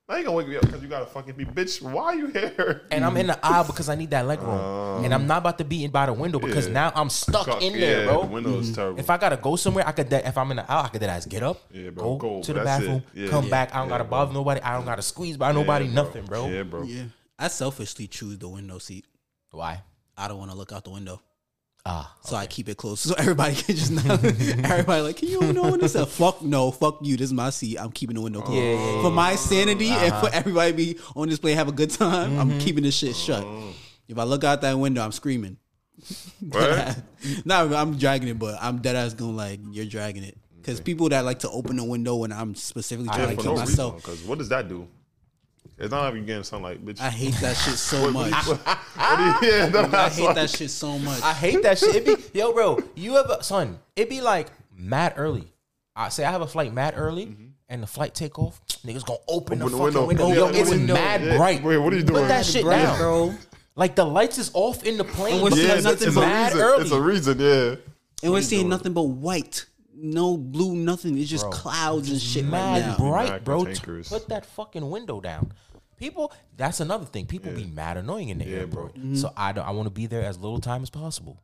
Now 0.09 0.17
you 0.17 0.25
gonna 0.25 0.37
wake 0.39 0.49
me 0.49 0.57
up 0.57 0.63
because 0.63 0.83
you 0.83 0.89
gotta 0.89 1.05
fucking 1.05 1.35
pee, 1.35 1.45
bitch. 1.45 1.83
Why 1.83 2.05
are 2.05 2.15
you 2.15 2.29
here? 2.29 2.87
And 2.91 3.05
I'm 3.05 3.15
in 3.19 3.27
the 3.27 3.45
aisle 3.45 3.65
because 3.65 3.91
I 3.91 3.97
need 3.97 4.09
that 4.13 4.27
leg 4.27 4.41
room, 4.41 4.49
um, 4.59 5.05
and 5.05 5.13
I'm 5.13 5.27
not 5.27 5.39
about 5.39 5.59
to 5.59 5.65
be 5.65 5.85
in 5.85 5.91
by 5.91 6.07
the 6.07 6.15
window 6.15 6.39
because 6.39 6.69
Yeah. 6.69 6.73
now 6.73 6.93
I'm 6.95 7.11
stuck 7.11 7.49
Fuck, 7.49 7.61
in 7.61 7.75
there, 7.75 8.01
yeah, 8.01 8.07
bro. 8.07 8.23
The 8.23 8.29
window 8.29 8.59
is 8.61 8.67
mm-hmm. 8.69 8.75
terrible. 8.77 8.99
If 9.01 9.11
I 9.11 9.19
gotta 9.19 9.37
go 9.37 9.57
somewhere, 9.57 9.87
I 9.87 9.93
could. 9.93 10.11
If 10.11 10.39
I'm 10.39 10.51
in 10.53 10.57
the 10.57 10.71
aisle, 10.71 10.85
I 10.87 10.89
could 10.89 11.03
then 11.03 11.21
get 11.29 11.43
up, 11.43 11.61
Yeah, 11.71 11.91
bro, 11.91 12.17
go 12.17 12.37
go, 12.37 12.43
to 12.43 12.53
the 12.55 12.65
bathroom. 12.65 13.03
Yeah. 13.13 13.29
come 13.29 13.45
Yeah. 13.45 13.51
back. 13.51 13.75
I 13.75 13.79
don't 13.79 13.89
Yeah, 13.89 13.91
gotta 13.91 14.05
bro. 14.05 14.11
bother 14.11 14.33
nobody. 14.33 14.63
I 14.63 14.73
don't 14.73 14.87
gotta 14.87 15.03
squeeze 15.03 15.37
by 15.37 15.49
Yeah, 15.49 15.53
nobody. 15.53 15.85
bro. 15.87 15.95
Nothing, 16.05 16.25
bro. 16.25 16.49
Yeah, 16.49 16.63
bro. 16.63 16.83
Yeah, 16.85 17.03
I 17.39 17.49
selfishly 17.49 18.07
choose 18.07 18.39
the 18.39 18.49
window 18.49 18.79
seat. 18.79 19.05
Why? 19.51 19.83
I 20.17 20.29
don't 20.29 20.39
want 20.39 20.51
to 20.51 20.57
look 20.57 20.73
out 20.73 20.85
the 20.85 20.91
window. 20.91 21.21
Ah, 21.89 22.13
So 22.25 22.35
I 22.35 22.47
keep 22.47 22.69
it 22.69 22.77
closed 22.77 23.01
so 23.09 23.15
everybody 23.17 23.55
can 23.55 23.77
just 23.77 23.93
know. 23.93 24.15
everybody 24.15 25.03
like, 25.03 25.17
can 25.19 25.29
you 25.29 25.37
open 25.37 25.55
the 25.55 25.63
window? 25.63 25.87
So 25.87 26.05
fuck 26.05 26.43
no, 26.43 26.73
fuck 26.73 26.99
you. 27.03 27.17
This 27.17 27.27
is 27.27 27.33
my 27.33 27.51
seat. 27.51 27.79
I'm 27.79 27.93
keeping 27.93 28.17
the 28.17 28.23
window 28.23 28.41
closed. 28.41 28.61
Yeah, 28.61 28.73
yeah, 28.75 29.03
for 29.03 29.11
my 29.11 29.37
sanity 29.37 29.91
and 29.91 30.13
Uh-huh. 30.13 30.27
for 30.27 30.35
everybody 30.35 30.73
be 30.73 30.99
on 31.15 31.29
this 31.29 31.39
plane 31.39 31.57
have 31.57 31.69
a 31.69 31.73
good 31.73 31.91
time. 31.91 32.31
Mm-hmm. 32.31 32.41
I'm 32.41 32.59
keeping 32.59 32.83
this 32.83 32.97
shit 32.97 33.15
shut. 33.15 33.45
Uh-huh. 33.45 33.73
If 34.09 34.19
I 34.19 34.25
look 34.25 34.43
out 34.43 34.63
that 34.63 34.75
window, 34.75 35.03
I'm 35.03 35.13
screaming. 35.13 35.59
What? 36.51 36.97
no, 37.45 37.75
I'm 37.75 37.97
dragging 37.97 38.29
it, 38.29 38.39
but 38.39 38.59
I'm 38.61 38.79
dead 38.79 38.97
ass 38.97 39.15
going 39.15 39.37
like 39.37 39.61
you're 39.71 39.87
dragging 39.87 40.23
it. 40.25 40.37
Because 40.57 40.81
people 40.81 41.09
that 41.11 41.25
like 41.25 41.39
to 41.41 41.51
open 41.51 41.77
the 41.77 41.85
window 41.85 42.17
when 42.17 42.33
I'm 42.33 42.55
specifically 42.57 43.09
trying 43.09 43.29
to 43.31 43.37
for 43.37 43.43
keep 43.43 43.51
no 43.53 43.57
myself. 43.57 43.97
Because 43.97 44.23
what 44.25 44.39
does 44.39 44.49
that 44.49 44.69
do? 44.69 44.89
It's 45.79 45.91
not 45.91 46.11
even 46.11 46.25
getting 46.25 46.43
sunlight, 46.43 46.85
bitch. 46.85 47.01
I 47.01 47.11
hate 47.11 47.35
that 47.35 47.55
shit 47.57 47.75
so 47.75 48.11
much. 48.13 48.33
What 48.33 48.47
do 48.47 48.53
you- 48.63 48.73
I 48.97 50.09
hate 50.11 50.25
like- 50.25 50.35
that 50.37 50.51
shit 50.51 50.71
so 50.71 50.99
much. 50.99 51.23
I 51.23 51.33
hate 51.35 51.63
that 51.63 51.79
shit. 51.79 51.95
It 51.97 52.05
be 52.07 52.17
yo, 52.39 52.53
bro. 52.53 52.79
You 52.95 53.17
ever 53.19 53.39
son? 53.43 53.79
It 53.95 54.09
be 54.09 54.21
like 54.21 54.49
mad 54.77 55.15
early. 55.17 55.53
I 55.95 56.09
say 56.11 56.25
I 56.25 56.31
have 56.31 56.43
a 56.43 56.47
flight 56.47 56.73
mad 56.73 56.95
early, 56.97 57.27
mm-hmm. 57.27 57.47
and 57.69 57.83
the 57.83 57.87
flight 57.87 58.15
take 58.15 58.39
off. 58.39 58.61
Niggas 58.85 59.05
gonna 59.05 59.19
open, 59.29 59.61
Open 59.63 59.73
the, 59.73 59.77
the 59.79 59.93
fucking 59.93 60.07
window. 60.07 60.27
window. 60.29 60.47
Yo, 60.47 60.53
the 60.53 60.61
it's 60.61 60.71
window. 60.71 60.95
mad 60.95 61.23
Yeah. 61.25 61.37
bright. 61.37 61.63
Wait, 61.63 61.77
what 61.79 61.93
are 61.93 61.97
you 61.97 62.03
doing? 62.03 62.21
Put 62.23 62.29
that 62.29 62.45
shit 62.47 62.65
Bright, 62.65 62.83
down, 62.83 62.99
bro. 62.99 63.35
Like 63.75 63.95
the 63.97 64.05
lights 64.07 64.39
is 64.39 64.51
off 64.55 64.83
in 64.85 64.97
the 64.97 65.05
plane. 65.05 65.43
we're 65.43 65.51
because 65.51 65.65
Yeah, 65.65 65.75
it's 65.75 65.85
nothing 65.85 66.09
it's 66.09 66.17
a 66.17 66.21
mad 66.21 66.53
reason. 66.53 66.61
early. 66.67 66.83
It's 66.83 66.91
a 66.93 67.01
reason, 67.01 67.39
yeah. 67.41 67.75
And 68.23 68.33
we're 68.33 68.41
seeing 68.43 68.69
nothing 68.71 68.93
but 68.95 69.03
white. 69.03 69.67
No 69.99 70.37
blue, 70.37 70.75
nothing. 70.77 71.17
It's 71.19 71.31
just 71.31 71.45
Bro, 71.45 71.53
clouds 71.53 72.11
and 72.11 72.21
shit 72.21 72.43
right 72.45 72.51
mad 72.51 72.87
now. 72.87 72.97
bright, 72.99 73.45
bro. 73.45 73.65
Put 73.65 74.29
that 74.29 74.45
fucking 74.45 74.89
window 74.91 75.21
down. 75.23 75.53
People, 75.99 76.33
that's 76.57 76.81
another 76.81 77.07
thing. 77.07 77.27
People 77.27 77.53
be 77.53 77.65
mad 77.65 77.97
annoying 77.97 78.29
in 78.29 78.39
the 78.39 78.45
Yeah, 78.45 78.59
airport. 78.59 78.95
bro. 78.95 79.15
So 79.15 79.33
I 79.37 79.53
don't. 79.53 79.67
I 79.67 79.71
want 79.71 79.87
to 79.87 79.91
be 79.91 80.07
there 80.07 80.23
as 80.25 80.39
little 80.39 80.61
time 80.61 80.83
as 80.83 80.91
possible. 80.91 81.41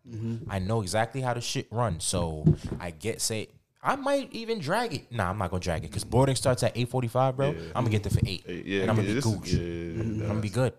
I 0.49 0.59
know 0.59 0.83
exactly 0.83 1.21
how 1.23 1.35
the 1.35 1.41
shit 1.41 1.67
runs. 1.71 2.05
So 2.05 2.45
I 2.81 2.91
get 2.91 3.21
say. 3.21 3.49
I 3.85 3.97
might 3.97 4.33
even 4.33 4.61
drag 4.61 4.95
it. 4.95 5.11
Nah, 5.11 5.29
I'm 5.29 5.39
not 5.39 5.51
gonna 5.51 5.59
drag 5.61 5.83
it 5.85 5.89
because 5.89 6.05
boarding 6.05 6.37
starts 6.37 6.63
at 6.63 6.71
eight 6.77 6.89
forty 6.89 7.09
five, 7.09 7.37
bro. 7.37 7.49
I'm 7.75 7.83
gonna 7.83 7.91
get 7.91 8.05
there 8.05 8.13
for 8.13 8.21
eight, 8.25 8.45
Hey, 8.47 8.63
Yeah, 8.65 8.83
and 8.83 8.91
I'm 8.93 8.97
gonna 8.97 9.09
be 9.13 9.21
gooch. 9.21 9.49
is, 9.49 9.59
yeah, 9.59 10.03
I'm 10.03 10.29
gonna 10.29 10.41
be 10.41 10.51
good. 10.51 10.73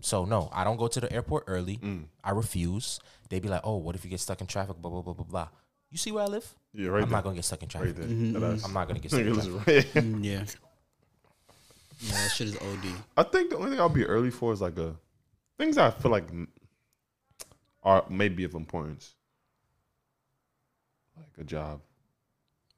So 0.00 0.24
no, 0.24 0.48
I 0.52 0.64
don't 0.64 0.78
go 0.78 0.88
to 0.88 1.00
the 1.00 1.12
airport 1.12 1.44
early. 1.48 1.76
Mm. 1.78 2.04
I 2.22 2.30
refuse. 2.30 2.98
They 3.28 3.40
be 3.40 3.48
like, 3.48 3.60
"Oh, 3.64 3.76
what 3.76 3.94
if 3.94 4.04
you 4.04 4.10
get 4.10 4.20
stuck 4.20 4.40
in 4.40 4.46
traffic?" 4.46 4.76
Blah 4.80 4.90
blah 4.90 5.02
blah 5.02 5.12
blah 5.12 5.26
blah. 5.26 5.48
You 5.90 5.98
see 5.98 6.12
where 6.12 6.22
I 6.24 6.26
live? 6.28 6.46
Yeah, 6.72 6.88
right 6.88 7.02
I'm 7.02 7.10
there. 7.10 7.18
not 7.18 7.24
gonna 7.24 7.36
get 7.36 7.44
stuck 7.44 7.62
in 7.62 7.68
traffic. 7.68 7.98
right 7.98 8.08
there. 8.08 8.40
That 8.40 8.54
ass. 8.54 8.64
I'm 8.64 8.72
not 8.72 8.88
gonna 8.88 9.00
get 9.00 9.10
stuck 9.10 9.20
in 9.20 9.34
traffic. 9.34 9.66
right. 9.94 10.04
Mm, 10.04 10.24
Yeah. 10.24 10.44
Yeah, 12.04 12.12
that 12.12 12.32
shit 12.32 12.48
is 12.48 12.56
OD. 12.56 12.86
I 13.16 13.22
think 13.22 13.50
the 13.50 13.56
only 13.56 13.70
thing 13.70 13.80
I'll 13.80 13.88
be 13.88 14.04
early 14.04 14.30
for 14.30 14.52
is 14.52 14.60
like 14.60 14.78
a 14.78 14.94
things 15.58 15.78
I 15.78 15.90
feel 15.90 16.10
like 16.10 16.28
are 17.82 18.04
maybe 18.10 18.44
of 18.44 18.54
importance, 18.54 19.14
like 21.16 21.26
a 21.38 21.44
job. 21.44 21.80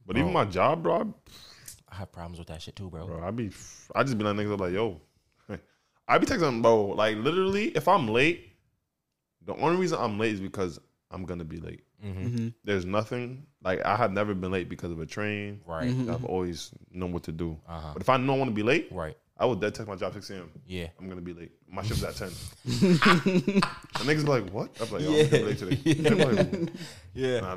But 0.06 0.16
even 0.16 0.30
oh. 0.30 0.32
my 0.32 0.44
job, 0.44 0.82
bro, 0.82 1.00
I- 1.00 1.30
I 1.88 2.00
have 2.00 2.12
problems 2.12 2.38
with 2.38 2.48
that 2.48 2.60
shit 2.60 2.76
too, 2.76 2.90
bro. 2.90 3.06
bro, 3.06 3.26
I 3.26 3.30
be, 3.30 3.50
I 3.94 4.02
just 4.02 4.18
be 4.18 4.24
like 4.24 4.36
niggas 4.36 4.52
I'm 4.52 4.58
like, 4.58 4.72
yo, 4.72 5.00
I 6.08 6.18
be 6.18 6.26
texting 6.26 6.60
bro. 6.60 6.88
Like 6.88 7.16
literally, 7.16 7.68
if 7.68 7.88
I'm 7.88 8.08
late, 8.08 8.52
the 9.44 9.54
only 9.54 9.78
reason 9.78 9.98
I'm 9.98 10.18
late 10.18 10.34
is 10.34 10.40
because 10.40 10.78
I'm 11.10 11.24
gonna 11.24 11.44
be 11.44 11.58
late. 11.58 11.85
Mm-hmm. 12.04 12.48
There's 12.64 12.84
nothing 12.84 13.46
like 13.62 13.84
I 13.84 13.96
have 13.96 14.12
never 14.12 14.34
been 14.34 14.50
late 14.52 14.68
because 14.68 14.90
of 14.92 15.00
a 15.00 15.06
train. 15.06 15.60
Right. 15.66 15.88
I've 16.08 16.24
always 16.24 16.70
known 16.92 17.12
what 17.12 17.22
to 17.24 17.32
do. 17.32 17.58
Uh-huh. 17.68 17.90
But 17.94 18.02
if 18.02 18.08
I 18.08 18.16
know 18.16 18.34
I 18.34 18.38
want 18.38 18.50
to 18.50 18.54
be 18.54 18.62
late, 18.62 18.88
Right. 18.90 19.16
I 19.38 19.44
would 19.44 19.60
dead 19.60 19.74
text 19.74 19.86
my 19.88 19.96
job 19.96 20.14
6 20.14 20.30
a.m. 20.30 20.50
Yeah. 20.66 20.88
I'm 20.98 21.08
gonna 21.10 21.20
be 21.20 21.34
late. 21.34 21.52
My 21.68 21.82
shift's 21.82 22.02
at 22.04 22.16
10. 22.16 22.28
and 22.64 24.08
niggas 24.08 24.24
be 24.24 24.30
like, 24.30 24.48
what? 24.50 24.70
I'm 24.80 24.90
like, 24.90 25.02
yo, 25.02 25.08
I'm 25.12 25.16
gonna 25.16 25.28
be 25.30 25.42
late 25.44 25.58
today. 25.58 25.76
They 25.94 26.10
be 26.14 26.24
like, 26.24 26.68
Yeah. 27.14 27.40
nah, 27.40 27.56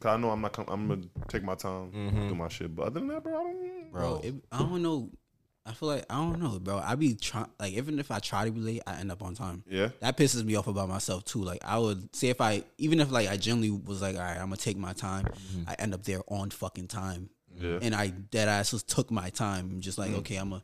Cause 0.00 0.14
I 0.14 0.16
know 0.18 0.30
I'm 0.30 0.40
not. 0.40 0.52
Com- 0.52 0.66
I'm 0.68 0.86
gonna 0.88 1.02
take 1.28 1.42
my 1.42 1.54
time, 1.56 1.90
do 2.28 2.34
my 2.34 2.48
shit. 2.48 2.74
But 2.74 2.86
other 2.88 3.00
than 3.00 3.08
that, 3.08 3.22
bro, 3.24 3.34
I 3.40 3.42
don't. 3.42 3.90
Bro. 3.92 4.00
Bro, 4.00 4.20
it, 4.24 4.34
I 4.52 4.58
don't 4.58 4.82
know. 4.82 5.10
I 5.66 5.72
feel 5.72 5.88
like 5.88 6.04
I 6.08 6.16
don't 6.16 6.40
know, 6.40 6.58
bro. 6.58 6.78
I 6.78 6.94
be 6.94 7.14
trying 7.14 7.48
like 7.58 7.72
even 7.72 7.98
if 7.98 8.10
I 8.10 8.20
try 8.20 8.44
to 8.44 8.52
be 8.52 8.60
late, 8.60 8.82
I 8.86 9.00
end 9.00 9.10
up 9.10 9.22
on 9.22 9.34
time. 9.34 9.64
Yeah. 9.68 9.88
That 10.00 10.16
pisses 10.16 10.44
me 10.44 10.54
off 10.54 10.68
about 10.68 10.88
myself 10.88 11.24
too. 11.24 11.42
Like 11.42 11.64
I 11.64 11.78
would 11.78 12.14
say 12.14 12.28
if 12.28 12.40
I 12.40 12.62
even 12.78 13.00
if 13.00 13.10
like 13.10 13.28
I 13.28 13.36
generally 13.36 13.70
was 13.70 14.00
like, 14.00 14.16
all 14.16 14.22
right, 14.22 14.36
I'm 14.36 14.46
gonna 14.46 14.56
take 14.56 14.76
my 14.76 14.92
time, 14.92 15.24
mm-hmm. 15.24 15.68
I 15.68 15.74
end 15.78 15.94
up 15.94 16.04
there 16.04 16.20
on 16.28 16.50
fucking 16.50 16.86
time. 16.86 17.30
Yeah. 17.58 17.78
And 17.82 17.94
I 17.94 18.08
dead 18.08 18.48
ass 18.48 18.70
just 18.70 18.88
took 18.88 19.10
my 19.10 19.30
time. 19.30 19.70
I'm 19.72 19.80
just 19.80 19.96
like, 19.96 20.10
mm. 20.10 20.18
okay, 20.18 20.36
I'm 20.36 20.50
gonna 20.50 20.62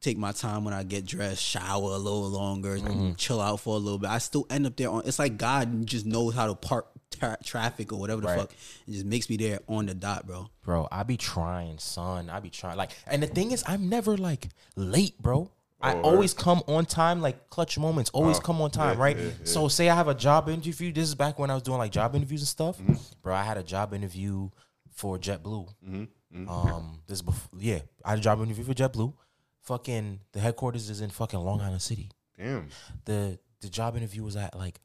take 0.00 0.18
my 0.18 0.32
time 0.32 0.64
when 0.64 0.74
I 0.74 0.82
get 0.82 1.06
dressed, 1.06 1.42
shower 1.42 1.92
a 1.92 1.96
little 1.96 2.28
longer, 2.28 2.76
mm-hmm. 2.76 3.12
chill 3.14 3.40
out 3.40 3.60
for 3.60 3.76
a 3.76 3.78
little 3.78 3.98
bit. 3.98 4.10
I 4.10 4.18
still 4.18 4.46
end 4.50 4.66
up 4.66 4.76
there 4.76 4.90
on. 4.90 5.02
It's 5.06 5.18
like 5.18 5.36
God 5.38 5.86
just 5.86 6.06
knows 6.06 6.34
how 6.34 6.48
to 6.48 6.54
park 6.54 6.88
tra- 7.10 7.38
traffic 7.44 7.92
or 7.92 7.98
whatever 7.98 8.20
the 8.20 8.26
Right. 8.28 8.38
fuck. 8.40 8.52
It 8.86 8.92
just 8.92 9.04
makes 9.06 9.28
me 9.30 9.36
there 9.36 9.60
on 9.68 9.86
the 9.86 9.94
dot, 9.94 10.26
bro. 10.26 10.48
Bro, 10.62 10.88
I 10.92 11.02
be 11.02 11.16
trying, 11.16 11.78
son. 11.78 12.30
I 12.30 12.40
be 12.40 12.50
trying. 12.50 12.76
Like, 12.76 12.92
and 13.06 13.22
the 13.22 13.26
thing 13.26 13.50
is, 13.52 13.62
I'm 13.66 13.88
never 13.88 14.16
like 14.16 14.48
late, 14.76 15.20
bro. 15.20 15.50
I 15.80 15.94
Oh, 15.94 16.00
always 16.02 16.34
come 16.34 16.62
on 16.66 16.86
time, 16.86 17.20
like 17.22 17.50
clutch 17.50 17.78
moments. 17.78 18.10
Always 18.10 18.40
come 18.40 18.60
on 18.60 18.70
time, 18.72 18.96
yeah, 18.98 19.02
right? 19.04 19.16
yeah, 19.16 19.24
yeah. 19.26 19.30
So, 19.44 19.68
say 19.68 19.88
I 19.88 19.94
have 19.94 20.08
a 20.08 20.14
job 20.14 20.48
interview. 20.48 20.92
This 20.92 21.08
is 21.08 21.14
back 21.14 21.38
when 21.38 21.50
I 21.50 21.54
was 21.54 21.62
doing 21.62 21.78
like 21.78 21.92
job 21.92 22.16
interviews 22.16 22.40
and 22.40 22.48
stuff, 22.48 22.78
Mm-hmm. 22.78 22.94
bro. 23.22 23.34
I 23.34 23.44
had 23.44 23.56
a 23.58 23.62
job 23.62 23.94
interview 23.94 24.50
for 24.90 25.18
JetBlue. 25.18 25.68
Mm-hmm. 25.88 26.48
Um, 26.48 27.00
this 27.06 27.22
before, 27.22 27.48
yeah, 27.60 27.78
I 28.04 28.10
had 28.10 28.18
a 28.18 28.22
job 28.22 28.40
interview 28.42 28.64
for 28.64 28.74
JetBlue. 28.74 29.14
Fucking 29.62 30.20
the 30.32 30.40
headquarters 30.40 30.88
is 30.90 31.00
in 31.00 31.10
fucking 31.10 31.38
Long 31.38 31.60
Island 31.60 31.82
City. 31.82 32.10
Damn. 32.36 32.68
The 33.04 33.38
the 33.60 33.68
job 33.68 33.96
interview 33.96 34.22
was 34.24 34.34
at 34.36 34.56
like 34.56 34.80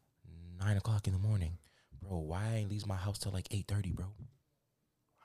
nine 0.60 0.78
o'clock 0.78 1.08
in 1.08 1.14
the 1.14 1.20
morning, 1.20 1.58
bro. 2.08 2.18
Why 2.20 2.44
I 2.46 2.56
ain't 2.58 2.70
leave 2.72 2.86
my 2.88 2.96
house 2.96 3.18
till 3.20 3.32
like 3.32 3.48
eight 3.52 3.66
thirty, 3.68 3.92
bro? 3.92 4.06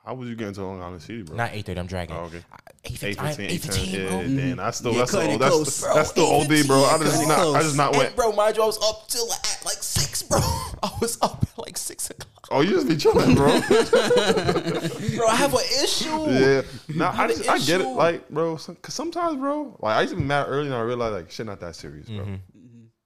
How 0.05 0.15
was 0.15 0.29
you 0.29 0.35
getting 0.35 0.53
to 0.55 0.63
Long 0.63 0.81
Island 0.81 1.01
City, 1.01 1.23
bro? 1.23 1.35
Not 1.35 1.51
eight 1.53 1.65
thirty. 1.65 1.79
I'm 1.79 1.85
dragging. 1.87 2.15
Oh, 2.15 2.21
okay. 2.21 2.41
Eight 2.85 3.03
8 3.03 3.15
fifteen. 3.15 3.15
15, 3.15 3.45
Eight 3.45 3.51
8 3.51 3.61
fifteen, 3.61 3.91
10. 3.91 4.07
bro. 4.07 4.19
Yeah, 4.21 4.41
damn. 4.47 4.57
That's 4.57 4.77
still, 4.77 4.91
Yeah, 4.93 4.97
that's, 4.99 5.11
still, 5.11 5.21
it 5.21 5.37
that's, 5.37 5.53
close, 5.53 5.81
bro. 5.81 5.93
that's 5.93 6.09
still 6.09 6.25
OD, 6.25 6.67
bro. 6.67 6.83
I 6.85 6.97
just, 6.97 7.11
Cutting 7.11 7.21
it 7.21 7.27
not, 7.27 7.55
I 7.55 7.61
just 7.61 7.75
not 7.77 7.87
And 7.89 7.97
went. 7.97 8.15
bro, 8.15 8.31
mind 8.31 8.55
you, 8.57 8.63
I 8.63 8.65
was 8.65 8.81
up 8.81 9.07
till 9.09 9.31
at 9.31 9.61
like 9.65 9.83
six, 9.83 10.23
bro. 10.23 10.39
I 10.83 10.91
was 11.01 11.17
up 11.21 11.43
at 11.43 11.57
like 11.59 11.77
six 11.77 12.09
o'clock. 12.09 12.47
Oh, 12.49 12.61
you 12.61 12.71
just 12.71 12.87
be 12.87 12.95
chilling, 12.95 13.35
bro. 13.35 13.47
Bro, 13.69 15.27
I 15.27 15.35
have 15.35 15.53
an 15.53 15.59
issue. 15.83 16.09
yeah. 16.31 16.61
Nah, 16.95 17.11
I 17.15 17.27
just, 17.27 17.47
I 17.47 17.59
get 17.59 17.81
it. 17.81 17.87
Like, 17.87 18.27
bro, 18.29 18.55
cause 18.55 18.93
sometimes, 18.93 19.35
bro, 19.35 19.77
like 19.81 19.97
I 19.97 20.01
used 20.01 20.13
to 20.13 20.19
be 20.19 20.25
mad 20.25 20.45
early 20.47 20.67
and 20.67 20.73
I 20.75 20.81
realized 20.81 21.13
like 21.13 21.29
shit 21.31 21.45
not 21.45 21.59
that 21.59 21.75
serious, 21.75 22.07
bro. 22.07 22.19
Mm-hmm. 22.25 22.35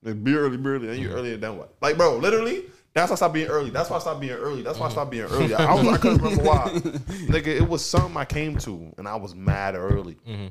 Like, 0.03 0.23
be 0.23 0.35
early, 0.35 0.55
be 0.57 0.69
early, 0.69 0.87
and 0.89 0.97
you 0.99 1.09
earlier 1.11 1.37
than 1.37 1.57
what? 1.57 1.73
Like, 1.81 1.97
bro, 1.97 2.17
literally. 2.17 2.65
That's 2.93 3.09
why 3.09 3.13
I 3.13 3.15
stopped 3.15 3.33
being 3.33 3.47
early. 3.47 3.71
That's 3.71 3.89
why 3.89 3.95
I 3.95 3.99
stopped 3.99 4.21
being 4.21 4.33
early. 4.33 4.61
That's 4.61 4.77
why 4.77 4.85
I 4.85 4.89
stopped 4.89 5.09
being 5.09 5.23
early. 5.23 5.53
I, 5.55 5.65
I 5.65 5.73
was, 5.73 5.87
I 5.87 5.97
couldn't 5.97 6.21
remember 6.21 6.43
why. 6.43 6.69
Nigga, 7.27 7.47
it 7.47 7.67
was 7.67 7.83
something 7.83 8.15
I 8.15 8.25
came 8.25 8.57
to, 8.59 8.93
and 8.97 9.07
I 9.07 9.15
was 9.15 9.33
mad 9.33 9.75
early. 9.75 10.15
Mm-hmm. 10.27 10.47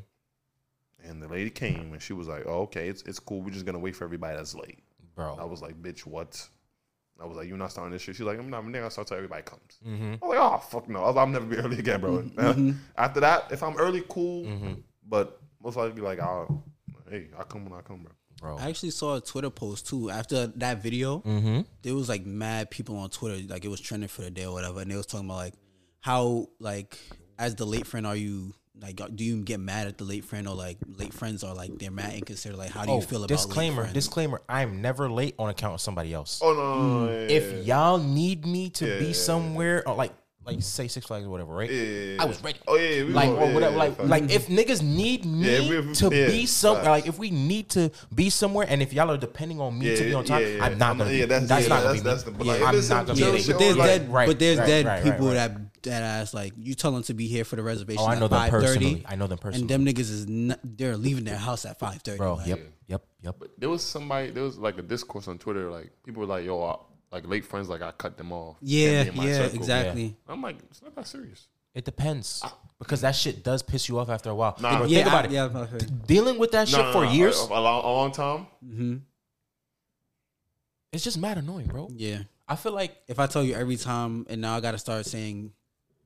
And 1.08 1.22
the 1.22 1.28
lady 1.28 1.50
came, 1.50 1.92
and 1.92 2.02
she 2.02 2.12
was 2.12 2.28
like, 2.28 2.44
"Oh, 2.46 2.62
okay, 2.62 2.88
it's 2.88 3.02
it's 3.02 3.18
cool. 3.18 3.42
We're 3.42 3.50
just 3.50 3.64
gonna 3.64 3.78
wait 3.78 3.96
for 3.96 4.04
everybody 4.04 4.36
that's 4.36 4.54
late." 4.54 4.80
Bro. 5.14 5.36
I 5.40 5.44
was 5.44 5.62
like, 5.62 5.80
"Bitch, 5.80 6.00
what?" 6.00 6.48
I 7.20 7.26
was 7.26 7.36
like, 7.36 7.48
"You're 7.48 7.56
not 7.56 7.70
starting 7.70 7.92
this 7.92 8.02
shit." 8.02 8.16
She's 8.16 8.26
like, 8.26 8.38
"I'm 8.38 8.50
not. 8.50 8.58
I'm 8.58 8.72
gonna 8.72 8.90
start 8.90 9.08
till 9.08 9.16
everybody 9.16 9.42
comes." 9.42 9.78
Mm-hmm. 9.86 10.14
I 10.22 10.26
was 10.26 10.36
like, 10.36 10.38
"Oh 10.38 10.58
fuck 10.58 10.88
no!" 10.88 11.00
I 11.00 11.06
was 11.06 11.16
like, 11.16 11.26
"I'm 11.26 11.32
never 11.32 11.46
be 11.46 11.56
early 11.56 11.78
again, 11.78 12.00
bro." 12.00 12.24
After 12.96 13.20
that, 13.20 13.50
if 13.50 13.62
I'm 13.62 13.76
early, 13.76 14.02
cool. 14.08 14.44
Mm-hmm. 14.46 14.72
But 15.08 15.40
most 15.62 15.76
likely, 15.76 15.92
be 15.92 16.02
like, 16.02 16.20
"I'll, 16.20 16.64
hey, 17.10 17.28
I 17.38 17.42
come 17.44 17.64
when 17.64 17.78
I 17.78 17.82
come, 17.82 18.02
bro." 18.02 18.12
Bro. 18.42 18.58
I 18.58 18.68
actually 18.68 18.90
saw 18.90 19.16
a 19.16 19.20
Twitter 19.22 19.48
post 19.50 19.86
too 19.88 20.10
after 20.10 20.48
that 20.48 20.82
video. 20.82 21.20
Mm-hmm. 21.20 21.60
There 21.82 21.94
was 21.94 22.08
like 22.10 22.26
mad 22.26 22.70
people 22.70 22.98
on 22.98 23.08
Twitter, 23.08 23.40
like 23.48 23.64
it 23.64 23.68
was 23.68 23.80
trending 23.80 24.08
for 24.08 24.20
the 24.22 24.30
day 24.30 24.44
or 24.44 24.52
whatever, 24.52 24.80
and 24.82 24.90
they 24.90 24.96
was 24.96 25.06
talking 25.06 25.26
about 25.26 25.36
like 25.38 25.54
how 26.00 26.48
like 26.58 26.98
as 27.38 27.54
the 27.54 27.64
late 27.64 27.86
friend 27.86 28.06
are 28.06 28.16
you 28.16 28.52
Like, 28.80 29.00
do 29.14 29.22
you 29.22 29.42
get 29.44 29.60
mad 29.60 29.86
at 29.86 29.96
the 29.98 30.04
late 30.04 30.24
friend 30.24 30.48
or 30.48 30.56
like 30.56 30.78
late 30.98 31.14
friends 31.14 31.44
are 31.44 31.54
like 31.54 31.78
they're 31.78 31.92
mad 31.92 32.14
and 32.14 32.26
consider 32.26 32.56
like 32.56 32.70
how 32.70 32.84
do 32.84 32.90
you 32.90 32.98
Oh, 32.98 33.00
feel 33.00 33.18
about 33.22 33.28
disclaimer, 33.28 33.84
Late 33.84 33.92
disclaimer. 33.94 34.40
I'm 34.48 34.82
never 34.82 35.08
late 35.08 35.34
on 35.38 35.50
account 35.50 35.74
of 35.74 35.80
somebody 35.80 36.12
else. 36.12 36.40
Oh 36.42 36.52
no, 36.52 36.58
no, 36.58 37.04
no, 37.06 37.12
yeah, 37.12 37.20
yeah, 37.20 37.38
if 37.38 37.66
y'all 37.66 37.98
need 37.98 38.44
me 38.44 38.70
to 38.70 38.86
Yeah, 38.88 38.98
be 38.98 39.06
yeah, 39.06 39.12
somewhere, 39.12 39.86
or 39.86 39.94
like 39.94 40.12
like 40.44 40.60
say 40.62 40.88
Six 40.88 41.06
Flags 41.06 41.24
or 41.26 41.30
whatever, 41.30 41.54
right? 41.54 41.70
yeah, 41.70 41.82
yeah, 41.82 42.14
yeah. 42.14 42.22
I 42.22 42.24
was 42.26 42.42
ready. 42.42 42.58
Oh 42.66 42.76
yeah, 42.76 42.88
yeah, 42.88 43.04
we 43.04 43.12
like 43.12 43.28
go- 43.30 43.36
or 43.36 43.46
yeah, 43.46 43.54
whatever. 43.54 43.72
yeah, 43.76 43.78
like 43.78 43.98
like 44.02 44.30
if 44.30 44.48
niggas 44.48 44.82
need 44.82 45.24
me 45.24 45.68
Yeah, 45.68 45.80
we- 45.82 45.94
to 45.94 46.10
yeah, 46.14 46.26
be 46.26 46.46
some 46.46 46.76
facts. 46.76 46.86
like 46.88 47.06
if 47.06 47.18
we 47.18 47.30
need 47.30 47.68
to 47.70 47.90
be 48.14 48.28
somewhere, 48.30 48.66
and 48.68 48.82
if 48.82 48.92
y'all 48.92 49.10
are 49.10 49.16
depending 49.18 49.60
on 49.60 49.78
me 49.78 49.96
to 49.96 50.02
be 50.02 50.14
on 50.14 50.24
time, 50.24 50.42
yeah, 50.42 50.48
yeah. 50.48 50.64
I'm 50.64 50.78
not 50.78 50.98
gonna. 50.98 51.10
Yeah, 51.12 51.20
be, 51.20 51.26
that's- 51.26 51.48
that's, 51.48 51.62
yeah, 51.68 51.74
not 51.74 51.82
gonna 51.82 52.02
that's- 52.02 52.02
be 52.02 52.04
me. 52.04 52.10
that's 52.10 52.22
the- 52.24 52.30
but 52.32 52.46
yeah, 52.46 52.52
like, 52.52 52.62
I'm 52.62 52.88
not 52.88 53.06
gonna 53.06 53.18
chill 53.18 53.32
be. 53.32 53.44
But 53.46 53.58
there's 53.58 53.76
Like- 53.76 53.86
dead, 53.88 54.12
right, 54.12 54.26
but 54.28 54.38
there's 54.38 54.58
right, 54.58 54.66
dead 54.66 54.86
right, 54.86 55.02
people 55.04 55.26
right, 55.28 55.34
that 55.34 55.52
that 55.82 56.02
ask 56.02 56.32
like 56.32 56.52
you 56.56 56.74
tell 56.74 56.92
them 56.92 57.02
to 57.02 57.14
be 57.14 57.26
here 57.26 57.44
for 57.44 57.56
the 57.56 57.62
reservation. 57.62 58.02
Oh, 58.02 58.06
I 58.06 58.16
know 58.18 58.26
at 58.26 58.30
them 58.30 58.50
personally. 58.50 58.94
thirty. 58.94 59.06
I 59.08 59.16
know 59.16 59.26
them 59.26 59.38
personally. 59.38 59.74
And 59.74 59.84
them 59.86 59.94
niggas 59.94 60.10
is 60.10 60.28
not, 60.28 60.60
they're 60.62 60.96
leaving 60.96 61.24
their 61.24 61.36
house 61.36 61.64
at 61.64 61.78
five 61.80 62.02
thirty. 62.02 62.18
bro. 62.18 62.34
like, 62.34 62.46
Yep, 62.46 62.60
yep, 62.86 63.04
yep. 63.20 63.42
There 63.58 63.68
was 63.68 63.82
somebody. 63.82 64.30
There 64.30 64.44
was 64.44 64.58
like 64.58 64.78
a 64.78 64.82
discourse 64.82 65.26
on 65.26 65.38
Twitter. 65.38 65.70
Like 65.70 65.90
people 66.04 66.20
were 66.20 66.26
like, 66.28 66.44
"Yo, 66.44 66.62
I, 66.62 66.76
like 67.12 67.28
late 67.28 67.44
friends. 67.44 67.68
Like 67.68 67.82
I 67.82 67.92
cut 67.92 68.16
them 68.16 68.32
off." 68.32 68.56
Yeah, 68.60 69.04
Can't 69.04 69.14
be 69.14 69.20
in 69.20 69.24
my 69.26 69.30
yeah, 69.30 69.38
circle. 69.44 69.56
exactly. 69.58 70.16
I'm 70.28 70.42
like, 70.42 70.56
it's 70.70 70.82
not 70.82 70.94
that 70.96 71.06
serious. 71.06 71.46
It 71.74 71.84
depends 71.86 72.42
because 72.78 73.00
that 73.00 73.14
shit 73.14 73.42
does 73.42 73.62
piss 73.62 73.88
you 73.88 73.98
off 73.98 74.10
after 74.10 74.28
a 74.30 74.34
while. 74.34 74.56
Nah. 74.60 74.78
Think, 74.80 74.90
Yeah, 74.90 74.96
think 74.98 75.08
about 75.08 75.24
I- 75.24 75.28
it. 75.28 75.30
yeah, 75.32 75.44
I've. 75.44 76.06
Dealing 76.06 76.38
with 76.38 76.50
that 76.52 76.68
shit 76.68 76.78
No, 76.78 76.84
no, 76.86 76.92
for 76.92 77.04
no, 77.06 77.12
years, 77.12 77.38
a, 77.40 77.44
a 77.44 77.60
long, 77.60 77.84
a 77.84 77.88
long 77.92 78.12
time. 78.12 78.46
Mm-hmm. 78.64 78.96
it's 80.92 81.04
just 81.04 81.16
mad 81.18 81.38
annoying, 81.38 81.66
bro. 81.66 81.88
Yeah. 81.92 82.18
I 82.48 82.56
feel 82.56 82.72
like 82.72 82.94
If 83.08 83.18
I 83.18 83.26
tell 83.26 83.42
you 83.42 83.54
every 83.54 83.76
time, 83.76 84.26
and 84.28 84.40
now 84.40 84.56
I 84.56 84.60
got 84.60 84.72
to 84.72 84.78
start 84.78 85.06
saying, 85.06 85.52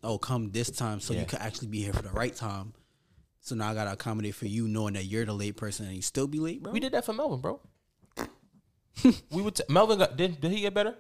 "Oh, 0.04 0.18
come 0.18 0.52
this 0.52 0.70
time," 0.70 1.00
so 1.00 1.12
Yeah. 1.14 1.20
you 1.20 1.26
could 1.26 1.40
actually 1.40 1.68
be 1.68 1.82
here 1.82 1.92
for 1.92 2.02
the 2.02 2.11
right 2.11 2.34
time. 2.34 2.72
So 3.40 3.54
now 3.57 3.70
I 3.70 3.74
got 3.74 3.84
to 3.84 3.92
accommodate 3.92 4.34
for 4.34 4.46
you, 4.46 4.68
knowing 4.68 4.94
that 4.94 5.04
you're 5.04 5.24
the 5.24 5.32
late 5.32 5.57
person 5.57 5.86
and 5.86 5.94
you 5.96 6.02
still 6.02 6.26
be 6.28 6.38
late, 6.38 6.62
bro. 6.62 6.72
we 6.72 6.80
did 6.80 6.92
that 6.92 7.04
for 7.04 7.12
Melvin, 7.12 7.40
bro. 7.40 7.61
We 9.05 9.42
would 9.42 9.55
t- 9.57 9.64
Melvin 9.68 9.99
got 9.99 10.16
did 10.16 10.40
did 10.40 10.51
he 10.51 10.61
get 10.61 10.74
better? 10.74 10.94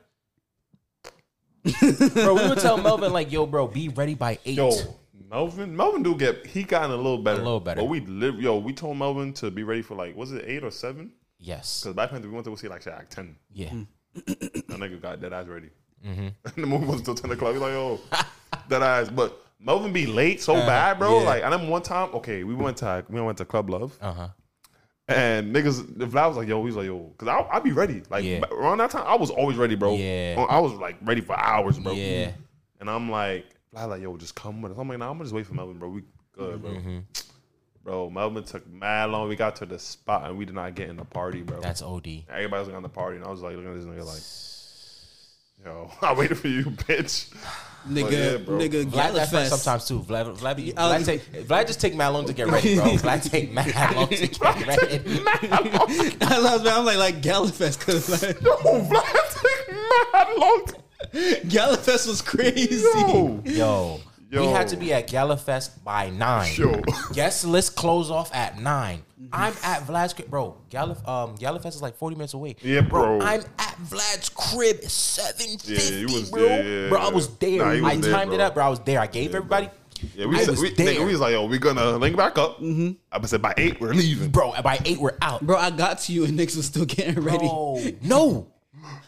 bro, 2.14 2.34
we 2.34 2.48
would 2.48 2.58
tell 2.58 2.76
Melvin 2.76 3.12
like, 3.12 3.32
"Yo, 3.32 3.44
bro, 3.46 3.66
be 3.66 3.88
ready 3.88 4.14
by 4.14 4.38
8. 4.44 4.54
Yo, 4.56 4.70
Melvin, 5.30 5.76
Melvin 5.76 6.02
do 6.02 6.14
get 6.14 6.46
he 6.46 6.62
gotten 6.62 6.90
a 6.92 6.96
little 6.96 7.18
better, 7.18 7.40
A 7.40 7.44
little 7.44 7.60
better. 7.60 7.80
But 7.80 7.88
we 7.88 8.00
live, 8.00 8.40
yo, 8.40 8.58
we 8.58 8.72
told 8.72 8.96
Melvin 8.96 9.32
to 9.34 9.50
be 9.50 9.62
ready 9.64 9.82
for 9.82 9.94
like 9.94 10.16
was 10.16 10.32
it 10.32 10.44
eight 10.46 10.62
or 10.62 10.70
seven? 10.70 11.12
Yes. 11.38 11.80
Because 11.80 11.94
Black 11.94 12.10
Panther 12.10 12.28
we 12.28 12.34
went 12.34 12.44
to 12.44 12.50
go 12.50 12.56
see 12.56 12.68
like 12.68 12.82
shit 12.82 12.92
at 12.92 13.10
ten. 13.10 13.36
Yeah. 13.52 13.72
That 14.14 14.80
nigga 14.80 15.00
got 15.00 15.20
dead 15.20 15.32
eyes 15.32 15.46
ready. 15.46 15.68
Mm-hmm. 16.06 16.28
the 16.60 16.66
movie 16.66 16.86
wasn't 16.86 17.08
until 17.08 17.14
ten 17.14 17.30
o'clock. 17.32 17.52
He's 17.52 17.60
like, 17.60 17.72
oh, 17.72 18.00
dead 18.68 18.82
eyes. 18.82 19.10
But 19.10 19.38
Melvin 19.60 19.92
be 19.92 20.06
late 20.06 20.40
so 20.40 20.54
bad, 20.54 20.98
bro. 20.98 21.18
Uh, 21.18 21.20
yeah. 21.20 21.26
Like 21.26 21.42
I 21.42 21.46
remember 21.46 21.70
one 21.70 21.82
time. 21.82 22.14
Okay, 22.14 22.44
we 22.44 22.54
went 22.54 22.78
to 22.78 23.04
we 23.08 23.20
went 23.20 23.38
to 23.38 23.44
Club 23.44 23.68
Love. 23.68 23.96
Uh 24.00 24.12
huh. 24.12 24.28
And 25.08 25.54
niggas, 25.54 25.98
the 25.98 26.06
Vlad 26.06 26.28
was 26.28 26.36
like, 26.36 26.48
yo, 26.48 26.64
he's 26.66 26.74
like, 26.74 26.86
yo, 26.86 26.98
because 26.98 27.28
I 27.28 27.56
I 27.56 27.60
be 27.60 27.72
ready. 27.72 28.02
Like 28.10 28.24
Yeah. 28.24 28.40
around 28.50 28.78
that 28.78 28.90
time, 28.90 29.04
I 29.06 29.14
was 29.14 29.30
always 29.30 29.56
ready, 29.56 29.76
bro. 29.76 29.94
Yeah. 29.94 30.44
I 30.48 30.58
was 30.58 30.72
like 30.72 30.96
ready 31.02 31.20
for 31.20 31.38
hours, 31.38 31.78
bro. 31.78 31.92
Yeah. 31.92 32.32
And 32.80 32.90
I'm 32.90 33.10
like, 33.10 33.46
Vlad, 33.74 33.88
like, 33.88 34.02
yo, 34.02 34.16
just 34.16 34.34
come 34.34 34.62
with 34.62 34.72
us. 34.72 34.78
I'm 34.78 34.88
like, 34.88 34.98
nah, 34.98 35.06
I'm 35.10 35.14
gonna 35.14 35.24
just 35.24 35.34
wait 35.34 35.46
for 35.46 35.54
Melvin, 35.54 35.78
bro. 35.78 35.88
We 35.90 36.02
good, 36.32 36.60
bro. 36.60 36.70
Mm-hmm. 36.72 36.98
Bro, 37.84 38.10
Melvin 38.10 38.42
took 38.42 38.66
mad 38.68 39.10
long. 39.10 39.28
We 39.28 39.36
got 39.36 39.54
to 39.56 39.66
the 39.66 39.78
spot 39.78 40.28
and 40.28 40.36
we 40.36 40.44
did 40.44 40.56
not 40.56 40.74
get 40.74 40.88
in 40.88 40.96
the 40.96 41.04
party, 41.04 41.42
bro. 41.42 41.60
That's 41.60 41.82
OD. 41.82 42.24
Everybody 42.28 42.58
was 42.58 42.66
like 42.68 42.76
on 42.76 42.82
the 42.82 42.88
party, 42.88 43.16
and 43.16 43.24
I 43.24 43.30
was 43.30 43.42
like, 43.42 43.54
looking 43.54 43.70
at 43.70 43.76
this 43.76 43.84
nigga 43.86 44.04
like, 44.04 44.22
yo, 45.64 45.90
I 46.02 46.12
waited 46.14 46.38
for 46.38 46.48
you, 46.48 46.64
bitch. 46.64 47.32
nigga, 47.88 48.10
yeah, 48.32 48.36
bro. 48.38 48.58
nigga, 48.58 48.84
Vlad 48.84 49.14
that's 49.14 49.32
right 49.32 49.46
Galafest. 49.46 49.48
sometimes 49.58 49.88
too. 49.88 50.00
Vlad, 50.00 50.36
Vlad, 50.36 50.56
be, 50.56 50.72
Vlad, 50.72 50.96
um, 50.96 51.04
take, 51.04 51.22
Vlad 51.46 51.66
just 51.66 51.80
take 51.80 51.94
mad 51.94 52.08
long 52.08 52.26
to 52.26 52.32
get 52.32 52.48
ready, 52.48 52.74
bro. 52.76 52.84
Vlad 52.96 53.30
take 53.30 53.52
mad 53.52 53.94
long 53.94 54.08
to 54.08 54.16
get 54.26 54.66
ready. 54.66 55.22
I 56.20 56.38
love 56.38 56.64
man. 56.64 56.72
I'm 56.78 56.84
like 56.84 56.98
like 56.98 57.22
Galafest 57.22 57.78
because 57.78 58.08
like, 58.10 58.40
Yo, 58.40 58.56
Vlad 58.56 59.32
took 59.32 60.12
mad 60.12 60.36
long. 60.36 60.64
Galafest 61.48 62.08
was 62.08 62.22
crazy. 62.22 62.82
Yo, 62.82 63.40
Yo, 63.44 64.00
we 64.30 64.46
had 64.46 64.68
to 64.68 64.76
be 64.76 64.92
at 64.92 65.08
Galafest 65.08 65.82
by 65.84 66.10
nine. 66.10 66.52
yo. 66.56 66.80
Guest 67.12 67.44
list 67.44 67.76
close 67.76 68.10
off 68.10 68.34
at 68.34 68.58
9 68.58 69.02
I'm 69.32 69.54
at 69.62 69.82
Vlad's 69.86 70.12
crib, 70.12 70.28
bro. 70.28 70.56
Galif, 70.70 71.06
um, 71.08 71.36
Galafest 71.38 71.68
is 71.68 71.82
like 71.82 71.96
forty 71.96 72.16
minutes 72.16 72.34
away. 72.34 72.54
Yeah, 72.60 72.82
bro. 72.82 73.20
I'm 73.20 73.42
at 73.58 73.76
Vlad's 73.78 74.28
crib, 74.28 74.82
seven 74.82 75.56
Yeah, 75.64 75.78
fifty, 75.78 76.04
was 76.04 76.30
bro. 76.30 76.42
there, 76.42 76.82
yeah, 76.82 76.88
bro, 76.90 77.00
I 77.00 77.04
yeah. 77.08 77.10
was 77.14 77.36
there. 77.38 77.58
Nah, 77.64 77.70
you 77.72 77.82
was 77.82 77.92
I 77.92 77.96
there, 77.96 78.12
timed 78.12 78.32
it 78.32 78.36
bro. 78.36 78.44
up, 78.46 78.54
bro. 78.54 78.64
I 78.64 78.68
was 78.68 78.80
there. 78.80 79.00
I 79.00 79.06
gave 79.06 79.34
everybody. 79.34 79.70
Yeah, 80.14 80.26
we, 80.26 80.36
I 80.36 80.40
said, 80.40 80.50
was 80.50 80.60
we, 80.60 80.70
there. 80.74 80.94
nigga, 80.94 81.06
we 81.06 81.12
was 81.12 81.20
like, 81.20 81.32
yo, 81.32 81.46
we 81.46 81.58
gonna 81.58 81.96
link 81.96 82.16
back 82.16 82.36
up. 82.36 82.58
Mm-hmm. 82.60 82.92
I 83.10 83.26
said 83.26 83.40
by 83.40 83.54
eight, 83.56 83.80
we're 83.80 83.94
leaving. 83.94 84.30
bro. 84.30 84.52
By 84.62 84.78
eight, 84.84 84.98
we're 84.98 85.16
out. 85.22 85.40
Bro, 85.44 85.56
I 85.56 85.70
got 85.70 85.98
to 86.00 86.12
you 86.12 86.24
and 86.24 86.36
Nix 86.36 86.54
was 86.54 86.66
still 86.66 86.84
getting 86.84 87.22
ready. 87.22 87.38
Bro, 87.38 87.80
no, 88.02 88.48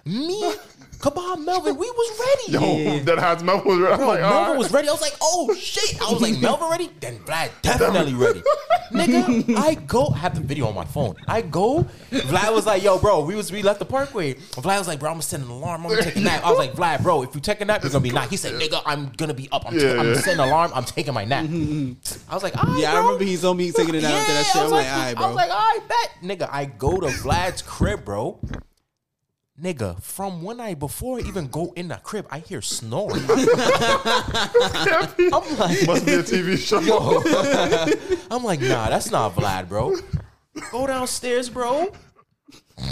me, 0.07 0.55
Kabal, 1.01 1.37
Melvin, 1.45 1.77
we 1.77 1.89
was 1.89 2.21
ready. 2.51 2.53
Yo, 2.53 2.99
that 3.05 3.19
has 3.19 3.43
Melvin 3.45 3.69
was 3.69 3.79
ready. 3.79 3.93
I'm 3.93 3.99
Bro, 4.01 4.09
like, 4.09 4.21
Melvin 4.21 4.49
right. 4.51 4.59
was 4.59 4.73
ready. 4.73 4.89
I 4.89 4.93
was 4.93 5.01
like, 5.01 5.15
oh 5.23 5.55
shit. 5.55 6.01
I 6.03 6.11
was 6.13 6.21
like, 6.21 6.39
Melvin 6.41 6.69
ready? 6.71 6.91
Then 7.01 7.19
Vlad 7.21 7.51
definitely 7.63 8.15
ready. 8.15 8.43
Nigga, 8.93 9.57
I 9.57 9.75
go, 9.75 10.09
I 10.09 10.19
have 10.19 10.35
the 10.35 10.41
video 10.41 10.67
on 10.67 10.75
my 10.75 10.85
phone. 10.85 11.15
I 11.29 11.43
go, 11.43 11.87
Vlad 12.11 12.53
was 12.53 12.67
like, 12.67 12.83
yo, 12.83 12.99
bro, 12.99 13.21
we 13.25 13.35
was 13.37 13.53
we 13.53 13.63
left 13.63 13.79
the 13.79 13.85
parkway. 13.85 14.35
Vlad 14.35 14.79
was 14.79 14.89
like, 14.89 14.99
bro, 14.99 15.11
I'm 15.11 15.15
gonna 15.15 15.23
send 15.23 15.45
an 15.45 15.51
alarm. 15.51 15.85
I'm 15.85 15.91
gonna 15.91 16.03
take 16.03 16.17
a 16.17 16.21
nap. 16.21 16.45
I 16.45 16.51
was 16.51 16.59
like, 16.59 16.73
Vlad, 16.73 17.03
bro, 17.03 17.23
if 17.23 17.33
you 17.35 17.41
take 17.41 17.61
a 17.61 17.65
nap, 17.65 17.83
you're 17.85 17.93
gonna 17.93 18.03
be 18.03 18.11
not. 18.11 18.29
He 18.29 18.37
said, 18.37 18.55
nigga, 18.61 18.83
I'm 18.85 19.11
gonna 19.17 19.35
be 19.35 19.49
up. 19.53 19.67
I'm, 19.69 19.79
Yeah, 19.79 19.95
ta- 19.95 20.01
I'm 20.01 20.07
yeah. 20.09 20.15
setting 20.15 20.41
an 20.41 20.49
alarm. 20.49 20.73
I'm 20.75 20.85
taking 20.85 21.15
my 21.15 21.25
nap. 21.25 21.45
I 21.45 22.35
was 22.35 22.43
like, 22.43 22.57
all 22.57 22.73
right, 22.73 22.81
Yeah, 22.83 22.95
I 22.95 22.99
remember 22.99 23.23
he's 23.25 23.45
on 23.45 23.57
me 23.57 23.71
taking 23.71 23.95
it 23.95 24.03
out 24.05 24.13
after 24.13 24.33
that 24.33 24.47
shit. 24.47 24.57
I 24.57 24.59
I'm 24.59 24.65
was 24.65 24.73
like, 24.73 24.87
all 24.91 24.99
right, 24.99 25.17
I 25.17 25.27
was 25.29 25.37
like, 25.37 25.51
all 25.51 25.59
right, 25.59 25.81
bet. 25.89 26.39
Nigga, 26.39 26.49
I 26.51 26.65
go 26.65 26.99
to 26.99 27.07
Vlad's 27.07 27.63
crib, 27.63 28.05
bro. 28.05 28.39
Nigga, 29.61 30.01
from 30.01 30.41
one 30.43 30.59
night 30.59 30.79
before 30.79 31.19
I 31.19 31.23
even 31.23 31.49
go 31.49 31.73
in 31.75 31.89
the 31.89 31.97
crib, 31.97 32.29
I 32.31 32.39
hear 32.39 32.63
snoring. 32.63 33.25
I'm 33.29 33.47
like, 35.59 35.85
Must 35.85 36.07
be 36.07 36.13
a 36.15 36.23
TV 36.23 36.57
show. 36.57 36.79
I'm 38.31 38.45
like, 38.45 38.61
nah, 38.61 38.89
that's 38.89 39.11
not 39.11 39.35
Vlad, 39.35 39.69
bro. 39.69 39.97
Go 40.71 40.87
downstairs, 40.87 41.51
bro. 41.51 41.93
I'm 42.79 42.87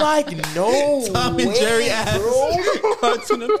like, 0.00 0.30
no. 0.54 1.06
Tom 1.12 1.38
and 1.38 1.48
way, 1.50 1.60
Jerry 1.60 1.90
ass. 1.90 2.16
bro. 2.18 2.56
Cartoon 3.00 3.42
of- 3.42 3.50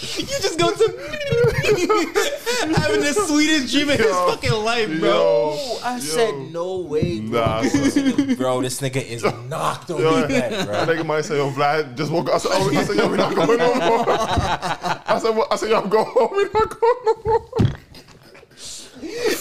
you 0.00 0.24
just 0.26 0.58
go 0.58 0.70
to 0.70 0.76
having 2.80 3.00
the 3.00 3.12
sweetest 3.26 3.72
dream 3.72 3.90
of 3.90 3.96
his 3.98 4.06
Yo. 4.06 4.26
fucking 4.30 4.52
life, 4.52 4.88
bro. 4.98 5.08
Yo, 5.10 5.78
I 5.84 6.00
said, 6.00 6.34
no 6.52 6.78
way, 6.78 7.20
bro. 7.20 7.40
Nah, 7.40 7.62
son. 7.62 8.34
Bro, 8.36 8.62
this 8.62 8.80
nigga 8.80 9.04
is 9.04 9.22
knocked 9.48 9.90
on 9.90 10.00
Yo, 10.00 10.22
me 10.22 10.28
back, 10.28 10.50
that 10.50 10.66
bro. 10.66 10.86
nigga 10.94 11.06
might 11.06 11.24
say, 11.24 11.36
"Yo, 11.36 11.50
Vlad 11.50 11.96
just 11.96 12.10
woke 12.10 12.28
up." 12.28 12.36
I 12.36 12.38
said, 12.38 12.50
"Oh, 12.54 12.70
I 12.70 12.84
said, 12.84 12.96
yo, 12.96 13.08
we 13.10 13.16
not 13.16 13.34
going 13.34 13.58
no 13.58 13.74
more." 13.74 14.04
I 14.08 15.18
said, 15.22 15.36
what? 15.36 15.52
"I 15.52 15.56
said, 15.56 15.70
yo, 15.70 15.86
go 15.86 16.04
home. 16.04 16.36
We 16.36 16.44
not 16.44 16.80
going 16.80 17.04
no 17.04 17.22
more." 17.24 17.48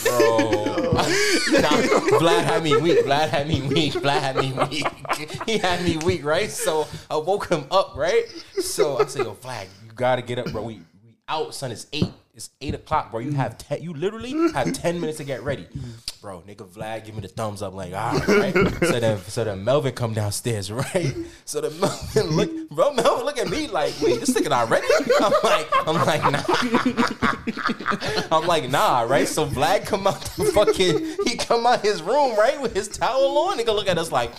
Bro. 0.03 0.91
Nah, 0.93 1.69
Vlad 2.19 2.43
had 2.43 2.63
me 2.63 2.77
weak. 2.77 2.99
Vlad 3.05 3.29
had 3.29 3.47
me 3.47 3.61
weak. 3.61 3.93
Vlad 3.93 4.19
had 4.21 4.35
me 4.37 4.53
weak. 4.69 4.85
He 5.45 5.57
had 5.57 5.83
me 5.83 5.97
weak, 5.97 6.23
right? 6.23 6.49
So 6.49 6.87
I 7.09 7.17
woke 7.17 7.49
him 7.49 7.65
up, 7.71 7.93
right? 7.95 8.23
So 8.61 8.97
I 8.99 9.05
said, 9.05 9.25
yo, 9.25 9.33
Vlad, 9.35 9.67
you 9.78 9.78
gotta 9.99 10.21
get 10.21 10.39
up, 10.39 10.51
bro. 10.51 10.63
We, 10.63 10.75
we 11.03 11.15
out, 11.27 11.53
son. 11.53 11.71
It's 11.71 11.85
eight. 11.91 12.11
It's 12.33 12.51
eight 12.61 12.73
o'clock, 12.73 13.11
bro. 13.11 13.19
You 13.19 13.33
have 13.33 13.57
ten, 13.57 13.83
you 13.83 13.93
literally 13.93 14.31
have 14.53 14.71
ten 14.71 15.01
minutes 15.01 15.17
to 15.17 15.25
get 15.25 15.43
ready. 15.43 15.67
Bro, 16.21 16.43
nigga 16.47 16.65
Vlad 16.69 17.05
give 17.05 17.15
me 17.15 17.21
the 17.21 17.27
thumbs 17.27 17.61
up, 17.61 17.73
like, 17.73 17.93
all 17.93 18.13
right, 18.13 18.27
right? 18.27 18.53
So 18.79 18.99
then 18.99 19.17
so 19.19 19.43
then 19.43 19.63
Melvin 19.65 19.93
come 19.93 20.13
downstairs, 20.13 20.71
right? 20.95 21.13
So 21.43 21.59
the 21.59 21.69
Melvin 21.71 22.27
look, 22.35 22.69
bro, 22.69 22.93
Melvin 22.93 23.25
look 23.25 23.37
at 23.37 23.49
me 23.49 23.67
like, 23.67 23.93
wait, 24.01 24.21
this 24.21 24.29
nigga 24.29 24.49
not 24.51 24.69
ready? 24.69 24.87
I'm 25.19 25.33
like, 25.43 25.67
I'm 25.85 25.95
like, 26.05 26.23
nah. 26.31 26.43
I'm 28.37 28.47
like, 28.47 28.69
nah, 28.69 29.01
right? 29.01 29.27
So 29.27 29.45
Vlad 29.45 29.85
come 29.85 30.07
out 30.07 30.21
the 30.21 30.45
fucking, 30.45 31.17
he 31.25 31.35
come 31.35 31.65
out 31.65 31.81
his 31.81 32.01
room, 32.01 32.37
right, 32.37 32.61
with 32.61 32.73
his 32.73 32.87
towel 32.87 33.37
on. 33.37 33.57
Nigga 33.57 33.75
look 33.75 33.89
at 33.89 33.97
us 33.97 34.13
like, 34.13 34.31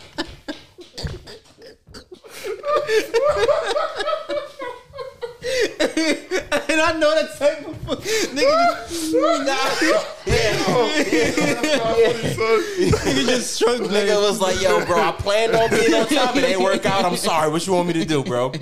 And 6.70 6.80
I 6.80 6.92
know 6.98 7.14
that 7.14 7.38
type 7.38 7.66
of 7.66 8.04
nigga 8.04 8.88
just, 8.88 9.14
nigga 13.04 13.26
just 13.26 13.54
struggling. 13.54 13.90
nigga 13.90 14.20
was 14.20 14.40
like, 14.40 14.60
yo, 14.60 14.84
bro, 14.84 15.00
I 15.00 15.12
planned 15.12 15.54
on 15.54 15.70
being 15.70 15.94
on 15.94 16.06
top. 16.06 16.36
It 16.36 16.44
ain't 16.44 16.60
work 16.60 16.84
out. 16.84 17.04
I'm 17.04 17.16
sorry. 17.16 17.50
What 17.50 17.66
you 17.66 17.72
want 17.72 17.88
me 17.88 17.94
to 17.94 18.04
do, 18.04 18.22
bro? 18.22 18.52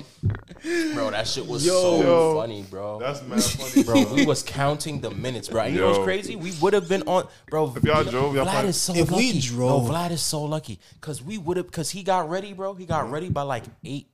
Bro, 0.93 1.11
that 1.11 1.27
shit 1.27 1.45
was 1.45 1.65
Yo. 1.65 1.71
so 1.73 2.01
Yo. 2.01 2.35
funny, 2.39 2.63
bro. 2.69 2.99
That's 2.99 3.21
mad 3.23 3.43
funny, 3.43 3.83
bro, 3.83 4.13
we 4.13 4.25
was 4.25 4.43
counting 4.43 4.99
the 5.01 5.11
minutes, 5.11 5.47
bro. 5.49 5.61
And 5.63 5.73
you 5.75 5.81
know 5.81 5.87
what's 5.91 6.03
crazy? 6.03 6.35
We 6.35 6.51
would 6.61 6.73
have 6.73 6.87
been 6.89 7.03
on, 7.03 7.27
bro. 7.49 7.73
If 7.75 7.83
y'all 7.83 8.03
drove, 8.03 8.35
y'all 8.35 8.45
Vlad 8.45 8.51
probably- 8.51 8.69
is 8.69 8.81
so 8.81 8.93
If 8.95 9.09
we 9.11 9.27
lucky. 9.27 9.39
drove- 9.41 9.83
no, 9.87 9.89
Vlad 9.93 10.11
is 10.11 10.21
so 10.21 10.43
lucky 10.43 10.79
because 10.99 11.21
we 11.21 11.37
would 11.37 11.57
have 11.57 11.65
because 11.67 11.89
he 11.89 12.03
got 12.03 12.29
ready, 12.29 12.53
bro. 12.53 12.73
He 12.73 12.85
got 12.85 13.09
ready 13.11 13.29
by 13.29 13.41
like 13.43 13.63
eight, 13.83 14.07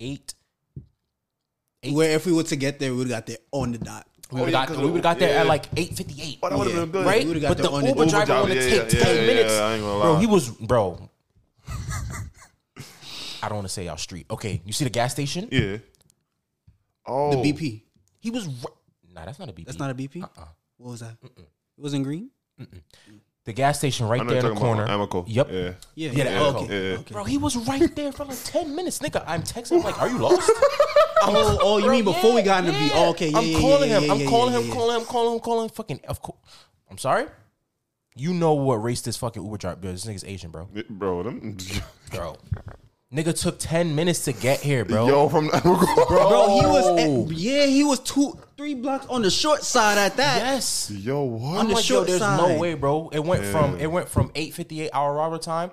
eight. 0.00 0.34
Where 1.90 2.10
if 2.16 2.24
we 2.26 2.32
were 2.32 2.44
to 2.44 2.56
get 2.56 2.78
there, 2.78 2.92
we 2.92 2.98
would 2.98 3.08
have 3.10 3.18
got 3.20 3.26
there 3.26 3.36
on 3.52 3.72
the 3.72 3.78
dot. 3.78 4.06
We 4.32 4.40
Oh, 4.40 4.44
would 4.44 4.52
yeah, 4.52 4.60
have 4.60 4.68
got, 4.68 4.74
'cause 4.74 4.82
we 4.82 4.88
it- 4.88 4.92
would 4.94 5.02
got 5.02 5.18
there 5.18 5.38
at 5.38 5.46
like 5.46 5.66
eight 5.76 5.94
fifty 5.94 6.20
eight. 6.22 6.38
Oh, 6.42 6.48
that 6.48 6.58
would've 6.58 6.72
Yeah. 6.74 6.80
been 6.80 6.90
good. 6.92 7.06
right? 7.06 7.22
We 7.22 7.28
would've 7.28 7.42
got 7.42 7.48
But 7.48 7.56
the 7.58 7.62
the 7.68 7.70
Uber 7.70 7.84
dot. 7.84 7.86
driver 7.86 7.92
Uber 7.92 8.00
want 8.00 8.10
to 8.10 8.26
driver, 8.26 8.48
take 8.48 8.70
yeah, 8.70 8.98
yeah, 8.98 9.04
ten 9.04 9.16
yeah, 9.16 9.26
minutes, 9.26 9.52
yeah, 9.52 9.60
I 9.64 9.74
ain't 9.74 9.82
gonna 9.82 10.00
bro. 10.00 10.12
lie. 10.14 10.20
He 10.20 10.26
was, 10.26 10.48
bro. 10.48 11.10
I 13.44 13.48
don't 13.48 13.56
want 13.58 13.68
to 13.68 13.72
say 13.72 13.88
our 13.88 13.98
street. 13.98 14.26
Okay, 14.30 14.62
you 14.64 14.72
see 14.72 14.84
the 14.84 14.90
gas 14.90 15.12
station? 15.12 15.48
Yeah. 15.52 15.78
Oh, 17.06 17.30
The 17.42 17.52
BP. 17.52 17.82
He 18.20 18.30
was. 18.30 18.46
ri- 18.46 18.54
Nah, 19.12 19.24
that's 19.26 19.38
not 19.38 19.48
a 19.48 19.52
BP. 19.52 19.66
That's 19.66 19.78
not 19.78 19.90
a 19.90 19.94
BP. 19.94 20.22
Uh-uh. 20.24 20.44
What 20.78 20.90
was 20.90 21.00
that? 21.00 21.16
It 21.22 21.30
wasn't 21.76 22.02
green. 22.04 22.30
the 23.44 23.52
gas 23.52 23.78
station 23.78 24.08
right 24.08 24.20
I 24.20 24.24
know 24.24 24.30
there 24.32 24.42
you're 24.42 24.50
in 24.50 24.54
the 24.56 24.60
talking 24.60 24.80
about 24.80 24.88
corner. 24.88 25.06
Amoco. 25.06 25.24
Yep. 25.28 25.48
Yeah. 25.52 25.60
Yeah. 25.60 25.70
Yeah, 25.94 26.10
the 26.10 26.30
yeah, 26.30 26.36
Elko. 26.38 26.64
okay. 26.64 26.90
Yeah. 26.90 26.98
okay. 26.98 27.12
Bro, 27.12 27.24
he 27.24 27.38
was 27.38 27.56
right 27.56 27.94
there 27.94 28.10
for 28.10 28.24
like 28.24 28.42
ten 28.44 28.74
minutes, 28.74 28.98
nigga. 28.98 29.22
I'm 29.26 29.42
texting 29.42 29.76
him 29.78 29.82
like, 29.84 30.00
"Are 30.00 30.08
you 30.08 30.18
lost?" 30.18 30.50
Oh, 31.26 31.58
oh, 31.62 31.78
you 31.78 31.84
Bro, 31.84 31.92
mean 31.94 32.04
before 32.04 32.32
we 32.34 32.40
yeah, 32.40 32.44
got 32.44 32.64
in 32.66 32.72
the 32.72 32.78
beat? 32.78 32.92
yeah. 32.92 32.98
Oh, 32.98 33.10
okay, 33.10 33.30
yeah, 33.30 33.38
I'm 33.38 33.44
yeah, 33.46 33.58
calling 33.60 33.88
yeah, 33.90 33.96
him. 33.98 34.04
yeah, 34.04 34.12
I'm 34.12 34.20
yeah, 34.20 34.28
calling 34.28 34.52
yeah, 34.52 34.58
him. 34.60 34.66
yeah. 34.66 34.74
Calling 34.74 34.94
him. 34.96 35.00
I'm 35.00 35.06
calling 35.06 35.34
him. 35.34 35.40
Calling 35.40 35.64
him. 35.64 35.70
Fucking. 35.70 36.00
Of 36.06 36.20
course. 36.20 36.38
I'm 36.90 36.98
sorry. 36.98 37.26
You 38.14 38.34
know 38.34 38.52
what 38.52 38.74
race 38.82 39.00
this 39.00 39.16
fucking 39.16 39.42
Uber 39.42 39.56
driver? 39.56 39.76
Bro, 39.80 39.92
this 39.92 40.04
nigga's 40.04 40.24
Asian, 40.24 40.50
bro. 40.50 40.68
Bro, 40.90 41.22
them. 41.22 41.56
Bro, 42.10 42.36
nigga 43.14 43.38
took 43.38 43.58
ten 43.58 43.94
minutes 43.94 44.24
to 44.24 44.32
get 44.32 44.60
here, 44.60 44.84
bro. 44.84 45.06
Yo, 45.06 45.28
from 45.28 45.48
Amoco. 45.50 46.08
Bro, 46.08 46.58
he 46.60 46.66
was 46.66 46.84
Oh. 46.86 47.24
at, 47.26 47.32
yeah, 47.36 47.66
he 47.66 47.84
was 47.84 48.00
two, 48.00 48.38
three 48.56 48.74
blocks 48.74 49.06
on 49.06 49.22
the 49.22 49.30
short 49.30 49.62
side 49.62 49.98
at 49.98 50.16
that. 50.16 50.38
yes. 50.38 50.90
Yo, 50.90 51.22
what? 51.22 51.42
On 51.42 51.54
the 51.54 51.60
I'm 51.60 51.68
like, 51.68 51.88
yo, 51.88 51.94
short 51.96 52.06
there's 52.08 52.20
side. 52.20 52.48
no 52.54 52.58
way, 52.58 52.74
bro. 52.74 53.08
It 53.12 53.20
went 53.24 53.44
from 53.44 53.78
it 53.78 53.86
went 53.90 54.08
from 54.08 54.30
eight 54.34 54.54
fifty 54.54 54.80
eight 54.82 54.90
hour 54.92 55.12
arrival 55.14 55.38
time 55.38 55.70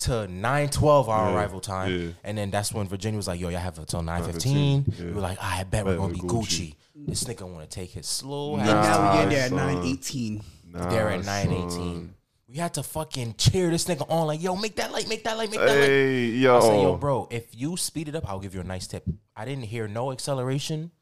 to 0.00 0.26
nine 0.28 0.68
twelve 0.68 1.08
hour 1.08 1.30
Yeah, 1.30 1.36
arrival 1.36 1.60
time, 1.60 1.92
yeah. 2.00 2.08
and 2.24 2.36
then 2.36 2.50
that's 2.50 2.72
when 2.72 2.86
Virginia 2.88 3.16
was 3.16 3.28
like, 3.28 3.40
"Yo, 3.40 3.48
y'all 3.48 3.60
have 3.60 3.78
until 3.78 4.02
nine 4.02 4.24
fifteen. 4.24 4.84
yeah. 4.98 5.04
We 5.06 5.12
were 5.12 5.20
like, 5.20 5.38
"I 5.40 5.64
bet 5.64 5.84
we're 5.84 5.96
gonna 5.96 6.12
be 6.14 6.20
Gucci. 6.20 6.74
Gucci." 6.96 7.06
This 7.06 7.24
nigga 7.24 7.42
want 7.42 7.68
to 7.68 7.74
take 7.74 7.96
it 7.96 8.04
slow. 8.04 8.54
And 8.56 8.64
now 8.66 9.12
we 9.12 9.18
get 9.24 9.30
there 9.30 9.42
at 9.44 9.48
son. 9.50 9.56
nine 9.58 9.84
eighteen. 9.86 10.42
Nah, 10.72 10.88
there 10.90 11.08
at 11.10 11.24
nine 11.24 11.46
son. 11.48 11.52
eighteen. 11.54 12.14
We 12.54 12.60
had 12.60 12.72
to 12.74 12.84
fucking 12.84 13.34
cheer 13.36 13.68
this 13.68 13.84
nigga 13.86 14.08
on 14.08 14.28
like, 14.28 14.40
"Yo, 14.40 14.54
make 14.54 14.76
that 14.76 14.92
light, 14.92 15.08
make 15.08 15.24
that 15.24 15.36
light, 15.36 15.50
make 15.50 15.58
that 15.58 15.66
light." 15.66 15.88
Hey, 15.88 16.26
yo. 16.26 16.56
I 16.56 16.60
said, 16.60 16.80
"Yo, 16.82 16.94
bro, 16.94 17.26
if 17.28 17.46
you 17.52 17.76
speed 17.76 18.06
it 18.08 18.14
up, 18.14 18.30
I'll 18.30 18.38
give 18.38 18.54
you 18.54 18.60
a 18.60 18.64
nice 18.64 18.86
tip." 18.86 19.02
I 19.34 19.44
didn't 19.44 19.64
hear 19.64 19.88
no 19.88 20.12
acceleration, 20.12 20.92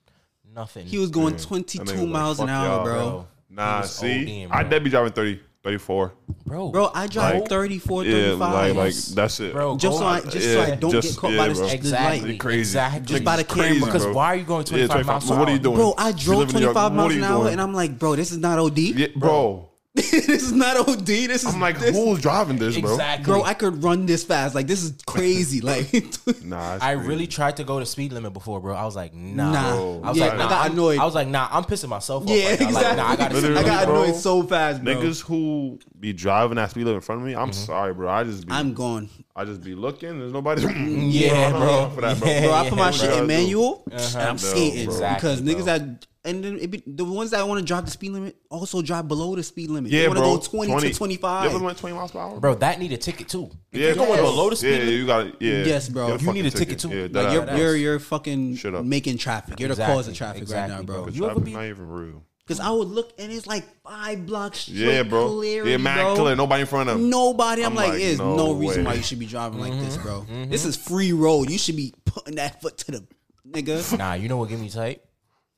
nothing. 0.51 0.87
He 0.87 0.97
was 0.97 1.11
going 1.11 1.35
mm. 1.35 1.39
That 1.39 1.47
twenty 1.47 1.79
nigga 1.81 1.87
two 1.89 1.93
was 1.93 2.01
like, 2.01 2.09
miles 2.09 2.41
an 2.41 2.47
fuck 2.47 2.57
hour, 2.57 2.67
y'all, 2.69 2.85
bro. 2.85 2.95
bro. 3.11 3.29
Nah, 3.51 3.77
He 3.77 3.81
was 3.83 3.95
see, 3.95 4.07
ODing, 4.07 4.49
I 4.51 4.63
bro. 4.63 4.71
dead 4.71 4.85
be 4.85 4.89
driving 4.89 5.13
30, 5.13 5.41
34. 5.63 6.13
bro, 6.47 6.71
Bro, 6.71 6.91
I 6.95 7.07
drive 7.07 7.37
Bro. 7.41 7.47
34, 7.49 8.05
Yeah, 8.05 8.13
35. 8.13 8.41
like, 8.55 8.75
like 8.75 8.95
that's 9.15 9.41
it. 9.41 9.53
Bro, 9.53 9.77
just 9.77 9.99
so 9.99 10.03
go- 10.05 10.07
I 10.09 10.21
just 10.23 10.33
so 10.55 10.63
I 10.63 10.67
Yeah, 10.69 10.75
don't 10.77 10.91
just- 10.91 11.09
get 11.11 11.17
caught 11.19 11.33
yeah, 11.33 11.37
by 11.37 11.49
the, 11.49 11.55
bro. 11.55 11.67
the 11.67 11.75
Exactly. 11.75 12.31
light. 12.31 12.41
crazy. 12.41 12.61
Exactly. 12.61 13.07
Just 13.07 13.25
by 13.25 13.37
the 13.37 13.45
Crazy, 13.45 13.75
camera. 13.75 13.87
Because 13.89 14.05
bro. 14.05 14.15
why 14.15 14.27
are 14.29 14.37
you 14.37 14.45
going 14.45 14.65
25 14.65 14.89
25 14.89 15.07
miles 15.07 15.39
What 15.39 15.49
are 15.49 15.51
you 15.51 15.57
hour? 15.59 15.63
doing? 15.63 15.77
Bro, 15.77 15.95
I 15.99 16.09
You 16.09 16.15
drove 16.17 16.39
live 16.39 16.49
in 16.49 16.55
New 16.55 16.61
York, 16.63 16.73
25 16.73 16.93
what 16.93 16.97
miles 16.97 17.13
are 17.13 17.17
an 17.19 17.25
hour, 17.25 17.41
doing? 17.43 17.53
and 17.53 17.61
I'm 17.61 17.75
like, 17.75 17.99
bro, 17.99 18.17
this 18.17 18.33
is 18.33 18.39
not 18.39 18.59
OD. 18.59 18.79
Yeah, 18.79 19.07
bro. 19.15 19.69
this 19.95 20.29
is 20.43 20.53
not 20.53 20.89
OD. 20.89 21.05
This 21.05 21.45
is 21.45 21.53
I'm 21.55 21.61
like, 21.61 21.79
this, 21.79 21.95
who's 21.95 22.23
driving 22.23 22.57
this, 22.57 22.79
bro? 22.79 22.93
Exactly. 22.93 23.25
bro. 23.25 23.43
I 23.43 23.53
could 23.53 23.85
run 23.85 24.07
this 24.07 24.25
fast. 24.25 24.55
Like 24.55 24.67
this 24.67 24.83
is 24.83 24.95
crazy. 25.07 25.61
like 25.63 25.93
Nah, 26.45 26.79
I 26.81 26.95
crazy. 26.95 27.09
really 27.09 27.27
tried 27.27 27.59
to 27.59 27.65
go 27.65 27.79
to 27.79 27.85
speed 27.85 28.11
limit 28.15 28.33
before, 28.33 28.59
bro. 28.59 28.75
I 28.75 28.85
was 28.87 28.97
like, 28.97 29.13
nah. 29.13 29.53
Nah. 29.53 30.01
I 30.03 30.09
was 30.09 30.17
Yeah, 30.17 30.25
like, 30.29 30.33
I 30.33 30.37
nah, 30.39 30.49
got 30.49 30.63
I'm- 30.63 30.73
annoyed. 30.73 30.99
I 30.99 31.05
was 31.05 31.15
like, 31.15 31.29
nah, 31.29 31.47
I'm 31.51 31.65
pissing 31.65 31.91
myself 31.91 32.23
off. 32.23 32.31
yeah, 32.31 32.51
right 32.53 32.61
now. 32.61 32.67
exactly. 32.69 32.83
Like, 32.89 32.97
nah, 32.97 33.07
I 33.09 33.17
gotta 33.17 33.35
Literally, 33.35 33.57
I 33.59 33.63
got 33.65 33.87
bro. 33.87 34.03
annoyed 34.05 34.17
so 34.17 34.43
fast, 34.45 34.83
bro. 34.83 34.95
Niggas 34.95 35.23
who 35.25 35.79
be 36.01 36.15
driving 36.15 36.57
that 36.57 36.71
speed 36.71 36.85
limit 36.85 36.95
in 36.97 37.01
front 37.03 37.21
of 37.21 37.27
me, 37.27 37.35
Mm-hmm. 37.35 37.43
I'm 37.43 37.53
sorry, 37.53 37.93
bro. 37.93 38.09
I 38.09 38.25
just 38.25 38.47
be, 38.47 38.53
I'm 38.53 38.73
gone, 38.73 39.11
I 39.37 39.45
just 39.45 39.63
be 39.63 39.75
looking. 39.75 40.19
There's 40.19 40.33
nobody. 40.33 40.63
Yeah, 40.63 41.49
I'm 41.49 41.53
bro. 41.61 41.91
For 41.95 42.01
that, 42.01 42.19
bro. 42.19 42.29
Yeah, 42.29 42.41
bro. 42.47 42.53
I 42.55 42.69
put 42.71 42.79
my 42.79 42.85
yeah, 42.87 42.91
shit 42.93 43.11
bro. 43.11 43.19
in 43.19 43.27
manual, 43.27 43.85
Uh-huh. 43.93 44.19
and 44.19 44.29
I'm 44.29 44.35
No, 44.37 44.39
skating 44.39 44.87
bro. 44.87 45.15
because 45.15 45.43
niggas 45.43 45.57
bro. 45.57 45.65
that 45.65 46.07
and 46.25 46.45
then 46.45 46.59
it 46.59 46.71
be, 46.71 46.83
the 46.87 47.05
ones 47.05 47.31
that 47.33 47.47
want 47.49 47.59
to 47.61 47.65
drive 47.67 47.85
the 47.85 47.91
speed 47.91 48.13
limit 48.13 48.37
also 48.51 48.81
drive 48.83 49.09
below 49.09 49.35
the 49.35 49.43
speed 49.43 49.71
limit. 49.71 49.91
Yeah, 49.91 50.03
they 50.03 50.09
want 50.09 50.19
bro. 50.21 50.37
to 50.39 50.51
go 50.51 50.65
20, 50.67 50.89
to 50.91 50.95
25. 50.95 51.45
You 51.51 51.57
ever 51.57 51.65
went 51.65 51.79
20 51.79 51.97
miles 51.97 52.11
per 52.13 52.19
hour? 52.21 52.39
Bro, 52.39 52.55
that 52.57 52.79
need 52.79 52.93
a 52.93 52.97
ticket 52.97 53.29
too. 53.29 53.51
If 53.73 53.81
yeah, 53.81 53.87
you're 53.89 53.97
going 53.97 54.15
bro. 54.21 54.31
below 54.31 54.51
the 54.51 54.57
speed 54.57 54.71
Yeah, 54.71 54.79
limit, 54.79 54.95
you 54.95 55.07
got 55.07 55.43
Yeah, 55.43 55.65
Yes, 55.65 55.89
bro. 55.89 56.09
Get 56.17 56.23
You 56.23 56.33
need 56.33 56.47
a 56.47 56.51
ticket, 56.51 56.79
too. 56.79 56.89
Yeah, 56.91 57.03
Like, 57.03 57.13
that 57.13 57.23
like 57.25 57.33
you're 57.35 57.51
ass. 57.51 57.59
you're 57.59 57.77
you're 57.77 57.99
fucking 57.99 58.57
Shut 58.57 58.75
up. 58.75 58.85
making 58.85 59.19
traffic. 59.19 59.59
You're 59.59 59.71
the 59.71 59.77
cause 59.85 60.07
of 60.09 60.15
traffic 60.15 60.43
exactly, 60.43 60.73
right 60.75 60.81
now, 60.81 60.87
bro. 60.87 61.05
bro. 61.05 61.13
You 61.13 61.29
ever 61.31 61.41
be- 61.41 61.53
not 61.55 61.65
even 61.65 61.89
real. 61.89 62.23
Because 62.45 62.59
I 62.59 62.71
would 62.71 62.89
look 62.89 63.13
and 63.19 63.31
it's 63.33 63.47
like 63.47 63.65
five 63.85 64.27
blocks 64.27 64.59
straight 64.61 64.77
Yeah, 64.79 65.03
bro. 65.05 65.29
clarity, 65.39 65.71
yeah, 65.71 65.77
man, 65.77 66.17
clear. 66.17 66.35
Nobody 66.35 66.63
in 66.63 66.67
front 66.67 66.89
of 66.91 66.97
him. 66.99 67.09
Nobody. 67.09 67.63
I'm, 67.65 67.71
I'm 67.71 67.75
like, 67.77 67.89
like, 67.91 67.99
there's 67.99 68.19
no, 68.19 68.37
no 68.37 68.53
reason 68.55 68.85
way. 68.85 68.91
why 68.91 68.95
you 68.95 69.03
should 69.03 69.21
be 69.21 69.27
driving 69.27 69.61
like 69.61 69.73
this, 69.73 69.97
Mm-hmm. 69.97 70.03
bro. 70.43 70.47
This 70.47 70.65
is 70.65 70.77
free 70.77 71.13
road. 71.13 71.51
You 71.51 71.57
should 71.59 71.77
be 71.77 71.95
putting 72.05 72.35
that 72.37 72.61
foot 72.61 72.79
to 72.79 72.91
the 72.93 73.07
nigga. 73.49 73.97
Nah, 73.97 74.15
you 74.15 74.29
know 74.29 74.37
what 74.39 74.49
Give 74.49 74.61
me 74.61 74.69
tight? 74.69 75.03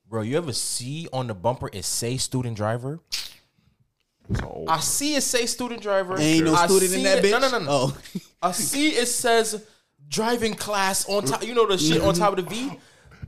Bro, 0.09 0.21
you 0.23 0.37
ever 0.37 0.53
see 0.53 1.07
on 1.11 1.27
the 1.27 1.33
bumper 1.33 1.69
it 1.73 1.83
say 1.85 2.17
student 2.17 2.55
driver? 2.55 2.99
So, 4.39 4.65
I 4.67 4.79
see 4.79 5.15
it 5.15 5.21
say 5.21 5.45
student 5.45 5.81
driver. 5.81 6.17
Ain't 6.19 6.45
no 6.45 6.55
I 6.55 6.65
student 6.67 6.93
in 6.93 7.03
that 7.03 7.19
it- 7.19 7.25
bitch. 7.25 7.31
No, 7.31 7.39
no, 7.39 7.49
no, 7.49 7.59
no. 7.59 7.67
Oh, 7.69 7.97
I 8.41 8.51
see 8.51 8.89
it 8.89 9.07
says 9.07 9.63
driving 10.07 10.53
class 10.55 11.07
on 11.07 11.25
top. 11.25 11.43
You 11.43 11.53
know 11.53 11.67
the 11.67 11.77
shit 11.77 12.01
on 12.01 12.13
top 12.13 12.37
of 12.37 12.43
the 12.45 12.49
V. 12.49 12.71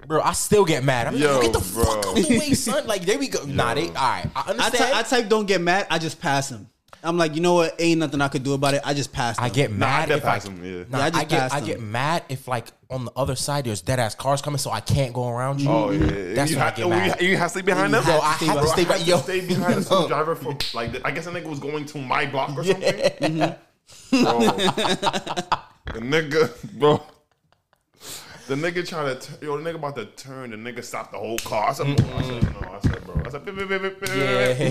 Bro, 0.08 0.22
I 0.22 0.32
still 0.34 0.64
get 0.64 0.84
mad. 0.84 1.08
I'm 1.08 1.14
like, 1.16 1.22
Yo, 1.24 1.42
get 1.42 1.54
the 1.54 1.60
fuck 1.60 2.02
bro. 2.02 2.12
out 2.12 2.16
the 2.16 2.38
way, 2.40 2.54
son. 2.54 2.88
Like, 2.88 3.02
there 3.06 3.20
we 3.20 3.28
go. 3.28 3.44
Nah, 3.46 3.74
they 3.74 3.88
all 3.88 3.94
right. 3.94 4.26
I 4.36 4.44
I, 4.48 4.50
understand. 4.52 4.92
ty- 4.94 5.00
I 5.00 5.04
type 5.04 5.28
don't 5.28 5.46
get 5.46 5.60
mad. 5.60 5.88
I 5.90 6.00
just 6.00 6.22
pass 6.22 6.50
him. 6.50 6.70
I'm 7.04 7.18
like, 7.18 7.36
you 7.36 7.42
know 7.42 7.54
what? 7.54 7.76
Ain't 7.80 8.00
nothing 8.00 8.22
I 8.22 8.28
could 8.28 8.44
do 8.44 8.54
about 8.54 8.74
it. 8.74 8.82
I 8.84 8.94
just 8.94 9.14
pass. 9.14 9.38
I 9.40 9.48
them. 9.50 9.56
get 9.56 9.72
nah, 9.72 9.86
I 9.86 9.90
mad 9.90 10.12
if 10.12 10.26
I, 10.26 10.30
pass. 10.40 10.46
Yeah. 10.48 10.84
Nah, 10.90 10.98
Yeah, 10.98 11.04
I 11.14 11.20
I, 11.20 11.24
get 11.26 11.54
I 11.54 11.60
them. 11.60 11.66
get 11.68 11.82
mad 11.82 12.24
if 12.30 12.48
like 12.48 12.68
on 12.90 13.06
the 13.06 13.12
other 13.16 13.36
side 13.36 13.66
there's 13.66 13.82
dead 13.82 14.00
ass 14.00 14.16
cars 14.16 14.42
coming, 14.42 14.58
so 14.58 14.72
I 14.72 14.80
can't 14.82 15.14
go 15.14 15.28
around 15.30 15.62
you. 15.62 15.70
Oh 15.70 15.92
yeah, 15.92 16.34
That's 16.34 16.52
you 16.52 16.58
when 16.58 16.64
I 16.64 16.70
have, 16.70 16.76
get 16.76 16.82
to, 16.84 16.88
oh, 16.88 16.90
mad. 16.90 17.22
you 17.22 17.38
have 17.38 17.46
to 17.48 17.50
stay 17.60 17.62
behind 17.62 17.92
You 17.92 17.96
them. 17.98 18.04
Bro, 18.06 18.20
have 18.22 18.42
I 18.42 18.46
have 18.46 18.62
to 18.62 18.68
stay 18.68 18.82
I 18.82 18.86
by 18.86 18.98
had 18.98 19.08
yo. 19.08 19.18
to 19.18 19.24
stay 19.24 19.46
behind 19.48 19.74
the 19.76 19.82
school 19.84 20.08
driver 20.10 20.36
for 20.36 20.58
like 20.74 21.06
I 21.06 21.12
guess 21.12 21.26
the 21.26 21.32
nigga 21.32 21.46
was 21.50 21.60
going 21.60 21.86
to 21.86 21.98
my 22.00 22.26
block 22.26 22.58
or 22.58 22.64
something. 22.66 22.94
Mm-hmm. 22.94 24.24
Bro, 24.24 24.40
the 25.94 26.00
nigga, 26.00 26.80
bro. 26.80 27.02
The 28.48 28.56
nigga 28.56 28.88
trying 28.88 29.14
to, 29.14 29.20
t- 29.22 29.46
yo, 29.46 29.58
the 29.62 29.70
nigga 29.70 29.76
about 29.76 29.96
to 29.98 30.06
turn. 30.06 30.52
The 30.52 30.56
nigga 30.58 30.82
stopped 30.82 31.12
the 31.12 31.18
whole 31.18 31.38
car. 31.40 31.70
I 31.70 31.74
said, 31.74 31.98
bro, 31.98 32.08
I 32.16 32.22
said, 32.22 32.44
no, 32.54 32.60
I 32.70 32.80
said, 32.80 33.04
bro, 33.06 33.22
I 33.26 33.30
said, 33.30 33.46
beep, 33.46 33.56
beep, 33.58 33.68
beep, 33.68 33.82
beep, 33.82 34.00
beep, 34.00 34.10
Yeah. 34.10 34.16
Okay, 34.16 34.64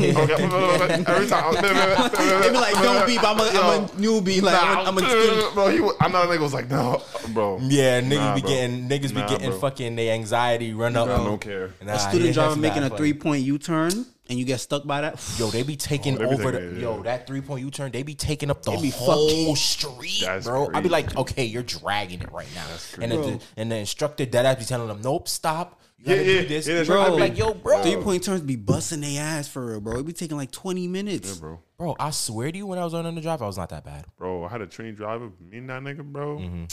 every 1.06 1.26
time. 1.26 1.52
beep, 1.52 1.62
beep, 1.62 1.72
beep, 1.74 1.96
beep, 1.98 2.12
beep, 2.12 2.42
They 2.42 2.50
be 2.50 2.56
like, 2.56 2.74
don't 2.74 3.06
beep. 3.06 3.22
I'm 3.22 3.38
a, 3.38 3.52
Yo. 3.52 3.60
I'm 3.60 3.84
a 3.84 3.88
newbie. 3.88 4.40
Like, 4.40 4.62
I'm 4.62 4.78
a, 4.78 4.82
I'm 4.88 4.96
a 4.96 5.00
student. 5.00 5.54
bro. 5.54 5.68
He, 5.68 5.80
was- 5.80 5.96
I 6.00 6.08
know 6.08 6.26
that 6.26 6.34
nigga 6.34 6.40
was 6.42 6.54
like, 6.54 6.70
no, 6.70 7.02
bro. 7.34 7.58
Yeah, 7.60 8.00
niggas 8.00 8.16
Nah, 8.16 8.34
be 8.36 8.40
bro. 8.40 8.50
getting 8.50 8.88
niggas 8.88 9.12
Nah, 9.12 9.26
be 9.26 9.32
getting 9.34 9.50
bro. 9.50 9.58
fucking 9.58 9.96
their 9.96 10.14
anxiety 10.14 10.72
run 10.72 10.96
up. 10.96 11.08
I 11.08 11.16
don't 11.22 11.38
care. 11.40 11.72
Nah, 11.84 11.94
A 11.94 11.98
student 11.98 12.24
yeah, 12.28 12.32
driver 12.32 12.56
making 12.56 12.82
a 12.82 12.88
three 12.96 13.12
point 13.12 13.42
U 13.44 13.58
turn 13.58 14.06
and 14.28 14.38
you 14.38 14.44
get 14.44 14.58
stuck 14.60 14.86
by 14.86 15.00
that. 15.02 15.20
Yo, 15.38 15.48
they 15.50 15.62
be 15.62 15.76
taking 15.76 16.14
Oh, 16.16 16.18
they 16.18 16.24
be 16.26 16.30
over 16.42 16.52
taking 16.52 16.70
the 16.70 16.76
it, 16.76 16.80
yo 16.82 16.96
yeah. 16.96 17.02
that 17.04 17.26
three 17.26 17.40
point 17.40 17.64
U 17.64 17.70
turn. 17.70 17.92
They 17.92 18.02
be 18.02 18.14
taking 18.14 18.50
up 18.50 18.62
the 18.62 18.72
be 18.72 18.90
whole 18.90 19.28
fucking- 19.28 19.56
street, 19.56 20.22
That's 20.24 20.46
bro. 20.46 20.70
I 20.74 20.80
be 20.80 20.88
like, 20.88 21.16
okay, 21.16 21.44
you're 21.44 21.62
dragging 21.62 22.20
it 22.22 22.32
right 22.32 22.48
now, 22.54 22.66
and 23.02 23.12
the, 23.12 23.40
and 23.56 23.70
the 23.72 23.76
instructor 23.76 24.26
dead 24.26 24.46
ass 24.46 24.58
be 24.58 24.64
telling 24.64 24.88
them, 24.88 25.00
nope, 25.02 25.28
stop. 25.28 25.80
You 25.98 26.12
Yeah, 26.12 26.16
gotta 26.18 26.32
yeah, 26.34 26.40
do 26.42 26.48
this. 26.48 26.66
yeah, 26.68 26.84
bro. 26.84 27.02
I 27.02 27.06
be 27.10 27.16
like, 27.16 27.38
yo, 27.38 27.54
bro, 27.54 27.82
Three 27.82 27.96
point 27.96 28.22
turns 28.22 28.42
be 28.42 28.56
busting 28.56 29.00
their 29.00 29.22
ass 29.22 29.48
for 29.48 29.64
real, 29.66 29.80
bro. 29.80 29.98
It 29.98 30.06
be 30.06 30.12
taking 30.12 30.36
like 30.36 30.50
20 30.50 30.86
minutes. 30.88 31.38
bro. 31.38 31.58
bro. 31.78 31.96
I 31.98 32.10
swear 32.10 32.52
to 32.52 32.56
you, 32.58 32.66
when 32.66 32.78
I 32.78 32.84
was 32.84 32.92
on 32.94 33.12
the 33.14 33.20
drive, 33.20 33.40
I 33.42 33.46
was 33.46 33.56
not 33.56 33.70
that 33.70 33.84
bad. 33.84 34.04
Bro, 34.18 34.44
I 34.44 34.48
had 34.50 34.60
a 34.60 34.66
train 34.66 34.94
driver, 34.94 35.30
me 35.40 35.58
and 35.58 35.70
that 35.70 35.82
nigga, 35.82 36.04
bro. 36.04 36.36
Mm-hmm. 36.38 36.64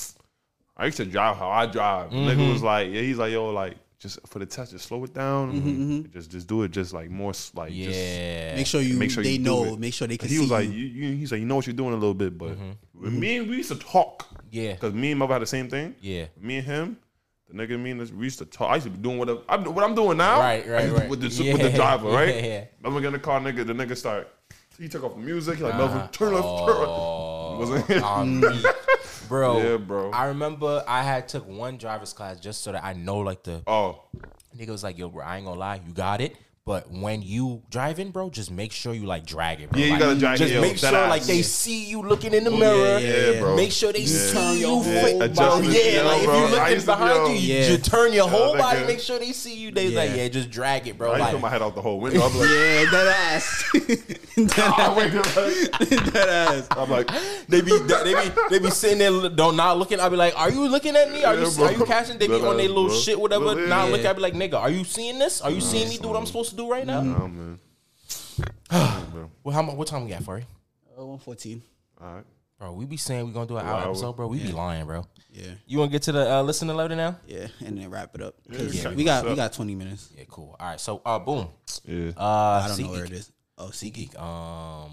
I 0.75 0.85
used 0.87 0.97
to 0.97 1.05
drive 1.05 1.37
how 1.37 1.49
I 1.51 1.67
drive. 1.67 2.09
Nigga 2.11 2.51
was 2.51 2.63
like, 2.63 2.89
yeah, 2.91 3.01
he's 3.01 3.17
like, 3.17 3.31
yo, 3.31 3.49
like, 3.49 3.77
just 4.03 4.19
for 4.27 4.39
the 4.39 4.45
test, 4.45 4.71
just 4.73 4.85
slow 4.85 5.03
it 5.05 5.13
down. 5.13 5.53
Mm-hmm, 5.53 5.69
mm-hmm. 5.69 6.11
Just 6.11 6.29
just 6.29 6.45
do 6.47 6.61
it 6.63 6.71
just 6.71 6.93
like 6.93 7.09
more 7.09 7.31
s- 7.31 7.51
like 7.55 7.71
just 7.73 7.97
Yeah, 7.97 8.55
Make 8.55 8.67
sure 8.67 8.81
you, 8.81 8.97
make 8.97 9.09
sure 9.09 9.23
they 9.23 9.31
you 9.31 9.39
know. 9.39 9.63
it. 9.73 9.79
Make 9.79 9.93
sure 9.93 10.07
they 10.07 10.17
can 10.17 10.27
he 10.29 10.35
see 10.35 10.41
was 10.41 10.51
like, 10.51 10.67
you. 10.67 10.73
you, 10.73 11.07
you, 11.09 11.15
he's 11.15 11.31
like, 11.31 11.39
you 11.39 11.47
know 11.47 11.55
what 11.55 11.65
you're 11.65 11.73
doing 11.75 11.93
a 11.93 11.97
little 11.97 12.13
bit, 12.13 12.37
but 12.37 12.49
mm-hmm. 12.51 12.71
with 13.01 13.13
me 13.13 13.37
and 13.37 13.49
we 13.49 13.57
used 13.57 13.69
to 13.71 13.79
talk. 13.79 14.27
Mm-hmm. 14.27 14.47
Yeah. 14.51 14.73
Because 14.73 14.93
me 14.93 15.11
and 15.11 15.19
Mother 15.19 15.33
had 15.33 15.41
the 15.41 15.47
same 15.47 15.69
thing. 15.69 15.95
Yeah. 16.01 16.25
Me 16.39 16.57
and 16.57 16.65
him, 16.67 16.97
the 17.49 17.55
nigga 17.55 17.79
me, 17.79 17.91
and 17.91 18.01
this- 18.01 18.11
we 18.11 18.25
used 18.25 18.39
to 18.39 18.45
talk. 18.45 18.69
I 18.69 18.75
used 18.75 18.85
to 18.87 18.91
be 18.91 18.99
doing 18.99 19.17
what 19.17 19.29
I'm, 19.47 19.63
what 19.73 19.83
I'm 19.83 19.95
doing 19.95 20.17
now. 20.17 20.39
Right, 20.39 20.67
right, 20.67 20.81
I 20.81 20.83
used 20.83 20.95
to- 20.95 21.01
right. 21.01 21.09
With 21.09 21.21
the, 21.21 21.51
with 21.53 21.61
the 21.61 21.71
driver, 21.71 22.09
right? 22.19 22.35
yeah, 22.35 22.45
yeah. 22.45 22.65
I'm 22.83 22.93
get 22.95 23.05
in 23.05 23.13
the 23.13 23.19
car, 23.19 23.39
nigga. 23.39 23.65
The 23.65 23.73
nigga 23.73 23.95
start. 23.97 24.27
He 24.77 24.89
took 24.89 25.03
off 25.03 25.15
the 25.15 25.21
music. 25.21 25.57
He 25.57 25.63
like, 25.63 25.77
Melvin, 25.77 26.07
turn 26.09 26.33
left, 26.33 26.45
turn 26.45 26.67
right. 26.67 26.87
Oh, 26.87 27.57
Wasn't 27.59 27.89
it? 27.89 28.75
bro. 29.27 29.57
Yeah, 29.61 29.77
bro. 29.77 30.11
I 30.11 30.25
remember 30.27 30.83
I 30.87 31.03
had 31.03 31.27
took 31.27 31.47
one 31.47 31.77
driver's 31.77 32.13
class 32.13 32.39
just 32.39 32.61
so 32.61 32.71
that 32.71 32.83
I 32.83 32.93
know 32.93 33.17
like 33.19 33.43
the 33.43 33.61
Oh, 33.67 34.03
nigga 34.57 34.69
was 34.69 34.83
like, 34.83 34.97
yo, 34.97 35.09
bro, 35.09 35.23
I 35.23 35.37
ain't 35.37 35.45
gonna 35.45 35.59
lie, 35.59 35.81
you 35.85 35.93
got 35.93 36.21
it, 36.21 36.35
But 36.65 36.89
when 36.89 37.21
you 37.21 37.61
drive 37.69 37.99
in, 37.99 38.11
bro, 38.11 38.29
just 38.29 38.49
make 38.49 38.71
sure 38.71 38.93
you 38.93 39.05
like 39.05 39.25
drag 39.25 39.59
it, 39.59 39.69
bro. 39.69 39.77
Yeah, 39.81 39.85
you 39.87 39.91
Like, 39.91 39.99
gotta 39.99 40.15
drag 40.17 40.37
just 40.37 40.49
it, 40.49 40.55
yo, 40.55 40.61
make 40.61 40.77
sure 40.77 40.95
ass. 40.95 41.09
like 41.09 41.23
they 41.23 41.35
Yeah. 41.37 41.43
see 41.43 41.83
you 41.83 42.01
looking 42.01 42.33
in 42.33 42.45
the 42.45 42.51
oh, 42.51 42.55
mirror. 42.57 42.99
yeah, 42.99 43.31
yeah, 43.33 43.39
bro. 43.41 43.55
Make 43.57 43.73
sure 43.73 43.91
they 43.91 44.05
see 44.05 44.31
Turn 44.33 44.51
your 44.51 44.59
you, 44.59 44.67
whole 44.67 44.83
fit, 44.83 45.35
bro. 45.35 45.59
Yeah, 45.59 45.81
yeah, 45.81 46.01
like 46.03 46.23
bro. 46.23 46.33
if 46.45 46.51
you 46.51 46.55
I 46.55 46.59
looking 46.61 46.73
used 46.75 46.85
be, 46.87 46.91
behind 46.93 47.27
you, 47.27 47.33
you 47.33 47.53
Yeah. 47.59 47.67
just 47.75 47.91
turn 47.91 48.13
your 48.13 48.29
whole 48.29 48.55
body. 48.57 48.79
good. 48.79 48.87
Make 48.87 49.01
sure 49.01 49.19
they 49.19 49.33
see 49.33 49.55
you. 49.57 49.71
They 49.71 49.87
Yeah. 49.87 49.99
like, 49.99 50.15
yeah, 50.15 50.27
just 50.29 50.49
drag 50.51 50.87
it, 50.87 50.97
bro. 50.97 51.11
I 51.11 51.17
used 51.17 51.19
to 51.19 51.23
Like, 51.25 51.33
put 51.33 51.41
my 51.41 51.49
head 51.49 51.61
out 51.61 51.75
the 51.75 51.81
whole 51.81 51.99
window. 51.99 52.21
I'm 52.25 52.39
like, 52.39 52.49
Yeah, 52.49 52.85
that 52.91 53.07
ass. 53.33 53.63
that, 54.37 56.09
that 56.13 56.29
ass. 56.29 56.67
I'm 56.71 56.89
like, 56.89 57.09
They 57.49 57.59
be 57.59 57.77
they 57.77 58.13
be 58.13 58.31
they 58.49 58.59
be 58.59 58.69
sitting 58.71 58.99
there 58.99 59.29
don't 59.29 59.57
not 59.57 59.77
looking. 59.77 59.99
I'll 59.99 60.09
be 60.09 60.15
like, 60.15 60.33
are 60.39 60.49
you 60.49 60.65
looking 60.69 60.95
at 60.95 61.11
me? 61.11 61.25
Are 61.25 61.35
you 61.35 61.41
Yeah, 61.45 61.51
bro. 61.57 61.65
are 61.65 61.71
you 61.73 61.85
catching? 61.85 62.17
They 62.17 62.27
be 62.27 62.35
on 62.35 62.55
their 62.55 62.65
ass, 62.67 62.71
little 62.71 62.89
shit, 62.89 63.19
whatever. 63.19 63.59
Yeah. 63.59 63.67
Not 63.67 63.89
looking. 63.89 64.05
Yeah. 64.05 64.11
I 64.11 64.13
be 64.13 64.21
like, 64.21 64.33
nigga, 64.33 64.55
are 64.55 64.69
you 64.69 64.85
seeing 64.85 65.19
this? 65.19 65.41
Are 65.41 65.51
you 65.51 65.59
seeing 65.59 65.89
me 65.89 65.97
do 65.97 66.07
what 66.07 66.15
I'm 66.17 66.25
supposed 66.25 66.49
to 66.51 66.52
do 66.55 66.69
right 66.71 66.85
now? 66.85 66.99
oh 66.99 67.27
man. 67.27 67.59
Well, 69.43 69.53
how 69.53 69.61
much? 69.61 69.75
What 69.75 69.87
time 69.87 70.03
we 70.05 70.09
got, 70.11 70.23
Furry? 70.23 70.45
Oh, 70.97 71.05
114. 71.05 71.61
All 72.01 72.15
right. 72.15 72.23
Bro, 72.59 72.73
we 72.73 72.85
be 72.85 72.97
saying 72.97 73.25
we 73.25 73.31
gonna 73.33 73.45
do 73.45 73.57
an 73.57 73.65
Wow. 73.65 73.75
hour 73.75 73.89
episode, 73.89 74.13
bro. 74.13 74.27
We 74.27 74.39
be 74.39 74.51
lying, 74.51 74.85
bro. 74.85 75.05
Yeah, 75.31 75.51
You 75.65 75.79
wanna 75.79 75.91
get 75.91 76.03
to 76.03 76.11
the 76.11 76.31
uh, 76.35 76.41
listener 76.43 76.73
letter 76.73 76.95
now? 76.95 77.17
yeah, 77.27 77.47
and 77.65 77.77
then 77.77 77.89
wrap 77.89 78.13
it 78.15 78.21
up. 78.21 78.35
Yeah, 78.49 78.57
'Cause 78.59 78.75
yeah. 78.83 78.93
we 78.93 79.03
got 79.03 79.25
we 79.25 79.35
got 79.35 79.51
20 79.53 79.75
minutes. 79.75 80.09
Yeah, 80.17 80.23
cool. 80.29 80.55
All 80.59 80.67
right, 80.67 80.79
so 80.79 81.01
uh, 81.05 81.19
boom. 81.19 81.49
Yeah. 81.85 82.11
Uh, 82.15 82.61
I 82.63 82.67
don't 82.69 82.79
know 82.79 82.91
where 82.91 83.05
it 83.05 83.11
is. 83.11 83.31
Oh, 83.57 83.67
SeatGeek. 83.67 84.17
Um, 84.19 84.91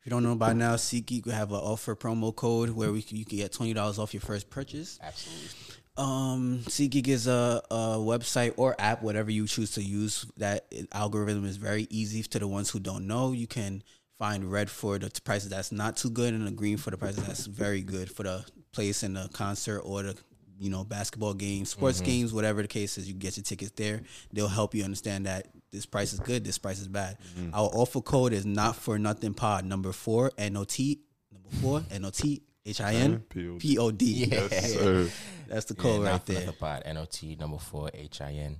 If 0.00 0.06
you 0.06 0.10
don't 0.10 0.22
know 0.22 0.34
by 0.34 0.52
now, 0.52 0.76
SeatGeek 0.76 1.26
will 1.26 1.32
have 1.32 1.50
an 1.52 1.58
offer 1.58 1.94
promo 1.94 2.34
code 2.34 2.70
where 2.70 2.90
we 2.92 3.02
can, 3.02 3.16
you 3.18 3.24
can 3.24 3.38
get 3.38 3.52
twenty 3.52 3.72
dollars 3.74 3.98
off 3.98 4.12
your 4.14 4.20
first 4.22 4.50
purchase. 4.50 4.98
absolutely. 5.02 5.65
Um, 5.98 6.60
SeatGeek 6.64 7.08
is 7.08 7.26
a, 7.26 7.62
a 7.70 7.76
website 7.96 8.54
or 8.56 8.76
app, 8.78 9.02
whatever 9.02 9.30
you 9.30 9.46
choose 9.46 9.72
to 9.72 9.82
use. 9.82 10.26
That 10.36 10.66
algorithm 10.92 11.46
is 11.46 11.56
very 11.56 11.86
easy 11.90 12.22
to 12.22 12.38
the 12.38 12.46
ones 12.46 12.70
who 12.70 12.80
don't 12.80 13.06
know. 13.06 13.32
You 13.32 13.46
can 13.46 13.82
find 14.18 14.50
red 14.50 14.70
for 14.70 14.98
the 14.98 15.10
prices 15.24 15.50
that's 15.50 15.72
not 15.72 15.96
too 15.96 16.10
good, 16.10 16.34
and 16.34 16.46
the 16.46 16.50
green 16.50 16.76
for 16.76 16.90
the 16.90 16.98
prices 16.98 17.26
that's 17.26 17.46
very 17.46 17.82
good 17.82 18.10
for 18.10 18.22
the 18.24 18.44
place 18.72 19.02
in 19.02 19.14
the 19.14 19.28
concert 19.32 19.80
or 19.80 20.02
the 20.02 20.16
you 20.58 20.70
know 20.70 20.84
basketball 20.84 21.34
games, 21.34 21.70
sports 21.70 22.00
games, 22.06 22.32
whatever 22.32 22.62
the 22.62 22.68
case 22.68 22.98
is. 22.98 23.08
You 23.08 23.14
get 23.14 23.36
your 23.36 23.44
tickets 23.44 23.72
there. 23.76 24.02
They'll 24.32 24.48
help 24.48 24.74
you 24.74 24.84
understand 24.84 25.26
that 25.26 25.48
this 25.70 25.86
price 25.86 26.12
is 26.12 26.20
good, 26.20 26.44
this 26.44 26.58
price 26.58 26.78
is 26.80 26.88
bad. 26.88 27.16
Our 27.54 27.68
offer 27.72 28.00
code 28.02 28.32
is 28.32 28.44
not 28.46 28.76
for 28.76 28.98
nothing 28.98 29.34
pod 29.34 29.64
number 29.64 29.92
four 29.92 30.32
N 30.36 30.56
O 30.56 30.64
T 30.64 31.00
number 31.32 31.56
four 31.56 31.82
N 31.90 32.04
O 32.04 32.10
T 32.10 32.42
H 32.66 32.80
I 32.80 32.94
N 32.94 33.20
P-O-D. 33.28 33.58
P 33.60 33.78
O 33.78 33.90
D. 33.90 34.26
Yes, 34.30 34.74
sir. 34.74 35.08
That's 35.48 35.66
the 35.66 35.74
code 35.74 36.02
not 36.02 36.10
right 36.10 36.20
for 36.20 36.32
there. 36.32 36.44
nothing 36.46 36.58
pod. 36.58 36.82
N-O-T 36.84 37.36
number 37.36 37.58
four 37.58 37.90
H 37.94 38.20
I 38.20 38.32
N. 38.32 38.56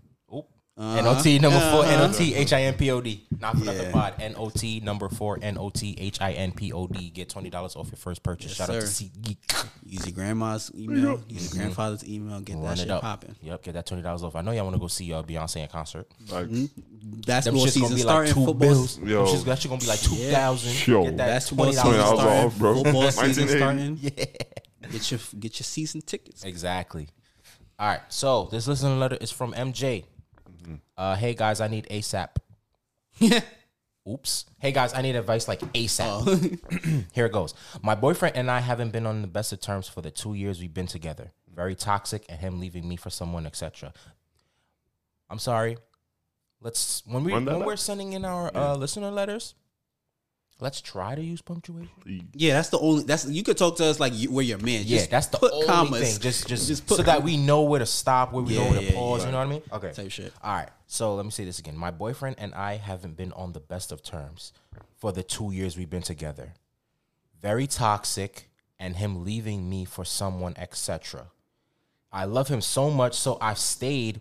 Oop. 0.78 0.84
Uh-huh. 0.84 0.98
N-O-T 0.98 1.38
number 1.38 1.58
4 1.58 1.66
Uh-huh. 1.84 2.02
N-O-T 2.04 2.34
H 2.34 2.52
I 2.52 2.62
N 2.64 2.74
P 2.74 2.90
O 2.90 3.00
D. 3.00 3.26
Not 3.40 3.56
for 3.58 3.64
nothing 3.64 3.82
Yeah. 3.86 3.92
pod. 3.92 4.14
N-O-T 4.20 4.80
number 4.80 5.08
four 5.08 5.38
N-O-T 5.40 5.96
H 5.98 6.20
I 6.20 6.32
N 6.32 6.52
P 6.52 6.70
O 6.72 6.86
D. 6.86 7.08
Get 7.10 7.28
twenty 7.30 7.48
dollars 7.48 7.76
off 7.76 7.86
your 7.88 7.96
first 7.96 8.22
purchase. 8.22 8.50
Yes, 8.50 8.56
Shout 8.58 8.70
out 8.70 8.80
to 8.82 8.86
sir. 8.86 9.04
SeatGeek. 9.04 9.66
Use 9.84 10.06
your 10.06 10.14
grandma's 10.14 10.70
email, 10.74 11.20
use 11.28 11.54
your 11.54 11.62
grandfather's 11.62 12.06
email, 12.06 12.40
get 12.40 12.56
Run 12.56 12.64
that 12.64 12.78
shit 12.78 12.88
popping. 13.00 13.34
Yep, 13.42 13.62
get 13.62 13.72
that 13.74 13.86
twenty 13.86 14.02
dollars 14.02 14.22
off. 14.22 14.36
I 14.36 14.42
know 14.42 14.52
y'all 14.52 14.64
want 14.64 14.74
to 14.76 14.80
go 14.80 14.86
see 14.88 15.12
uh, 15.14 15.22
Beyonce 15.22 15.62
in 15.62 15.68
concert. 15.68 16.08
Like, 16.30 16.50
Them 16.50 16.70
Basketball 17.26 17.64
shit's 17.64 17.76
gonna 17.76 17.88
season 17.88 17.96
be 17.96 18.02
like 18.02 18.02
starting, 18.02 18.34
two 18.34 18.44
football. 18.44 18.54
bills. 18.54 18.98
Yo. 18.98 19.24
Them 19.24 19.26
shit's 19.32 19.44
that 19.44 19.58
shit 19.58 19.70
gonna 19.70 19.80
be 19.80 19.86
like 19.86 20.00
two 20.00 20.14
thousand. 20.14 20.86
Yo. 20.88 21.04
Get 21.04 21.16
that 21.16 21.26
Basketball 21.26 21.64
twenty 21.72 21.76
season 21.76 21.92
dollars 21.92 22.10
$20 22.12 22.20
starting, 22.20 22.46
off, 22.46 22.58
bro. 22.58 22.74
football 22.82 23.10
season 23.10 23.46
1980. 23.48 23.58
starting. 23.58 23.98
Yeah. 24.18 24.90
Get 24.92 25.10
your 25.10 25.20
get 25.40 25.58
your 25.58 25.64
season 25.64 26.00
tickets. 26.02 26.44
Exactly. 26.44 27.08
All 27.78 27.88
right. 27.88 28.00
So 28.08 28.48
this 28.52 28.68
listener 28.68 28.94
letter 28.96 29.18
is 29.20 29.30
from 29.32 29.52
MJ. 29.52 30.04
Uh, 30.96 31.16
hey 31.16 31.34
guys, 31.34 31.60
I 31.60 31.68
need 31.68 31.86
ASAP. 31.90 32.28
Oops. 34.08 34.44
Hey 34.60 34.70
guys, 34.72 34.94
I 34.94 35.02
need 35.02 35.16
advice 35.16 35.48
like 35.48 35.60
ASAP. 35.72 37.04
Here 37.12 37.26
it 37.26 37.32
goes. 37.32 37.54
My 37.82 37.94
boyfriend 37.94 38.36
and 38.36 38.50
I 38.50 38.60
haven't 38.60 38.90
been 38.92 39.06
on 39.06 39.20
the 39.20 39.28
best 39.28 39.52
of 39.52 39.60
terms 39.60 39.88
for 39.88 40.00
the 40.00 40.10
two 40.10 40.34
years 40.34 40.60
we've 40.60 40.72
been 40.72 40.86
together. 40.86 41.32
Very 41.52 41.74
toxic, 41.74 42.24
and 42.28 42.38
him 42.38 42.60
leaving 42.60 42.88
me 42.88 42.96
for 42.96 43.10
someone, 43.10 43.46
etc. 43.46 43.92
I'm 45.28 45.38
sorry. 45.38 45.78
Let's 46.60 47.02
when 47.06 47.24
we 47.24 47.32
Run 47.32 47.44
when 47.46 47.58
back. 47.58 47.66
we're 47.66 47.76
sending 47.76 48.12
in 48.12 48.24
our 48.24 48.54
uh, 48.56 48.76
listener 48.76 49.10
letters, 49.10 49.54
let's 50.60 50.80
try 50.80 51.14
to 51.14 51.22
use 51.22 51.40
punctuation. 51.42 51.90
Yeah, 52.34 52.54
that's 52.54 52.68
the 52.70 52.78
only. 52.78 53.04
That's 53.04 53.26
you 53.26 53.42
could 53.42 53.56
talk 53.58 53.76
to 53.76 53.84
us 53.86 54.00
like 54.00 54.12
you, 54.14 54.30
we're 54.30 54.42
your 54.42 54.58
man. 54.58 54.82
Yeah, 54.86 55.06
that's 55.06 55.26
the 55.28 55.38
put 55.38 55.52
only 55.52 55.66
commas. 55.66 56.00
thing. 56.12 56.20
Just, 56.20 56.46
just, 56.48 56.68
Just 56.68 56.86
put 56.86 56.98
so 56.98 57.02
that 57.04 57.22
we 57.22 57.36
know 57.36 57.62
where 57.62 57.80
to 57.80 57.86
stop, 57.86 58.32
where 58.32 58.42
we 58.42 58.54
know 58.54 58.64
Yeah, 58.64 58.70
where 58.70 58.80
to 58.80 58.84
yeah, 58.86 58.92
pause. 58.92 59.20
yeah. 59.20 59.26
You 59.26 59.32
know 59.32 59.38
what 59.38 59.46
I 59.46 59.50
mean? 59.50 59.62
Okay. 59.72 59.92
Type 59.92 60.10
shit. 60.10 60.32
All 60.42 60.54
right. 60.54 60.68
So 60.86 61.14
let 61.14 61.24
me 61.24 61.30
say 61.30 61.44
this 61.44 61.58
again. 61.58 61.76
My 61.76 61.90
boyfriend 61.90 62.36
and 62.38 62.54
I 62.54 62.76
haven't 62.76 63.16
been 63.16 63.32
on 63.32 63.52
the 63.52 63.60
best 63.60 63.92
of 63.92 64.02
terms 64.02 64.52
for 64.96 65.12
the 65.12 65.22
two 65.22 65.52
years 65.52 65.76
we've 65.76 65.90
been 65.90 66.02
together. 66.02 66.54
Very 67.42 67.66
toxic, 67.66 68.48
and 68.78 68.96
him 68.96 69.24
leaving 69.24 69.68
me 69.68 69.84
for 69.84 70.04
someone, 70.04 70.54
etc. 70.56 71.26
I 72.12 72.24
love 72.24 72.48
him 72.48 72.60
so 72.60 72.90
much, 72.90 73.14
so 73.14 73.36
I've 73.40 73.58
stayed 73.58 74.20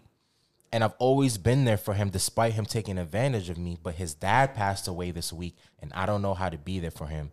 and 0.75 0.83
I've 0.83 0.93
always 0.99 1.37
been 1.37 1.63
there 1.63 1.77
for 1.77 1.93
him 1.93 2.09
despite 2.09 2.51
him 2.51 2.65
taking 2.65 2.97
advantage 2.97 3.49
of 3.49 3.57
me. 3.57 3.77
But 3.81 3.95
his 3.95 4.13
dad 4.13 4.53
passed 4.53 4.89
away 4.89 5.11
this 5.11 5.31
week, 5.31 5.55
and 5.79 5.89
I 5.93 6.05
don't 6.05 6.21
know 6.21 6.33
how 6.33 6.49
to 6.49 6.57
be 6.57 6.79
there 6.79 6.91
for 6.91 7.07
him. 7.07 7.31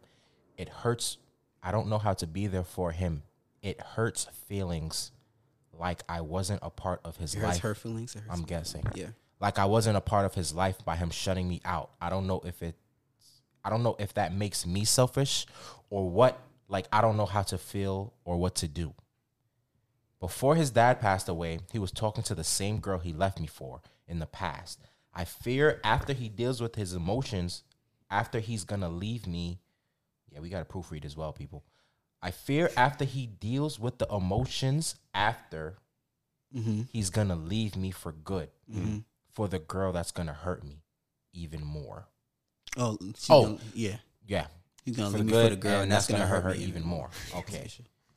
It 0.56 0.68
hurts. 0.68 1.16
I 1.60 1.72
don't 1.72 1.88
know 1.88 1.98
how 1.98 2.14
to 2.14 2.26
be 2.28 2.46
there 2.46 2.62
for 2.62 2.92
him. 2.92 3.24
It 3.60 3.80
hurts 3.80 4.28
feelings 4.48 5.10
like 5.76 6.04
I 6.08 6.20
wasn't 6.20 6.60
a 6.62 6.70
part 6.70 7.00
of 7.04 7.16
his 7.16 7.34
It 7.34 7.38
hurts 7.40 7.54
life. 7.54 7.62
her 7.62 7.74
feelings. 7.74 8.16
I'm 8.30 8.42
guessing. 8.42 8.84
Yeah. 8.94 9.08
Like 9.40 9.58
I 9.58 9.64
wasn't 9.64 9.96
a 9.96 10.00
part 10.00 10.24
of 10.24 10.34
his 10.34 10.54
life 10.54 10.84
by 10.84 10.94
him 10.94 11.10
shutting 11.10 11.48
me 11.48 11.60
out. 11.64 11.90
I 12.00 12.10
don't 12.10 12.28
know 12.28 12.40
if 12.44 12.62
it 12.62 12.76
I 13.64 13.70
don't 13.70 13.82
know 13.82 13.96
if 13.98 14.14
that 14.14 14.32
makes 14.32 14.64
me 14.64 14.84
selfish 14.84 15.46
or 15.90 16.08
what. 16.08 16.38
Like 16.68 16.86
I 16.92 17.00
don't 17.00 17.16
know 17.16 17.26
how 17.26 17.42
to 17.42 17.58
feel 17.58 18.12
or 18.24 18.36
what 18.36 18.54
to 18.56 18.68
do. 18.68 18.94
Before 20.22 20.54
his 20.54 20.70
dad 20.70 21.00
passed 21.00 21.28
away, 21.28 21.58
he 21.72 21.80
was 21.80 21.90
talking 21.90 22.22
to 22.22 22.34
the 22.36 22.44
same 22.44 22.78
girl 22.78 23.00
he 23.00 23.12
left 23.12 23.40
me 23.40 23.48
for 23.48 23.82
in 24.06 24.20
the 24.20 24.26
past. 24.26 24.78
I 25.12 25.24
fear 25.24 25.80
after 25.82 26.12
he 26.12 26.28
deals 26.28 26.60
with 26.60 26.76
his 26.76 26.94
emotions, 26.94 27.64
after 28.08 28.38
he's 28.38 28.62
gonna 28.62 28.88
leave 28.88 29.26
me. 29.26 29.58
Yeah, 30.30 30.38
we 30.38 30.48
gotta 30.48 30.64
proofread 30.64 31.04
as 31.04 31.16
well, 31.16 31.32
people. 31.32 31.64
I 32.22 32.30
fear 32.30 32.70
after 32.76 33.04
he 33.04 33.26
deals 33.26 33.80
with 33.80 33.98
the 33.98 34.06
emotions 34.12 34.94
after 35.12 35.78
mm-hmm. 36.56 36.82
he's 36.92 37.10
gonna 37.10 37.34
leave 37.34 37.74
me 37.74 37.90
for 37.90 38.12
good 38.12 38.48
mm-hmm. 38.72 38.98
for 39.32 39.48
the 39.48 39.58
girl 39.58 39.90
that's 39.90 40.12
gonna 40.12 40.34
hurt 40.34 40.62
me 40.62 40.84
even 41.32 41.64
more. 41.64 42.06
Oh, 42.76 42.96
Oh. 43.28 43.42
gonna- 43.46 43.58
yeah. 43.74 43.96
Yeah, 44.24 44.46
He's 44.84 44.96
gonna 44.96 45.10
for 45.10 45.18
leave 45.18 45.26
the 45.26 45.32
me 45.36 45.42
for 45.42 45.50
the 45.50 45.56
girl, 45.56 45.80
and 45.80 45.90
that's 45.90 46.06
gonna 46.06 46.28
hurt 46.28 46.44
her 46.44 46.54
even 46.54 46.84
more. 46.84 47.10
Okay. 47.34 47.68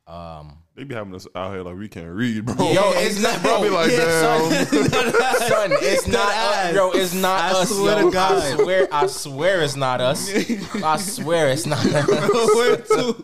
Um, 0.06 0.58
They 0.76 0.84
be 0.84 0.94
having 0.94 1.14
us 1.16 1.26
out 1.34 1.52
here 1.52 1.62
like 1.62 1.76
we 1.76 1.88
can't 1.88 2.08
read, 2.14 2.44
bro. 2.44 2.54
yo, 2.72 2.92
it's 2.94 3.20
not, 3.20 3.42
bro. 3.42 3.56
I 3.58 3.62
be 3.62 3.68
like, 3.70 3.90
damn. 3.90 4.40
son, 4.68 5.70
it's 5.82 6.06
not 6.06 6.28
us, 6.32 6.72
bro. 6.74 6.92
It's 6.92 7.14
not 7.14 7.40
I 7.40 7.50
us. 7.60 7.68
swear 7.70 7.98
yo. 8.00 8.06
to 8.06 8.12
God. 8.12 8.32
I 8.42 8.54
swear, 8.56 8.88
I 8.92 9.06
swear 9.08 9.62
it's 9.62 9.74
not 9.76 10.00
us. 10.00 10.28
I 10.32 10.96
swear 10.98 11.48
it's 11.48 11.66
not 11.66 11.84
us. 11.84 12.54
Where? 12.54 13.16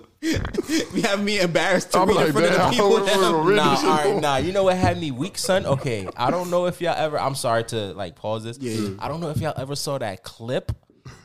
We 0.92 1.00
have 1.02 1.22
me 1.22 1.40
embarrassed 1.40 1.92
to 1.92 1.98
I'm 1.98 2.08
read 2.08 2.14
like, 2.16 2.26
in 2.28 2.32
front 2.32 2.46
of 2.46 2.52
the 2.52 2.70
people. 2.70 2.90
we're- 2.90 3.06
that 3.06 3.16
we're 3.16 3.22
I'm- 3.24 3.32
gonna 3.32 3.48
read 3.48 3.56
Nah, 3.56 3.70
this 3.74 3.84
all 3.84 3.90
right, 3.96 4.22
nah. 4.22 4.36
You 4.38 4.52
know 4.52 4.64
what 4.64 4.76
had 4.76 5.00
me 5.00 5.10
weak, 5.10 5.36
son? 5.38 5.66
Okay, 5.66 6.08
I 6.16 6.30
don't 6.30 6.48
know 6.50 6.66
if 6.66 6.80
y'all 6.80 6.94
ever. 6.96 7.18
I'm 7.18 7.34
sorry 7.34 7.64
to 7.64 7.92
like 7.94 8.14
pause 8.16 8.44
this. 8.44 8.58
Yeah, 8.60 8.72
yeah. 8.72 8.88
I 9.00 9.08
don't 9.08 9.20
know 9.20 9.30
if 9.30 9.38
y'all 9.38 9.54
ever 9.56 9.74
saw 9.76 9.98
that 9.98 10.22
clip 10.22 10.70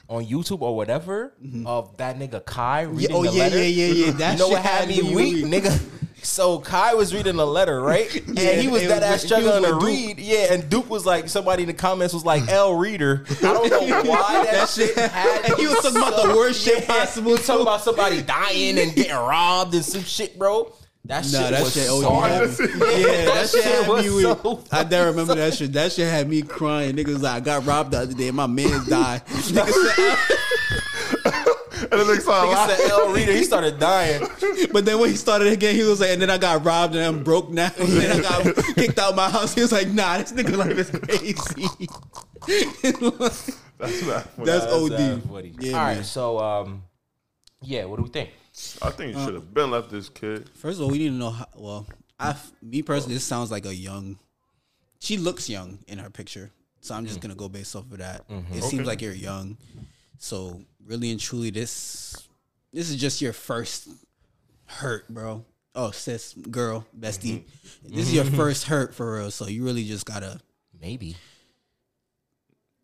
on 0.09 0.25
YouTube 0.25 0.61
or 0.61 0.75
whatever 0.75 1.33
mm-hmm. 1.43 1.67
of 1.67 1.95
that 1.97 2.17
nigga 2.17 2.43
Kai 2.45 2.83
reading 2.83 3.15
oh 3.15 3.23
the 3.23 3.31
yeah, 3.31 3.43
letter. 3.43 3.57
yeah, 3.57 3.63
yeah, 3.63 4.05
yeah. 4.05 4.11
That 4.11 4.33
you 4.33 4.39
know 4.39 4.45
shit 4.45 4.53
what 4.53 4.65
had 4.65 4.87
me 4.87 5.01
me 5.01 5.15
weak, 5.15 5.45
nigga? 5.45 5.93
So 6.23 6.59
Kai 6.59 6.95
was 6.95 7.13
reading 7.13 7.35
the 7.35 7.45
letter, 7.45 7.79
right? 7.79 8.13
And 8.27 8.37
he 8.59 8.67
was 8.67 8.85
that 8.87 9.03
ass 9.03 9.23
struggling 9.23 9.63
to 9.63 9.75
read. 9.75 10.19
Yeah, 10.19 10.51
and 10.51 10.67
Duke 10.67 10.89
was 10.89 11.05
like, 11.05 11.29
somebody 11.29 11.63
in 11.63 11.67
the 11.67 11.73
comments 11.73 12.13
was 12.13 12.25
like, 12.25 12.49
L 12.49 12.75
reader. 12.75 13.23
I 13.29 13.53
don't 13.53 13.69
know 13.69 13.79
why 14.11 14.43
that 14.43 14.67
shit. 14.67 14.97
And 14.97 15.53
he 15.55 15.67
was 15.67 15.77
talking 15.81 15.97
about 15.97 16.21
the 16.23 16.35
worst 16.35 16.65
shit 16.65 16.87
possible, 16.87 17.37
talking 17.37 17.61
about 17.61 17.81
somebody 17.81 18.23
dying 18.23 18.79
and 18.79 18.93
getting 18.95 19.13
robbed 19.13 19.75
and 19.75 19.85
some 19.85 20.03
shit, 20.03 20.37
bro. 20.37 20.73
That 21.07 21.23
shit 21.25 21.33
Nah, 21.33 21.49
that 21.51 21.63
was 21.63 21.73
shit. 21.73 21.87
so 21.87 22.01
Oh, 22.05 22.25
yeah, 22.25 22.41
yeah, 22.97 23.25
that, 23.33 23.49
shit 23.49 23.63
had 23.63 23.87
was 23.87 24.03
me 24.05 24.09
weak. 24.11 24.23
so 24.25 24.63
I 24.71 24.83
never 24.83 25.09
remember 25.09 25.35
that 25.35 25.53
shit. 25.53 25.71
That 25.73 25.91
shit 25.93 26.07
had 26.09 26.27
me 26.29 26.41
crying. 26.41 26.95
Niggas 26.95 27.21
like, 27.21 27.33
I 27.33 27.39
got 27.39 27.65
robbed 27.65 27.91
the 27.91 27.99
other 27.99 28.13
day. 28.13 28.29
My 28.31 28.45
man 28.47 28.87
died. 28.89 29.25
Nigga 29.25 29.71
said, 29.71 30.17
And 31.79 32.01
the 32.01 32.05
next 32.11 32.25
time, 32.25 32.47
Nigga 32.47 32.67
said 32.77 32.89
L 32.91 33.09
reader. 33.13 33.31
He 33.31 33.43
started 33.43 33.79
dying. 33.79 34.21
but 34.73 34.83
then 34.85 34.99
when 34.99 35.09
he 35.09 35.15
started 35.15 35.53
again, 35.53 35.75
he 35.75 35.83
was 35.83 35.99
like, 36.01 36.09
and 36.09 36.21
then 36.21 36.29
I 36.29 36.37
got 36.37 36.65
robbed 36.65 36.95
and 36.95 37.03
I'm 37.05 37.23
broke 37.23 37.49
now. 37.49 37.71
And 37.79 37.87
then 37.87 38.19
I 38.19 38.21
got 38.43 38.55
kicked 38.75 38.99
out 38.99 39.15
my 39.15 39.29
house. 39.29 39.53
He 39.53 39.61
was 39.61 39.71
like, 39.71 39.87
Nah, 39.89 40.17
this 40.17 40.33
nigga 40.33 40.57
life 40.57 40.77
is 40.77 40.89
crazy. 40.89 41.87
that's 43.77 44.03
not. 44.05 44.35
That's 44.45 44.65
OD. 44.65 44.99
Yeah, 45.61 45.71
All 45.73 45.85
right, 45.85 45.95
man. 45.95 46.03
so 46.03 46.39
um, 46.39 46.83
yeah, 47.61 47.85
what 47.85 47.97
do 47.97 48.03
we 48.03 48.09
think? 48.09 48.29
I 48.81 48.89
think 48.89 49.15
you 49.15 49.23
should 49.23 49.33
have 49.35 49.53
been 49.53 49.71
left 49.71 49.89
this 49.89 50.09
kid. 50.09 50.49
First 50.55 50.79
of 50.79 50.85
all, 50.85 50.91
we 50.91 50.97
need 50.97 51.09
to 51.09 51.13
know 51.15 51.29
how. 51.31 51.47
Well, 51.55 51.85
I, 52.19 52.35
me 52.61 52.81
personally, 52.81 53.13
this 53.15 53.23
sounds 53.23 53.51
like 53.51 53.65
a 53.65 53.75
young. 53.75 54.17
She 54.99 55.17
looks 55.17 55.47
young 55.49 55.79
in 55.87 55.99
her 55.99 56.09
picture, 56.09 56.49
So 56.81 56.95
I'm 56.95 57.05
just 57.05 57.21
gonna 57.21 57.35
go 57.35 57.49
based 57.49 57.75
off 57.75 57.83
of 57.91 57.99
that. 57.99 58.27
Mm-hmm. 58.27 58.53
It 58.55 58.63
seems 58.63 58.87
like 58.87 59.01
you're 59.01 59.13
young, 59.13 59.57
so 60.17 60.61
really 60.85 61.11
and 61.11 61.19
truly, 61.19 61.51
this 61.51 62.27
this 62.73 62.89
is 62.89 62.95
just 62.95 63.21
your 63.21 63.33
first 63.33 63.87
hurt, 64.65 65.07
bro. 65.07 65.45
Oh, 65.75 65.91
sis, 65.91 66.33
girl, 66.33 66.87
bestie, 66.99 67.43
Mm-hmm. 67.43 67.95
this 67.95 68.07
is 68.07 68.13
your 68.15 68.25
first 68.25 68.63
hurt 68.65 68.95
for 68.95 69.17
real. 69.17 69.29
So 69.29 69.47
you 69.47 69.63
really 69.63 69.83
just 69.85 70.05
gotta. 70.07 70.39
Maybe. 70.81 71.15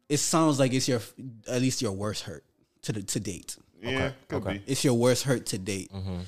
It 0.09 0.17
sounds 0.17 0.59
like 0.59 0.73
it's 0.73 0.87
your 0.87 1.01
at 1.47 1.61
least 1.61 1.81
your 1.81 1.93
worst 1.93 2.23
hurt 2.23 2.43
to 2.83 2.91
the 2.91 3.01
to 3.01 3.19
date. 3.19 3.57
Yeah, 3.91 4.11
could 4.27 4.43
okay. 4.43 4.57
be. 4.60 4.64
It's 4.72 4.84
your 4.84 4.93
worst 4.95 5.23
hurt 5.23 5.45
to 5.47 5.57
date. 5.57 5.91
Mm-hmm. 5.93 6.19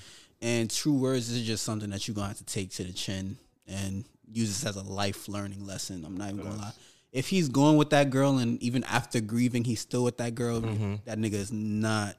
And 0.41 0.69
true 0.69 0.94
words 0.94 1.30
is 1.30 1.45
just 1.45 1.64
something 1.64 1.90
that 1.91 2.07
you're 2.07 2.15
gonna 2.15 2.27
have 2.27 2.38
to 2.38 2.45
take 2.45 2.72
to 2.72 2.84
the 2.84 2.94
chin 2.94 3.38
and 3.68 4.03
use 4.32 4.49
this 4.49 4.65
as 4.69 4.76
a 4.76 4.84
life 4.84 5.27
learning 5.27 5.65
lesson. 5.65 6.03
I'm 6.06 6.18
not 6.18 6.30
even 6.32 6.44
gonna 6.44 6.57
lie. 6.57 6.72
If 7.11 7.30
he's 7.30 7.48
going 7.48 7.77
with 7.77 7.91
that 7.91 8.10
girl 8.10 8.38
and 8.40 8.61
even 8.61 8.84
after 8.84 9.22
grieving, 9.22 9.64
he's 9.64 9.80
still 9.80 10.03
with 10.03 10.18
that 10.18 10.36
girl, 10.36 10.61
Mm-hmm. 10.61 10.95
that 11.06 11.18
nigga 11.18 11.34
is 11.36 11.52
not. 11.52 12.15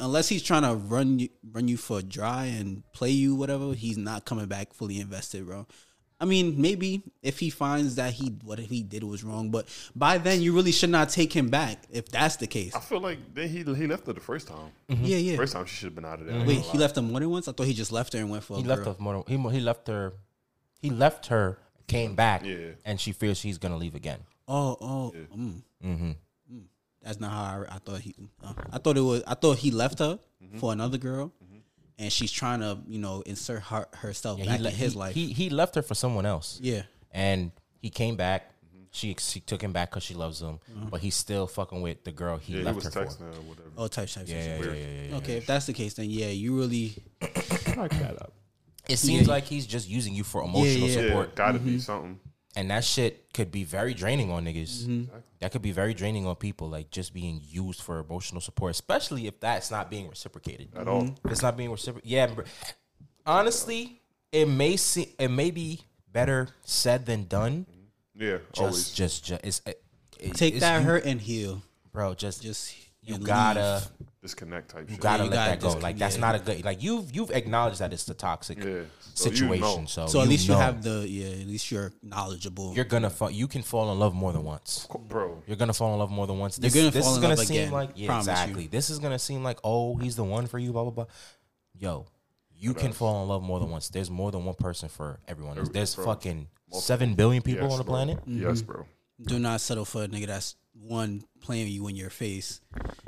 Unless 0.00 0.28
he's 0.28 0.42
trying 0.42 0.62
to 0.62 0.74
run 0.74 1.18
you 1.18 1.28
run 1.52 1.68
you 1.68 1.76
for 1.76 2.02
dry 2.02 2.46
and 2.46 2.82
play 2.92 3.10
you, 3.10 3.34
whatever, 3.34 3.74
he's 3.74 3.96
not 3.98 4.24
coming 4.24 4.46
back 4.46 4.72
fully 4.74 4.98
invested, 4.98 5.46
bro. 5.46 5.66
I 6.20 6.26
mean, 6.26 6.60
maybe 6.60 7.02
if 7.22 7.38
he 7.38 7.48
finds 7.48 7.94
that 7.94 8.12
he 8.12 8.28
what 8.44 8.58
he 8.58 8.82
did 8.82 9.02
was 9.02 9.24
wrong, 9.24 9.50
but 9.50 9.66
by 9.96 10.18
then 10.18 10.42
you 10.42 10.52
really 10.54 10.70
should 10.72 10.90
not 10.90 11.08
take 11.08 11.32
him 11.32 11.48
back 11.48 11.82
if 11.90 12.08
that's 12.10 12.36
the 12.36 12.46
case. 12.46 12.74
I 12.74 12.80
feel 12.80 13.00
like 13.00 13.18
then 13.34 13.48
he 13.48 13.58
he 13.64 13.86
left 13.86 14.06
her 14.06 14.12
the 14.12 14.20
first 14.20 14.46
time. 14.46 14.70
Yeah, 14.88 15.16
yeah. 15.16 15.36
First 15.36 15.54
time 15.54 15.64
she 15.64 15.76
should 15.76 15.86
have 15.86 15.94
been 15.94 16.04
out 16.04 16.20
of 16.20 16.26
there. 16.26 16.34
I 16.34 16.38
ain't 16.40 16.46
Wait, 16.46 16.58
he 16.60 16.76
lie. 16.76 16.80
left 16.82 16.96
her 16.96 17.02
more 17.02 17.20
than 17.20 17.30
once. 17.30 17.48
I 17.48 17.52
thought 17.52 17.66
he 17.66 17.72
just 17.74 17.90
left 17.92 18.12
her 18.12 18.18
and 18.18 18.28
went 18.30 18.44
for. 18.44 18.58
He 18.58 18.64
a 18.64 18.66
left 18.66 18.84
girl. 18.84 18.94
her 18.94 19.02
more. 19.02 19.24
He 19.26 19.36
he 19.38 19.60
left 19.60 19.88
her. 19.88 20.12
He 20.82 20.90
left 20.90 21.26
her. 21.28 21.58
Came 21.86 22.14
back. 22.14 22.44
Yeah. 22.44 22.72
And 22.84 23.00
she 23.00 23.12
fears 23.12 23.38
she's 23.38 23.58
gonna 23.58 23.76
leave 23.78 23.94
again. 23.94 24.20
Oh, 24.46 24.76
oh, 24.80 25.14
mm. 25.36 25.62
Mm. 25.84 26.16
That's 27.02 27.18
not 27.18 27.30
how 27.30 27.42
I, 27.42 27.76
I 27.76 27.78
thought 27.78 28.00
he. 28.00 28.14
Uh, 28.44 28.52
I 28.72 28.78
thought 28.78 28.96
it 28.96 29.00
was. 29.00 29.22
I 29.26 29.34
thought 29.34 29.58
he 29.58 29.70
left 29.70 29.98
her 30.00 30.18
Mm-hmm. 30.42 30.58
for 30.58 30.72
another 30.72 30.96
girl, 30.96 31.32
and 32.00 32.12
she's 32.12 32.32
trying 32.32 32.60
to, 32.60 32.78
you 32.88 32.98
know, 32.98 33.22
insert 33.26 33.62
her, 33.64 33.86
herself 33.92 34.38
Yeah, 34.40 34.46
back 34.46 34.56
he 34.56 34.62
le- 34.64 34.68
in 34.70 34.74
his 34.74 34.92
he- 34.94 34.98
life. 34.98 35.14
He 35.14 35.32
he 35.32 35.50
left 35.50 35.74
her 35.76 35.82
for 35.82 35.94
someone 35.94 36.26
else. 36.26 36.58
yeah, 36.62 36.82
And 37.12 37.52
he 37.80 37.90
came 37.90 38.16
back. 38.16 38.50
She 38.92 39.14
she 39.20 39.38
took 39.38 39.62
him 39.62 39.72
back 39.72 39.90
because 39.90 40.02
she 40.02 40.14
loves 40.14 40.40
him, 40.42 40.58
Uh-huh. 40.76 40.86
but 40.90 41.00
he's 41.00 41.14
still 41.14 41.46
fucking 41.46 41.80
with 41.80 42.02
the 42.02 42.10
girl 42.10 42.38
he 42.38 42.54
Yeah, 42.54 42.58
he 42.58 42.64
left 42.64 42.74
was 42.76 42.84
her 42.86 42.90
for. 42.90 43.04
texting 43.04 43.20
her 43.20 43.28
or 43.38 43.42
whatever. 43.42 43.70
oh, 43.78 43.86
type, 43.86 44.08
type, 44.08 44.24
Yeah, 44.26 44.34
yeah, 44.44 44.56
type. 44.56 44.66
yeah, 44.66 44.72
yeah, 44.72 45.02
yeah. 45.10 45.16
Okay, 45.18 45.36
if 45.36 45.46
that's 45.46 45.66
the 45.66 45.72
case, 45.72 45.94
then 45.94 46.10
yeah, 46.10 46.26
you 46.28 46.58
really. 46.58 46.94
Fuck 47.20 47.90
that 47.92 48.20
up. 48.20 48.32
It 48.88 48.96
seems 48.98 49.26
Yeah. 49.28 49.34
like 49.34 49.44
he's 49.44 49.66
just 49.66 49.88
using 49.88 50.12
you 50.14 50.24
for 50.24 50.42
emotional 50.42 50.88
yeah. 50.88 51.00
yeah, 51.02 51.06
support, 51.08 51.36
gotta 51.36 51.58
Mm-hmm. 51.58 51.68
be 51.68 51.78
something. 51.78 52.18
And 52.56 52.70
that 52.70 52.84
shit 52.84 53.32
could 53.32 53.50
be 53.52 53.64
very 53.64 53.94
draining 53.94 54.30
on 54.30 54.44
niggas. 54.44 54.84
Mm-hmm. 54.84 55.14
That 55.40 55.52
could 55.52 55.62
be 55.62 55.72
very 55.72 55.94
draining 55.94 56.26
on 56.26 56.36
people, 56.36 56.68
like 56.68 56.90
just 56.90 57.14
being 57.14 57.40
used 57.48 57.80
for 57.82 57.98
emotional 57.98 58.40
support, 58.40 58.72
especially 58.72 59.26
if 59.26 59.38
that's 59.40 59.70
not 59.70 59.90
being 59.90 60.08
reciprocated. 60.08 60.68
At 60.76 60.88
all. 60.88 61.02
Mm-hmm. 61.02 61.26
If 61.26 61.32
it's 61.32 61.42
not 61.42 61.56
being 61.56 61.70
reciprocated, 61.70 62.10
yeah. 62.10 62.26
br- 62.26 62.42
Honestly, 63.26 64.00
it 64.32 64.46
may 64.48 64.76
seem 64.76 65.06
it 65.18 65.28
may 65.28 65.50
be 65.50 65.80
better 66.12 66.48
said 66.64 67.06
than 67.06 67.24
done. 67.24 67.66
Yeah, 68.16 68.38
Just, 68.52 68.60
always. 68.60 68.90
just, 68.90 69.24
just, 69.24 69.44
it's, 69.44 69.62
it, 69.66 69.82
it- 70.18 70.34
Take 70.34 70.54
it's 70.54 70.60
that 70.60 70.80
you- 70.80 70.86
hurt 70.86 71.04
and 71.04 71.20
heal. 71.20 71.62
bro. 71.92 72.14
Just, 72.14 72.42
Just 72.42 72.74
you 73.10 73.16
and 73.16 73.24
gotta, 73.26 73.74
leave. 74.00 74.06
Disconnect 74.22 74.68
type 74.70 74.84
you 74.88 74.96
shit. 74.96 75.00
gotta 75.00 75.24
you 75.24 75.30
let 75.30 75.34
gotta 75.36 75.50
that 75.52 75.60
go. 75.60 75.78
Like 75.80 75.96
that's 75.96 76.16
yeah. 76.16 76.20
not 76.20 76.34
a 76.34 76.38
good. 76.40 76.62
Like 76.64 76.82
you've 76.82 77.14
you've 77.14 77.30
acknowledged 77.30 77.78
that 77.80 77.92
it's 77.92 78.04
the 78.04 78.12
toxic 78.12 78.58
Yeah. 78.58 78.82
So 79.14 79.30
you 79.30 79.36
situation. 79.36 79.80
know. 79.82 79.86
So, 79.86 80.06
So 80.08 80.20
at 80.20 80.24
you 80.24 80.30
least 80.30 80.46
you 80.46 80.54
have 80.54 80.82
the 80.82 81.06
yeah. 81.08 81.40
At 81.40 81.46
least 81.46 81.70
you're 81.70 81.90
knowledgeable. 82.02 82.74
You're 82.74 82.84
gonna 82.84 83.08
fall. 83.08 83.30
You 83.30 83.48
can 83.48 83.62
fall 83.62 83.90
in 83.92 83.98
love 83.98 84.12
more 84.14 84.32
than 84.34 84.44
once. 84.44 84.86
Bro, 85.08 85.42
You're 85.46 85.56
gonna 85.56 85.72
fall 85.72 85.94
in 85.94 85.98
love 85.98 86.10
more 86.10 86.26
than 86.26 86.38
once. 86.38 86.58
You're 86.58 86.64
This, 86.64 86.74
gonna 86.74 86.90
this 86.90 87.04
fall 87.04 87.12
is 87.12 87.16
in 87.16 87.22
gonna 87.22 87.34
love 87.36 87.46
seem 87.46 87.56
again. 87.62 87.72
like 87.72 87.90
yeah, 87.94 88.06
Promise 88.08 88.26
you. 88.26 88.32
exactly. 88.32 88.66
This 88.66 88.90
is 88.90 88.98
gonna 88.98 89.18
seem 89.18 89.42
like 89.42 89.58
oh, 89.64 89.96
he's 89.96 90.16
the 90.16 90.24
one 90.24 90.46
for 90.46 90.58
you. 90.58 90.72
Blah 90.72 90.82
blah 90.82 90.90
blah. 90.92 91.06
Yo, 91.78 92.04
you 92.54 92.74
can 92.74 92.92
fall 92.92 93.22
in 93.22 93.28
love 93.30 93.42
more 93.42 93.58
than 93.58 93.70
once. 93.70 93.88
There's 93.88 94.10
more 94.10 94.30
than 94.30 94.44
one 94.44 94.54
person 94.54 94.90
for 94.90 95.18
everyone. 95.26 95.54
There's, 95.56 95.70
there's 95.70 95.94
bro. 95.94 96.04
fucking 96.04 96.46
seven 96.72 97.14
billion 97.14 97.42
people 97.42 97.62
yes, 97.64 97.72
on 97.72 97.78
the 97.78 97.84
bro. 97.84 97.92
planet. 97.94 98.18
Mm-hmm. 98.18 98.42
Yes, 98.42 98.60
bro. 98.60 98.84
Do 99.22 99.38
not 99.38 99.60
settle 99.62 99.84
for 99.86 100.04
a 100.04 100.08
nigga 100.08 100.26
that's 100.26 100.56
one 100.82 101.22
playing 101.40 101.68
you 101.68 101.86
in 101.88 101.96
your 101.96 102.10
face, 102.10 102.60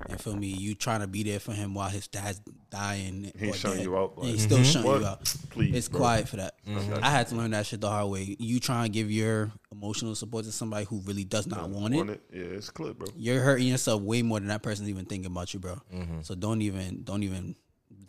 and 0.08 0.20
feel 0.20 0.36
me, 0.36 0.48
you 0.48 0.74
trying 0.74 1.00
to 1.00 1.06
be 1.06 1.22
there 1.22 1.40
for 1.40 1.52
him 1.52 1.74
while 1.74 1.88
his 1.90 2.06
dad's 2.08 2.40
dying. 2.70 3.32
He 3.38 3.46
ain't 3.46 3.56
shutting 3.56 3.78
dead. 3.78 3.84
you 3.86 3.96
out, 3.96 4.14
And 4.16 4.26
he's 4.26 4.42
still 4.42 4.58
Mm-hmm. 4.58 4.64
shutting 4.64 4.90
What? 4.90 5.00
you 5.00 5.06
out. 5.06 5.24
Please, 5.50 5.74
it's 5.76 5.88
bro. 5.88 6.00
quiet 6.00 6.28
for 6.28 6.36
that. 6.36 6.54
I 7.02 7.10
had 7.10 7.28
to 7.28 7.34
learn 7.34 7.50
that 7.52 7.66
shit 7.66 7.80
the 7.80 7.88
hard 7.90 8.10
way. 8.10 8.36
You 8.38 8.60
trying 8.60 8.84
to 8.84 8.88
give 8.90 9.10
your 9.10 9.52
emotional 9.70 10.14
support 10.14 10.44
to 10.44 10.52
somebody 10.52 10.86
who 10.86 11.00
really 11.00 11.24
does 11.24 11.46
not 11.46 11.68
want 11.70 11.94
it. 11.94 11.96
Want 11.98 12.10
it? 12.10 12.22
Yeah, 12.32 12.40
it's 12.42 12.70
clip, 12.70 12.98
bro. 12.98 13.08
You're 13.16 13.40
hurting 13.40 13.68
yourself 13.68 14.02
way 14.02 14.22
more 14.22 14.38
than 14.38 14.48
that 14.48 14.62
person's 14.62 14.88
even 14.88 15.04
thinking 15.04 15.30
about 15.30 15.52
you, 15.54 15.60
bro. 15.60 15.80
Mm-hmm. 15.94 16.20
So 16.22 16.34
don't 16.34 16.62
even, 16.62 17.02
don't 17.04 17.22
even 17.22 17.56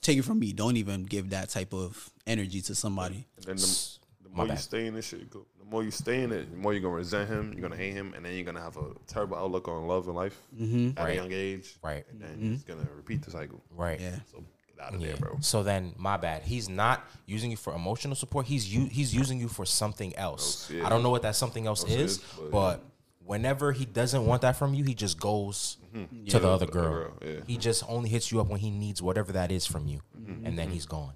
take 0.01 0.17
it 0.17 0.23
from 0.23 0.39
me. 0.39 0.53
Don't 0.53 0.77
even 0.77 1.03
give 1.03 1.29
that 1.31 1.49
type 1.49 1.73
of 1.73 2.11
energy 2.27 2.61
to 2.61 2.75
somebody. 2.75 3.27
And 3.37 3.45
then 3.45 3.55
the, 3.57 3.89
the 4.23 4.29
more 4.29 4.47
you 4.47 4.57
stay 4.57 4.87
in 4.87 4.93
this 4.95 5.07
shit, 5.07 5.29
go. 5.29 5.45
The 5.63 5.69
more 5.69 5.83
you 5.83 5.91
stay 5.91 6.23
in 6.23 6.31
it, 6.31 6.51
the 6.51 6.57
more 6.57 6.73
you're 6.73 6.81
gonna 6.81 6.95
resent 6.95 7.29
him. 7.29 7.53
You're 7.53 7.61
gonna 7.61 7.77
hate 7.81 7.93
him, 7.93 8.13
and 8.15 8.25
then 8.25 8.33
you're 8.35 8.43
gonna 8.43 8.61
have 8.61 8.77
a 8.77 8.93
terrible 9.07 9.37
outlook 9.37 9.67
on 9.67 9.87
love 9.87 10.07
and 10.07 10.15
life 10.15 10.37
Mm-hmm. 10.55 10.97
at 10.97 11.03
Right. 11.03 11.11
a 11.13 11.15
young 11.15 11.31
age. 11.31 11.77
Right. 11.83 12.05
And 12.11 12.21
then 12.21 12.53
it's 12.53 12.63
gonna 12.63 12.87
repeat 12.95 13.21
the 13.23 13.31
cycle. 13.31 13.61
Right. 13.71 13.99
Yeah. 13.99 14.19
So 14.31 14.43
get 14.67 14.79
out 14.85 14.93
of 14.93 15.01
Yeah. 15.01 15.07
there, 15.07 15.17
bro. 15.17 15.37
So 15.39 15.63
then, 15.63 15.93
my 15.97 16.17
bad. 16.17 16.43
He's 16.43 16.67
not 16.69 17.07
using 17.25 17.49
you 17.49 17.57
for 17.57 17.73
emotional 17.73 18.15
support. 18.15 18.45
He's 18.47 18.73
you. 18.73 18.85
He's 18.85 19.15
using 19.15 19.39
you 19.39 19.47
for 19.47 19.65
something 19.65 20.15
else. 20.17 20.69
Else, 20.69 20.71
yeah. 20.71 20.85
I 20.85 20.89
don't 20.89 21.01
know 21.01 21.09
what 21.11 21.21
that 21.23 21.35
something 21.35 21.65
else 21.65 21.81
Else 21.83 21.91
is, 21.91 22.11
is, 22.11 22.17
but- 22.37 22.51
but 22.51 22.83
whenever 23.25 23.71
he 23.71 23.85
doesn't 23.85 24.25
want 24.25 24.41
that 24.41 24.57
from 24.57 24.73
you, 24.73 24.83
he 24.83 24.93
just 24.93 25.17
goes 25.19 25.77
Mm-hmm. 25.95 26.25
to 26.25 26.39
the 26.39 26.49
other 26.49 26.65
girl. 26.65 26.91
girl, 26.91 27.13
yeah. 27.23 27.39
He 27.47 27.55
just 27.57 27.83
only 27.87 28.09
hits 28.09 28.31
you 28.31 28.41
up 28.41 28.47
when 28.49 28.59
he 28.59 28.69
needs 28.71 29.01
whatever 29.01 29.31
that 29.33 29.51
is 29.51 29.65
from 29.65 29.87
you, 29.87 30.01
Mm-hmm. 30.19 30.45
and 30.45 30.57
then 30.59 30.69
he's 30.71 30.85
gone. 30.87 31.13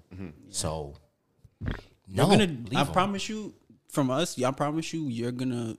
So, 0.50 0.94
You're 1.60 1.74
no, 2.08 2.26
gonna. 2.28 2.56
I 2.74 2.84
him. 2.84 2.92
promise 2.92 3.28
you, 3.28 3.52
from 3.88 4.10
us, 4.10 4.40
I 4.42 4.50
promise 4.50 4.92
you, 4.92 5.06
you're 5.08 5.32
gonna. 5.32 5.76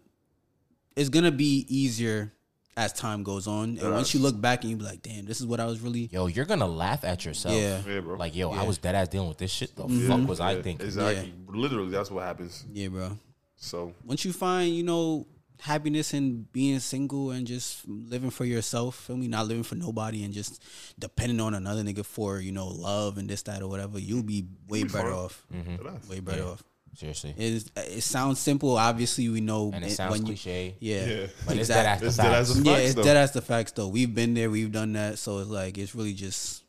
It's 0.95 1.09
gonna 1.09 1.31
be 1.31 1.65
easier 1.69 2.33
as 2.75 2.93
time 2.93 3.23
goes 3.23 3.47
on, 3.47 3.77
and 3.77 3.91
once 3.93 4.13
you 4.13 4.19
look 4.19 4.39
back 4.39 4.61
and 4.63 4.71
you 4.71 4.77
be 4.77 4.83
like, 4.83 5.01
"Damn, 5.01 5.25
this 5.25 5.39
is 5.39 5.45
what 5.47 5.59
I 5.59 5.65
was 5.65 5.79
really." 5.79 6.09
Yo, 6.11 6.27
you're 6.27 6.45
gonna 6.45 6.67
laugh 6.67 7.03
at 7.03 7.23
yourself. 7.25 7.55
Yeah. 7.55 7.81
Yeah, 7.87 7.99
bro. 8.01 8.17
Like, 8.17 8.35
yo, 8.35 8.51
I 8.51 8.63
was 8.63 8.77
dead 8.77 8.95
ass 8.95 9.07
dealing 9.09 9.29
with 9.29 9.37
this 9.37 9.51
shit. 9.51 9.75
The 9.75 9.83
Mm-hmm. 9.83 10.07
fuck 10.07 10.27
was 10.27 10.39
I 10.39 10.53
Yeah, 10.53 10.61
thinking? 10.61 10.85
Exactly. 10.85 11.33
Literally, 11.47 11.91
that's 11.91 12.09
what 12.11 12.23
happens. 12.23 12.65
Yeah, 12.73 12.87
bro. 12.89 13.17
So 13.57 13.93
Once 14.05 14.23
you 14.25 14.31
find, 14.33 14.73
you 14.73 14.83
know, 14.83 15.27
happiness 15.59 16.13
in 16.13 16.43
being 16.53 16.79
single 16.79 17.31
and 17.31 17.45
just 17.45 17.85
living 17.87 18.29
for 18.29 18.45
yourself, 18.45 18.95
feel 18.95 19.17
me, 19.17 19.27
not 19.27 19.45
living 19.47 19.63
for 19.63 19.75
nobody 19.75 20.23
and 20.23 20.33
just 20.33 20.63
depending 20.97 21.41
on 21.41 21.53
another 21.53 21.83
nigga 21.83 22.05
for, 22.05 22.39
you 22.39 22.53
know, 22.53 22.67
love 22.69 23.17
and 23.17 23.29
this, 23.29 23.41
that, 23.43 23.61
or 23.61 23.67
whatever, 23.67 23.99
you'll 23.99 24.23
be 24.23 24.45
way 24.69 24.83
be 24.83 24.89
better 24.89 25.09
fine. 25.09 25.17
off. 25.17 25.45
that's- 25.51 26.07
Way 26.07 26.19
better 26.21 26.39
Yeah. 26.39 26.45
off. 26.47 26.63
Seriously, 26.99 27.33
It, 27.37 27.43
is, 27.53 27.71
it 27.77 28.01
sounds 28.01 28.39
simple. 28.39 28.77
Obviously, 28.77 29.29
we 29.29 29.39
know 29.39 29.71
and 29.73 29.85
it 29.85 29.91
it- 29.91 29.95
sounds 29.95 30.11
when 30.11 30.21
you- 30.21 30.33
cliche. 30.33 30.75
yeah, 30.81 31.05
Yeah. 31.05 31.27
but 31.45 31.55
it's 31.57 31.69
exactly. 31.69 31.73
dead 31.73 31.85
ass 31.87 31.99
the 32.01 32.07
It's 32.07 32.17
dead 32.17 32.25
ass 32.33 32.47
facts. 32.53 32.65
yeah, 32.65 32.75
it's 32.77 32.93
though. 32.95 33.03
dead 33.03 33.17
as 33.17 33.31
the 33.31 33.41
facts 33.41 33.71
though. 33.71 33.87
We've 33.87 34.13
been 34.13 34.33
there, 34.33 34.49
we've 34.49 34.71
done 34.71 34.91
that, 34.93 35.17
so 35.17 35.37
it's 35.39 35.49
like 35.49 35.77
it's 35.77 35.95
really 35.95 36.13
just 36.13 36.63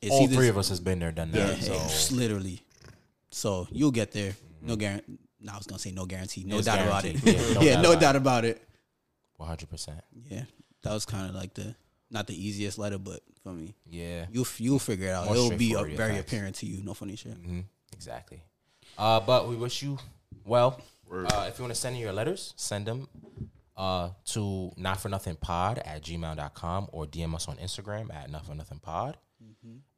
it's 0.00 0.10
All 0.10 0.22
either- 0.24 0.34
three 0.36 0.48
of 0.48 0.56
us 0.56 0.70
has 0.70 0.80
been 0.80 1.00
there, 1.00 1.12
done 1.12 1.32
that. 1.32 1.58
it's 1.58 1.94
so 2.08 2.14
literally. 2.14 2.62
So 3.30 3.68
you'll 3.70 3.90
get 3.90 4.12
there. 4.12 4.34
No 4.62 4.76
guarantee. 4.76 5.18
No, 5.40 5.52
I 5.52 5.56
was 5.58 5.66
gonna 5.66 5.78
say 5.78 5.90
no 5.90 6.06
guarantee. 6.06 6.44
No 6.44 6.56
It's 6.56 6.66
doubt 6.66 6.80
about 6.86 7.04
it. 7.04 7.16
Yeah, 7.22 7.32
no 7.54 7.60
yeah, 7.60 7.72
doubt 7.74 7.82
no 7.82 7.90
about 7.92 8.00
doubt 8.00 8.16
about 8.16 8.44
it. 8.46 8.62
one 9.36 9.48
hundred 9.48 9.68
percent. 9.70 10.00
Yeah, 10.30 10.44
that 10.82 10.92
was 10.94 11.04
kind 11.04 11.28
of 11.28 11.34
like 11.34 11.52
the 11.54 11.74
not 12.10 12.26
the 12.26 12.34
easiest 12.46 12.78
letter, 12.78 12.98
but 12.98 13.20
for 13.42 13.52
me, 13.52 13.74
Yeah, 13.90 14.26
you'll 14.32 14.46
you'll 14.58 14.78
figure 14.78 15.08
it 15.08 15.12
out. 15.12 15.26
More 15.26 15.34
It'll 15.34 15.50
be 15.50 15.70
straightforward, 15.70 15.96
very 15.96 16.14
facts. 16.16 16.32
apparent 16.32 16.56
to 16.56 16.66
you. 16.66 16.82
No 16.82 16.94
funny 16.94 17.16
shit. 17.16 17.34
hmm 17.34 17.60
exactly. 17.92 18.40
Uh, 18.98 19.20
but 19.20 19.48
we 19.48 19.56
wish 19.56 19.82
you 19.82 19.98
well. 20.44 20.80
Uh, 21.10 21.46
if 21.48 21.58
you 21.58 21.62
want 21.64 21.74
to 21.74 21.80
send 21.80 21.94
in 21.96 22.00
your 22.00 22.12
letters, 22.12 22.54
send 22.56 22.86
them 22.86 23.06
uh, 23.76 24.10
to 24.24 24.72
not 24.76 25.00
for 25.00 25.08
nothing 25.08 25.36
pod 25.36 25.78
at 25.84 26.02
gmail.com 26.02 26.88
or 26.92 27.04
DM 27.06 27.34
us 27.34 27.48
on 27.48 27.56
Instagram 27.58 28.12
at 28.14 28.30
not 28.30 28.46
for 28.46 28.54
nothing 28.54 28.78
pod. 28.78 29.18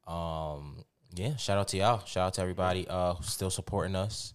Um, 0.07 0.83
yeah, 1.15 1.35
shout 1.37 1.57
out 1.57 1.67
to 1.69 1.77
y'all. 1.77 2.03
Shout 2.05 2.27
out 2.27 2.33
to 2.35 2.41
everybody 2.41 2.87
uh, 2.87 3.13
who's 3.15 3.27
still 3.27 3.49
supporting 3.49 3.95
us 3.95 4.33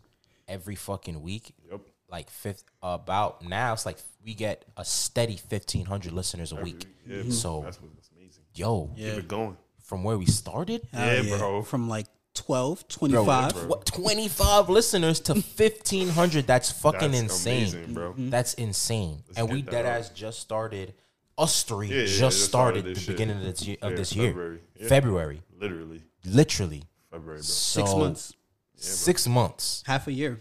every 0.49 0.75
fucking 0.75 1.21
week. 1.23 1.53
Yep. 1.71 1.81
Like 2.11 2.31
fifth, 2.31 2.65
about 2.83 3.47
now, 3.47 3.73
it's 3.73 3.87
like 3.87 3.99
we 4.25 4.35
get 4.35 4.65
a 4.77 4.85
steady 4.85 5.37
fifteen 5.37 5.85
hundred 5.87 6.13
listeners 6.13 6.51
a 6.51 6.57
week. 6.57 6.87
Yeah. 7.07 7.23
So, 7.31 7.61
that's 7.63 7.81
what, 7.81 7.95
that's 7.95 8.11
amazing. 8.17 8.43
yo, 8.55 8.91
Yeah. 8.97 9.11
Keep 9.15 9.19
it 9.21 9.29
going. 9.29 9.57
from 9.85 10.03
where 10.03 10.19
we 10.19 10.27
started, 10.27 10.83
Yeah, 10.93 11.23
Hell 11.23 11.39
bro. 11.39 11.63
From 11.63 11.89
like 11.89 12.07
12, 12.35 12.85
Bro, 12.99 13.09
25. 13.09 13.85
25 13.85 14.69
listeners 14.69 15.21
to 15.21 15.33
1500 15.57 16.47
that's 16.47 16.71
fucking 16.71 17.11
That's 17.11 17.23
insane 17.23 17.59
amazing, 17.63 17.95
bro. 17.95 18.11
Mm-hmm. 18.11 18.21
Mm-hmm. 18.23 18.31
that's 18.31 18.55
insane 18.55 19.23
and 19.37 19.51
we 19.51 19.63
get 19.63 19.71
that 19.73 19.83
dead 19.83 19.87
out. 19.87 19.99
ass 20.01 20.09
just 20.11 20.39
started 20.41 20.95
us 21.37 21.63
three 21.65 21.89
Yeah, 21.89 21.95
yeah, 21.97 22.05
just 22.07 22.19
just 22.19 22.45
started 22.45 22.81
started 22.81 22.97
the 22.97 23.01
shit. 23.01 23.09
beginning 23.09 23.37
of 23.39 23.43
this 23.43 23.67
year, 23.67 23.77
of 23.83 23.91
Yeah, 23.93 23.97
this 23.97 24.15
year 24.15 24.29
February. 24.31 24.61
Yeah. 24.79 24.89
february 24.89 25.43
Literally, 25.59 26.03
literally 26.25 26.83
February, 27.11 27.39
bro. 27.39 27.43
Six 27.43 27.91
So, 27.91 27.99
months, 27.99 28.33
six 28.77 29.27
months 29.29 29.83
half 29.87 30.07
a 30.07 30.13
year. 30.13 30.41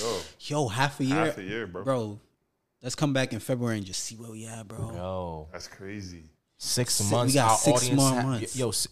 Yo, 0.00 0.20
Yo, 0.40 0.68
half 0.68 1.00
a 1.00 1.04
year, 1.04 1.16
half 1.24 1.38
a 1.38 1.42
year, 1.42 1.66
bro. 1.66 1.82
bro. 1.84 2.20
Let's 2.82 2.94
come 2.94 3.12
back 3.14 3.32
in 3.32 3.40
February 3.40 3.78
and 3.78 3.86
just 3.86 4.04
see 4.04 4.14
where 4.14 4.30
we 4.30 4.44
at, 4.44 4.68
bro. 4.68 4.92
Yo, 4.94 5.48
That's 5.52 5.66
crazy. 5.68 6.24
six 6.58 6.94
Six- 6.94 7.10
months. 7.10 7.32
we 7.32 7.38
got 7.40 7.56
six 7.56 7.90
more 7.90 8.10
ha- 8.12 8.22
months. 8.22 8.54
Yo, 8.56 8.68
s- 8.68 8.86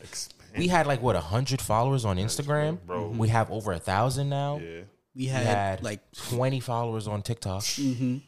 we 0.56 0.68
had 0.68 0.86
like 0.86 1.00
what 1.02 1.16
hundred 1.16 1.60
followers 1.62 2.04
on 2.04 2.16
Instagram. 2.18 2.78
bro. 2.86 3.04
Mm-hmm. 3.04 3.18
We 3.18 3.28
have 3.28 3.50
over 3.50 3.72
a 3.72 3.78
thousand 3.78 4.28
now. 4.28 4.58
Yeah. 4.58 4.68
We 5.14 5.24
We 5.24 5.26
had, 5.26 5.46
had 5.46 5.82
like 5.82 6.00
twenty 6.12 6.60
followers 6.60 7.06
on 7.08 7.22
TikTok. 7.22 7.62
Mm-hmm. 7.62 8.18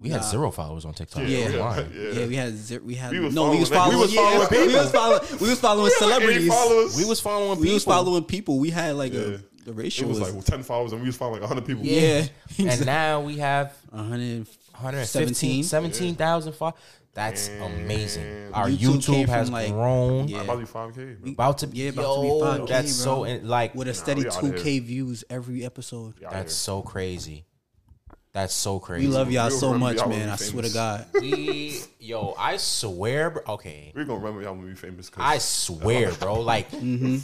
We 0.00 0.10
had 0.10 0.24
zero 0.24 0.50
followers 0.50 0.84
on 0.84 0.92
TikTok. 0.92 1.22
Yeah. 1.26 1.48
Yeah. 1.48 1.84
Yeah. 1.94 2.10
yeah, 2.12 2.26
we 2.26 2.36
had 2.36 2.52
zero, 2.54 2.82
we 2.84 2.94
had 2.94 3.12
We 3.12 3.20
was 3.20 3.34
no, 3.34 3.50
we 3.50 3.60
was 3.60 3.70
following- 3.70 4.08
following, 4.08 4.10
we 4.10 4.10
was 4.10 4.12
yeah, 4.14 4.28
following 4.40 4.68
we 4.68 4.74
was 4.74 4.90
following 4.90 5.40
we 5.40 5.48
was 5.48 5.60
following 5.60 5.92
celebrities. 5.98 6.48
followers. 6.48 6.96
We 6.96 7.04
was 7.06 7.20
following 7.20 7.60
we 7.60 7.72
was 7.72 7.84
following 7.84 8.24
people. 8.24 8.58
We 8.58 8.70
had 8.70 8.96
like 8.96 9.12
Yeah. 9.14 9.20
a 9.20 9.38
the 9.64 9.70
It 9.70 9.76
ratio 9.76 10.08
was 10.08 10.20
was, 10.20 10.34
like 10.34 10.44
ten 10.44 10.62
followers, 10.62 10.92
and 10.92 11.00
we 11.00 11.06
was 11.06 11.16
following 11.16 11.40
like 11.40 11.48
hundred 11.48 11.64
people. 11.64 11.84
yeah, 11.86 12.26
and 12.58 12.84
now 12.84 13.22
we 13.22 13.38
have 13.38 13.72
100 13.90 14.46
115, 14.74 15.62
17. 15.62 15.64
17,000 15.64 16.52
followers. 16.54 16.78
That's 17.14 17.48
amazing. 17.48 18.50
Our 18.52 18.66
YouTube 18.68 18.96
YouTube, 19.24 19.28
has 19.28 19.48
like- 19.50 19.70
grown. 19.70 20.26
Yeah. 20.26 20.40
About 20.42 20.54
to 20.54 20.58
be 20.58 20.64
five 20.66 20.94
k. 20.96 21.16
About 21.30 21.58
to 21.58 21.66
be, 21.68 21.78
Yeah, 21.78 21.90
about 21.90 22.02
yo, 22.02 22.14
to 22.16 22.22
be 22.22 22.62
5K, 22.64 22.68
that's 22.68 23.04
bro. 23.04 23.14
so 23.14 23.24
in- 23.24 23.46
like 23.48 23.74
with 23.76 23.86
a 23.86 23.94
steady 23.94 24.22
we 24.22 24.26
outta 24.28 24.40
two 24.40 24.52
K 24.62 24.78
views 24.80 25.22
every 25.30 25.64
episode. 25.64 26.14
that's 26.20 26.54
so 26.54 26.82
crazy. 26.82 27.44
That's 28.32 28.52
so 28.52 28.80
crazy. 28.80 29.06
We 29.06 29.12
love 29.14 29.30
y'all 29.30 29.48
We'll 29.48 29.58
so 29.60 29.74
much, 29.78 29.98
y'all 29.98 30.08
man. 30.08 30.26
we 30.26 30.32
I 30.32 30.36
swear 30.36 30.62
to. 30.64 30.70
God. 30.70 31.06
We, 31.20 31.80
yo, 32.00 32.34
I 32.36 32.56
swear, 32.56 33.30
bro. 33.30 33.42
Okay, 33.46 33.92
We're 33.94 34.04
gonna 34.04 34.18
remember 34.18 34.42
y'all 34.42 34.54
when 34.56 34.64
we 34.64 34.74
famous. 34.74 35.08
'cause- 35.08 35.22
I 35.24 35.38
swear, 35.38 36.10
bro. 36.14 36.40
Like, 36.40 36.68
Mm-hmm. 36.72 37.18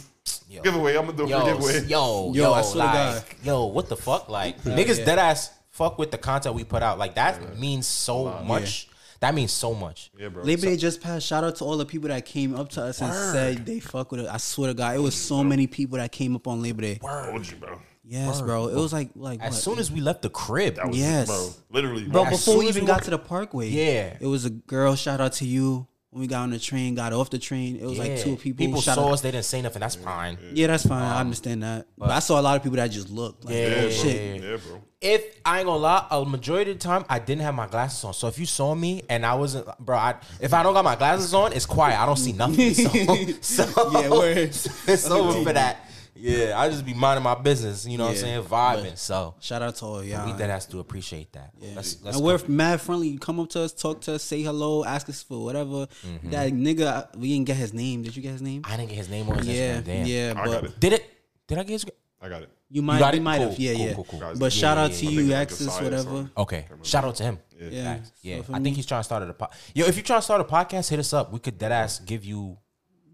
yo, 0.49 0.61
giveaway. 0.61 0.95
I'm 0.95 1.07
gonna 1.07 1.17
do 1.17 1.25
a 1.25 1.27
yo, 1.27 1.45
giveaway. 1.45 1.81
yo, 1.85 2.31
Yo, 2.31 2.33
yo, 2.33 2.53
I 2.53 2.61
swear 2.61 2.87
to 2.87 3.13
like, 3.15 3.37
yo, 3.43 3.65
what 3.65 3.89
the 3.89 3.97
fuck? 3.97 4.29
Like, 4.29 4.63
niggas 4.63 4.99
yeah. 4.99 5.05
dead 5.05 5.19
ass 5.19 5.49
fuck 5.71 5.97
with 5.97 6.11
the 6.11 6.17
content 6.17 6.53
we 6.55 6.63
put 6.63 6.83
out. 6.83 6.99
Like, 6.99 7.15
that 7.15 7.57
means 7.57 7.87
so 7.87 8.41
much. 8.43 8.87
That 9.21 9.35
means 9.35 9.51
so 9.51 9.73
much. 9.75 10.09
Yeah, 10.17 10.29
bro. 10.29 10.43
Labor 10.43 10.61
Day 10.63 10.77
just 10.77 10.99
passed. 10.99 11.27
Shout 11.27 11.43
out 11.43 11.55
to 11.57 11.63
all 11.63 11.77
the 11.77 11.85
people 11.85 12.09
that 12.09 12.25
came 12.25 12.55
up 12.55 12.69
to 12.69 12.81
us 12.83 13.01
and 13.01 13.13
said 13.13 13.65
they 13.65 13.79
fuck 13.79 14.11
with 14.11 14.21
it. 14.21 14.27
I 14.27 14.37
swear 14.37 14.69
to 14.69 14.73
God, 14.73 14.95
it 14.95 14.99
was 14.99 15.13
so 15.15 15.43
many 15.43 15.67
people 15.67 15.97
that 15.99 16.11
came 16.11 16.35
up 16.35 16.47
on 16.47 16.61
Labor 16.61 16.81
Day. 16.81 16.95
Told 16.95 17.47
you, 17.49 17.57
bro. 17.57 17.79
Yes, 18.03 18.41
bro. 18.41 18.67
It 18.67 18.75
was 18.75 18.91
like 18.91 19.11
like 19.15 19.39
As 19.41 19.53
what? 19.53 19.61
soon 19.61 19.79
as 19.79 19.91
we 19.91 20.01
left 20.01 20.23
the 20.23 20.29
crib, 20.29 20.75
That 20.75 20.87
was 20.89 20.97
Yes. 20.97 21.27
bro. 21.27 21.49
Literally, 21.69 22.05
bro, 22.05 22.25
As 22.25 22.31
before 22.39 22.57
we 22.57 22.67
even 22.67 22.83
we 22.83 22.87
got 22.87 23.01
were- 23.01 23.05
to 23.05 23.11
the 23.11 23.19
Parkway, 23.19 23.69
Yeah. 23.69 24.17
it 24.19 24.25
was 24.25 24.43
a 24.43 24.49
girl. 24.49 24.95
Shout 24.95 25.21
out 25.21 25.33
to 25.33 25.45
you 25.45 25.87
when 26.11 26.21
we 26.21 26.27
got 26.27 26.41
on 26.41 26.49
the 26.49 26.59
train, 26.59 26.93
got 26.93 27.13
off 27.13 27.29
the 27.29 27.39
train. 27.39 27.77
It 27.77 27.85
was 27.85 27.97
like 27.97 28.17
two 28.17 28.35
people. 28.35 28.65
People 28.65 28.81
shout 28.81 28.95
saw 28.95 29.07
out. 29.07 29.13
us. 29.13 29.21
They 29.21 29.31
didn't 29.31 29.45
say 29.45 29.61
nothing. 29.61 29.79
That's 29.79 29.95
fine. 29.95 30.37
Yeah, 30.53 30.67
that's 30.67 30.85
fine. 30.85 31.01
I 31.01 31.15
um, 31.15 31.27
understand 31.27 31.63
that. 31.63 31.87
But, 31.97 32.11
I 32.11 32.19
saw 32.19 32.37
a 32.39 32.41
lot 32.41 32.57
of 32.57 32.63
people 32.63 32.75
that 32.75 32.87
just 32.91 33.09
looked 33.09 33.45
like, 33.45 33.55
Yeah, 33.55 33.61
oh 33.61 33.83
yeah, 33.83 33.89
shit. 33.89 34.41
yeah. 34.41 34.49
Yeah, 34.49 34.57
bro. 34.57 34.81
If 34.99 35.39
I 35.45 35.59
ain't 35.59 35.67
gonna 35.67 35.79
lie, 35.79 36.05
a 36.11 36.25
majority 36.25 36.71
of 36.71 36.79
the 36.79 36.83
time 36.83 37.05
I 37.09 37.17
didn't 37.19 37.43
have 37.43 37.55
my 37.55 37.65
glasses 37.65 38.03
on. 38.03 38.13
So 38.13 38.27
if 38.27 38.37
you 38.37 38.45
saw 38.45 38.75
me 38.75 39.03
and 39.09 39.25
I 39.25 39.35
wasn't, 39.35 39.65
bro, 39.79 39.97
I, 39.97 40.15
if 40.41 40.53
I 40.53 40.63
don't 40.63 40.73
got 40.73 40.83
my 40.83 40.97
glasses 40.97 41.33
on, 41.33 41.53
it's 41.53 41.65
quiet. 41.65 41.97
I 41.97 42.05
don't 42.05 42.17
see 42.17 42.33
nothing. 42.33 42.73
So, 43.41 43.65
so 43.65 43.91
Yeah, 44.01 44.09
word. 44.09 44.37
it's 44.37 45.09
over 45.09 45.43
for 45.43 45.53
that. 45.53 45.89
Yeah, 46.21 46.59
I 46.59 46.69
just 46.69 46.85
be 46.85 46.93
minding 46.93 47.23
my 47.23 47.35
business. 47.35 47.85
You 47.85 47.97
know 47.97 48.05
what 48.05 48.11
I'm 48.11 48.17
saying? 48.17 48.43
Vibing. 48.43 48.97
So 48.97 49.35
Shout 49.39 49.61
out 49.61 49.75
to 49.77 49.85
all 49.85 50.03
y'all. 50.03 50.31
we 50.31 50.37
dead 50.37 50.49
ass 50.49 50.65
do 50.65 50.79
appreciate 50.79 51.33
that. 51.33 51.53
Let's, 51.75 52.01
let's 52.03 52.17
and 52.17 52.25
we're 52.25 52.39
mad 52.47 52.81
friendly. 52.81 53.07
You 53.09 53.19
come 53.19 53.39
up 53.39 53.49
to 53.49 53.61
us, 53.61 53.73
talk 53.73 54.01
to 54.01 54.13
us, 54.13 54.23
say 54.23 54.41
hello, 54.41 54.85
ask 54.85 55.09
us 55.09 55.23
for 55.23 55.43
whatever. 55.43 55.87
Mm-hmm. 55.87 56.29
That 56.31 56.51
nigga, 56.51 57.15
we 57.15 57.33
didn't 57.33 57.47
get 57.47 57.57
his 57.57 57.73
name. 57.73 58.03
Did 58.03 58.15
you 58.15 58.21
get 58.21 58.31
his 58.33 58.41
name? 58.41 58.61
I 58.65 58.77
didn't 58.77 58.89
get 58.89 58.97
his 58.97 59.09
name 59.09 59.29
on 59.29 59.37
his 59.39 59.47
yeah, 59.47 59.77
Instagram. 59.77 59.85
Damn. 59.85 60.05
yeah, 60.05 60.33
I 60.35 60.45
got 60.45 60.61
but 60.61 60.63
it. 60.71 60.79
Did 60.79 60.93
it? 60.93 61.09
Did 61.47 61.57
I 61.57 61.63
get 61.63 61.71
his? 61.73 61.85
I 62.23 62.29
got 62.29 62.43
it. 62.43 62.49
you 62.69 62.83
might, 62.83 62.99
got 62.99 63.15
you 63.15 63.19
it? 63.19 63.23
might 63.23 63.37
Cool, 63.39 63.49
have, 63.49 63.59
yeah, 63.59 63.73
cool, 63.73 63.85
yeah. 63.85 63.93
cool, 63.95 64.03
cool. 64.03 64.19
Guys, 64.19 64.39
But 64.39 64.55
yeah, 64.55 64.61
shout 64.61 64.77
out 64.77 64.91
yeah, 64.91 64.97
to 64.97 65.05
yeah. 65.05 65.11
you, 65.11 65.19
I 65.19 65.23
think 65.23 65.33
Axis, 65.33 65.81
whatever. 65.81 66.29
Okay. 66.37 66.65
Shout 66.83 67.03
out 67.03 67.15
to 67.15 67.23
him. 67.23 67.39
Yeah, 67.59 67.97
Yeah, 68.21 68.41
So 68.43 68.53
I 68.53 68.59
think 68.59 68.75
he's 68.75 68.85
trying 68.85 68.99
to 68.99 69.03
start 69.03 69.23
a 69.23 69.33
pod. 69.33 69.49
Yo, 69.73 69.85
if 69.87 69.95
you're 69.95 70.03
trying 70.03 70.19
to 70.19 70.23
start 70.23 70.41
a 70.41 70.43
podcast, 70.43 70.89
hit 70.89 70.99
us 70.99 71.13
up. 71.13 71.33
We 71.33 71.39
could 71.39 71.57
dead 71.57 71.71
ass 71.71 71.99
give 71.99 72.23
you 72.23 72.57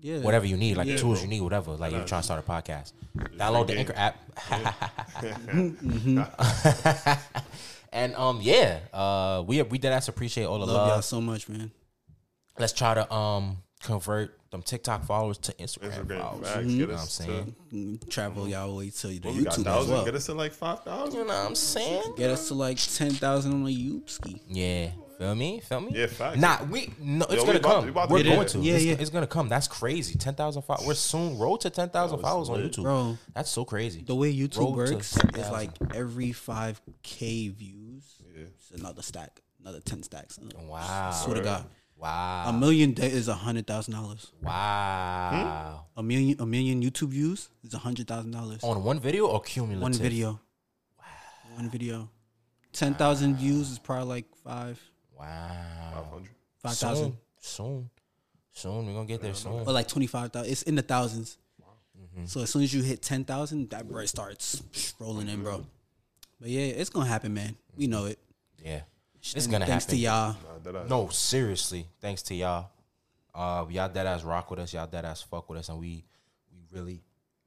yeah. 0.08 0.20
whatever 0.20 0.46
you 0.46 0.58
need, 0.58 0.78
like 0.78 0.88
Yeah, 0.88 0.98
tools 0.98 1.20
bro. 1.20 1.24
you 1.24 1.30
need, 1.30 1.42
whatever. 1.42 1.72
Like 1.72 1.92
you're 1.92 2.06
trying 2.06 2.22
to 2.22 2.26
start 2.26 2.44
a 2.46 2.50
podcast. 2.50 2.94
Download 3.38 3.68
the 3.68 3.74
game. 3.74 3.80
Anchor 3.80 3.94
app. 3.96 4.16
and 7.92 8.16
um, 8.16 8.40
yeah, 8.42 8.80
uh, 8.94 9.44
we 9.46 9.62
we 9.64 9.78
did 9.78 9.92
ass 9.92 10.08
appreciate 10.08 10.46
all 10.46 10.60
the 10.60 10.66
Love 10.66 10.76
love. 10.76 10.88
y'all 10.90 11.02
so 11.02 11.22
much, 11.22 11.50
man. 11.50 11.72
Let's 12.60 12.74
try 12.74 12.94
to 12.94 13.12
um 13.14 13.58
convert 13.84 14.34
them 14.52 14.62
TikTok 14.62 15.04
followers 15.04 15.38
to 15.40 15.54
Instagram, 15.54 15.92
Instagram 15.92 16.20
followers. 16.22 16.48
facts. 16.50 16.66
You 16.68 16.88
know 16.88 16.94
what 16.94 17.02
I'm 17.02 17.08
saying? 17.08 17.56
to. 17.70 17.76
Mm, 17.76 18.10
Travel 18.10 18.48
y'all 18.48 18.76
way 18.78 18.90
to 18.90 19.08
the 19.08 19.20
Well, 19.24 19.34
we 19.36 19.44
got 19.44 19.54
YouTube 19.54 19.82
as 19.82 19.88
well. 19.88 20.06
Get 20.06 20.16
us 20.16 20.26
to 20.28 20.34
like 20.34 20.54
five 20.54 20.84
thousand. 20.84 21.20
You 21.20 21.26
know 21.28 21.34
what 21.34 21.48
I'm 21.48 21.56
saying? 21.56 22.14
Get 22.18 22.30
us 22.30 22.48
to 22.48 22.54
like 22.54 22.78
ten 22.78 23.12
thousand 23.12 23.54
on 23.54 23.64
the 23.66 23.76
Youpski. 23.76 24.40
Yeah. 24.48 24.90
Feel 25.18 25.34
me? 25.36 25.60
Feel 25.62 25.82
me? 25.82 25.92
Yeah, 25.96 26.08
facts. 26.08 26.38
Nah, 26.38 26.64
we 26.66 26.94
no, 27.00 27.26
it's 27.26 27.36
Yo, 27.36 27.46
gonna 27.46 27.52
we 27.54 27.58
about 27.58 27.70
to- 27.70 27.76
come. 27.76 27.84
we 27.86 27.90
about 27.92 28.08
to 28.08 28.14
We're 28.14 28.24
get 28.24 28.30
going 28.36 28.42
it. 28.42 28.48
to. 28.50 28.60
Yeah, 28.60 28.74
it's, 28.76 28.84
yeah. 28.86 28.96
it's 29.00 29.10
gonna 29.10 29.26
come. 29.28 29.50
That's 29.50 29.68
crazy. 29.68 30.16
Ten 30.18 30.36
thousand 30.36 30.62
followers. 30.62 30.88
We're 30.88 30.94
soon 30.94 31.38
road 31.40 31.62
to 31.62 31.70
ten 31.72 31.90
thousand 31.90 32.20
followers 32.20 32.50
on. 32.50 32.60
YouTube. 32.60 32.84
Bro. 32.84 33.18
That's 33.34 33.50
so 33.50 33.66
crazy. 33.66 34.04
The 34.04 34.14
way 34.16 34.32
YouTube 34.34 34.58
Road 34.78 34.88
to 34.88 34.94
works 34.94 35.12
10,000. 35.16 35.40
is 35.44 35.52
like 35.52 35.72
every 35.96 36.32
five 36.34 36.80
k 37.02 37.48
views, 37.48 38.04
it's 38.36 38.72
another 38.80 39.02
stack, 39.02 39.42
another 39.62 39.80
ten 39.80 40.04
stacks. 40.04 40.38
Wow. 40.68 41.12
Swear 41.12 41.38
to 41.38 41.42
God, 41.42 41.66
Wow. 41.98 42.44
a 42.50 42.52
Wow. 42.52 42.58
million 42.60 42.94
da- 42.94 43.08
is 43.08 43.28
a 43.28 43.34
hundred 43.34 43.66
thousand 43.66 43.94
dollars. 43.96 44.32
Wow. 44.44 45.86
Hmm? 45.96 46.00
A 46.00 46.04
million, 46.04 46.40
a 46.40 46.46
million 46.46 46.84
YouTube 46.84 47.10
views 47.10 47.50
is 47.64 47.74
a 47.74 47.80
hundred 47.80 48.08
thousand 48.08 48.32
dollars. 48.32 48.64
On 48.64 48.84
one 48.84 49.00
video 49.00 49.26
or 49.28 49.42
cumulative? 49.42 49.82
One 49.82 49.94
video. 49.94 50.40
Wow. 51.00 51.06
One 51.56 51.70
video. 51.72 52.10
Ten 52.72 52.94
thousand 52.94 53.38
views 53.38 53.72
is 53.72 53.80
probably 53.80 54.08
like 54.08 54.26
five, 54.44 54.80
Wow. 55.20 55.92
Five 55.94 56.06
hundred. 56.12 56.30
five 56.62 56.78
thousand, 56.78 57.18
Soon. 57.40 57.66
Soon. 57.80 57.90
Soon. 58.52 58.88
We're 58.88 58.94
gonna 58.94 59.06
get 59.06 59.22
there 59.22 59.34
soon. 59.34 59.54
or 59.54 59.72
like 59.74 59.88
twenty 59.88 60.08
five 60.08 60.32
thousand. 60.32 60.52
It's 60.52 60.62
in 60.64 60.76
the 60.76 60.84
1000s 60.84 61.38
So 62.26 62.42
as 62.42 62.50
soon 62.50 62.64
as 62.64 62.74
you 62.74 62.82
hit 62.84 63.02
ten 63.02 63.24
thousand, 63.26 63.70
that 63.72 63.88
bread 63.88 64.10
starts 64.10 64.62
rolling 65.00 65.28
in, 65.30 65.44
bro. 65.44 65.66
But 66.40 66.50
yeah, 66.50 66.62
it's 66.68 66.90
gonna 66.90 67.08
happen, 67.08 67.34
man. 67.34 67.56
We 67.76 67.88
know 67.88 68.06
it. 68.06 68.20
Yeah. 68.64 68.82
It's 69.22 69.46
And 69.46 69.52
gonna 69.52 69.66
happen. 69.66 69.72
thanks 69.80 69.86
happen. 69.86 69.98
to 69.98 70.02
y'all. 70.02 70.36
Nah, 70.66 70.72
that. 70.82 70.90
No, 70.90 71.10
seriously. 71.10 71.88
Thanks 72.02 72.22
to 72.24 72.36
y'all. 72.36 72.70
Uh 73.34 73.66
y'all 73.70 73.90
dead 73.90 74.08
ass 74.08 74.24
rock 74.24 74.50
with 74.50 74.60
us, 74.60 74.74
y'all 74.74 74.88
dead 74.88 75.06
ass 75.06 75.22
fuck 75.22 75.50
with 75.50 75.60
us, 75.60 75.70
and 75.70 75.80
we 75.80 76.04
we 76.52 76.60
really 76.72 77.02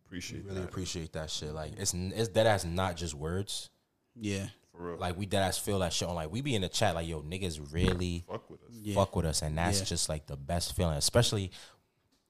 appreciate 0.07 0.45
really 0.45 0.59
that. 0.61 0.65
appreciate 0.69 1.13
that 1.15 1.31
shit. 1.31 1.53
Like 1.53 1.73
it's 1.79 1.95
it's 1.95 2.29
dead 2.29 2.47
ass 2.47 2.65
not 2.65 2.97
just 2.97 3.15
words. 3.15 3.71
Yeah, 4.15 4.39
For 4.39 4.43
real. 4.43 4.51
Like 4.98 5.16
we 5.19 5.27
dead 5.27 5.43
ass 5.43 5.59
feel 5.59 5.78
that 5.81 5.93
shit 5.93 6.09
on 6.09 6.15
like 6.15 6.31
we 6.32 6.40
be 6.40 6.55
in 6.55 6.62
the 6.62 6.69
chat 6.69 6.94
like 6.94 7.07
yo 7.07 7.23
niggas 7.23 7.61
really 7.73 8.24
fuck 8.31 8.48
with 8.51 8.61
us. 8.62 8.70
yeah. 8.73 8.94
fuck 8.94 9.15
with 9.16 9.27
us 9.27 9.43
and 9.43 9.57
that's 9.57 9.78
Yeah. 9.81 9.85
just 9.85 10.09
like 10.09 10.27
the 10.27 10.36
best 10.36 10.74
feeling, 10.77 10.97
especially 10.97 11.51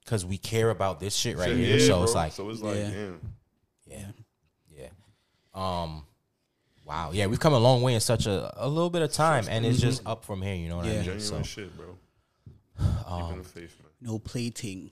because 0.04 0.24
we 0.26 0.38
care 0.38 0.70
about 0.70 0.98
this 1.00 1.14
shit 1.14 1.36
right 1.36 1.48
Shit, 1.48 1.56
here. 1.58 1.76
yeah, 1.78 1.86
so 1.86 1.94
bro. 1.96 2.02
it's 2.04 2.14
like 2.14 2.32
so 2.32 2.50
it's 2.50 2.60
like, 2.60 2.76
Yeah. 2.76 2.90
damn. 2.90 3.20
yeah, 3.86 4.06
yeah. 4.76 4.88
Um, 5.54 6.04
wow, 6.84 7.10
yeah, 7.12 7.26
we've 7.26 7.40
come 7.40 7.52
a 7.52 7.58
long 7.58 7.82
way 7.82 7.94
in 7.94 8.00
such 8.00 8.26
a, 8.26 8.52
a 8.56 8.68
little 8.68 8.90
bit 8.90 9.02
of 9.02 9.12
time, 9.12 9.46
and 9.48 9.64
it's 9.66 9.80
just 9.80 10.04
up 10.06 10.24
from 10.24 10.42
here. 10.42 10.54
You 10.54 10.68
know 10.68 10.76
what 10.78 10.86
Yeah. 10.86 10.92
I 10.92 10.94
mean? 10.96 11.04
Genuine 11.04 11.20
So, 11.20 11.42
shit, 11.42 11.76
bro. 11.76 11.96
Um, 13.06 13.22
Keeping 13.22 13.42
the 13.42 13.48
faith, 13.48 13.76
man. 13.82 13.90
No 14.00 14.18
plating. 14.18 14.90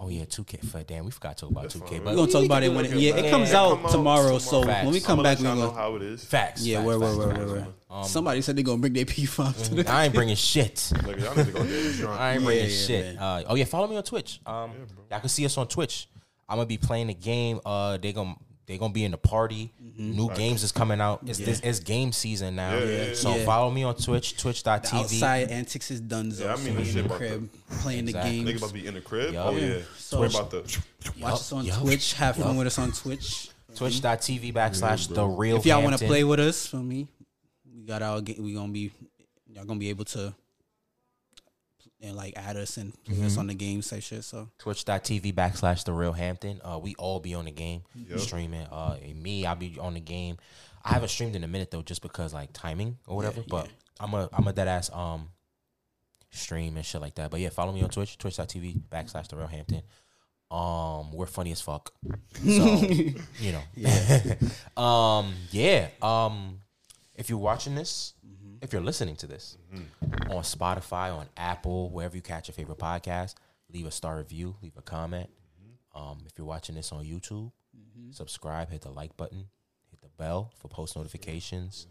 Oh 0.00 0.08
yeah, 0.08 0.24
two 0.24 0.42
K. 0.44 0.58
For 0.58 0.82
damn, 0.82 1.04
we 1.04 1.10
forgot 1.10 1.36
to 1.36 1.42
talk 1.42 1.50
about 1.50 1.70
two 1.70 1.80
K. 1.80 1.98
But 1.98 2.06
We're 2.06 2.16
gonna 2.16 2.32
talk 2.32 2.44
about 2.44 2.62
it 2.62 2.72
when 2.72 2.86
it, 2.86 2.92
yeah, 2.94 3.16
it 3.16 3.30
comes 3.30 3.52
out 3.52 3.76
Come 3.76 3.86
out 3.86 3.92
tomorrow. 3.92 4.38
So 4.38 4.62
Facts. 4.62 4.84
when 4.84 4.94
we 4.94 5.00
come 5.00 5.20
I'ma 5.20 5.22
back, 5.22 5.38
we 5.38 5.44
y'all 5.44 5.56
gonna 5.56 5.72
how 5.72 5.94
it 5.96 6.02
is. 6.02 6.24
facts. 6.24 6.66
yeah, 6.66 6.78
facts, 6.78 6.86
where, 6.86 6.98
where, 6.98 7.08
facts, 7.08 7.18
where, 7.18 7.28
facts. 7.28 7.50
where, 7.50 7.60
where. 7.60 7.66
Um, 7.90 8.04
Somebody 8.04 8.40
said 8.42 8.56
they 8.56 8.62
gonna 8.62 8.78
bring 8.78 8.92
their 8.94 9.04
P 9.04 9.26
five 9.26 9.56
to 9.64 9.74
the 9.74 9.90
I 9.90 10.06
ain't 10.06 10.14
bringing 10.14 10.36
shit. 10.36 10.90
Like 11.06 11.18
y'all 11.18 11.36
need 11.36 11.46
to 11.46 11.52
go 11.52 11.62
get 11.64 11.72
insurance. 11.72 12.20
I 12.20 12.34
ain't 12.34 12.44
bringing 12.44 12.64
yeah, 12.64 12.70
shit. 12.70 13.18
Uh, 13.18 13.42
oh 13.46 13.54
yeah, 13.54 13.64
follow 13.64 13.86
me 13.86 13.96
on 13.96 14.02
Twitch. 14.02 14.40
Um, 14.46 14.72
y'all 15.10 15.20
can 15.20 15.28
see 15.28 15.44
us 15.44 15.56
on 15.58 15.68
Twitch. 15.68 16.08
I'm 16.48 16.56
gonna 16.56 16.66
be 16.66 16.78
playing 16.78 17.08
the 17.08 17.14
game. 17.14 17.60
Uh, 17.64 17.96
they 17.98 18.12
gonna 18.12 18.34
they 18.70 18.78
gonna 18.78 18.92
be 18.92 19.04
in 19.04 19.10
the 19.10 19.18
party. 19.18 19.72
Mm-hmm. 19.82 20.12
New 20.16 20.30
games 20.34 20.62
is 20.62 20.70
coming 20.70 21.00
out. 21.00 21.22
It's 21.26 21.40
this 21.40 21.58
it's 21.58 21.80
game 21.80 22.12
season 22.12 22.54
now. 22.54 22.78
Yeah, 22.78 22.84
yeah, 22.84 23.04
yeah. 23.08 23.14
So 23.14 23.34
Yeah. 23.34 23.44
follow 23.44 23.68
me 23.68 23.82
on 23.82 23.96
Twitch. 23.96 24.36
Twitch.tv. 24.36 24.92
outside 24.94 25.50
antics 25.50 25.90
is 25.90 26.00
done. 26.00 26.30
Yeah, 26.32 26.52
I 26.54 26.56
mean, 26.58 26.66
so 26.66 26.72
this 26.74 26.86
shit 26.86 26.96
in 26.98 27.02
the 27.02 27.06
about 27.06 27.18
crib 27.18 27.50
playing 27.80 28.08
Exactly. 28.08 28.30
the 28.30 28.38
Nigga 28.42 28.46
games. 28.46 28.62
about 28.62 28.68
to 28.68 28.74
be 28.74 28.86
in 28.86 28.94
the 28.94 29.00
crib. 29.00 29.34
Yup. 29.34 29.46
Oh 29.46 29.56
yeah. 29.56 29.66
Yeah. 29.66 29.78
So 29.98 30.28
So- 30.28 30.38
about 30.38 30.50
the. 30.52 30.78
Watch 31.20 31.32
us 31.32 31.52
on 31.52 31.64
Yup. 31.64 31.78
Twitch. 31.80 32.12
Have 32.14 32.36
fun 32.36 32.56
with 32.56 32.68
us 32.68 32.78
on 32.78 32.92
Twitch. 32.92 33.50
Twitch.tv 33.74 34.52
backslash 34.54 35.12
the 35.12 35.26
real. 35.26 35.56
If 35.56 35.66
y'all 35.66 35.82
want 35.82 35.98
to 35.98 36.06
play 36.06 36.22
with 36.22 36.38
us, 36.38 36.66
for 36.66 36.76
me, 36.76 37.08
we 37.74 37.82
got 37.82 38.02
our. 38.02 38.20
ga- 38.20 38.38
We 38.38 38.54
gonna 38.54 38.72
be. 38.72 38.92
Y'all 39.52 39.64
gonna 39.64 39.80
be 39.80 39.88
able 39.90 40.04
to. 40.06 40.32
And 42.02 42.16
like 42.16 42.32
add 42.36 42.56
us 42.56 42.78
and 42.78 42.92
play 43.04 43.26
us 43.26 43.36
on 43.36 43.46
the 43.46 43.54
game 43.54 43.82
type 43.82 44.02
shit. 44.02 44.24
So 44.24 44.48
Twitch.tv 44.58 45.34
backslash 45.34 45.84
the 45.84 45.92
real 45.92 46.12
Hampton. 46.12 46.60
Uh, 46.64 46.78
we 46.82 46.94
all 46.94 47.20
be 47.20 47.34
on 47.34 47.44
the 47.44 47.50
game 47.50 47.82
streaming. 48.16 48.62
Uh, 48.62 48.96
and 49.02 49.22
me, 49.22 49.44
I'll 49.44 49.54
be 49.54 49.76
on 49.78 49.92
the 49.94 50.00
game. 50.00 50.38
I 50.82 50.94
haven't 50.94 51.10
streamed 51.10 51.36
in 51.36 51.44
a 51.44 51.48
minute 51.48 51.70
though, 51.70 51.82
just 51.82 52.00
because 52.00 52.32
like 52.32 52.50
timing 52.54 52.96
or 53.06 53.16
whatever. 53.16 53.42
but 53.46 53.68
I'm 53.98 54.14
a 54.14 54.30
I'm 54.32 54.48
a 54.48 54.52
dead 54.54 54.66
ass 54.66 54.90
um 54.94 55.28
stream 56.30 56.76
and 56.76 56.86
shit 56.86 57.00
like 57.00 57.16
that. 57.16 57.30
But 57.30 57.40
yeah, 57.40 57.50
follow 57.50 57.72
me 57.72 57.82
on 57.82 57.90
Twitch, 57.90 58.16
twitch.tv 58.16 58.80
backslash 58.90 59.28
the 59.28 59.36
real 59.36 59.46
Hampton. 59.46 59.82
Um, 60.50 61.12
we're 61.12 61.26
funny 61.26 61.52
as 61.52 61.60
fuck. 61.60 61.92
So 62.34 62.76
you 62.82 63.52
know. 63.52 63.62
Yeah. 63.74 64.34
um, 64.76 65.34
yeah. 65.50 65.88
Um, 66.02 66.60
if 67.14 67.28
you're 67.28 67.38
watching 67.38 67.74
this, 67.74 68.14
if 68.62 68.72
you're 68.72 68.82
listening 68.82 69.16
to 69.16 69.26
this 69.26 69.56
on 70.28 70.42
Spotify, 70.42 71.16
on 71.16 71.26
Apple, 71.36 71.90
wherever 71.90 72.16
you 72.16 72.22
catch 72.22 72.48
your 72.48 72.54
favorite 72.54 72.78
podcast, 72.78 73.34
leave 73.72 73.86
a 73.86 73.90
star 73.90 74.18
review, 74.18 74.54
leave 74.62 74.76
a 74.76 74.82
comment. 74.82 75.28
Um, 75.94 76.18
if 76.26 76.32
you're 76.38 76.46
watching 76.46 76.74
this 76.74 76.92
on 76.92 77.04
YouTube, 77.04 77.50
subscribe, 78.10 78.70
hit 78.70 78.82
the 78.82 78.90
like 78.90 79.16
button, 79.16 79.46
hit 79.90 80.00
the 80.00 80.08
bell 80.18 80.52
for 80.58 80.68
post 80.68 80.96
notifications. 80.96 81.86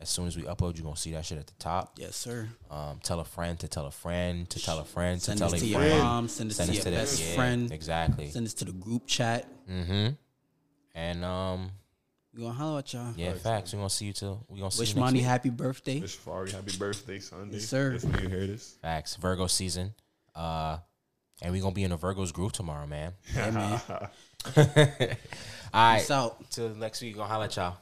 as 0.00 0.08
soon 0.08 0.26
as 0.26 0.36
we 0.36 0.42
upload, 0.44 0.76
you're 0.76 0.84
gonna 0.84 0.96
see 0.96 1.12
that 1.12 1.24
shit 1.24 1.38
at 1.38 1.46
the 1.46 1.54
top. 1.58 1.98
Yes, 1.98 2.16
sir. 2.16 2.48
Um, 2.70 3.00
tell 3.02 3.20
a 3.20 3.24
friend 3.24 3.58
to 3.60 3.68
tell 3.68 3.86
a 3.86 3.90
friend 3.90 4.48
to 4.50 4.62
tell 4.62 4.78
a 4.78 4.84
friend 4.84 5.18
to 5.20 5.24
Send 5.26 5.38
tell 5.38 5.52
a 5.54 5.58
to 5.58 5.66
your 5.66 5.80
friend. 5.80 5.98
mom. 5.98 6.28
Send 6.28 6.50
this 6.50 6.56
to 6.58 6.72
your 6.72 6.84
best 6.84 7.20
yeah, 7.22 7.34
friend. 7.34 7.72
Exactly. 7.72 8.30
Send 8.30 8.46
this 8.46 8.54
to 8.54 8.64
the 8.64 8.72
group 8.72 9.06
chat. 9.06 9.46
Mm-hmm. 9.70 10.10
And 10.94 11.24
um, 11.24 11.70
We 12.34 12.42
gonna 12.42 12.54
holler 12.54 12.80
at 12.80 12.92
y'all. 12.92 13.12
yeah, 13.16 13.32
facts. 13.34 13.72
We're 13.72 13.78
gonna 13.78 13.90
see 13.90 14.06
you 14.06 14.12
till 14.12 14.44
we 14.48 14.58
gonna 14.58 14.70
see 14.70 14.80
Wish 14.80 14.88
you 14.90 14.94
next 14.96 15.00
Monty 15.04 15.18
week. 15.20 15.26
happy 15.26 15.50
birthday. 15.50 16.00
Miss 16.00 16.16
Fari, 16.16 16.50
happy 16.50 16.76
birthday 16.76 17.20
Sunday. 17.20 17.54
Yes, 17.56 17.66
sir. 17.68 17.92
That's 17.92 18.04
when 18.04 18.22
you 18.22 18.28
hear 18.28 18.46
this. 18.46 18.76
Facts. 18.82 19.14
Virgo 19.16 19.46
season. 19.46 19.94
Uh, 20.34 20.78
and 21.42 21.52
we 21.52 21.60
gonna 21.60 21.74
be 21.74 21.84
in 21.84 21.92
a 21.92 21.96
Virgo's 21.96 22.32
group 22.32 22.50
tomorrow, 22.52 22.86
man. 22.86 23.12
Yeah, 23.36 23.50
man. 23.50 23.80
All 25.72 25.92
right. 25.92 25.98
Peace 25.98 26.10
out. 26.10 26.50
Till 26.50 26.70
next 26.70 27.02
week, 27.02 27.14
gonna 27.16 27.28
holler 27.28 27.44
at 27.44 27.56
y'all. 27.56 27.76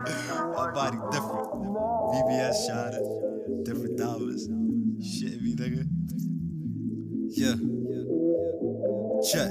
My 0.00 0.70
body 0.72 0.96
different. 1.12 1.48
VBS 1.50 2.66
shot 2.66 2.94
it. 2.94 3.64
Different 3.64 3.98
dollars. 3.98 4.44
Shit 5.04 5.42
me, 5.42 5.54
nigga. 5.54 5.86
Yeah. 7.28 7.56
Check. 9.30 9.50